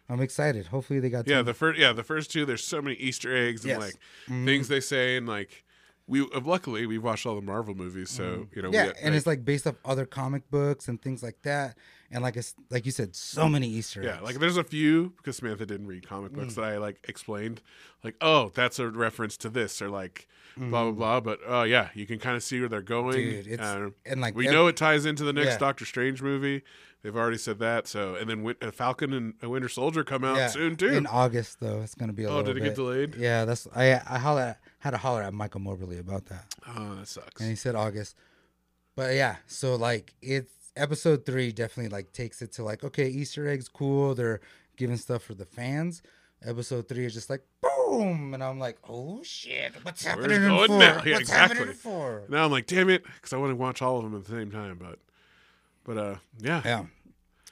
I'm 0.09 0.21
excited. 0.21 0.67
Hopefully 0.67 0.99
they 0.99 1.09
got 1.09 1.27
yeah. 1.27 1.37
some- 1.37 1.45
The 1.45 1.53
first, 1.53 1.79
yeah, 1.79 1.93
the 1.93 2.03
first 2.03 2.29
two. 2.31 2.45
There's 2.45 2.63
so 2.63 2.81
many 2.81 2.95
Easter 2.97 3.35
eggs 3.35 3.61
and 3.63 3.69
Yes. 3.71 3.79
like 3.79 3.95
things 4.45 4.67
they 4.67 4.79
say, 4.81 5.15
and 5.17 5.27
like 5.27 5.63
we 6.07 6.21
luckily 6.43 6.85
we've 6.85 7.03
watched 7.03 7.25
all 7.25 7.35
the 7.35 7.41
Marvel 7.41 7.73
movies, 7.73 8.09
so 8.09 8.47
you 8.53 8.61
know, 8.61 8.67
Mm-hmm. 8.69 8.73
yeah, 8.73 8.85
we, 8.87 8.93
and 9.01 9.15
it's 9.15 9.25
like 9.25 9.45
based 9.45 9.65
off 9.65 9.75
other 9.85 10.05
comic 10.05 10.49
books 10.51 10.87
and 10.89 11.01
things 11.01 11.23
like 11.23 11.41
that. 11.43 11.77
And 12.11 12.21
like 12.23 12.37
like 12.69 12.85
you 12.85 12.91
said, 12.91 13.15
so 13.15 13.47
many 13.47 13.67
Easter 13.67 14.01
eggs. 14.01 14.11
Yeah, 14.13 14.19
like 14.21 14.39
there's 14.39 14.57
a 14.57 14.63
few 14.63 15.13
because 15.17 15.37
Samantha 15.37 15.65
didn't 15.65 15.87
read 15.87 16.07
comic 16.07 16.31
Mm. 16.33 16.35
books 16.35 16.55
that 16.55 16.63
I 16.65 16.77
like 16.77 17.03
explained, 17.07 17.61
like 18.03 18.15
oh 18.21 18.51
that's 18.53 18.79
a 18.79 18.89
reference 18.89 19.37
to 19.37 19.49
this 19.49 19.81
or 19.81 19.89
like 19.89 20.27
blah 20.57 20.83
blah 20.83 20.91
blah. 20.91 21.19
But 21.21 21.39
oh 21.47 21.63
yeah, 21.63 21.89
you 21.93 22.05
can 22.05 22.19
kind 22.19 22.35
of 22.35 22.43
see 22.43 22.59
where 22.59 22.67
they're 22.69 22.81
going. 22.81 23.15
Mm. 23.17 23.31
Dude, 23.43 23.47
it's- 23.47 23.67
Uh, 23.67 23.89
and 24.05 24.19
like 24.19 24.35
we 24.35 24.47
know 24.47 24.67
it 24.67 24.75
ties 24.77 25.05
into 25.05 25.23
the 25.23 25.33
next 25.33 25.51
Yeah. 25.53 25.57
Doctor 25.57 25.85
Strange 25.85 26.21
movie. 26.21 26.63
They've 27.03 27.15
already 27.15 27.37
said 27.39 27.57
that. 27.59 27.87
So 27.87 28.15
and 28.15 28.29
then 28.29 28.43
Win- 28.43 28.57
uh, 28.61 28.71
Falcon 28.71 29.13
and 29.13 29.33
uh, 29.43 29.49
Winter 29.49 29.69
Soldier 29.69 30.03
come 30.03 30.23
out 30.23 30.51
soon 30.51 30.75
too. 30.75 30.89
In 30.89 31.07
August 31.07 31.59
though, 31.61 31.81
it's 31.81 31.95
gonna 31.95 32.13
be 32.13 32.25
a 32.25 32.29
oh, 32.29 32.43
did 32.43 32.57
it 32.57 32.61
bit. 32.61 32.63
get 32.69 32.75
delayed? 32.75 33.15
Yeah, 33.15 33.45
that's 33.45 33.67
I 33.75 33.93
I 34.07 34.19
holler 34.19 34.57
had 34.79 34.91
to 34.91 34.97
holler 34.97 35.23
at 35.23 35.33
Michael 35.33 35.61
Mobley 35.61 35.97
about 35.97 36.25
that, 36.25 36.53
Oh, 36.67 36.95
that 36.95 37.07
sucks. 37.07 37.39
and 37.39 37.49
he 37.49 37.55
said 37.55 37.75
August. 37.75 38.15
But 38.95 39.15
yeah, 39.15 39.37
so 39.47 39.75
like 39.75 40.13
it's 40.21 40.51
episode 40.75 41.25
three 41.25 41.51
definitely 41.51 41.89
like 41.89 42.13
takes 42.13 42.41
it 42.41 42.51
to 42.53 42.63
like 42.63 42.83
okay, 42.83 43.07
Easter 43.07 43.47
eggs 43.47 43.67
cool. 43.67 44.15
They're 44.15 44.41
giving 44.77 44.97
stuff 44.97 45.23
for 45.23 45.33
the 45.33 45.45
fans. 45.45 46.01
Episode 46.43 46.87
three 46.87 47.05
is 47.05 47.13
just 47.13 47.29
like 47.29 47.43
boom, 47.61 48.33
and 48.33 48.43
I'm 48.43 48.57
like, 48.59 48.77
oh 48.89 49.21
shit, 49.23 49.73
what's 49.83 50.05
happening 50.05 50.43
in 50.43 50.49
four? 50.49 50.67
now? 50.67 51.01
Yeah, 51.05 51.17
what's 51.17 51.29
happening 51.29 51.67
in 51.67 51.73
four? 51.73 52.23
Now 52.29 52.45
I'm 52.45 52.51
like, 52.51 52.65
damn 52.65 52.89
it, 52.89 53.03
because 53.03 53.33
I 53.33 53.37
want 53.37 53.51
to 53.51 53.55
watch 53.55 53.81
all 53.81 53.97
of 53.97 54.03
them 54.03 54.15
at 54.15 54.25
the 54.25 54.31
same 54.31 54.49
time. 54.49 54.77
But 54.79 54.99
but 55.83 55.97
uh, 55.97 56.15
yeah, 56.39 56.61
Yeah, 56.65 56.85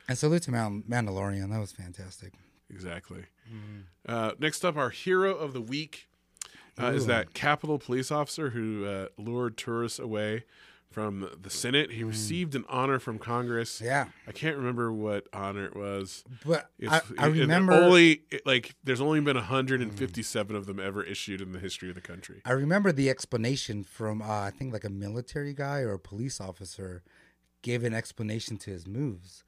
and 0.08 0.18
salute 0.18 0.44
to 0.44 0.52
Man- 0.52 0.84
Mandalorian. 0.90 1.52
That 1.52 1.60
was 1.60 1.72
fantastic. 1.72 2.34
Exactly. 2.72 3.26
Mm-hmm. 3.52 3.80
Uh, 4.08 4.32
next 4.40 4.64
up, 4.64 4.78
our 4.78 4.90
hero 4.92 5.36
of 5.36 5.54
the 5.54 5.62
week 5.62 6.08
uh, 6.82 6.88
is 6.88 7.06
that 7.08 7.34
Capitol 7.34 7.78
police 7.80 8.12
officer 8.12 8.52
who 8.52 8.86
uh, 8.86 9.08
lured 9.18 9.58
tourists 9.58 10.00
away 10.00 10.46
from 10.92 11.30
the 11.40 11.50
Senate. 11.50 11.92
He 11.92 12.04
received 12.04 12.56
an 12.56 12.66
honor 12.68 13.00
from 13.00 13.20
Congress. 13.20 13.80
Mm. 13.80 13.86
Yeah, 13.86 14.06
I 14.28 14.32
can't 14.32 14.58
remember 14.58 14.92
what 14.92 15.28
honor 15.32 15.66
it 15.66 15.76
was. 15.76 16.24
but 16.46 16.70
I, 16.82 16.86
It's- 16.98 17.14
I 17.18 17.26
remember 17.28 17.74
only 17.74 18.24
it- 18.32 18.46
like 18.46 18.76
there's 18.84 19.02
only 19.02 19.20
been 19.22 19.36
157 19.38 20.56
of 20.56 20.66
them 20.66 20.80
ever 20.80 21.04
issued 21.04 21.42
in 21.42 21.52
the 21.52 21.60
history 21.60 21.90
of 21.90 21.96
the 21.96 22.02
country. 22.02 22.42
I 22.46 22.52
remember 22.52 22.92
the 22.92 23.10
explanation 23.10 23.84
from 23.84 24.22
uh, 24.22 24.26
I 24.26 24.52
think 24.52 24.74
like 24.74 24.84
a 24.84 24.90
military 24.90 25.54
guy 25.54 25.80
or 25.82 25.94
a 25.94 26.00
police 26.00 26.42
officer 26.42 27.04
gave 27.62 27.84
an 27.84 27.94
explanation 27.94 28.58
to 28.58 28.72
his 28.72 28.88
moves. 28.88 29.44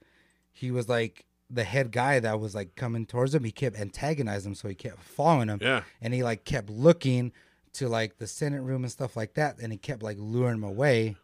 He 0.52 0.70
was 0.70 0.88
like 0.88 1.24
the 1.50 1.64
head 1.64 1.90
guy 1.90 2.20
that 2.20 2.38
was 2.40 2.54
like 2.54 2.76
coming 2.76 3.04
towards 3.04 3.34
him. 3.34 3.44
He 3.44 3.50
kept 3.50 3.76
antagonizing 3.78 4.52
him, 4.52 4.54
so 4.54 4.68
he 4.68 4.74
kept 4.74 5.02
following 5.02 5.48
him. 5.48 5.58
Yeah. 5.60 5.82
and 6.00 6.14
he 6.14 6.22
like 6.22 6.44
kept 6.44 6.70
looking 6.70 7.32
to 7.74 7.88
like 7.88 8.18
the 8.18 8.26
Senate 8.26 8.60
room 8.60 8.84
and 8.84 8.92
stuff 8.92 9.16
like 9.16 9.34
that, 9.34 9.58
and 9.58 9.72
he 9.72 9.78
kept 9.78 10.02
like 10.02 10.18
luring 10.20 10.56
him 10.56 10.64
away. 10.64 11.16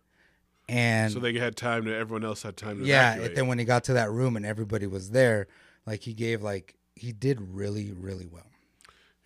And 0.69 1.13
So 1.13 1.19
they 1.19 1.33
had 1.39 1.57
time 1.57 1.85
to. 1.87 1.95
Everyone 1.97 2.25
else 2.25 2.43
had 2.43 2.57
time 2.57 2.81
to. 2.81 2.85
yeah, 2.85 3.11
evacuate. 3.13 3.29
and 3.29 3.37
then 3.37 3.47
when 3.47 3.59
he 3.59 3.65
got 3.65 3.85
to 3.85 3.95
that 3.95 4.11
room 4.11 4.37
and 4.37 4.45
everybody 4.45 4.87
was 4.87 5.11
there, 5.11 5.47
like 5.87 6.03
he 6.03 6.13
gave 6.13 6.43
like 6.43 6.75
he 6.95 7.13
did 7.13 7.41
really 7.41 7.93
really 7.93 8.27
well. 8.27 8.47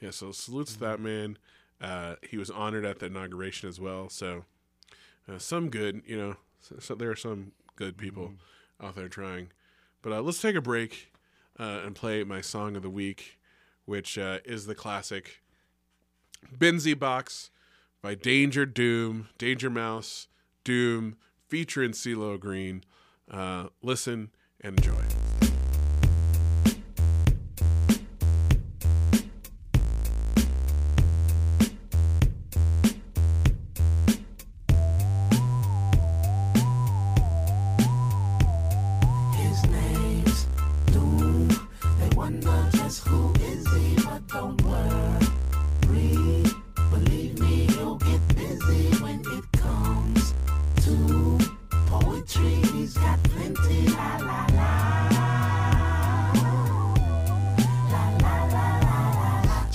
Yeah, 0.01 0.11
so 0.11 0.31
salutes 0.33 0.75
to 0.75 0.81
that 0.81 1.01
man. 1.01 1.39
Uh, 1.81 2.15
he 2.23 2.37
was 2.37 2.49
honored 2.51 2.85
at 2.85 3.01
the 3.01 3.07
inauguration 3.07 3.69
as 3.69 3.81
well. 3.81 4.09
So 4.09 4.45
uh, 5.29 5.39
some 5.39 5.69
good, 5.69 6.03
you 6.07 6.17
know. 6.17 6.37
So, 6.61 6.77
so 6.79 6.95
there 6.95 7.11
are 7.11 7.17
some 7.17 7.53
good 7.75 7.97
people 7.97 8.35
out 8.81 8.95
there 8.95 9.09
trying. 9.09 9.49
But 10.01 10.13
uh, 10.13 10.21
let's 10.23 10.41
take 10.41 10.55
a 10.55 10.61
break 10.61 11.13
uh, 11.59 11.81
and 11.85 11.95
play 11.97 12.23
my 12.23 12.41
song 12.41 12.77
of 12.77 12.83
the 12.83 12.91
week, 12.91 13.39
which 13.85 14.17
uh, 14.17 14.39
is 14.45 14.67
the 14.67 14.75
classic 14.77 15.41
Benzi 16.57 16.97
Box 16.99 17.51
by 18.01 18.15
Danger 18.15 18.67
Doom, 18.67 19.29
Danger 19.39 19.71
Mouse, 19.71 20.29
Doom, 20.65 21.17
featuring 21.53 21.91
CeeLo 21.91 22.41
Green. 22.41 22.83
Uh, 23.31 23.67
listen 23.83 24.31
and 24.63 24.79
enjoy. 24.79 25.22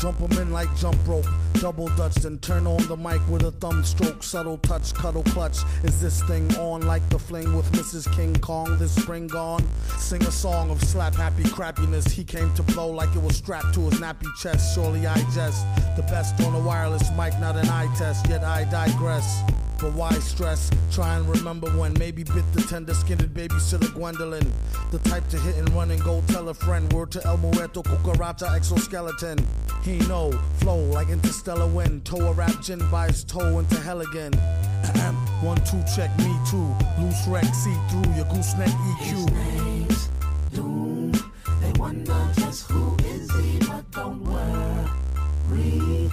Jump 0.07 0.31
'em 0.31 0.39
in 0.39 0.53
like 0.53 0.73
jump 0.77 0.95
rope, 1.05 1.25
double 1.55 1.89
dutch, 1.97 2.15
then 2.15 2.37
turn 2.37 2.65
on 2.65 2.81
the 2.87 2.95
mic 2.95 3.19
with 3.27 3.43
a 3.43 3.51
thumb 3.51 3.83
stroke, 3.83 4.23
subtle 4.23 4.57
touch, 4.59 4.93
cuddle 4.93 5.23
clutch. 5.23 5.57
Is 5.83 5.99
this 5.99 6.23
thing 6.23 6.49
on 6.55 6.83
like 6.83 7.05
the 7.09 7.19
fling 7.19 7.53
with 7.57 7.69
Mrs. 7.73 8.09
King 8.15 8.33
Kong? 8.37 8.77
This 8.77 8.95
spring 8.95 9.27
gone? 9.27 9.67
Sing 9.97 10.23
a 10.23 10.31
song 10.31 10.69
of 10.69 10.81
slap 10.81 11.13
happy 11.13 11.43
crappiness. 11.43 12.09
He 12.09 12.23
came 12.23 12.53
to 12.53 12.63
blow 12.63 12.89
like 12.89 13.13
it 13.17 13.21
was 13.21 13.35
strapped 13.35 13.73
to 13.73 13.81
his 13.81 13.99
nappy 13.99 14.33
chest. 14.41 14.73
Surely 14.73 15.05
I 15.05 15.17
jest 15.31 15.65
the 15.97 16.03
best 16.03 16.39
on 16.39 16.55
a 16.55 16.59
wireless 16.59 17.09
mic, 17.17 17.37
not 17.41 17.57
an 17.57 17.67
eye 17.67 17.93
test. 17.97 18.29
Yet 18.29 18.45
I 18.45 18.63
digress. 18.63 19.41
But 19.79 19.93
why 19.93 20.11
stress? 20.13 20.71
Try 20.91 21.15
and 21.15 21.27
remember 21.29 21.69
when 21.71 21.93
maybe 21.99 22.23
bit 22.23 22.51
the 22.53 22.61
tender 22.63 22.93
skinned 22.93 23.21
babysitter 23.33 23.93
Gwendolyn. 23.93 24.51
The 24.91 24.99
type 24.99 25.27
to 25.29 25.37
hit 25.37 25.55
and 25.57 25.69
run 25.73 25.91
and 25.91 26.03
go 26.03 26.23
tell 26.27 26.49
a 26.49 26.53
friend. 26.53 26.91
Word 26.91 27.11
to 27.11 27.25
El 27.25 27.37
Muerto, 27.37 27.83
cucaracha, 27.83 28.55
exoskeleton. 28.55 29.37
He 29.83 29.99
know, 30.07 30.31
flow 30.59 30.77
like 30.77 31.09
interstellar 31.09 31.67
wind. 31.67 32.05
Toe 32.05 32.27
a 32.27 32.33
rap 32.33 32.61
gin 32.61 32.79
by 32.89 33.07
his 33.07 33.23
toe 33.23 33.59
into 33.59 33.79
hell 33.81 34.01
again. 34.01 34.33
One, 35.41 35.57
two, 35.57 35.83
check 35.95 36.09
me 36.17 36.35
too. 36.49 36.75
Loose 36.99 37.27
wreck, 37.27 37.45
see 37.53 37.75
through 37.89 38.13
your 38.15 38.25
gooseneck 38.25 38.69
EQ. 38.69 39.31
name's 39.31 40.09
Doom. 40.51 41.11
They 41.61 41.71
wonder 41.77 42.31
just 42.35 42.69
who 42.71 42.95
is 43.05 43.31
he, 43.35 43.59
but 43.59 43.89
don't 43.91 44.23
worry. 44.23 46.06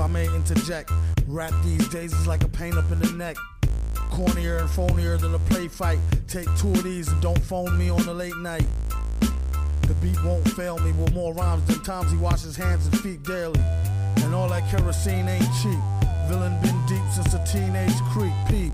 I 0.00 0.06
may 0.06 0.34
interject, 0.34 0.90
rap 1.26 1.52
these 1.62 1.86
days 1.88 2.12
is 2.14 2.26
like 2.26 2.42
a 2.42 2.48
pain 2.48 2.78
up 2.78 2.90
in 2.90 3.00
the 3.00 3.12
neck. 3.12 3.36
Cornier 4.10 4.58
and 4.58 4.68
phonier 4.68 5.20
than 5.20 5.34
a 5.34 5.38
play 5.40 5.68
fight. 5.68 5.98
Take 6.26 6.46
two 6.56 6.70
of 6.70 6.82
these 6.82 7.08
and 7.08 7.20
don't 7.20 7.38
phone 7.38 7.76
me 7.78 7.90
on 7.90 8.02
the 8.04 8.14
late 8.14 8.36
night. 8.38 8.66
The 9.20 9.94
beat 10.00 10.22
won't 10.24 10.48
fail 10.52 10.78
me 10.78 10.92
with 10.92 11.12
more 11.12 11.34
rhymes 11.34 11.66
than 11.66 11.82
times 11.82 12.10
he 12.10 12.16
washes 12.16 12.56
hands 12.56 12.86
and 12.86 12.98
feet 13.00 13.22
daily. 13.24 13.60
And 14.22 14.34
all 14.34 14.48
that 14.48 14.70
kerosene 14.70 15.28
ain't 15.28 15.48
cheap. 15.62 15.78
Villain 16.28 16.58
been 16.62 16.86
deep 16.86 17.02
since 17.12 17.34
a 17.34 17.44
teenage 17.44 17.94
creep. 18.10 18.32
Peep. 18.48 18.72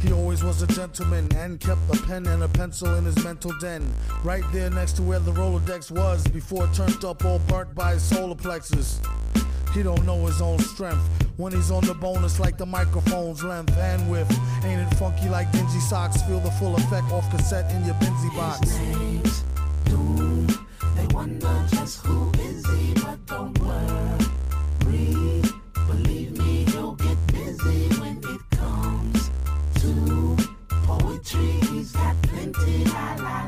He 0.00 0.12
always 0.12 0.42
was 0.42 0.62
a 0.62 0.66
gentleman 0.66 1.28
and 1.36 1.60
kept 1.60 1.80
a 1.92 2.02
pen 2.02 2.26
and 2.26 2.42
a 2.42 2.48
pencil 2.48 2.94
in 2.96 3.04
his 3.04 3.22
mental 3.22 3.52
den. 3.60 3.88
Right 4.24 4.44
there 4.52 4.68
next 4.68 4.94
to 4.94 5.02
where 5.02 5.20
the 5.20 5.32
Rolodex 5.32 5.92
was 5.92 6.26
before 6.26 6.64
it 6.64 6.74
turned 6.74 7.04
up 7.04 7.24
all 7.24 7.38
burnt 7.38 7.74
by 7.74 7.92
his 7.92 8.02
solar 8.02 8.34
plexus. 8.34 9.00
He 9.74 9.82
don't 9.82 10.06
know 10.06 10.24
his 10.26 10.40
own 10.40 10.60
strength. 10.60 11.02
When 11.36 11.52
he's 11.52 11.72
on 11.72 11.84
the 11.84 11.94
bonus 11.94 12.38
like 12.38 12.56
the 12.56 12.64
microphone's 12.64 13.42
length 13.42 13.76
and 13.76 14.08
width. 14.08 14.30
Ain't 14.64 14.80
it 14.80 14.94
funky 14.94 15.28
like 15.28 15.50
dingy 15.50 15.80
socks? 15.80 16.22
Feel 16.22 16.38
the 16.38 16.50
full 16.52 16.76
effect 16.76 17.10
off 17.10 17.28
cassette 17.32 17.72
in 17.72 17.84
your 17.84 17.96
Benzi 17.96 18.36
box. 18.36 18.78
name's 18.78 19.42
Doom. 19.86 20.46
They 20.94 21.06
wonder 21.08 21.66
just 21.70 22.06
who 22.06 22.30
is 22.38 22.64
he, 22.70 22.94
but 22.94 23.26
don't 23.26 23.58
worry. 23.58 25.42
Believe 25.88 26.38
me, 26.38 26.64
he'll 26.70 26.94
get 26.94 27.26
busy 27.26 27.88
when 28.00 28.18
it 28.18 28.56
comes 28.56 29.28
to 29.80 30.36
poetry. 30.84 31.50
He's 31.68 31.90
got 31.90 32.14
plenty. 32.22 32.84
La 32.84 33.16
la 33.16 33.43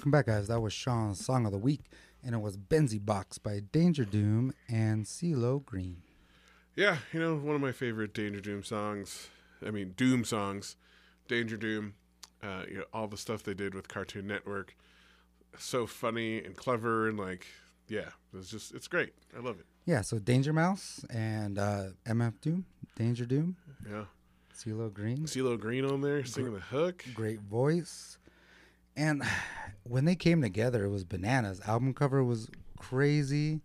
Welcome 0.00 0.12
back, 0.12 0.24
guys. 0.28 0.48
That 0.48 0.62
was 0.62 0.72
Sean's 0.72 1.22
song 1.22 1.44
of 1.44 1.52
the 1.52 1.58
week, 1.58 1.82
and 2.24 2.34
it 2.34 2.38
was 2.38 2.56
Benzi 2.56 3.04
Box 3.04 3.36
by 3.36 3.60
Danger 3.70 4.06
Doom 4.06 4.54
and 4.66 5.04
CeeLo 5.04 5.62
Green. 5.62 5.98
Yeah, 6.74 6.96
you 7.12 7.20
know, 7.20 7.36
one 7.36 7.54
of 7.54 7.60
my 7.60 7.72
favorite 7.72 8.14
Danger 8.14 8.40
Doom 8.40 8.62
songs. 8.62 9.28
I 9.62 9.70
mean, 9.70 9.92
Doom 9.98 10.24
songs. 10.24 10.76
Danger 11.28 11.58
Doom. 11.58 11.92
Uh, 12.42 12.62
you 12.66 12.78
know, 12.78 12.84
all 12.94 13.08
the 13.08 13.18
stuff 13.18 13.42
they 13.42 13.52
did 13.52 13.74
with 13.74 13.88
Cartoon 13.88 14.26
Network. 14.26 14.74
So 15.58 15.86
funny 15.86 16.42
and 16.42 16.56
clever 16.56 17.06
and 17.06 17.18
like, 17.18 17.46
yeah, 17.86 18.08
it's 18.32 18.48
just 18.48 18.74
it's 18.74 18.88
great. 18.88 19.12
I 19.36 19.40
love 19.40 19.60
it. 19.60 19.66
Yeah, 19.84 20.00
so 20.00 20.18
Danger 20.18 20.54
Mouse 20.54 21.04
and 21.10 21.58
uh, 21.58 21.88
MF 22.06 22.40
Doom, 22.40 22.64
Danger 22.96 23.26
Doom, 23.26 23.54
Yeah, 23.86 24.04
CeeLo 24.56 24.90
Green, 24.90 25.24
CeeLo 25.26 25.60
Green 25.60 25.84
on 25.84 26.00
there 26.00 26.24
singing 26.24 26.54
the 26.54 26.60
hook. 26.60 27.04
great 27.12 27.40
voice. 27.40 28.16
And 28.96 29.22
when 29.84 30.04
they 30.04 30.16
came 30.16 30.42
together, 30.42 30.84
it 30.84 30.90
was 30.90 31.04
bananas. 31.04 31.60
Album 31.66 31.94
cover 31.94 32.22
was 32.22 32.48
crazy, 32.78 33.60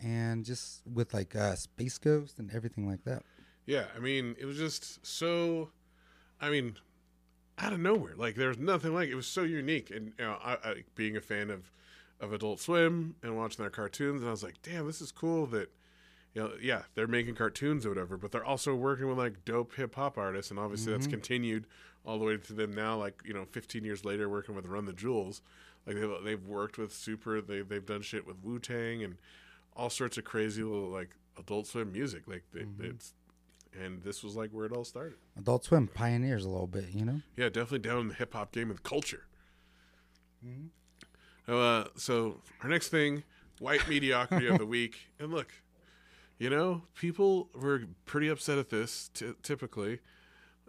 and 0.00 0.44
just 0.44 0.82
with 0.86 1.14
like 1.14 1.34
uh, 1.36 1.54
Space 1.54 1.98
Ghost 1.98 2.38
and 2.38 2.50
everything 2.52 2.88
like 2.88 3.04
that. 3.04 3.22
Yeah, 3.66 3.84
I 3.96 4.00
mean, 4.00 4.36
it 4.38 4.44
was 4.44 4.56
just 4.56 5.04
so. 5.06 5.70
I 6.40 6.50
mean, 6.50 6.76
out 7.58 7.72
of 7.72 7.78
nowhere, 7.80 8.14
like 8.16 8.34
there 8.34 8.48
was 8.48 8.58
nothing 8.58 8.94
like 8.94 9.08
it. 9.08 9.12
it 9.12 9.16
was 9.16 9.26
so 9.26 9.42
unique, 9.42 9.90
and 9.90 10.12
you 10.18 10.24
know, 10.24 10.38
I, 10.42 10.52
I 10.64 10.74
being 10.94 11.16
a 11.16 11.20
fan 11.20 11.50
of 11.50 11.70
of 12.20 12.32
Adult 12.32 12.60
Swim 12.60 13.16
and 13.22 13.36
watching 13.36 13.62
their 13.62 13.70
cartoons, 13.70 14.20
and 14.20 14.28
I 14.28 14.30
was 14.30 14.42
like, 14.42 14.62
damn, 14.62 14.86
this 14.86 15.00
is 15.00 15.12
cool 15.12 15.46
that. 15.46 15.70
You 16.34 16.40
know, 16.40 16.52
yeah, 16.62 16.84
they're 16.94 17.06
making 17.06 17.34
cartoons 17.34 17.84
or 17.84 17.90
whatever, 17.90 18.16
but 18.16 18.32
they're 18.32 18.42
also 18.42 18.74
working 18.74 19.06
with 19.06 19.18
like 19.18 19.44
dope 19.44 19.74
hip 19.74 19.96
hop 19.96 20.16
artists, 20.16 20.50
and 20.50 20.58
obviously 20.58 20.90
that's 20.90 21.06
continued 21.06 21.66
all 22.04 22.18
the 22.18 22.24
way 22.24 22.36
to 22.36 22.52
them 22.52 22.74
now, 22.74 22.96
like 22.96 23.22
you 23.24 23.32
know, 23.32 23.44
15 23.50 23.84
years 23.84 24.04
later, 24.04 24.28
working 24.28 24.54
with 24.54 24.66
Run 24.66 24.86
the 24.86 24.92
Jewels. 24.92 25.42
Like 25.86 25.96
they've 25.96 26.10
they've 26.24 26.46
worked 26.46 26.78
with 26.78 26.92
Super. 26.92 27.40
They 27.40 27.62
they've 27.62 27.84
done 27.84 28.02
shit 28.02 28.26
with 28.26 28.36
Wu 28.42 28.58
Tang 28.58 29.02
and 29.02 29.16
all 29.76 29.90
sorts 29.90 30.18
of 30.18 30.24
crazy 30.24 30.62
little 30.62 30.88
like 30.88 31.10
Adult 31.38 31.66
Swim 31.66 31.92
music. 31.92 32.22
Like 32.26 32.44
they, 32.52 32.66
it's 32.84 33.14
and 33.80 34.02
this 34.02 34.22
was 34.22 34.36
like 34.36 34.50
where 34.50 34.66
it 34.66 34.72
all 34.72 34.84
started. 34.84 35.14
Adult 35.36 35.64
Swim 35.64 35.88
pioneers 35.88 36.44
a 36.44 36.48
little 36.48 36.66
bit, 36.66 36.90
you 36.92 37.04
know. 37.04 37.20
Yeah, 37.36 37.46
definitely 37.46 37.80
down 37.80 38.00
in 38.00 38.08
the 38.08 38.14
hip 38.14 38.34
hop 38.34 38.52
game 38.52 38.68
with 38.68 38.82
culture. 38.82 39.26
Uh, 41.48 41.84
so 41.96 42.40
our 42.62 42.68
next 42.68 42.88
thing, 42.88 43.24
white 43.58 43.88
mediocrity 43.88 44.48
of 44.48 44.58
the 44.58 44.66
week, 44.78 45.08
and 45.18 45.32
look, 45.32 45.52
you 46.38 46.50
know, 46.50 46.82
people 46.94 47.48
were 47.54 47.82
pretty 48.04 48.28
upset 48.28 48.58
at 48.58 48.70
this. 48.70 49.10
T- 49.14 49.34
typically, 49.42 50.00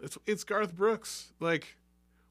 it's 0.02 0.18
it's 0.26 0.44
Garth 0.44 0.74
Brooks. 0.74 1.32
Like, 1.40 1.76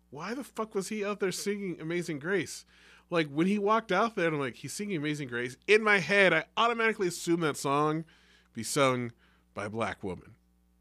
why 0.10 0.34
the 0.34 0.44
fuck 0.44 0.76
was 0.76 0.90
he 0.90 1.04
out 1.04 1.20
there 1.20 1.32
singing 1.32 1.78
Amazing 1.80 2.20
Grace? 2.20 2.66
Like 3.10 3.28
when 3.28 3.48
he 3.48 3.60
walked 3.60 3.92
out 3.92 4.16
there, 4.16 4.28
I'm 4.28 4.40
like, 4.40 4.56
he's 4.56 4.74
singing 4.74 4.98
Amazing 4.98 5.28
Grace. 5.28 5.58
In 5.68 5.84
my 5.84 6.00
head, 6.00 6.34
I 6.34 6.46
automatically 6.58 7.08
assume 7.08 7.42
that 7.42 7.58
song 7.58 8.06
be 8.54 8.64
sung 8.64 9.12
by 9.54 9.66
a 9.66 9.70
black 9.70 10.04
woman, 10.04 10.36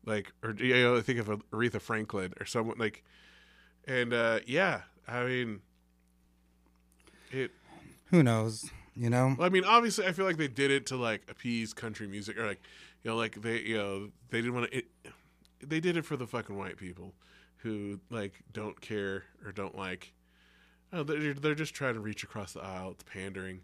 like, 0.06 0.32
or 0.42 0.54
you 0.58 0.74
know, 0.74 0.96
I 0.96 1.00
think 1.00 1.18
of 1.18 1.26
Aretha 1.50 1.80
Franklin 1.80 2.32
or 2.40 2.46
someone 2.46 2.78
like, 2.78 3.04
and 3.86 4.12
uh, 4.12 4.40
yeah, 4.46 4.82
I 5.06 5.24
mean, 5.24 5.60
it. 7.30 7.50
Who 8.06 8.22
knows? 8.22 8.70
You 8.94 9.10
know. 9.10 9.34
Well, 9.38 9.46
I 9.46 9.50
mean, 9.50 9.64
obviously, 9.64 10.06
I 10.06 10.12
feel 10.12 10.24
like 10.24 10.36
they 10.36 10.48
did 10.48 10.70
it 10.70 10.86
to 10.86 10.96
like 10.96 11.22
appease 11.28 11.72
country 11.72 12.06
music, 12.06 12.38
or 12.38 12.46
like, 12.46 12.60
you 13.02 13.10
know, 13.10 13.16
like 13.16 13.40
they, 13.40 13.60
you 13.60 13.76
know, 13.76 14.10
they 14.30 14.40
didn't 14.40 14.54
want 14.54 14.70
to. 14.70 14.82
They 15.66 15.80
did 15.80 15.96
it 15.96 16.04
for 16.04 16.16
the 16.16 16.26
fucking 16.26 16.56
white 16.56 16.76
people 16.76 17.14
who 17.58 18.00
like 18.10 18.34
don't 18.52 18.80
care 18.80 19.24
or 19.44 19.52
don't 19.52 19.76
like. 19.76 20.12
Oh, 20.92 21.02
they're 21.02 21.34
they're 21.34 21.54
just 21.54 21.74
trying 21.74 21.94
to 21.94 22.00
reach 22.00 22.22
across 22.24 22.52
the 22.52 22.60
aisle. 22.60 22.90
It's 22.90 23.04
pandering, 23.04 23.60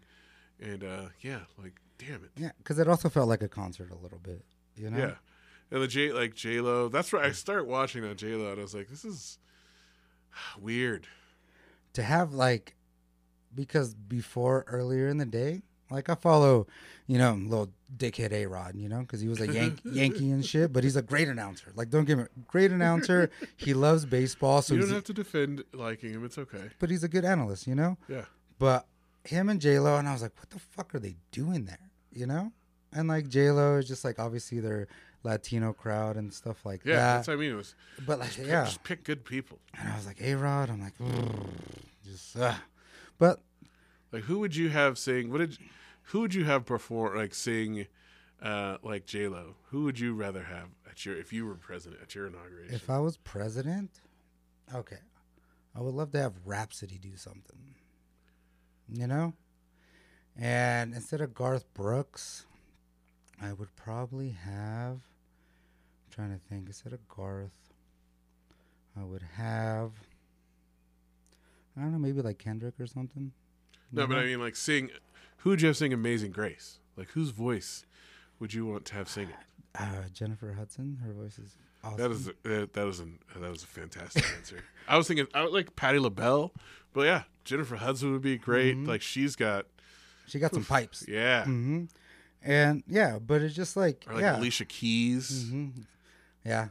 and 0.59 0.83
uh 0.83 1.05
yeah, 1.21 1.41
like 1.61 1.73
damn 1.97 2.23
it, 2.23 2.31
Yeah, 2.37 2.51
because 2.57 2.79
it 2.79 2.87
also 2.87 3.09
felt 3.09 3.27
like 3.27 3.43
a 3.43 3.49
concert 3.49 3.91
a 3.91 3.95
little 3.95 4.19
bit. 4.19 4.43
You 4.75 4.89
know. 4.89 4.97
yeah. 4.97 5.13
And 5.71 5.83
the 5.83 5.87
J 5.87 6.11
like 6.11 6.33
J 6.33 6.61
Lo, 6.61 6.87
that's 6.87 7.11
where 7.13 7.21
I 7.21 7.31
start 7.31 7.67
watching 7.67 8.01
that 8.03 8.17
J 8.17 8.33
Lo, 8.35 8.49
and 8.51 8.59
I 8.59 8.63
was 8.63 8.73
like, 8.73 8.87
this 8.89 9.05
is 9.05 9.37
weird. 10.59 11.07
to 11.93 12.01
have 12.03 12.33
like 12.33 12.75
because 13.53 13.93
before 13.93 14.63
earlier 14.67 15.07
in 15.07 15.17
the 15.17 15.25
day 15.25 15.61
like 15.91 16.09
i 16.09 16.15
follow 16.15 16.67
you 17.07 17.17
know 17.17 17.33
little 17.33 17.69
dickhead 17.97 18.31
a 18.31 18.45
rod 18.45 18.75
you 18.75 18.87
know 18.87 18.99
because 19.01 19.19
he 19.21 19.27
was 19.27 19.41
a 19.41 19.47
Yank- 19.51 19.79
yankee 19.85 20.29
and 20.31 20.45
shit 20.45 20.71
but 20.71 20.83
he's 20.83 20.95
a 20.95 21.01
great 21.01 21.27
announcer 21.27 21.71
like 21.75 21.89
don't 21.89 22.05
get 22.05 22.17
me 22.17 22.25
great 22.47 22.71
announcer 22.71 23.29
he 23.57 23.73
loves 23.73 24.05
baseball 24.05 24.61
so 24.61 24.75
you 24.75 24.81
don't 24.81 24.91
have 24.91 25.03
to 25.05 25.13
defend 25.13 25.63
liking 25.73 26.11
him. 26.13 26.23
It's 26.25 26.37
okay. 26.37 26.69
but 26.79 26.89
he's 26.89 27.03
a 27.03 27.07
good 27.09 27.25
analyst 27.25 27.65
you 27.67 27.75
know 27.75 27.97
Yeah. 28.07 28.25
but 28.59 28.85
him 29.23 29.49
and 29.49 29.59
j-lo 29.59 29.97
and 29.97 30.07
i 30.07 30.13
was 30.13 30.21
like 30.21 30.35
what 30.37 30.49
the 30.51 30.59
fuck 30.59 30.93
are 30.95 30.99
they 30.99 31.15
doing 31.31 31.65
there 31.65 31.89
you 32.11 32.25
know 32.27 32.51
and 32.93 33.07
like 33.07 33.27
j-lo 33.27 33.77
is 33.77 33.87
just 33.87 34.03
like 34.05 34.19
obviously 34.19 34.59
their 34.59 34.87
latino 35.23 35.73
crowd 35.73 36.15
and 36.15 36.33
stuff 36.33 36.65
like 36.65 36.81
Yeah, 36.85 36.95
that 36.95 36.99
Yeah, 37.01 37.13
that's 37.15 37.27
what 37.27 37.33
I 37.33 37.37
mean. 37.37 37.51
It 37.51 37.55
was 37.55 37.75
but 38.05 38.19
like 38.19 38.35
pick- 38.35 38.47
yeah 38.47 38.63
just 38.65 38.83
pick 38.83 39.03
good 39.03 39.25
people. 39.25 39.59
and 39.77 39.89
i 39.91 39.95
was 39.97 40.05
like 40.05 40.21
a 40.21 40.33
rod 40.35 40.69
i'm 40.69 40.79
like 40.81 40.93
just 42.05 42.37
uh. 42.37 42.53
but 43.17 43.41
Like 44.11 44.23
who 44.23 44.39
would 44.39 44.55
you 44.55 44.69
have 44.69 44.97
sing? 44.97 45.29
What 45.31 45.39
did? 45.39 45.57
Who 46.09 46.21
would 46.21 46.33
you 46.33 46.45
have 46.45 46.65
perform 46.65 47.15
like 47.15 47.35
sing, 47.35 47.85
uh, 48.41 48.77
like 48.81 49.05
J 49.05 49.27
Lo? 49.27 49.55
Who 49.69 49.83
would 49.83 49.99
you 49.99 50.15
rather 50.15 50.43
have 50.43 50.69
at 50.89 51.05
your 51.05 51.15
if 51.15 51.31
you 51.31 51.45
were 51.45 51.53
president 51.55 52.01
at 52.01 52.15
your 52.15 52.25
inauguration? 52.25 52.73
If 52.73 52.89
I 52.89 52.97
was 52.97 53.17
president, 53.17 54.01
okay, 54.73 54.99
I 55.75 55.81
would 55.81 55.93
love 55.93 56.11
to 56.13 56.19
have 56.19 56.33
Rapsody 56.45 56.97
do 56.97 57.15
something. 57.15 57.75
You 58.91 59.05
know? 59.05 59.33
And 60.35 60.95
instead 60.95 61.21
of 61.21 61.35
Garth 61.35 61.71
Brooks, 61.75 62.47
I 63.39 63.53
would 63.53 63.75
probably 63.75 64.31
have. 64.31 64.93
I'm 64.93 66.09
trying 66.09 66.31
to 66.31 66.39
think. 66.49 66.67
Instead 66.67 66.93
of 66.93 67.07
Garth, 67.07 67.73
I 68.99 69.03
would 69.03 69.23
have. 69.35 69.91
I 71.77 71.81
don't 71.81 71.91
know, 71.91 71.99
maybe 71.99 72.23
like 72.23 72.39
Kendrick 72.39 72.79
or 72.79 72.87
something. 72.87 73.31
No, 73.91 74.07
but 74.07 74.17
I 74.17 74.25
mean 74.25 74.39
like 74.39 74.55
sing. 74.55 74.89
Who 75.37 75.51
would 75.51 75.61
you 75.61 75.67
have 75.67 75.77
sing 75.77 75.93
Amazing 75.93 76.31
Grace? 76.31 76.79
Like 76.95 77.09
whose 77.09 77.29
voice 77.29 77.85
would 78.39 78.53
you 78.53 78.65
want 78.65 78.85
to 78.85 78.95
have 78.95 79.09
sing 79.09 79.29
it? 79.29 79.35
Uh, 79.79 80.03
Jennifer 80.13 80.53
Hudson. 80.53 80.99
Her 81.03 81.13
voice 81.13 81.37
is 81.39 81.55
awesome. 81.83 81.97
That 81.97 82.11
is 82.11 82.27
uh, 82.27 82.65
that 82.73 82.85
was 82.85 82.99
an 82.99 83.19
that 83.35 83.49
was 83.49 83.63
a 83.63 83.67
fantastic 83.67 84.25
answer. 84.37 84.63
I 84.87 84.97
was 84.97 85.07
thinking 85.07 85.27
I 85.33 85.43
would 85.43 85.53
like 85.53 85.75
Patti 85.75 85.99
LaBelle, 85.99 86.51
but 86.93 87.01
yeah, 87.05 87.23
Jennifer 87.45 87.75
Hudson 87.77 88.11
would 88.11 88.21
be 88.21 88.37
great. 88.37 88.75
Mm-hmm. 88.75 88.89
Like 88.89 89.01
she's 89.01 89.35
got 89.35 89.65
she 90.27 90.39
got 90.39 90.53
some 90.53 90.65
pipes. 90.65 91.05
yeah, 91.07 91.45
hmm 91.45 91.85
And 92.43 92.83
yeah, 92.87 93.17
but 93.19 93.41
it's 93.41 93.55
just 93.55 93.75
like, 93.77 94.05
or 94.07 94.13
like 94.15 94.21
yeah. 94.21 94.37
Alicia 94.37 94.65
Keys. 94.65 95.49
hmm 95.49 95.69
Yeah. 96.45 96.67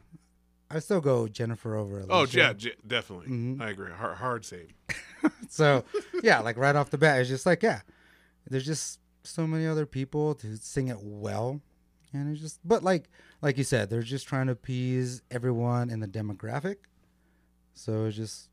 I 0.70 0.80
still 0.80 1.00
go 1.00 1.28
Jennifer 1.28 1.74
over 1.76 2.00
Alicia. 2.00 2.12
Oh 2.12 2.26
yeah, 2.30 2.52
j- 2.52 2.74
definitely. 2.86 3.28
Mhm. 3.28 3.60
I 3.60 3.70
agree. 3.70 3.90
Hard, 3.90 4.16
hard 4.18 4.44
save. 4.44 4.72
So, 5.50 5.82
yeah, 6.22 6.40
like 6.40 6.56
right 6.58 6.76
off 6.76 6.90
the 6.90 6.98
bat, 6.98 7.20
it's 7.20 7.28
just 7.28 7.46
like, 7.46 7.62
yeah, 7.62 7.80
there's 8.48 8.66
just 8.66 9.00
so 9.24 9.46
many 9.46 9.66
other 9.66 9.86
people 9.86 10.34
to 10.36 10.56
sing 10.58 10.88
it 10.88 10.98
well. 11.00 11.60
And 12.12 12.30
it's 12.30 12.40
just, 12.40 12.60
but 12.64 12.84
like, 12.84 13.08
like 13.42 13.56
you 13.58 13.64
said, 13.64 13.88
they're 13.90 14.02
just 14.02 14.28
trying 14.28 14.46
to 14.46 14.52
appease 14.52 15.22
everyone 15.30 15.90
in 15.90 16.00
the 16.00 16.06
demographic. 16.06 16.76
So 17.74 18.04
it's 18.04 18.16
just, 18.16 18.50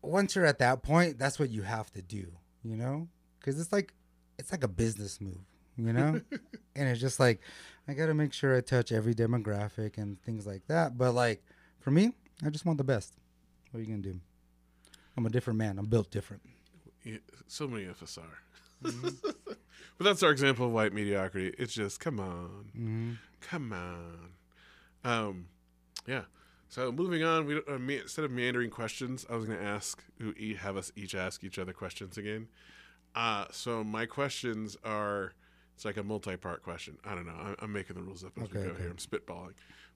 once 0.00 0.34
you're 0.36 0.46
at 0.46 0.58
that 0.60 0.82
point, 0.82 1.18
that's 1.18 1.38
what 1.38 1.50
you 1.50 1.62
have 1.62 1.90
to 1.92 2.02
do, 2.02 2.26
you 2.62 2.76
know? 2.76 3.08
Because 3.38 3.60
it's 3.60 3.72
like, 3.72 3.92
it's 4.38 4.52
like 4.52 4.64
a 4.64 4.68
business 4.68 5.20
move, 5.20 5.44
you 5.76 5.92
know? 5.92 6.20
and 6.74 6.88
it's 6.88 7.00
just 7.00 7.18
like, 7.20 7.40
I 7.88 7.94
got 7.94 8.06
to 8.06 8.14
make 8.14 8.32
sure 8.32 8.56
I 8.56 8.60
touch 8.60 8.92
every 8.92 9.14
demographic 9.14 9.96
and 9.98 10.20
things 10.22 10.46
like 10.46 10.66
that. 10.68 10.96
But 10.98 11.12
like, 11.12 11.42
for 11.80 11.90
me, 11.90 12.12
I 12.44 12.50
just 12.50 12.64
want 12.66 12.78
the 12.78 12.84
best. 12.84 13.14
What 13.70 13.78
are 13.78 13.82
you 13.82 13.88
going 13.88 14.02
to 14.02 14.12
do? 14.12 14.20
I'm 15.16 15.24
a 15.26 15.30
different 15.30 15.58
man. 15.58 15.78
I'm 15.78 15.86
built 15.86 16.10
different. 16.10 16.42
Yeah, 17.04 17.18
so 17.46 17.68
many 17.68 17.84
of 17.84 18.02
us 18.02 18.18
are. 18.18 18.90
but 18.92 20.04
that's 20.04 20.22
our 20.22 20.30
example 20.30 20.66
of 20.66 20.72
white 20.72 20.92
mediocrity. 20.92 21.54
It's 21.58 21.72
just 21.72 22.00
come 22.00 22.20
on, 22.20 22.66
Mm-hmm. 22.76 23.12
come 23.40 23.72
on. 23.72 24.30
Um, 25.04 25.46
yeah. 26.06 26.22
So 26.68 26.90
moving 26.90 27.22
on, 27.22 27.46
we 27.46 27.60
uh, 27.68 27.78
me, 27.78 27.98
instead 28.00 28.24
of 28.24 28.30
meandering 28.32 28.70
questions, 28.70 29.24
I 29.30 29.36
was 29.36 29.44
going 29.46 29.58
to 29.58 29.64
ask 29.64 30.02
who 30.18 30.34
e- 30.36 30.54
have 30.54 30.76
us 30.76 30.90
each 30.96 31.14
ask 31.14 31.44
each 31.44 31.58
other 31.58 31.72
questions 31.72 32.18
again. 32.18 32.48
Uh, 33.14 33.46
so 33.52 33.82
my 33.84 34.04
questions 34.04 34.76
are 34.84 35.32
it's 35.76 35.84
like 35.84 35.98
a 35.98 36.02
multi-part 36.02 36.62
question. 36.62 36.96
I 37.04 37.14
don't 37.14 37.26
know. 37.26 37.36
I'm, 37.38 37.56
I'm 37.60 37.72
making 37.72 37.96
the 37.96 38.02
rules 38.02 38.24
up 38.24 38.32
as 38.38 38.50
we 38.50 38.54
go 38.54 38.60
okay. 38.70 38.80
here. 38.80 38.90
I'm 38.90 38.96
spitballing, 38.96 39.52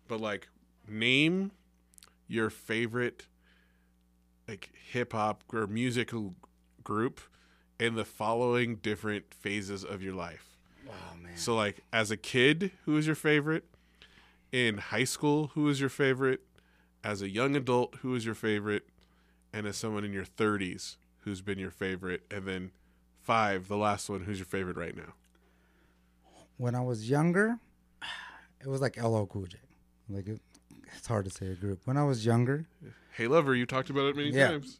but 0.06 0.20
like 0.20 0.48
name 0.86 1.52
your 2.28 2.50
favorite 2.50 3.26
like 4.46 4.70
hip 4.90 5.14
hop 5.14 5.42
or 5.52 5.66
musical 5.66 6.34
group 6.84 7.20
in 7.78 7.94
the 7.94 8.04
following 8.04 8.76
different 8.76 9.32
phases 9.32 9.84
of 9.84 10.02
your 10.02 10.12
life. 10.12 10.58
Wow, 10.86 10.94
man. 11.22 11.36
So, 11.36 11.56
like, 11.56 11.80
as 11.92 12.10
a 12.10 12.16
kid, 12.16 12.72
who 12.84 12.92
was 12.92 13.06
your 13.06 13.16
favorite? 13.16 13.64
In 14.52 14.78
high 14.78 15.04
school, 15.04 15.52
who 15.54 15.62
was 15.62 15.80
your 15.80 15.88
favorite? 15.88 16.40
As 17.02 17.22
a 17.22 17.30
young 17.30 17.56
adult, 17.56 17.94
who 18.02 18.10
was 18.10 18.26
your 18.26 18.34
favorite? 18.34 18.88
And 19.52 19.66
as 19.66 19.76
someone 19.76 20.04
in 20.04 20.12
your 20.12 20.24
30s, 20.24 20.96
who's 21.20 21.40
been 21.40 21.58
your 21.58 21.70
favorite? 21.70 22.22
And 22.30 22.46
then 22.46 22.72
five, 23.22 23.68
the 23.68 23.76
last 23.76 24.10
one, 24.10 24.22
who's 24.22 24.38
your 24.38 24.46
favorite 24.46 24.76
right 24.76 24.96
now? 24.96 25.14
When 26.60 26.74
I 26.74 26.82
was 26.82 27.08
younger, 27.08 27.56
it 28.60 28.66
was 28.66 28.82
like 28.82 29.02
LL 29.02 29.24
Cool 29.24 29.46
J. 29.46 29.56
Like 30.10 30.28
it, 30.28 30.42
it's 30.94 31.06
hard 31.06 31.24
to 31.24 31.30
say 31.30 31.46
a 31.46 31.54
group. 31.54 31.80
When 31.86 31.96
I 31.96 32.04
was 32.04 32.26
younger 32.26 32.66
Hey, 33.16 33.26
Lover, 33.28 33.54
you 33.54 33.64
talked 33.64 33.88
about 33.88 34.04
it 34.10 34.16
many 34.16 34.28
Yeah. 34.28 34.48
times. 34.48 34.78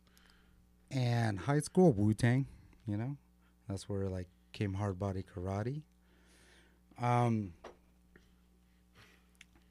and 0.90 1.38
high 1.38 1.60
school, 1.60 1.92
Wu 1.94 2.12
Tang, 2.12 2.44
you 2.86 2.98
know, 2.98 3.16
that's 3.66 3.88
where 3.88 4.10
like 4.10 4.28
came 4.52 4.74
hard 4.74 4.98
body 4.98 5.22
karate. 5.24 5.80
Um, 7.00 7.54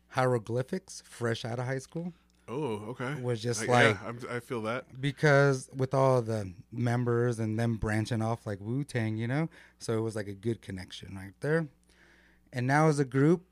hieroglyphics, 0.08 1.04
fresh 1.06 1.46
out 1.46 1.60
of 1.60 1.66
high 1.66 1.78
school, 1.78 2.14
Oh, 2.48 2.74
okay. 2.90 3.22
was 3.22 3.40
just 3.40 3.62
I, 3.62 3.66
like 3.68 3.96
yeah, 4.02 4.08
I'm, 4.08 4.20
I 4.32 4.40
feel 4.40 4.64
that. 4.64 5.00
because 5.00 5.70
with 5.76 5.94
all 5.94 6.24
the 6.24 6.54
members 6.72 7.38
and 7.38 7.60
them 7.60 7.76
branching 7.78 8.24
off 8.24 8.48
like 8.48 8.58
Wu 8.60 8.84
Tang, 8.84 9.16
you 9.16 9.28
know, 9.28 9.48
so 9.78 9.96
it 9.96 10.02
was 10.02 10.16
like 10.16 10.28
a 10.28 10.34
good 10.34 10.64
connection 10.64 11.16
right 11.16 11.34
there. 11.42 11.68
And 12.52 12.66
now 12.68 12.88
as 12.88 13.00
a 13.00 13.06
group, 13.06 13.44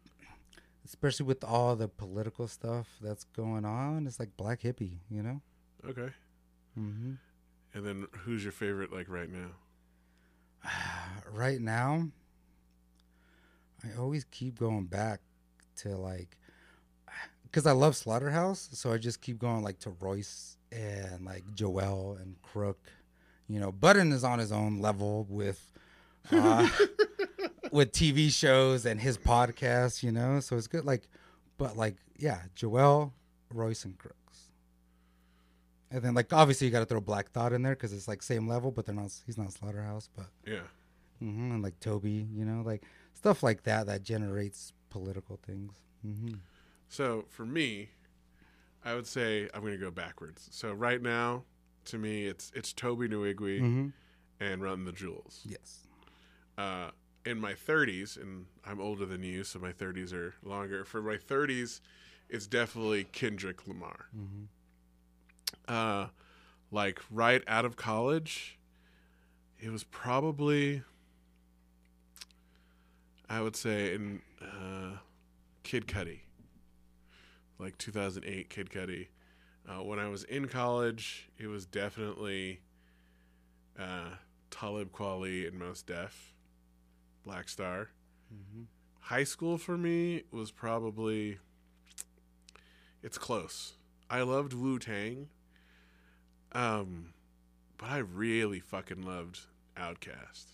especially 0.86 1.26
with 1.26 1.44
all 1.44 1.76
the 1.76 1.88
political 1.88 2.48
stuff 2.48 2.88
that's 3.02 3.24
going 3.26 3.66
on, 3.66 4.08
it's 4.08 4.20
like 4.20 4.36
Black 4.38 4.62
Hippy, 4.62 5.00
you 5.10 5.22
know. 5.22 5.42
Okay. 5.88 6.10
hmm 6.76 7.14
And 7.74 7.86
then 7.86 8.08
who's 8.24 8.44
your 8.44 8.52
favorite, 8.52 8.92
like, 8.92 9.08
right 9.10 9.30
now? 9.32 9.50
Right 11.32 11.60
now, 11.60 12.08
I 13.84 14.00
always 14.00 14.24
keep 14.32 14.58
going 14.58 14.86
back 14.86 15.20
to 15.78 15.90
like 15.90 16.38
because 17.44 17.66
I 17.66 17.72
love 17.72 17.96
Slaughterhouse, 17.96 18.70
so 18.74 18.92
I 18.92 18.98
just 18.98 19.22
keep 19.22 19.40
going 19.40 19.62
like 19.64 19.80
to 19.80 19.92
Royce 20.00 20.58
and 20.72 21.26
like 21.26 21.44
Joel 21.54 22.18
and 22.20 22.42
Crook. 22.42 22.80
You 23.48 23.60
know, 23.60 23.72
Budden 23.72 24.12
is 24.12 24.24
on 24.24 24.40
his 24.40 24.52
own 24.52 24.80
level 24.82 25.26
with 25.30 25.72
uh, 26.32 26.68
with 27.72 27.92
TV 27.92 28.32
shows 28.32 28.86
and 28.86 29.00
his 29.00 29.18
podcast. 29.18 30.04
You 30.04 30.12
know, 30.12 30.40
so 30.40 30.56
it's 30.58 30.68
good. 30.68 30.86
Like, 30.86 31.08
but 31.58 31.78
like, 31.78 31.96
yeah, 32.18 32.42
Joel, 32.56 33.14
Royce, 33.54 33.86
and 33.86 33.98
Crooks. 33.98 34.16
And 35.90 36.02
then 36.02 36.14
like 36.14 36.34
obviously 36.34 36.68
you 36.68 36.72
got 36.72 36.80
to 36.80 36.86
throw 36.86 37.00
Black 37.00 37.32
Thought 37.32 37.54
in 37.54 37.62
there 37.62 37.74
because 37.74 37.94
it's 37.94 38.08
like 38.08 38.22
same 38.22 38.48
level, 38.48 38.72
but 38.72 38.86
they're 38.86 38.96
not. 38.96 39.12
He's 39.26 39.38
not 39.38 39.54
Slaughterhouse, 39.54 40.10
but 40.16 40.28
Yeah. 40.46 40.64
hmm 41.20 41.52
and 41.54 41.64
like 41.64 41.80
Tobe, 41.80 42.06
you 42.06 42.44
know, 42.46 42.62
like 42.66 42.84
stuff 43.14 43.42
like 43.42 43.64
that 43.64 43.88
that 43.88 44.04
generates 44.04 44.74
political 44.90 45.38
things. 45.46 45.74
hmm 46.02 46.36
So 46.90 47.26
for 47.30 47.46
me, 47.46 47.90
I 48.84 48.96
would 48.96 49.08
say 49.08 49.50
I'm 49.54 49.62
going 49.62 49.74
to 49.74 49.80
go 49.80 49.90
backwards. 49.92 50.50
So 50.52 50.74
right 50.74 51.02
now, 51.02 51.44
to 51.86 51.98
me, 51.98 52.26
it's 52.26 52.52
it's 52.54 52.74
Tobe 52.74 53.00
Nwigwe 53.10 53.60
hmm 53.60 53.88
and 54.42 54.62
Run 54.62 54.84
the 54.84 54.92
Jewels. 54.92 55.42
Yes. 55.46 55.88
Uh, 56.58 56.90
in 57.28 57.40
my 57.40 57.54
30s, 57.54 58.16
and 58.20 58.46
I'm 58.66 58.80
older 58.80 59.06
than 59.06 59.22
you, 59.22 59.44
so 59.44 59.60
my 59.60 59.72
30s 59.72 60.14
are 60.14 60.34
longer. 60.44 60.86
For 60.86 61.02
my 61.02 61.18
30s, 61.18 61.82
it's 62.30 62.48
definitely 62.48 63.04
Kendrick 63.06 63.68
Lamar. 63.68 64.08
Uh, 65.68 66.08
like 66.72 67.00
right 67.12 67.44
out 67.48 67.66
of 67.66 67.76
college, 67.76 68.58
it 69.60 69.70
was 69.70 69.84
probably, 69.84 70.84
I 73.30 73.42
would 73.42 73.56
say, 73.56 73.94
in 73.94 74.22
uh, 74.42 74.98
Kid 75.64 75.88
Cudi, 75.88 76.22
like 77.60 77.78
2008 77.78 78.50
Kid 78.50 78.70
Cudi. 78.70 79.08
Uh, 79.68 79.84
when 79.84 80.00
I 80.00 80.08
was 80.08 80.24
in 80.24 80.48
college, 80.48 81.30
it 81.38 81.48
was 81.48 81.66
definitely 81.66 82.62
uh, 83.78 84.12
Talib 84.50 84.94
Kweli 84.94 85.46
and 85.48 85.60
Mos 85.60 85.82
Def, 85.82 86.34
Black 87.28 87.50
Star. 87.50 87.90
High 89.02 89.26
school 89.26 89.58
for 89.58 89.78
me 89.78 90.24
was 90.32 90.50
probably 90.52 91.38
it's 93.04 93.18
close. 93.18 93.74
I 94.10 94.22
loved 94.22 94.54
Wu 94.54 94.80
Tang, 94.80 95.28
um, 96.54 97.14
but 97.78 97.90
I 97.90 97.98
really 97.98 98.60
fucking 98.60 99.02
loved 99.02 99.40
OutKast. 99.78 100.46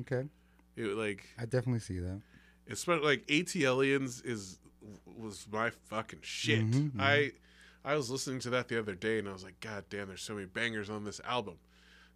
Okay. 0.00 0.28
It 0.76 0.96
like 0.96 1.24
I 1.38 1.44
definitely 1.46 1.80
see 1.80 1.98
that. 2.00 2.20
especially 2.68 3.04
like 3.06 3.26
ATLiens 3.28 4.24
is 4.24 4.58
was 5.06 5.46
my 5.50 5.70
fucking 5.88 6.20
shit. 6.22 6.60
Mhm, 6.64 6.92
mhm. 6.92 7.00
I 7.00 7.32
I 7.84 7.94
was 7.96 8.10
listening 8.10 8.40
to 8.40 8.50
that 8.50 8.68
the 8.68 8.78
other 8.78 8.94
day 8.94 9.18
and 9.20 9.28
I 9.28 9.32
was 9.32 9.44
like, 9.44 9.58
God 9.60 9.84
damn, 9.90 10.08
there's 10.08 10.22
so 10.22 10.34
many 10.34 10.46
bangers 10.46 10.90
on 10.90 11.04
this 11.04 11.20
album. 11.24 11.58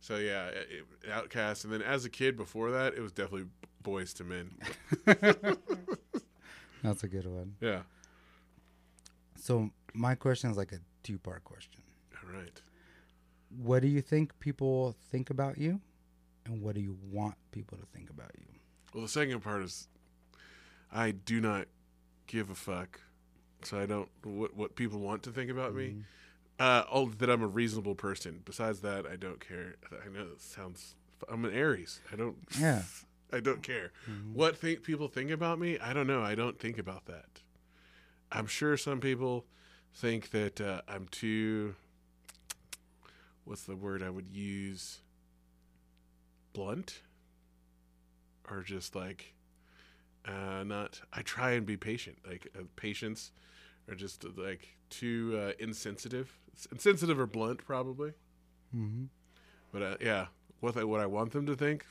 So 0.00 0.16
yeah, 0.16 0.46
it, 0.46 0.84
OutKast, 1.08 1.64
and 1.64 1.72
then 1.72 1.82
as 1.82 2.04
a 2.04 2.10
kid 2.10 2.36
before 2.36 2.70
that, 2.72 2.94
it 2.94 3.00
was 3.00 3.12
definitely 3.12 3.48
Boyz 3.82 4.20
II 4.20 4.26
Men. 4.26 4.50
That's 6.82 7.04
a 7.04 7.08
good 7.08 7.26
one. 7.26 7.54
Yeah. 7.60 7.80
So 9.36 9.70
my 9.94 10.14
question 10.14 10.50
is 10.50 10.56
like 10.56 10.72
a 10.72 10.78
two 11.02 11.18
part 11.18 11.44
question. 11.44 11.82
All 12.22 12.32
right. 12.32 12.60
What 13.62 13.82
do 13.82 13.88
you 13.88 14.00
think 14.00 14.38
people 14.40 14.94
think 15.10 15.30
about 15.30 15.58
you? 15.58 15.80
And 16.46 16.62
what 16.62 16.74
do 16.74 16.80
you 16.80 16.96
want 17.10 17.34
people 17.52 17.78
to 17.78 17.86
think 17.86 18.10
about 18.10 18.30
you? 18.38 18.46
Well, 18.94 19.02
the 19.02 19.08
second 19.08 19.40
part 19.40 19.62
is 19.62 19.88
I 20.92 21.10
do 21.12 21.40
not 21.40 21.66
give 22.26 22.50
a 22.50 22.54
fuck. 22.54 23.00
So 23.62 23.78
I 23.78 23.86
don't 23.86 24.08
what 24.22 24.56
what 24.56 24.74
people 24.74 25.00
want 25.00 25.22
to 25.24 25.30
think 25.30 25.50
about 25.50 25.74
me. 25.74 25.96
Uh, 26.58 26.84
oh, 26.90 27.08
that 27.18 27.30
I'm 27.30 27.42
a 27.42 27.46
reasonable 27.46 27.94
person. 27.94 28.40
Besides 28.44 28.80
that, 28.80 29.06
I 29.06 29.16
don't 29.16 29.40
care. 29.40 29.76
I 29.92 30.08
know 30.10 30.26
it 30.32 30.40
sounds. 30.42 30.94
I'm 31.28 31.44
an 31.44 31.54
Aries. 31.54 32.00
I 32.12 32.16
don't. 32.16 32.36
Yeah. 32.58 32.82
I 33.32 33.40
don't 33.40 33.62
care 33.62 33.92
what 34.32 34.56
think 34.56 34.82
people 34.82 35.08
think 35.08 35.30
about 35.30 35.58
me. 35.58 35.78
I 35.78 35.92
don't 35.92 36.06
know. 36.06 36.22
I 36.22 36.34
don't 36.34 36.58
think 36.58 36.78
about 36.78 37.06
that. 37.06 37.42
I'm 38.32 38.46
sure 38.46 38.76
some 38.76 39.00
people 39.00 39.46
think 39.94 40.30
that 40.30 40.60
uh, 40.60 40.82
I'm 40.88 41.06
too. 41.10 41.74
What's 43.44 43.62
the 43.62 43.76
word 43.76 44.02
I 44.02 44.10
would 44.10 44.28
use? 44.28 45.00
Blunt, 46.52 47.02
or 48.50 48.62
just 48.62 48.94
like, 48.94 49.34
uh, 50.26 50.64
not. 50.64 51.00
I 51.12 51.22
try 51.22 51.52
and 51.52 51.64
be 51.64 51.76
patient. 51.76 52.18
Like 52.26 52.48
uh, 52.58 52.62
patience, 52.76 53.32
or 53.88 53.94
just 53.94 54.24
uh, 54.24 54.28
like 54.36 54.76
too 54.90 55.40
uh, 55.40 55.52
insensitive. 55.58 56.38
Insensitive 56.70 57.18
or 57.18 57.26
blunt, 57.26 57.64
probably. 57.64 58.10
Mm-hmm. 58.76 59.04
But 59.72 59.82
uh, 59.82 59.96
yeah, 60.00 60.26
what 60.60 60.76
I, 60.76 60.84
what 60.84 61.00
I 61.00 61.06
want 61.06 61.32
them 61.32 61.46
to 61.46 61.56
think, 61.56 61.86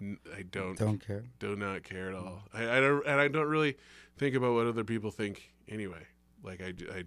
I 0.00 0.42
don't 0.42 0.76
Don't 0.78 0.98
care. 1.04 1.24
do 1.38 1.56
not 1.56 1.82
care 1.82 2.10
at 2.10 2.14
all. 2.14 2.42
I, 2.52 2.76
I 2.76 2.80
don't, 2.80 3.06
and 3.06 3.20
I 3.20 3.28
don't 3.28 3.48
really 3.48 3.76
think 4.18 4.34
about 4.34 4.54
what 4.54 4.66
other 4.66 4.84
people 4.84 5.10
think 5.10 5.52
anyway. 5.68 6.06
Like 6.42 6.60
I, 6.62 6.72
I, 6.94 7.04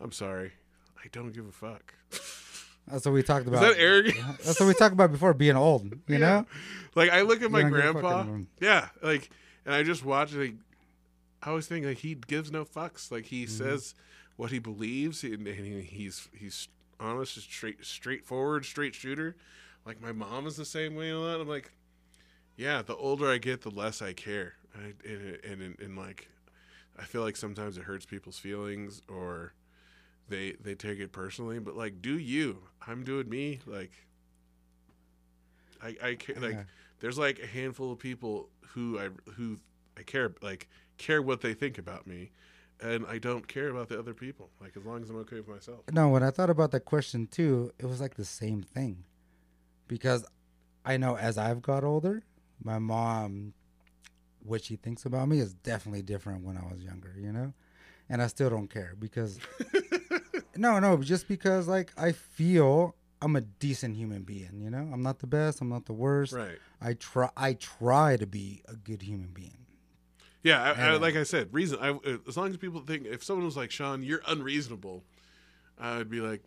I'm 0.00 0.12
sorry, 0.12 0.52
I 1.02 1.06
don't 1.12 1.32
give 1.32 1.46
a 1.46 1.52
fuck. 1.52 1.94
That's 2.90 3.04
what 3.04 3.12
we 3.12 3.22
talked 3.22 3.42
Is 3.46 3.48
about. 3.48 3.60
that 3.60 3.78
arrogant? 3.78 4.16
That's 4.42 4.58
what 4.58 4.66
we 4.66 4.74
talked 4.74 4.94
about 4.94 5.12
before 5.12 5.34
being 5.34 5.56
old. 5.56 5.84
You 5.92 5.98
Yeah. 6.08 6.18
know? 6.18 6.46
Like 6.94 7.10
I 7.10 7.20
look 7.22 7.42
at 7.42 7.50
my 7.50 7.60
a 7.60 7.62
fuck 7.64 7.72
grandpa, 7.72 8.26
yeah, 8.60 8.88
like, 9.02 9.30
and 9.64 9.74
I 9.74 9.82
just 9.82 10.04
watch 10.04 10.32
like, 10.34 10.54
I 11.42 11.50
always 11.50 11.66
think 11.68 11.84
like 11.86 11.98
he 11.98 12.14
gives 12.14 12.50
no 12.50 12.64
fucks. 12.64 13.12
Like 13.12 13.26
he 13.26 13.44
Mm-hmm. 13.44 13.56
says 13.64 13.94
what 14.36 14.50
he 14.50 14.58
believes, 14.58 15.22
and, 15.22 15.46
and 15.46 15.84
he's 15.84 16.28
he's 16.36 16.68
honest, 16.98 17.36
straight, 17.40 17.84
straightforward, 17.84 18.64
straight 18.64 18.94
shooter. 18.94 19.36
Like 19.86 20.00
my 20.00 20.10
mom 20.12 20.46
is 20.48 20.56
the 20.56 20.64
same 20.64 20.94
way 20.96 21.12
all 21.12 21.24
that. 21.24 21.40
I'm 21.40 21.48
like, 21.48 21.70
yeah. 22.58 22.82
The 22.82 22.94
older 22.96 23.30
I 23.30 23.38
get, 23.38 23.62
the 23.62 23.70
less 23.70 24.02
I 24.02 24.12
care, 24.12 24.54
I, 24.76 24.92
and, 25.08 25.38
and, 25.44 25.62
and, 25.62 25.80
and 25.80 25.96
like, 25.96 26.28
I 26.98 27.04
feel 27.04 27.22
like 27.22 27.36
sometimes 27.36 27.78
it 27.78 27.84
hurts 27.84 28.04
people's 28.04 28.38
feelings 28.38 29.00
or 29.08 29.54
they 30.28 30.52
they 30.60 30.74
take 30.74 30.98
it 30.98 31.12
personally. 31.12 31.58
But 31.58 31.76
like, 31.76 32.02
do 32.02 32.18
you? 32.18 32.64
I'm 32.86 33.04
doing 33.04 33.28
me. 33.30 33.60
Like, 33.64 33.92
I 35.82 35.96
I 36.02 36.14
ca- 36.16 36.34
like 36.40 36.52
Yeah. 36.54 36.62
there's 37.00 37.18
like 37.18 37.38
a 37.38 37.46
handful 37.46 37.92
of 37.92 37.98
people 37.98 38.50
who 38.74 38.98
I 38.98 39.08
who 39.32 39.58
I 39.96 40.02
care 40.02 40.34
like 40.42 40.68
care 40.98 41.22
what 41.22 41.40
they 41.40 41.54
think 41.54 41.78
about 41.78 42.06
me, 42.06 42.32
and 42.80 43.06
I 43.06 43.18
don't 43.18 43.46
care 43.46 43.68
about 43.68 43.88
the 43.88 43.98
other 43.98 44.14
people. 44.14 44.50
Like 44.60 44.76
as 44.76 44.84
long 44.84 45.02
as 45.02 45.10
I'm 45.10 45.16
okay 45.18 45.36
with 45.36 45.48
myself. 45.48 45.80
No, 45.92 46.08
when 46.08 46.22
I 46.22 46.30
thought 46.30 46.50
about 46.50 46.72
that 46.72 46.84
question 46.84 47.26
too, 47.26 47.72
it 47.78 47.86
was 47.86 48.00
like 48.00 48.14
the 48.14 48.24
same 48.24 48.62
thing. 48.62 49.04
Because 49.86 50.24
I 50.84 50.96
know 50.98 51.16
as 51.16 51.38
I've 51.38 51.62
got 51.62 51.84
older, 51.84 52.22
my 52.62 52.78
mom, 52.78 53.54
what 54.42 54.64
she 54.64 54.76
thinks 54.76 55.04
about 55.04 55.28
me 55.28 55.40
is 55.40 55.54
definitely 55.54 56.02
different 56.02 56.44
when 56.44 56.56
I 56.56 56.62
was 56.72 56.82
younger, 56.82 57.14
you 57.18 57.32
know? 57.32 57.52
And 58.08 58.22
I 58.22 58.26
still 58.26 58.48
don't 58.50 58.68
care 58.68 58.94
because, 58.98 59.38
no, 60.56 60.78
no, 60.78 60.96
just 60.98 61.28
because 61.28 61.68
like 61.68 61.92
I 61.96 62.12
feel 62.12 62.94
I'm 63.20 63.36
a 63.36 63.40
decent 63.42 63.96
human 63.96 64.22
being, 64.22 64.60
you 64.62 64.70
know? 64.70 64.88
I'm 64.92 65.02
not 65.02 65.18
the 65.18 65.26
best, 65.26 65.60
I'm 65.60 65.68
not 65.68 65.86
the 65.86 65.92
worst. 65.92 66.32
Right. 66.32 66.58
I 66.80 66.94
try, 66.94 67.28
I 67.36 67.54
try 67.54 68.16
to 68.16 68.26
be 68.26 68.62
a 68.66 68.76
good 68.76 69.02
human 69.02 69.28
being. 69.34 69.66
Yeah, 70.44 70.62
I, 70.62 70.70
I, 70.70 70.90
uh, 70.94 70.98
like 71.00 71.16
I 71.16 71.24
said, 71.24 71.48
reason. 71.52 71.78
I, 71.80 71.98
as 72.28 72.36
long 72.36 72.50
as 72.50 72.56
people 72.56 72.80
think, 72.80 73.06
if 73.06 73.24
someone 73.24 73.44
was 73.44 73.56
like 73.56 73.70
Sean, 73.72 74.02
you're 74.04 74.22
unreasonable, 74.28 75.02
I 75.78 75.98
would 75.98 76.08
be 76.08 76.20
like, 76.20 76.42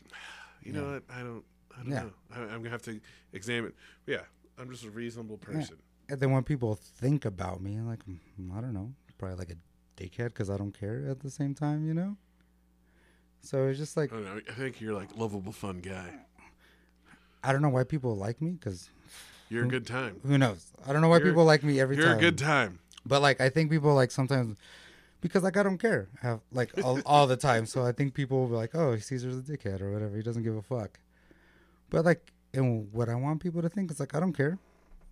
you 0.64 0.72
know 0.72 0.84
Yeah. 0.86 0.92
what? 0.94 1.04
I 1.14 1.20
don't, 1.20 1.44
I 1.78 1.84
don't 1.84 1.90
Yeah. 1.92 2.04
know. 2.04 2.12
I, 2.34 2.40
I'm 2.42 2.60
gonna 2.60 2.70
have 2.70 2.82
to 2.84 3.00
examine. 3.34 3.74
But 4.06 4.12
yeah, 4.14 4.22
I'm 4.58 4.72
just 4.72 4.86
a 4.86 4.90
reasonable 4.90 5.38
person. 5.38 5.76
And 6.12 6.20
then 6.20 6.32
when 6.32 6.44
people 6.44 6.76
think 6.76 7.24
about 7.24 7.62
me, 7.62 7.80
like, 7.80 8.00
"Mm, 8.06 8.56
I 8.56 8.60
don't 8.60 8.74
know, 8.74 8.92
probably 9.18 9.38
like 9.38 9.50
a 9.52 9.56
dickhead 10.02 10.26
because 10.34 10.50
I 10.50 10.58
don't 10.58 10.78
care 10.78 11.08
at 11.10 11.22
the 11.22 11.30
same 11.32 11.56
time, 11.56 11.88
you 11.88 11.94
know? 11.94 12.18
So 13.42 13.68
it's 13.68 13.80
just 13.80 13.96
like, 13.96 14.12
I 14.12 14.16
don't 14.18 14.26
know. 14.26 14.42
I 14.50 14.54
think 14.54 14.82
you're 14.82 14.94
like 14.94 15.16
lovable, 15.16 15.54
fun 15.54 15.80
guy. 15.80 16.12
I 17.44 17.54
don't 17.54 17.62
know 17.62 17.70
why 17.70 17.86
people 17.86 18.16
like 18.16 18.42
me 18.42 18.52
because 18.52 18.90
You're 19.50 19.64
a 19.64 19.68
good 19.68 19.88
time. 19.88 20.20
who 20.26 20.38
knows? 20.38 20.68
I 20.86 20.92
don't 20.94 21.02
know 21.02 21.08
why 21.08 21.18
You're- 21.18 21.30
people 21.32 21.46
like 21.46 21.64
me 21.64 21.80
every 21.80 21.96
time. 21.96 22.06
You're 22.06 22.18
a 22.18 22.20
good 22.20 22.38
time. 22.38 22.80
But 23.06 23.22
like, 23.22 23.40
I 23.42 23.50
think 23.50 23.72
people 23.72 23.96
like 23.96 24.12
sometimes 24.12 24.58
because 25.22 25.44
like 25.44 25.56
I 25.58 25.64
don't 25.64 25.78
care 25.78 26.10
have 26.22 26.42
like 26.52 26.72
all, 26.84 27.00
all 27.06 27.26
the 27.26 27.38
time. 27.38 27.66
So 27.66 27.84
I 27.86 27.94
think 27.94 28.14
people 28.14 28.42
will 28.42 28.48
be 28.50 28.56
like, 28.56 28.76
oh, 28.76 28.98
Caesar's 28.98 29.38
a 29.38 29.42
dickhead 29.42 29.82
or 29.82 29.92
whatever. 29.94 30.16
He 30.18 30.24
doesn't 30.24 30.44
give 30.44 30.56
a 30.58 30.62
fuck. 30.62 31.00
But 31.90 32.04
like, 32.06 32.32
and 32.54 32.92
what 32.92 33.08
I 33.08 33.16
want 33.16 33.42
people 33.42 33.62
to 33.62 33.70
think 33.70 33.90
is 33.92 34.00
like, 34.00 34.14
I 34.14 34.20
don't 34.20 34.34
care. 34.34 34.60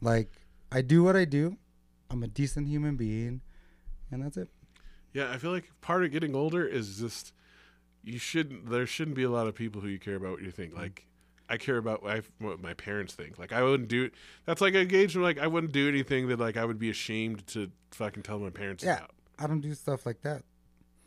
Like, 0.01 0.29
I 0.71 0.81
do 0.81 1.03
what 1.03 1.15
I 1.15 1.25
do. 1.25 1.57
I'm 2.11 2.23
a 2.23 2.27
decent 2.27 2.67
human 2.67 2.95
being, 2.95 3.41
and 4.11 4.23
that's 4.23 4.37
it. 4.37 4.49
Yeah, 5.13 5.31
I 5.31 5.37
feel 5.37 5.51
like 5.51 5.71
part 5.81 6.03
of 6.03 6.11
getting 6.11 6.35
older 6.35 6.65
is 6.65 6.99
just 6.99 7.33
you 8.03 8.19
shouldn't. 8.19 8.69
There 8.69 8.85
shouldn't 8.85 9.15
be 9.15 9.23
a 9.23 9.29
lot 9.29 9.47
of 9.47 9.55
people 9.55 9.81
who 9.81 9.87
you 9.87 9.99
care 9.99 10.15
about 10.15 10.31
what 10.31 10.41
you 10.41 10.51
think. 10.51 10.75
Like 10.75 11.05
I 11.49 11.57
care 11.57 11.77
about 11.77 12.03
what, 12.03 12.61
my 12.61 12.73
parents 12.75 13.13
think. 13.13 13.37
Like 13.39 13.51
I 13.51 13.63
wouldn't 13.63 13.89
do. 13.89 14.09
That's 14.45 14.61
like 14.61 14.75
engagement. 14.75 15.23
Like 15.23 15.39
I 15.39 15.47
wouldn't 15.47 15.73
do 15.73 15.87
anything 15.87 16.27
that 16.29 16.39
like 16.39 16.57
I 16.57 16.65
would 16.65 16.79
be 16.79 16.89
ashamed 16.89 17.45
to 17.47 17.71
fucking 17.91 18.23
tell 18.23 18.39
my 18.39 18.49
parents 18.51 18.83
Yeah. 18.83 18.97
about. 18.97 19.11
I 19.39 19.47
don't 19.47 19.61
do 19.61 19.73
stuff 19.73 20.05
like 20.05 20.21
that. 20.21 20.43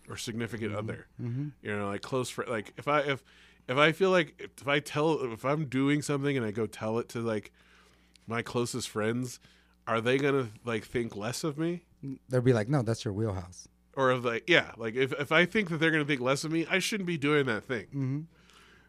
or 0.08 0.16
significant 0.16 0.74
other. 0.74 1.06
Mm-hmm. 1.22 1.48
You 1.62 1.76
know, 1.78 1.88
like 1.88 2.02
close 2.02 2.28
friend. 2.30 2.50
Like 2.50 2.72
if 2.76 2.88
I 2.88 3.00
if 3.00 3.22
if 3.68 3.76
I 3.76 3.92
feel 3.92 4.10
like 4.10 4.50
if 4.58 4.66
I 4.66 4.80
tell 4.80 5.20
if 5.32 5.44
I'm 5.44 5.66
doing 5.66 6.02
something 6.02 6.36
and 6.36 6.44
I 6.44 6.50
go 6.50 6.66
tell 6.66 6.98
it 6.98 7.08
to 7.10 7.20
like 7.20 7.52
my 8.26 8.42
closest 8.42 8.88
friends, 8.88 9.40
are 9.86 10.00
they 10.00 10.18
gonna 10.18 10.48
like 10.64 10.84
think 10.84 11.16
less 11.16 11.44
of 11.44 11.58
me? 11.58 11.82
They'll 12.28 12.40
be 12.40 12.52
like, 12.52 12.68
no, 12.68 12.82
that's 12.82 13.04
your 13.04 13.14
wheelhouse. 13.14 13.68
Or 13.96 14.10
if 14.12 14.24
like 14.24 14.44
yeah, 14.48 14.72
like 14.76 14.94
if 14.94 15.12
if 15.18 15.32
I 15.32 15.44
think 15.44 15.68
that 15.70 15.78
they're 15.78 15.90
gonna 15.90 16.04
think 16.04 16.20
less 16.20 16.44
of 16.44 16.52
me, 16.52 16.66
I 16.70 16.78
shouldn't 16.78 17.06
be 17.06 17.18
doing 17.18 17.46
that 17.46 17.64
thing. 17.64 17.86
Mm-hmm. 17.86 18.20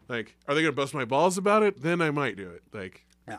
Like, 0.08 0.36
are 0.48 0.54
they 0.54 0.62
gonna 0.62 0.72
bust 0.72 0.94
my 0.94 1.04
balls 1.04 1.36
about 1.38 1.62
it? 1.62 1.82
Then 1.82 2.00
I 2.00 2.10
might 2.10 2.36
do 2.36 2.48
it. 2.50 2.62
Like, 2.72 3.04
Yeah. 3.28 3.38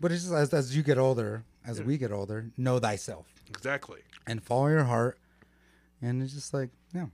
But 0.00 0.12
it's 0.12 0.22
just 0.22 0.34
as, 0.34 0.52
as 0.54 0.76
you 0.76 0.82
get 0.82 0.98
older, 0.98 1.44
as 1.66 1.82
we 1.82 1.98
get 1.98 2.12
older, 2.12 2.50
know 2.56 2.78
thyself 2.78 3.26
exactly. 3.48 4.00
and 4.26 4.42
follow 4.42 4.68
your 4.68 4.84
heart. 4.84 5.18
And 6.02 6.22
it's 6.22 6.34
just 6.34 6.52
like, 6.52 6.70
yeah. 6.94 7.06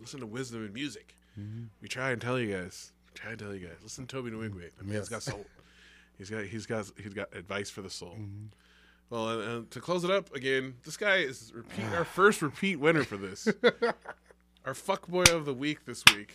Listen 0.00 0.20
to 0.20 0.26
wisdom 0.26 0.64
and 0.64 0.72
music. 0.74 1.14
Mm-hmm. 1.38 1.64
We 1.82 1.88
try 1.88 2.10
and 2.12 2.20
tell 2.20 2.38
you 2.38 2.52
guys. 2.54 2.92
Try 3.14 3.30
and 3.30 3.38
tell 3.38 3.54
you 3.54 3.66
guys. 3.66 3.76
Listen 3.82 4.06
to 4.06 4.16
Tobe 4.16 4.26
Nwigwe. 4.26 4.70
I 4.78 4.82
mean, 4.82 4.92
Yes. 4.94 5.00
he's 5.02 5.08
got 5.08 5.22
soul. 5.22 5.44
he's 6.18 6.30
got 6.30 6.44
he's 6.44 6.66
got 6.66 6.86
he's 7.02 7.14
got 7.14 7.34
advice 7.34 7.70
for 7.70 7.82
the 7.82 7.90
soul. 7.90 8.16
Mm-hmm. 8.18 8.46
Well, 9.10 9.28
and, 9.28 9.42
and 9.42 9.70
to 9.70 9.80
close 9.80 10.02
it 10.04 10.10
up 10.10 10.34
again, 10.34 10.74
this 10.84 10.96
guy 10.96 11.16
is 11.16 11.52
repeat 11.54 11.86
our 11.94 12.04
first 12.16 12.42
repeat 12.42 12.76
winner 12.76 13.04
for 13.04 13.16
this. 13.16 13.48
our 14.64 14.74
fuckboy 14.74 15.32
of 15.32 15.44
the 15.44 15.54
week 15.54 15.84
this 15.84 16.02
week 16.14 16.34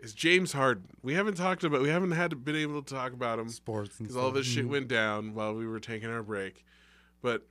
is 0.00 0.12
James 0.12 0.52
Harden. 0.52 0.88
We 1.02 1.14
haven't 1.14 1.36
talked 1.36 1.64
about 1.64 1.82
we 1.82 1.88
haven't 1.88 2.12
had 2.12 2.44
been 2.44 2.56
able 2.56 2.82
to 2.82 2.94
talk 2.94 3.12
about 3.12 3.38
him 3.38 3.48
Sports 3.48 3.96
because 3.98 4.16
all 4.16 4.30
this 4.30 4.46
shit 4.46 4.68
went 4.68 4.88
down 4.88 5.34
while 5.34 5.54
we 5.54 5.66
were 5.66 5.80
taking 5.80 6.10
our 6.10 6.22
break. 6.22 6.64
But 7.20 7.46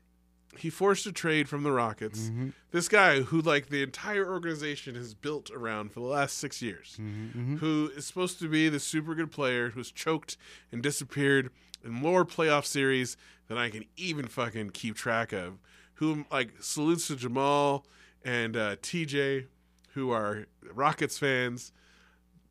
he 0.57 0.69
forced 0.69 1.05
a 1.05 1.11
trade 1.11 1.47
from 1.47 1.63
the 1.63 1.71
Rockets. 1.71 2.29
Mm-hmm. 2.29 2.49
This 2.71 2.87
guy, 2.87 3.21
who 3.21 3.41
like 3.41 3.67
the 3.69 3.81
entire 3.83 4.29
organization 4.29 4.95
has 4.95 5.13
built 5.13 5.49
around 5.51 5.91
for 5.91 5.99
the 6.01 6.05
last 6.05 6.37
six 6.37 6.61
years, 6.61 6.97
Mm-hmm. 6.99 7.57
who 7.57 7.91
is 7.95 8.05
supposed 8.05 8.39
to 8.39 8.47
be 8.49 8.67
the 8.69 8.79
super 8.79 9.15
good 9.15 9.31
player 9.31 9.69
who's 9.69 9.91
choked 9.91 10.37
and 10.71 10.81
disappeared 10.83 11.49
in 11.83 11.91
more 11.91 12.25
playoff 12.25 12.65
series 12.65 13.17
than 13.47 13.57
I 13.57 13.69
can 13.69 13.85
even 13.97 14.27
fucking 14.27 14.71
keep 14.71 14.95
track 14.95 15.31
of. 15.33 15.59
Who 15.95 16.25
like 16.31 16.53
salutes 16.61 17.07
to 17.07 17.15
Jamal 17.15 17.85
and 18.23 18.57
uh, 18.57 18.75
TJ, 18.77 19.45
who 19.93 20.11
are 20.11 20.45
Rockets 20.73 21.17
fans 21.17 21.71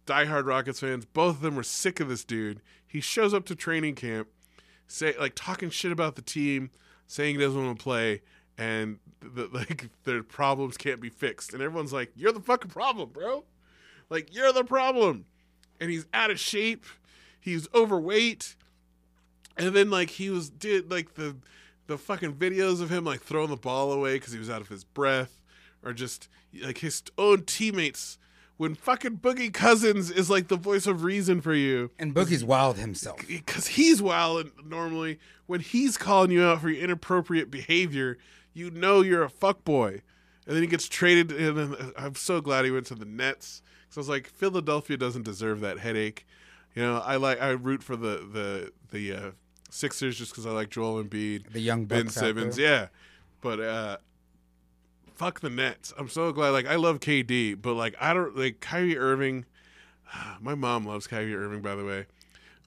diehard 0.06 0.46
Rockets 0.46 0.80
fans. 0.80 1.04
Both 1.04 1.36
of 1.36 1.40
them 1.42 1.54
were 1.56 1.62
sick 1.62 2.00
of 2.00 2.08
this 2.08 2.24
dude. 2.24 2.60
He 2.86 3.00
shows 3.00 3.32
up 3.32 3.44
to 3.46 3.54
training 3.54 3.94
camp, 3.94 4.28
say 4.88 5.14
like 5.18 5.34
talking 5.36 5.70
shit 5.70 5.92
about 5.92 6.16
the 6.16 6.22
team, 6.22 6.70
saying 7.10 7.34
he 7.34 7.40
doesn't 7.40 7.64
want 7.64 7.76
to 7.76 7.82
play, 7.82 8.22
and 8.56 8.98
the, 9.20 9.48
like 9.52 9.88
their 10.04 10.22
problems 10.22 10.76
can't 10.76 11.00
be 11.00 11.08
fixed. 11.10 11.52
And 11.52 11.62
everyone's 11.62 11.92
like, 11.92 12.12
"You're 12.14 12.32
the 12.32 12.40
fucking 12.40 12.70
problem, 12.70 13.10
bro. 13.10 13.44
Like 14.08 14.34
you're 14.34 14.52
the 14.52 14.64
problem." 14.64 15.26
And 15.80 15.90
he's 15.90 16.06
out 16.12 16.30
of 16.30 16.38
shape. 16.38 16.84
He's 17.40 17.66
overweight. 17.74 18.54
And 19.56 19.74
then 19.74 19.90
like 19.90 20.10
he 20.10 20.30
was 20.30 20.50
did 20.50 20.90
like 20.90 21.14
the 21.14 21.36
the 21.86 21.98
fucking 21.98 22.34
videos 22.34 22.80
of 22.80 22.90
him 22.90 23.04
like 23.04 23.22
throwing 23.22 23.50
the 23.50 23.56
ball 23.56 23.92
away 23.92 24.14
because 24.14 24.32
he 24.32 24.38
was 24.38 24.50
out 24.50 24.60
of 24.60 24.68
his 24.68 24.84
breath, 24.84 25.40
or 25.82 25.92
just 25.92 26.28
like 26.62 26.78
his 26.78 27.02
own 27.18 27.42
teammates. 27.42 28.18
When 28.60 28.74
fucking 28.74 29.20
Boogie 29.20 29.54
Cousins 29.54 30.10
is 30.10 30.28
like 30.28 30.48
the 30.48 30.56
voice 30.58 30.86
of 30.86 31.02
reason 31.02 31.40
for 31.40 31.54
you, 31.54 31.92
And 31.98 32.14
Boogie's 32.14 32.44
wild 32.44 32.76
himself. 32.76 33.26
because 33.26 33.68
he's 33.68 34.02
wild 34.02 34.40
and 34.42 34.52
normally 34.68 35.18
when 35.46 35.60
he's 35.60 35.96
calling 35.96 36.30
you 36.30 36.44
out 36.44 36.60
for 36.60 36.68
your 36.68 36.84
inappropriate 36.84 37.50
behavior, 37.50 38.18
you 38.52 38.70
know 38.70 39.00
you're 39.00 39.22
a 39.22 39.30
fuck 39.30 39.64
boy. 39.64 40.02
And 40.46 40.54
then 40.54 40.62
he 40.62 40.66
gets 40.66 40.90
traded, 40.90 41.32
and 41.32 41.56
then 41.56 41.92
I'm 41.96 42.14
so 42.14 42.42
glad 42.42 42.66
he 42.66 42.70
went 42.70 42.84
to 42.88 42.94
the 42.94 43.06
Nets. 43.06 43.62
Because 43.84 43.96
I 43.96 44.00
was 44.00 44.08
like, 44.10 44.28
Philadelphia 44.28 44.98
doesn't 44.98 45.22
deserve 45.22 45.60
that 45.60 45.78
headache. 45.78 46.26
You 46.74 46.82
know, 46.82 46.98
I 46.98 47.16
like 47.16 47.40
I 47.40 47.52
root 47.52 47.82
for 47.82 47.96
the 47.96 48.28
the 48.30 48.72
the 48.90 49.12
uh, 49.14 49.30
Sixers 49.70 50.18
just 50.18 50.32
because 50.32 50.44
I 50.44 50.50
like 50.50 50.68
Joel 50.68 51.02
Embiid, 51.02 51.52
The 51.52 51.60
young 51.60 51.86
Ben 51.86 52.04
Bucks 52.04 52.18
out 52.18 52.24
Simmons, 52.24 52.58
yeah. 52.58 52.88
But 53.40 53.60
uh, 53.60 53.96
fuck 55.20 55.40
the 55.40 55.50
Nets. 55.50 55.92
I'm 55.98 56.08
so 56.08 56.32
glad. 56.32 56.50
Like 56.50 56.66
I 56.66 56.76
love 56.76 56.98
KD, 56.98 57.60
but 57.60 57.74
like 57.74 57.94
I 58.00 58.14
don't 58.14 58.34
like 58.36 58.60
Kyrie 58.60 58.96
Irving. 58.96 59.44
My 60.40 60.54
mom 60.54 60.86
loves 60.86 61.06
Kyrie 61.06 61.36
Irving, 61.36 61.60
by 61.60 61.74
the 61.74 61.84
way, 61.84 62.06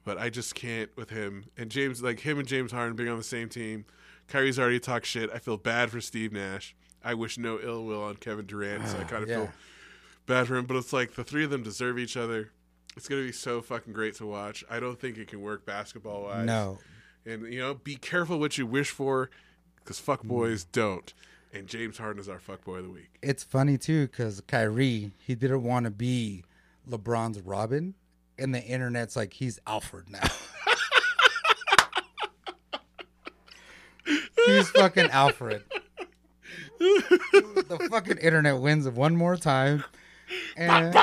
but 0.05 0.19
I 0.19 0.29
just 0.29 0.53
can't 0.53 0.95
with 0.95 1.09
him 1.09 1.45
and 1.57 1.71
James. 1.71 2.03
Like 2.03 2.19
him 2.19 2.37
and 2.37 2.47
James 2.47 2.71
Harden 2.71 2.95
being 2.95 3.09
on 3.09 3.17
the 3.17 3.23
same 3.23 3.49
team. 3.49 3.85
Kyrie's 4.27 4.59
already 4.59 4.79
talked 4.79 5.07
shit. 5.07 5.31
I 5.33 5.39
feel 5.39 5.57
bad 5.57 5.89
for 5.89 5.99
Steve 5.99 6.31
Nash. 6.31 6.75
I 7.03 7.15
wish 7.15 7.39
no 7.39 7.59
ill 7.59 7.85
will 7.85 8.03
on 8.03 8.17
Kevin 8.17 8.45
Durant, 8.45 8.87
so 8.87 8.99
I 8.99 9.03
kind 9.09 9.23
of 9.23 9.29
yeah. 9.29 9.35
feel 9.37 9.51
bad 10.27 10.47
for 10.47 10.55
him. 10.55 10.65
But 10.65 10.77
it's 10.77 10.93
like 10.93 11.15
the 11.15 11.23
three 11.23 11.43
of 11.43 11.49
them 11.49 11.63
deserve 11.63 11.97
each 11.97 12.15
other. 12.15 12.51
It's 12.95 13.07
gonna 13.07 13.23
be 13.23 13.31
so 13.31 13.63
fucking 13.63 13.93
great 13.93 14.13
to 14.17 14.27
watch. 14.27 14.63
I 14.69 14.79
don't 14.79 14.99
think 14.99 15.17
it 15.17 15.27
can 15.27 15.41
work 15.41 15.65
basketball 15.65 16.25
wise. 16.25 16.45
No. 16.45 16.77
And 17.25 17.51
you 17.51 17.59
know, 17.59 17.73
be 17.73 17.95
careful 17.95 18.39
what 18.39 18.59
you 18.59 18.67
wish 18.67 18.91
for, 18.91 19.31
because 19.77 19.97
fuck 19.97 20.21
boys 20.21 20.65
mm. 20.65 20.71
don't. 20.71 21.13
And 21.53 21.67
James 21.67 21.99
Harden 21.99 22.19
is 22.19 22.27
our 22.29 22.39
fuck 22.39 22.63
boy 22.65 22.77
of 22.77 22.85
the 22.85 22.89
week. 22.89 23.19
It's 23.21 23.43
funny 23.43 23.77
too 23.77 24.07
because 24.07 24.41
Kyrie, 24.41 25.11
he 25.19 25.35
didn't 25.35 25.61
want 25.63 25.83
to 25.85 25.91
be 25.91 26.43
LeBron's 26.89 27.39
Robin, 27.41 27.93
and 28.39 28.55
the 28.55 28.63
internet's 28.63 29.15
like 29.15 29.33
he's 29.33 29.59
Alfred 29.67 30.09
now. 30.09 30.27
he's 34.47 34.69
fucking 34.71 35.11
Alfred. 35.11 35.63
the 36.79 37.87
fucking 37.91 38.17
internet 38.17 38.59
wins 38.59 38.89
one 38.89 39.15
more 39.15 39.37
time, 39.37 39.83
and 40.57 40.93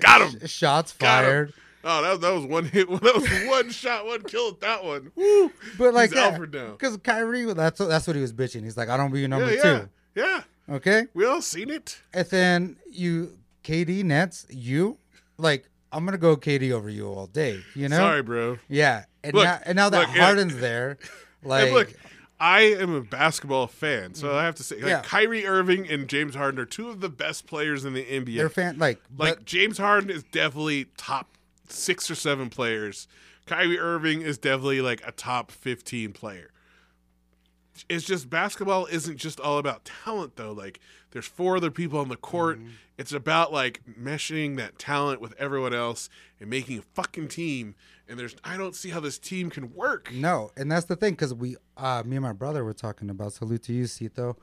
Got 0.00 0.32
him. 0.32 0.46
shots 0.46 0.92
Got 0.94 1.24
him. 1.24 1.52
Oh, 1.86 2.02
that, 2.02 2.20
that 2.22 2.32
was 2.34 2.44
one 2.46 2.64
hit. 2.72 2.88
That 2.88 3.02
was 3.14 3.48
one 3.48 3.70
shot, 3.70 4.06
one 4.06 4.22
kill 4.22 4.48
at 4.48 4.60
that 4.60 4.84
one. 4.84 5.12
Woo. 5.14 5.52
But 5.78 5.92
like, 5.94 6.10
He's 6.10 6.18
Alfred 6.18 6.52
now. 6.54 6.72
because 6.72 6.96
Kyrie, 6.98 7.44
that's 7.52 7.78
what 7.78 7.88
that's 7.88 8.06
what 8.06 8.16
he 8.16 8.22
was 8.22 8.32
bitching. 8.32 8.62
He's 8.64 8.76
like, 8.76 8.88
I 8.88 8.96
don't 8.96 9.12
be 9.12 9.20
your 9.20 9.28
number 9.28 9.52
Yeah, 9.52 9.60
yeah, 9.64 9.78
two. 9.80 9.88
yeah. 10.16 10.40
Okay, 10.76 11.06
We 11.12 11.26
all 11.26 11.42
seen 11.42 11.68
it. 11.70 12.00
and 12.14 12.26
then 12.28 12.76
you, 12.90 13.36
KD 13.64 14.02
Nets, 14.02 14.46
you 14.48 14.96
like, 15.36 15.68
I'm 15.92 16.06
gonna 16.06 16.16
go 16.16 16.36
KD 16.38 16.70
over 16.72 16.88
you 16.88 17.06
all 17.06 17.26
day. 17.26 17.60
You 17.74 17.88
know? 17.90 17.98
Sorry, 17.98 18.22
bro. 18.22 18.56
Yeah, 18.68 19.04
and 19.22 19.34
Look, 19.34 19.44
now 19.44 19.60
and 19.66 19.76
now 19.76 19.90
that 19.90 20.08
look, 20.08 20.16
yeah. 20.16 20.24
Harden's 20.24 20.56
there, 20.56 20.96
like, 21.44 21.70
look, 21.70 21.92
I 22.40 22.60
am 22.62 22.94
a 22.94 23.02
basketball 23.02 23.66
fan, 23.66 24.14
so 24.14 24.34
I 24.36 24.44
have 24.44 24.54
to 24.54 24.62
say, 24.62 24.76
like, 24.76 24.86
Yeah. 24.86 25.02
Kyrie 25.02 25.46
Irving 25.46 25.86
and 25.88 26.08
James 26.08 26.34
Harden 26.34 26.58
are 26.58 26.64
two 26.64 26.88
of 26.88 27.00
the 27.00 27.10
best 27.10 27.46
players 27.46 27.84
in 27.84 27.92
the 27.92 28.02
NBA. 28.04 28.36
they're 28.36 28.48
fan 28.48 28.78
like, 28.78 29.00
like 29.18 29.44
James 29.44 29.76
Harden 29.76 30.08
is 30.08 30.22
definitely 30.24 30.86
top 30.96 31.28
six 31.68 32.10
or 32.10 32.14
seven 32.14 32.50
players. 32.50 33.08
Kyrie 33.46 33.78
Irving 33.78 34.22
is 34.22 34.38
definitely 34.38 34.80
like 34.80 35.02
a 35.06 35.12
top 35.12 35.50
fifteen 35.50 36.12
player. 36.12 36.50
It's 37.88 38.04
just 38.04 38.30
basketball 38.30 38.86
isn't 38.86 39.16
just 39.16 39.40
all 39.40 39.58
about 39.58 39.84
talent 39.84 40.36
though. 40.36 40.52
Like 40.52 40.80
there's 41.10 41.26
four 41.26 41.56
other 41.56 41.70
people 41.70 41.98
on 41.98 42.08
the 42.08 42.16
court. 42.16 42.58
Mm-hmm. 42.58 42.68
It's 42.96 43.12
about 43.12 43.52
like 43.52 43.80
meshing 44.00 44.56
that 44.56 44.78
talent 44.78 45.20
with 45.20 45.34
everyone 45.38 45.74
else 45.74 46.08
and 46.40 46.48
making 46.48 46.78
a 46.78 46.82
fucking 46.82 47.28
team. 47.28 47.74
And 48.08 48.18
there's 48.18 48.36
I 48.44 48.56
don't 48.56 48.74
see 48.74 48.90
how 48.90 49.00
this 49.00 49.18
team 49.18 49.50
can 49.50 49.74
work. 49.74 50.12
no, 50.12 50.50
and 50.56 50.70
that's 50.70 50.86
the 50.86 50.94
thing 50.94 51.14
because 51.14 51.34
we, 51.34 51.56
uh, 51.76 52.02
me 52.06 52.16
and 52.16 52.22
my 52.22 52.32
brother 52.32 52.64
were 52.64 52.74
talking 52.74 53.10
about 53.10 53.32
salute 53.32 53.62
to 53.64 53.72
you, 53.72 53.86
Cito, 53.86 54.36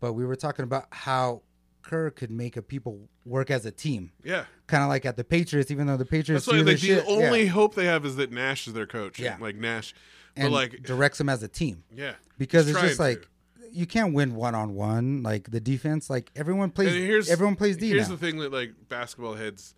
but 0.00 0.12
we 0.12 0.26
were 0.26 0.36
talking 0.36 0.64
about 0.64 0.86
how 0.90 1.42
Kerr 1.86 2.10
could 2.10 2.30
make 2.30 2.56
a 2.56 2.62
people 2.62 3.08
work 3.24 3.50
as 3.50 3.64
a 3.64 3.70
team, 3.70 4.10
Yeah. 4.24 4.44
kind 4.66 4.82
of 4.82 4.88
like 4.88 5.06
at 5.06 5.16
the 5.16 5.22
Patriots, 5.24 5.70
even 5.70 5.86
though 5.86 5.96
the 5.96 6.04
Patriots 6.04 6.44
That's 6.46 6.66
like, 6.66 6.80
the 6.80 7.04
only 7.06 7.44
yeah, 7.44 7.50
hope 7.50 7.74
they 7.76 7.86
have 7.86 8.04
is 8.04 8.16
that 8.16 8.32
Nash 8.32 8.66
is 8.66 8.72
their 8.74 8.86
coach. 8.86 9.18
Yeah. 9.20 9.36
Like 9.40 9.54
Nash. 9.56 9.94
and 10.36 10.46
but 10.46 10.52
like 10.52 10.82
directs 10.82 11.18
them 11.18 11.28
as 11.28 11.42
a 11.42 11.48
team. 11.48 11.84
yeah. 11.94 12.14
because 12.38 12.68
it's 12.68 12.80
just 12.80 12.98
like 12.98 13.22
to. 13.22 13.28
you 13.72 13.86
can't 13.86 14.12
win 14.14 14.34
one 14.34 14.54
on 14.56 14.74
one. 14.74 15.22
Like 15.22 15.50
the 15.52 15.60
defense, 15.60 16.10
like 16.10 16.30
everyone 16.34 16.70
plays. 16.70 17.30
Everyone 17.30 17.54
plays 17.56 17.76
D 17.76 17.88
Here's 17.90 18.08
now. 18.08 18.16
the 18.16 18.20
thing 18.20 18.38
that 18.38 18.52
like 18.52 18.72
basketball 18.88 19.34
heads, 19.34 19.74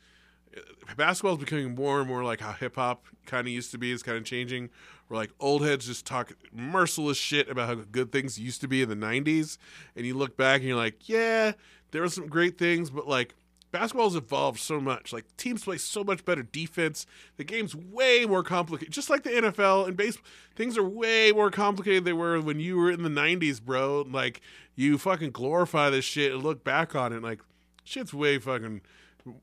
uh, 0.56 0.60
basketball 0.96 1.34
is 1.34 1.38
becoming 1.40 1.74
more 1.74 2.00
and 2.00 2.08
more 2.08 2.24
like 2.24 2.40
how 2.40 2.52
hip 2.52 2.76
hop 2.76 3.04
kind 3.26 3.46
of 3.46 3.52
used 3.52 3.70
to 3.72 3.78
be. 3.78 3.92
Is 3.92 4.02
kind 4.02 4.16
of 4.18 4.24
changing. 4.24 4.70
Where 5.08 5.16
like 5.18 5.30
old 5.40 5.64
heads 5.64 5.86
just 5.86 6.04
talk 6.04 6.32
merciless 6.52 7.16
shit 7.16 7.48
about 7.48 7.68
how 7.68 7.76
good 7.90 8.12
things 8.12 8.38
used 8.38 8.60
to 8.60 8.68
be 8.68 8.82
in 8.82 8.88
the 8.90 8.94
'90s, 8.96 9.56
and 9.96 10.04
you 10.04 10.14
look 10.14 10.36
back 10.36 10.60
and 10.60 10.68
you're 10.68 10.76
like, 10.76 11.08
yeah, 11.08 11.52
there 11.90 12.02
were 12.02 12.08
some 12.08 12.26
great 12.28 12.58
things, 12.58 12.90
but 12.90 13.06
like. 13.08 13.34
Basketball's 13.70 14.16
evolved 14.16 14.58
so 14.60 14.80
much. 14.80 15.12
Like 15.12 15.26
teams 15.36 15.62
play 15.64 15.76
so 15.76 16.02
much 16.02 16.24
better 16.24 16.42
defense. 16.42 17.04
The 17.36 17.44
game's 17.44 17.76
way 17.76 18.24
more 18.24 18.42
complicated. 18.42 18.94
Just 18.94 19.10
like 19.10 19.24
the 19.24 19.28
NFL 19.28 19.86
and 19.86 19.94
baseball, 19.94 20.24
things 20.56 20.78
are 20.78 20.88
way 20.88 21.32
more 21.32 21.50
complicated 21.50 21.98
than 21.98 22.04
they 22.04 22.12
were 22.14 22.40
when 22.40 22.60
you 22.60 22.78
were 22.78 22.90
in 22.90 23.02
the 23.02 23.10
'90s, 23.10 23.60
bro. 23.62 24.06
Like 24.10 24.40
you 24.74 24.96
fucking 24.96 25.32
glorify 25.32 25.90
this 25.90 26.06
shit 26.06 26.32
and 26.32 26.42
look 26.42 26.64
back 26.64 26.96
on 26.96 27.12
it, 27.12 27.22
like 27.22 27.40
shit's 27.84 28.14
way 28.14 28.38
fucking 28.38 28.80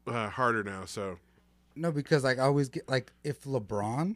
uh, 0.08 0.32
harder 0.32 0.64
now. 0.64 0.86
So 0.86 1.20
No, 1.76 1.92
because 1.92 2.24
like 2.24 2.40
I 2.40 2.46
always 2.46 2.68
get 2.70 2.90
like 2.90 3.12
if 3.24 3.44
LeBron 3.44 4.16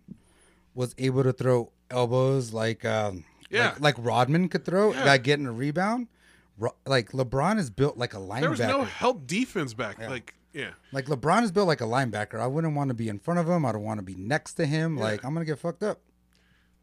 was 0.74 0.96
able 0.98 1.22
to 1.22 1.34
throw 1.34 1.72
elbows 1.92 2.52
like 2.52 2.84
um 2.84 3.26
Yeah. 3.52 3.74
like, 3.74 3.80
like 3.80 3.96
Rodman 4.00 4.50
could 4.50 4.66
throw, 4.66 4.92
Yeah. 4.92 5.04
like 5.06 5.22
getting 5.24 5.46
a 5.46 5.52
rebound, 5.52 6.08
like 6.86 7.12
LeBron 7.12 7.58
is 7.60 7.70
built 7.70 7.98
like 7.98 8.14
a 8.14 8.18
linebacker. 8.18 8.40
There 8.42 8.50
was 8.52 8.60
no 8.60 8.84
help 8.84 9.26
defense 9.28 9.74
back. 9.74 10.00
Like, 10.00 10.34
yeah. 10.54 10.72
Like 10.92 11.06
LeBron 11.06 11.44
is 11.44 11.52
built 11.52 11.68
like 11.68 11.82
a 11.82 11.86
linebacker. 11.86 12.40
I 12.40 12.48
wouldn't 12.48 12.76
want 12.76 12.90
to 12.90 12.94
be 12.94 13.08
in 13.10 13.20
front 13.20 13.40
of 13.40 13.48
him. 13.50 13.66
I 13.66 13.72
don't 13.72 13.84
want 13.84 14.00
to 14.00 14.04
be 14.06 14.16
next 14.16 14.56
to 14.56 14.66
him. 14.66 14.98
Like 14.98 15.24
I'm 15.24 15.34
gonna 15.34 15.46
get 15.46 15.60
fucked 15.60 15.84
up. 15.84 16.00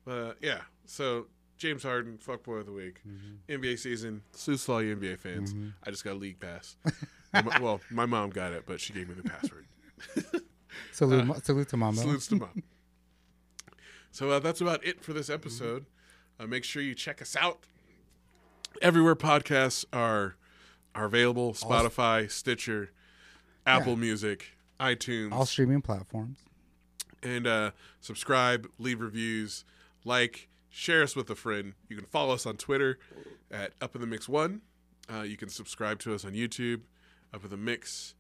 Uh, 0.07 0.33
yeah. 0.41 0.61
So 0.85 1.27
James 1.59 1.83
Harden, 1.83 2.19
fuckboy 2.25 2.61
of 2.61 2.67
the 2.67 2.73
week, 2.73 3.01
Mm-hmm. 3.07 3.53
NBA 3.65 3.79
season. 3.79 4.23
Salute 4.33 4.61
to 4.61 4.73
all 4.73 4.83
you 4.83 4.95
NBA 4.97 5.19
fans. 5.19 5.55
I 5.85 5.91
just 5.91 6.05
got 6.05 6.13
a 6.13 6.19
league 6.19 6.39
pass. 6.41 6.77
Well, 7.61 7.81
my 7.91 8.07
mom 8.07 8.31
got 8.31 8.53
it, 8.53 8.65
but 8.67 8.81
she 8.81 8.93
gave 8.93 9.09
me 9.09 9.15
the 9.15 9.29
password. 9.29 9.67
Salute, 10.93 11.25
mo- 11.27 11.37
salute 11.43 11.69
to 11.71 11.77
Mama. 11.77 11.97
Salutes 11.99 12.27
to 12.29 12.37
mom. 12.37 12.63
So 14.11 14.31
uh, 14.31 14.39
that's 14.39 14.63
about 14.63 14.83
it 14.83 15.03
for 15.05 15.13
this 15.13 15.29
episode. 15.29 15.85
Uh, 16.41 16.47
make 16.47 16.65
sure 16.65 16.81
you 16.83 16.95
check 16.95 17.21
us 17.21 17.37
out 17.37 17.67
everywhere 18.83 19.17
podcasts 19.17 19.85
are 19.93 20.37
are 20.95 21.05
available: 21.05 21.53
Spotify, 21.53 22.31
Stitcher, 22.31 22.91
Apple 23.67 23.97
Music, 23.97 24.57
iTunes, 24.81 25.33
All 25.33 25.47
streaming 25.47 25.83
platforms. 25.83 26.39
and 27.23 27.47
uh, 27.47 27.71
subscribe, 28.01 28.69
leave 28.79 29.01
reviews, 29.01 29.65
like, 30.05 30.49
share 30.71 31.03
us 31.03 31.15
with 31.17 31.29
a 31.31 31.35
friend. 31.35 31.75
You 31.89 31.97
can 31.97 32.07
follow 32.07 32.35
us 32.35 32.47
on 32.47 32.57
Twitter 32.57 32.99
at 33.51 33.73
Up 33.81 33.95
in 33.95 34.01
the 34.01 34.07
Mix 34.07 34.29
One. 34.29 34.63
Uh, 35.13 35.23
you 35.23 35.37
can 35.37 35.49
subscribe 35.49 35.99
to 36.01 36.15
us 36.15 36.25
on 36.25 36.33
YouTube, 36.33 36.83
Up 37.35 37.45
in 37.45 37.51
the 37.51 37.57
Mix, 37.57 38.15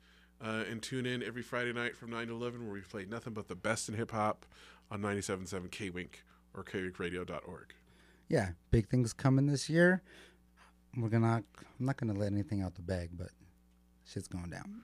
uh, 0.44 0.64
and 0.70 0.82
tune 0.82 1.06
in 1.06 1.22
every 1.22 1.42
Friday 1.42 1.72
night 1.72 1.96
from 1.96 2.10
nine 2.10 2.26
to 2.28 2.34
eleven, 2.34 2.64
where 2.64 2.74
we 2.74 2.80
play 2.80 3.06
nothing 3.08 3.32
but 3.32 3.48
the 3.48 3.56
best 3.56 3.88
in 3.88 3.94
hip 3.94 4.10
hop 4.10 4.44
on 4.90 5.00
97.7 5.00 5.70
K 5.70 5.90
Wink 5.90 6.24
or 6.54 6.62
kwinkradio.org. 6.62 7.74
Yeah, 8.28 8.50
big 8.70 8.88
things 8.88 9.12
coming 9.12 9.46
this 9.46 9.68
year 9.68 10.02
we're 10.96 11.08
gonna 11.08 11.42
I'm 11.78 11.86
not 11.86 11.96
gonna 11.96 12.14
let 12.14 12.32
anything 12.32 12.62
out 12.62 12.74
the 12.74 12.82
bag, 12.82 13.10
but 13.12 13.28
shit's 14.04 14.28
going 14.28 14.50
down. 14.50 14.82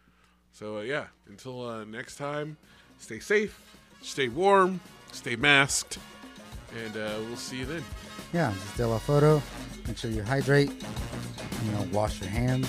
So 0.50 0.78
uh, 0.78 0.80
yeah, 0.82 1.06
until 1.28 1.66
uh, 1.66 1.84
next 1.84 2.16
time, 2.16 2.56
stay 2.98 3.18
safe, 3.18 3.58
stay 4.02 4.28
warm, 4.28 4.80
stay 5.12 5.36
masked, 5.36 5.98
and 6.84 6.96
uh, 6.96 7.18
we'll 7.20 7.36
see 7.36 7.58
you 7.58 7.64
then. 7.64 7.84
Yeah, 8.32 8.50
this 8.52 8.64
is 8.64 8.76
De 8.76 8.86
La 8.86 8.98
Photo. 8.98 9.42
Make 9.86 9.98
sure 9.98 10.10
you 10.10 10.22
hydrate. 10.22 10.70
You 11.64 11.72
know, 11.72 11.88
wash 11.92 12.20
your 12.20 12.30
hands. 12.30 12.68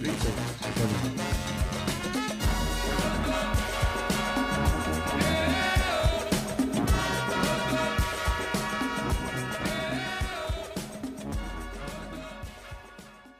Peace. 0.00 1.31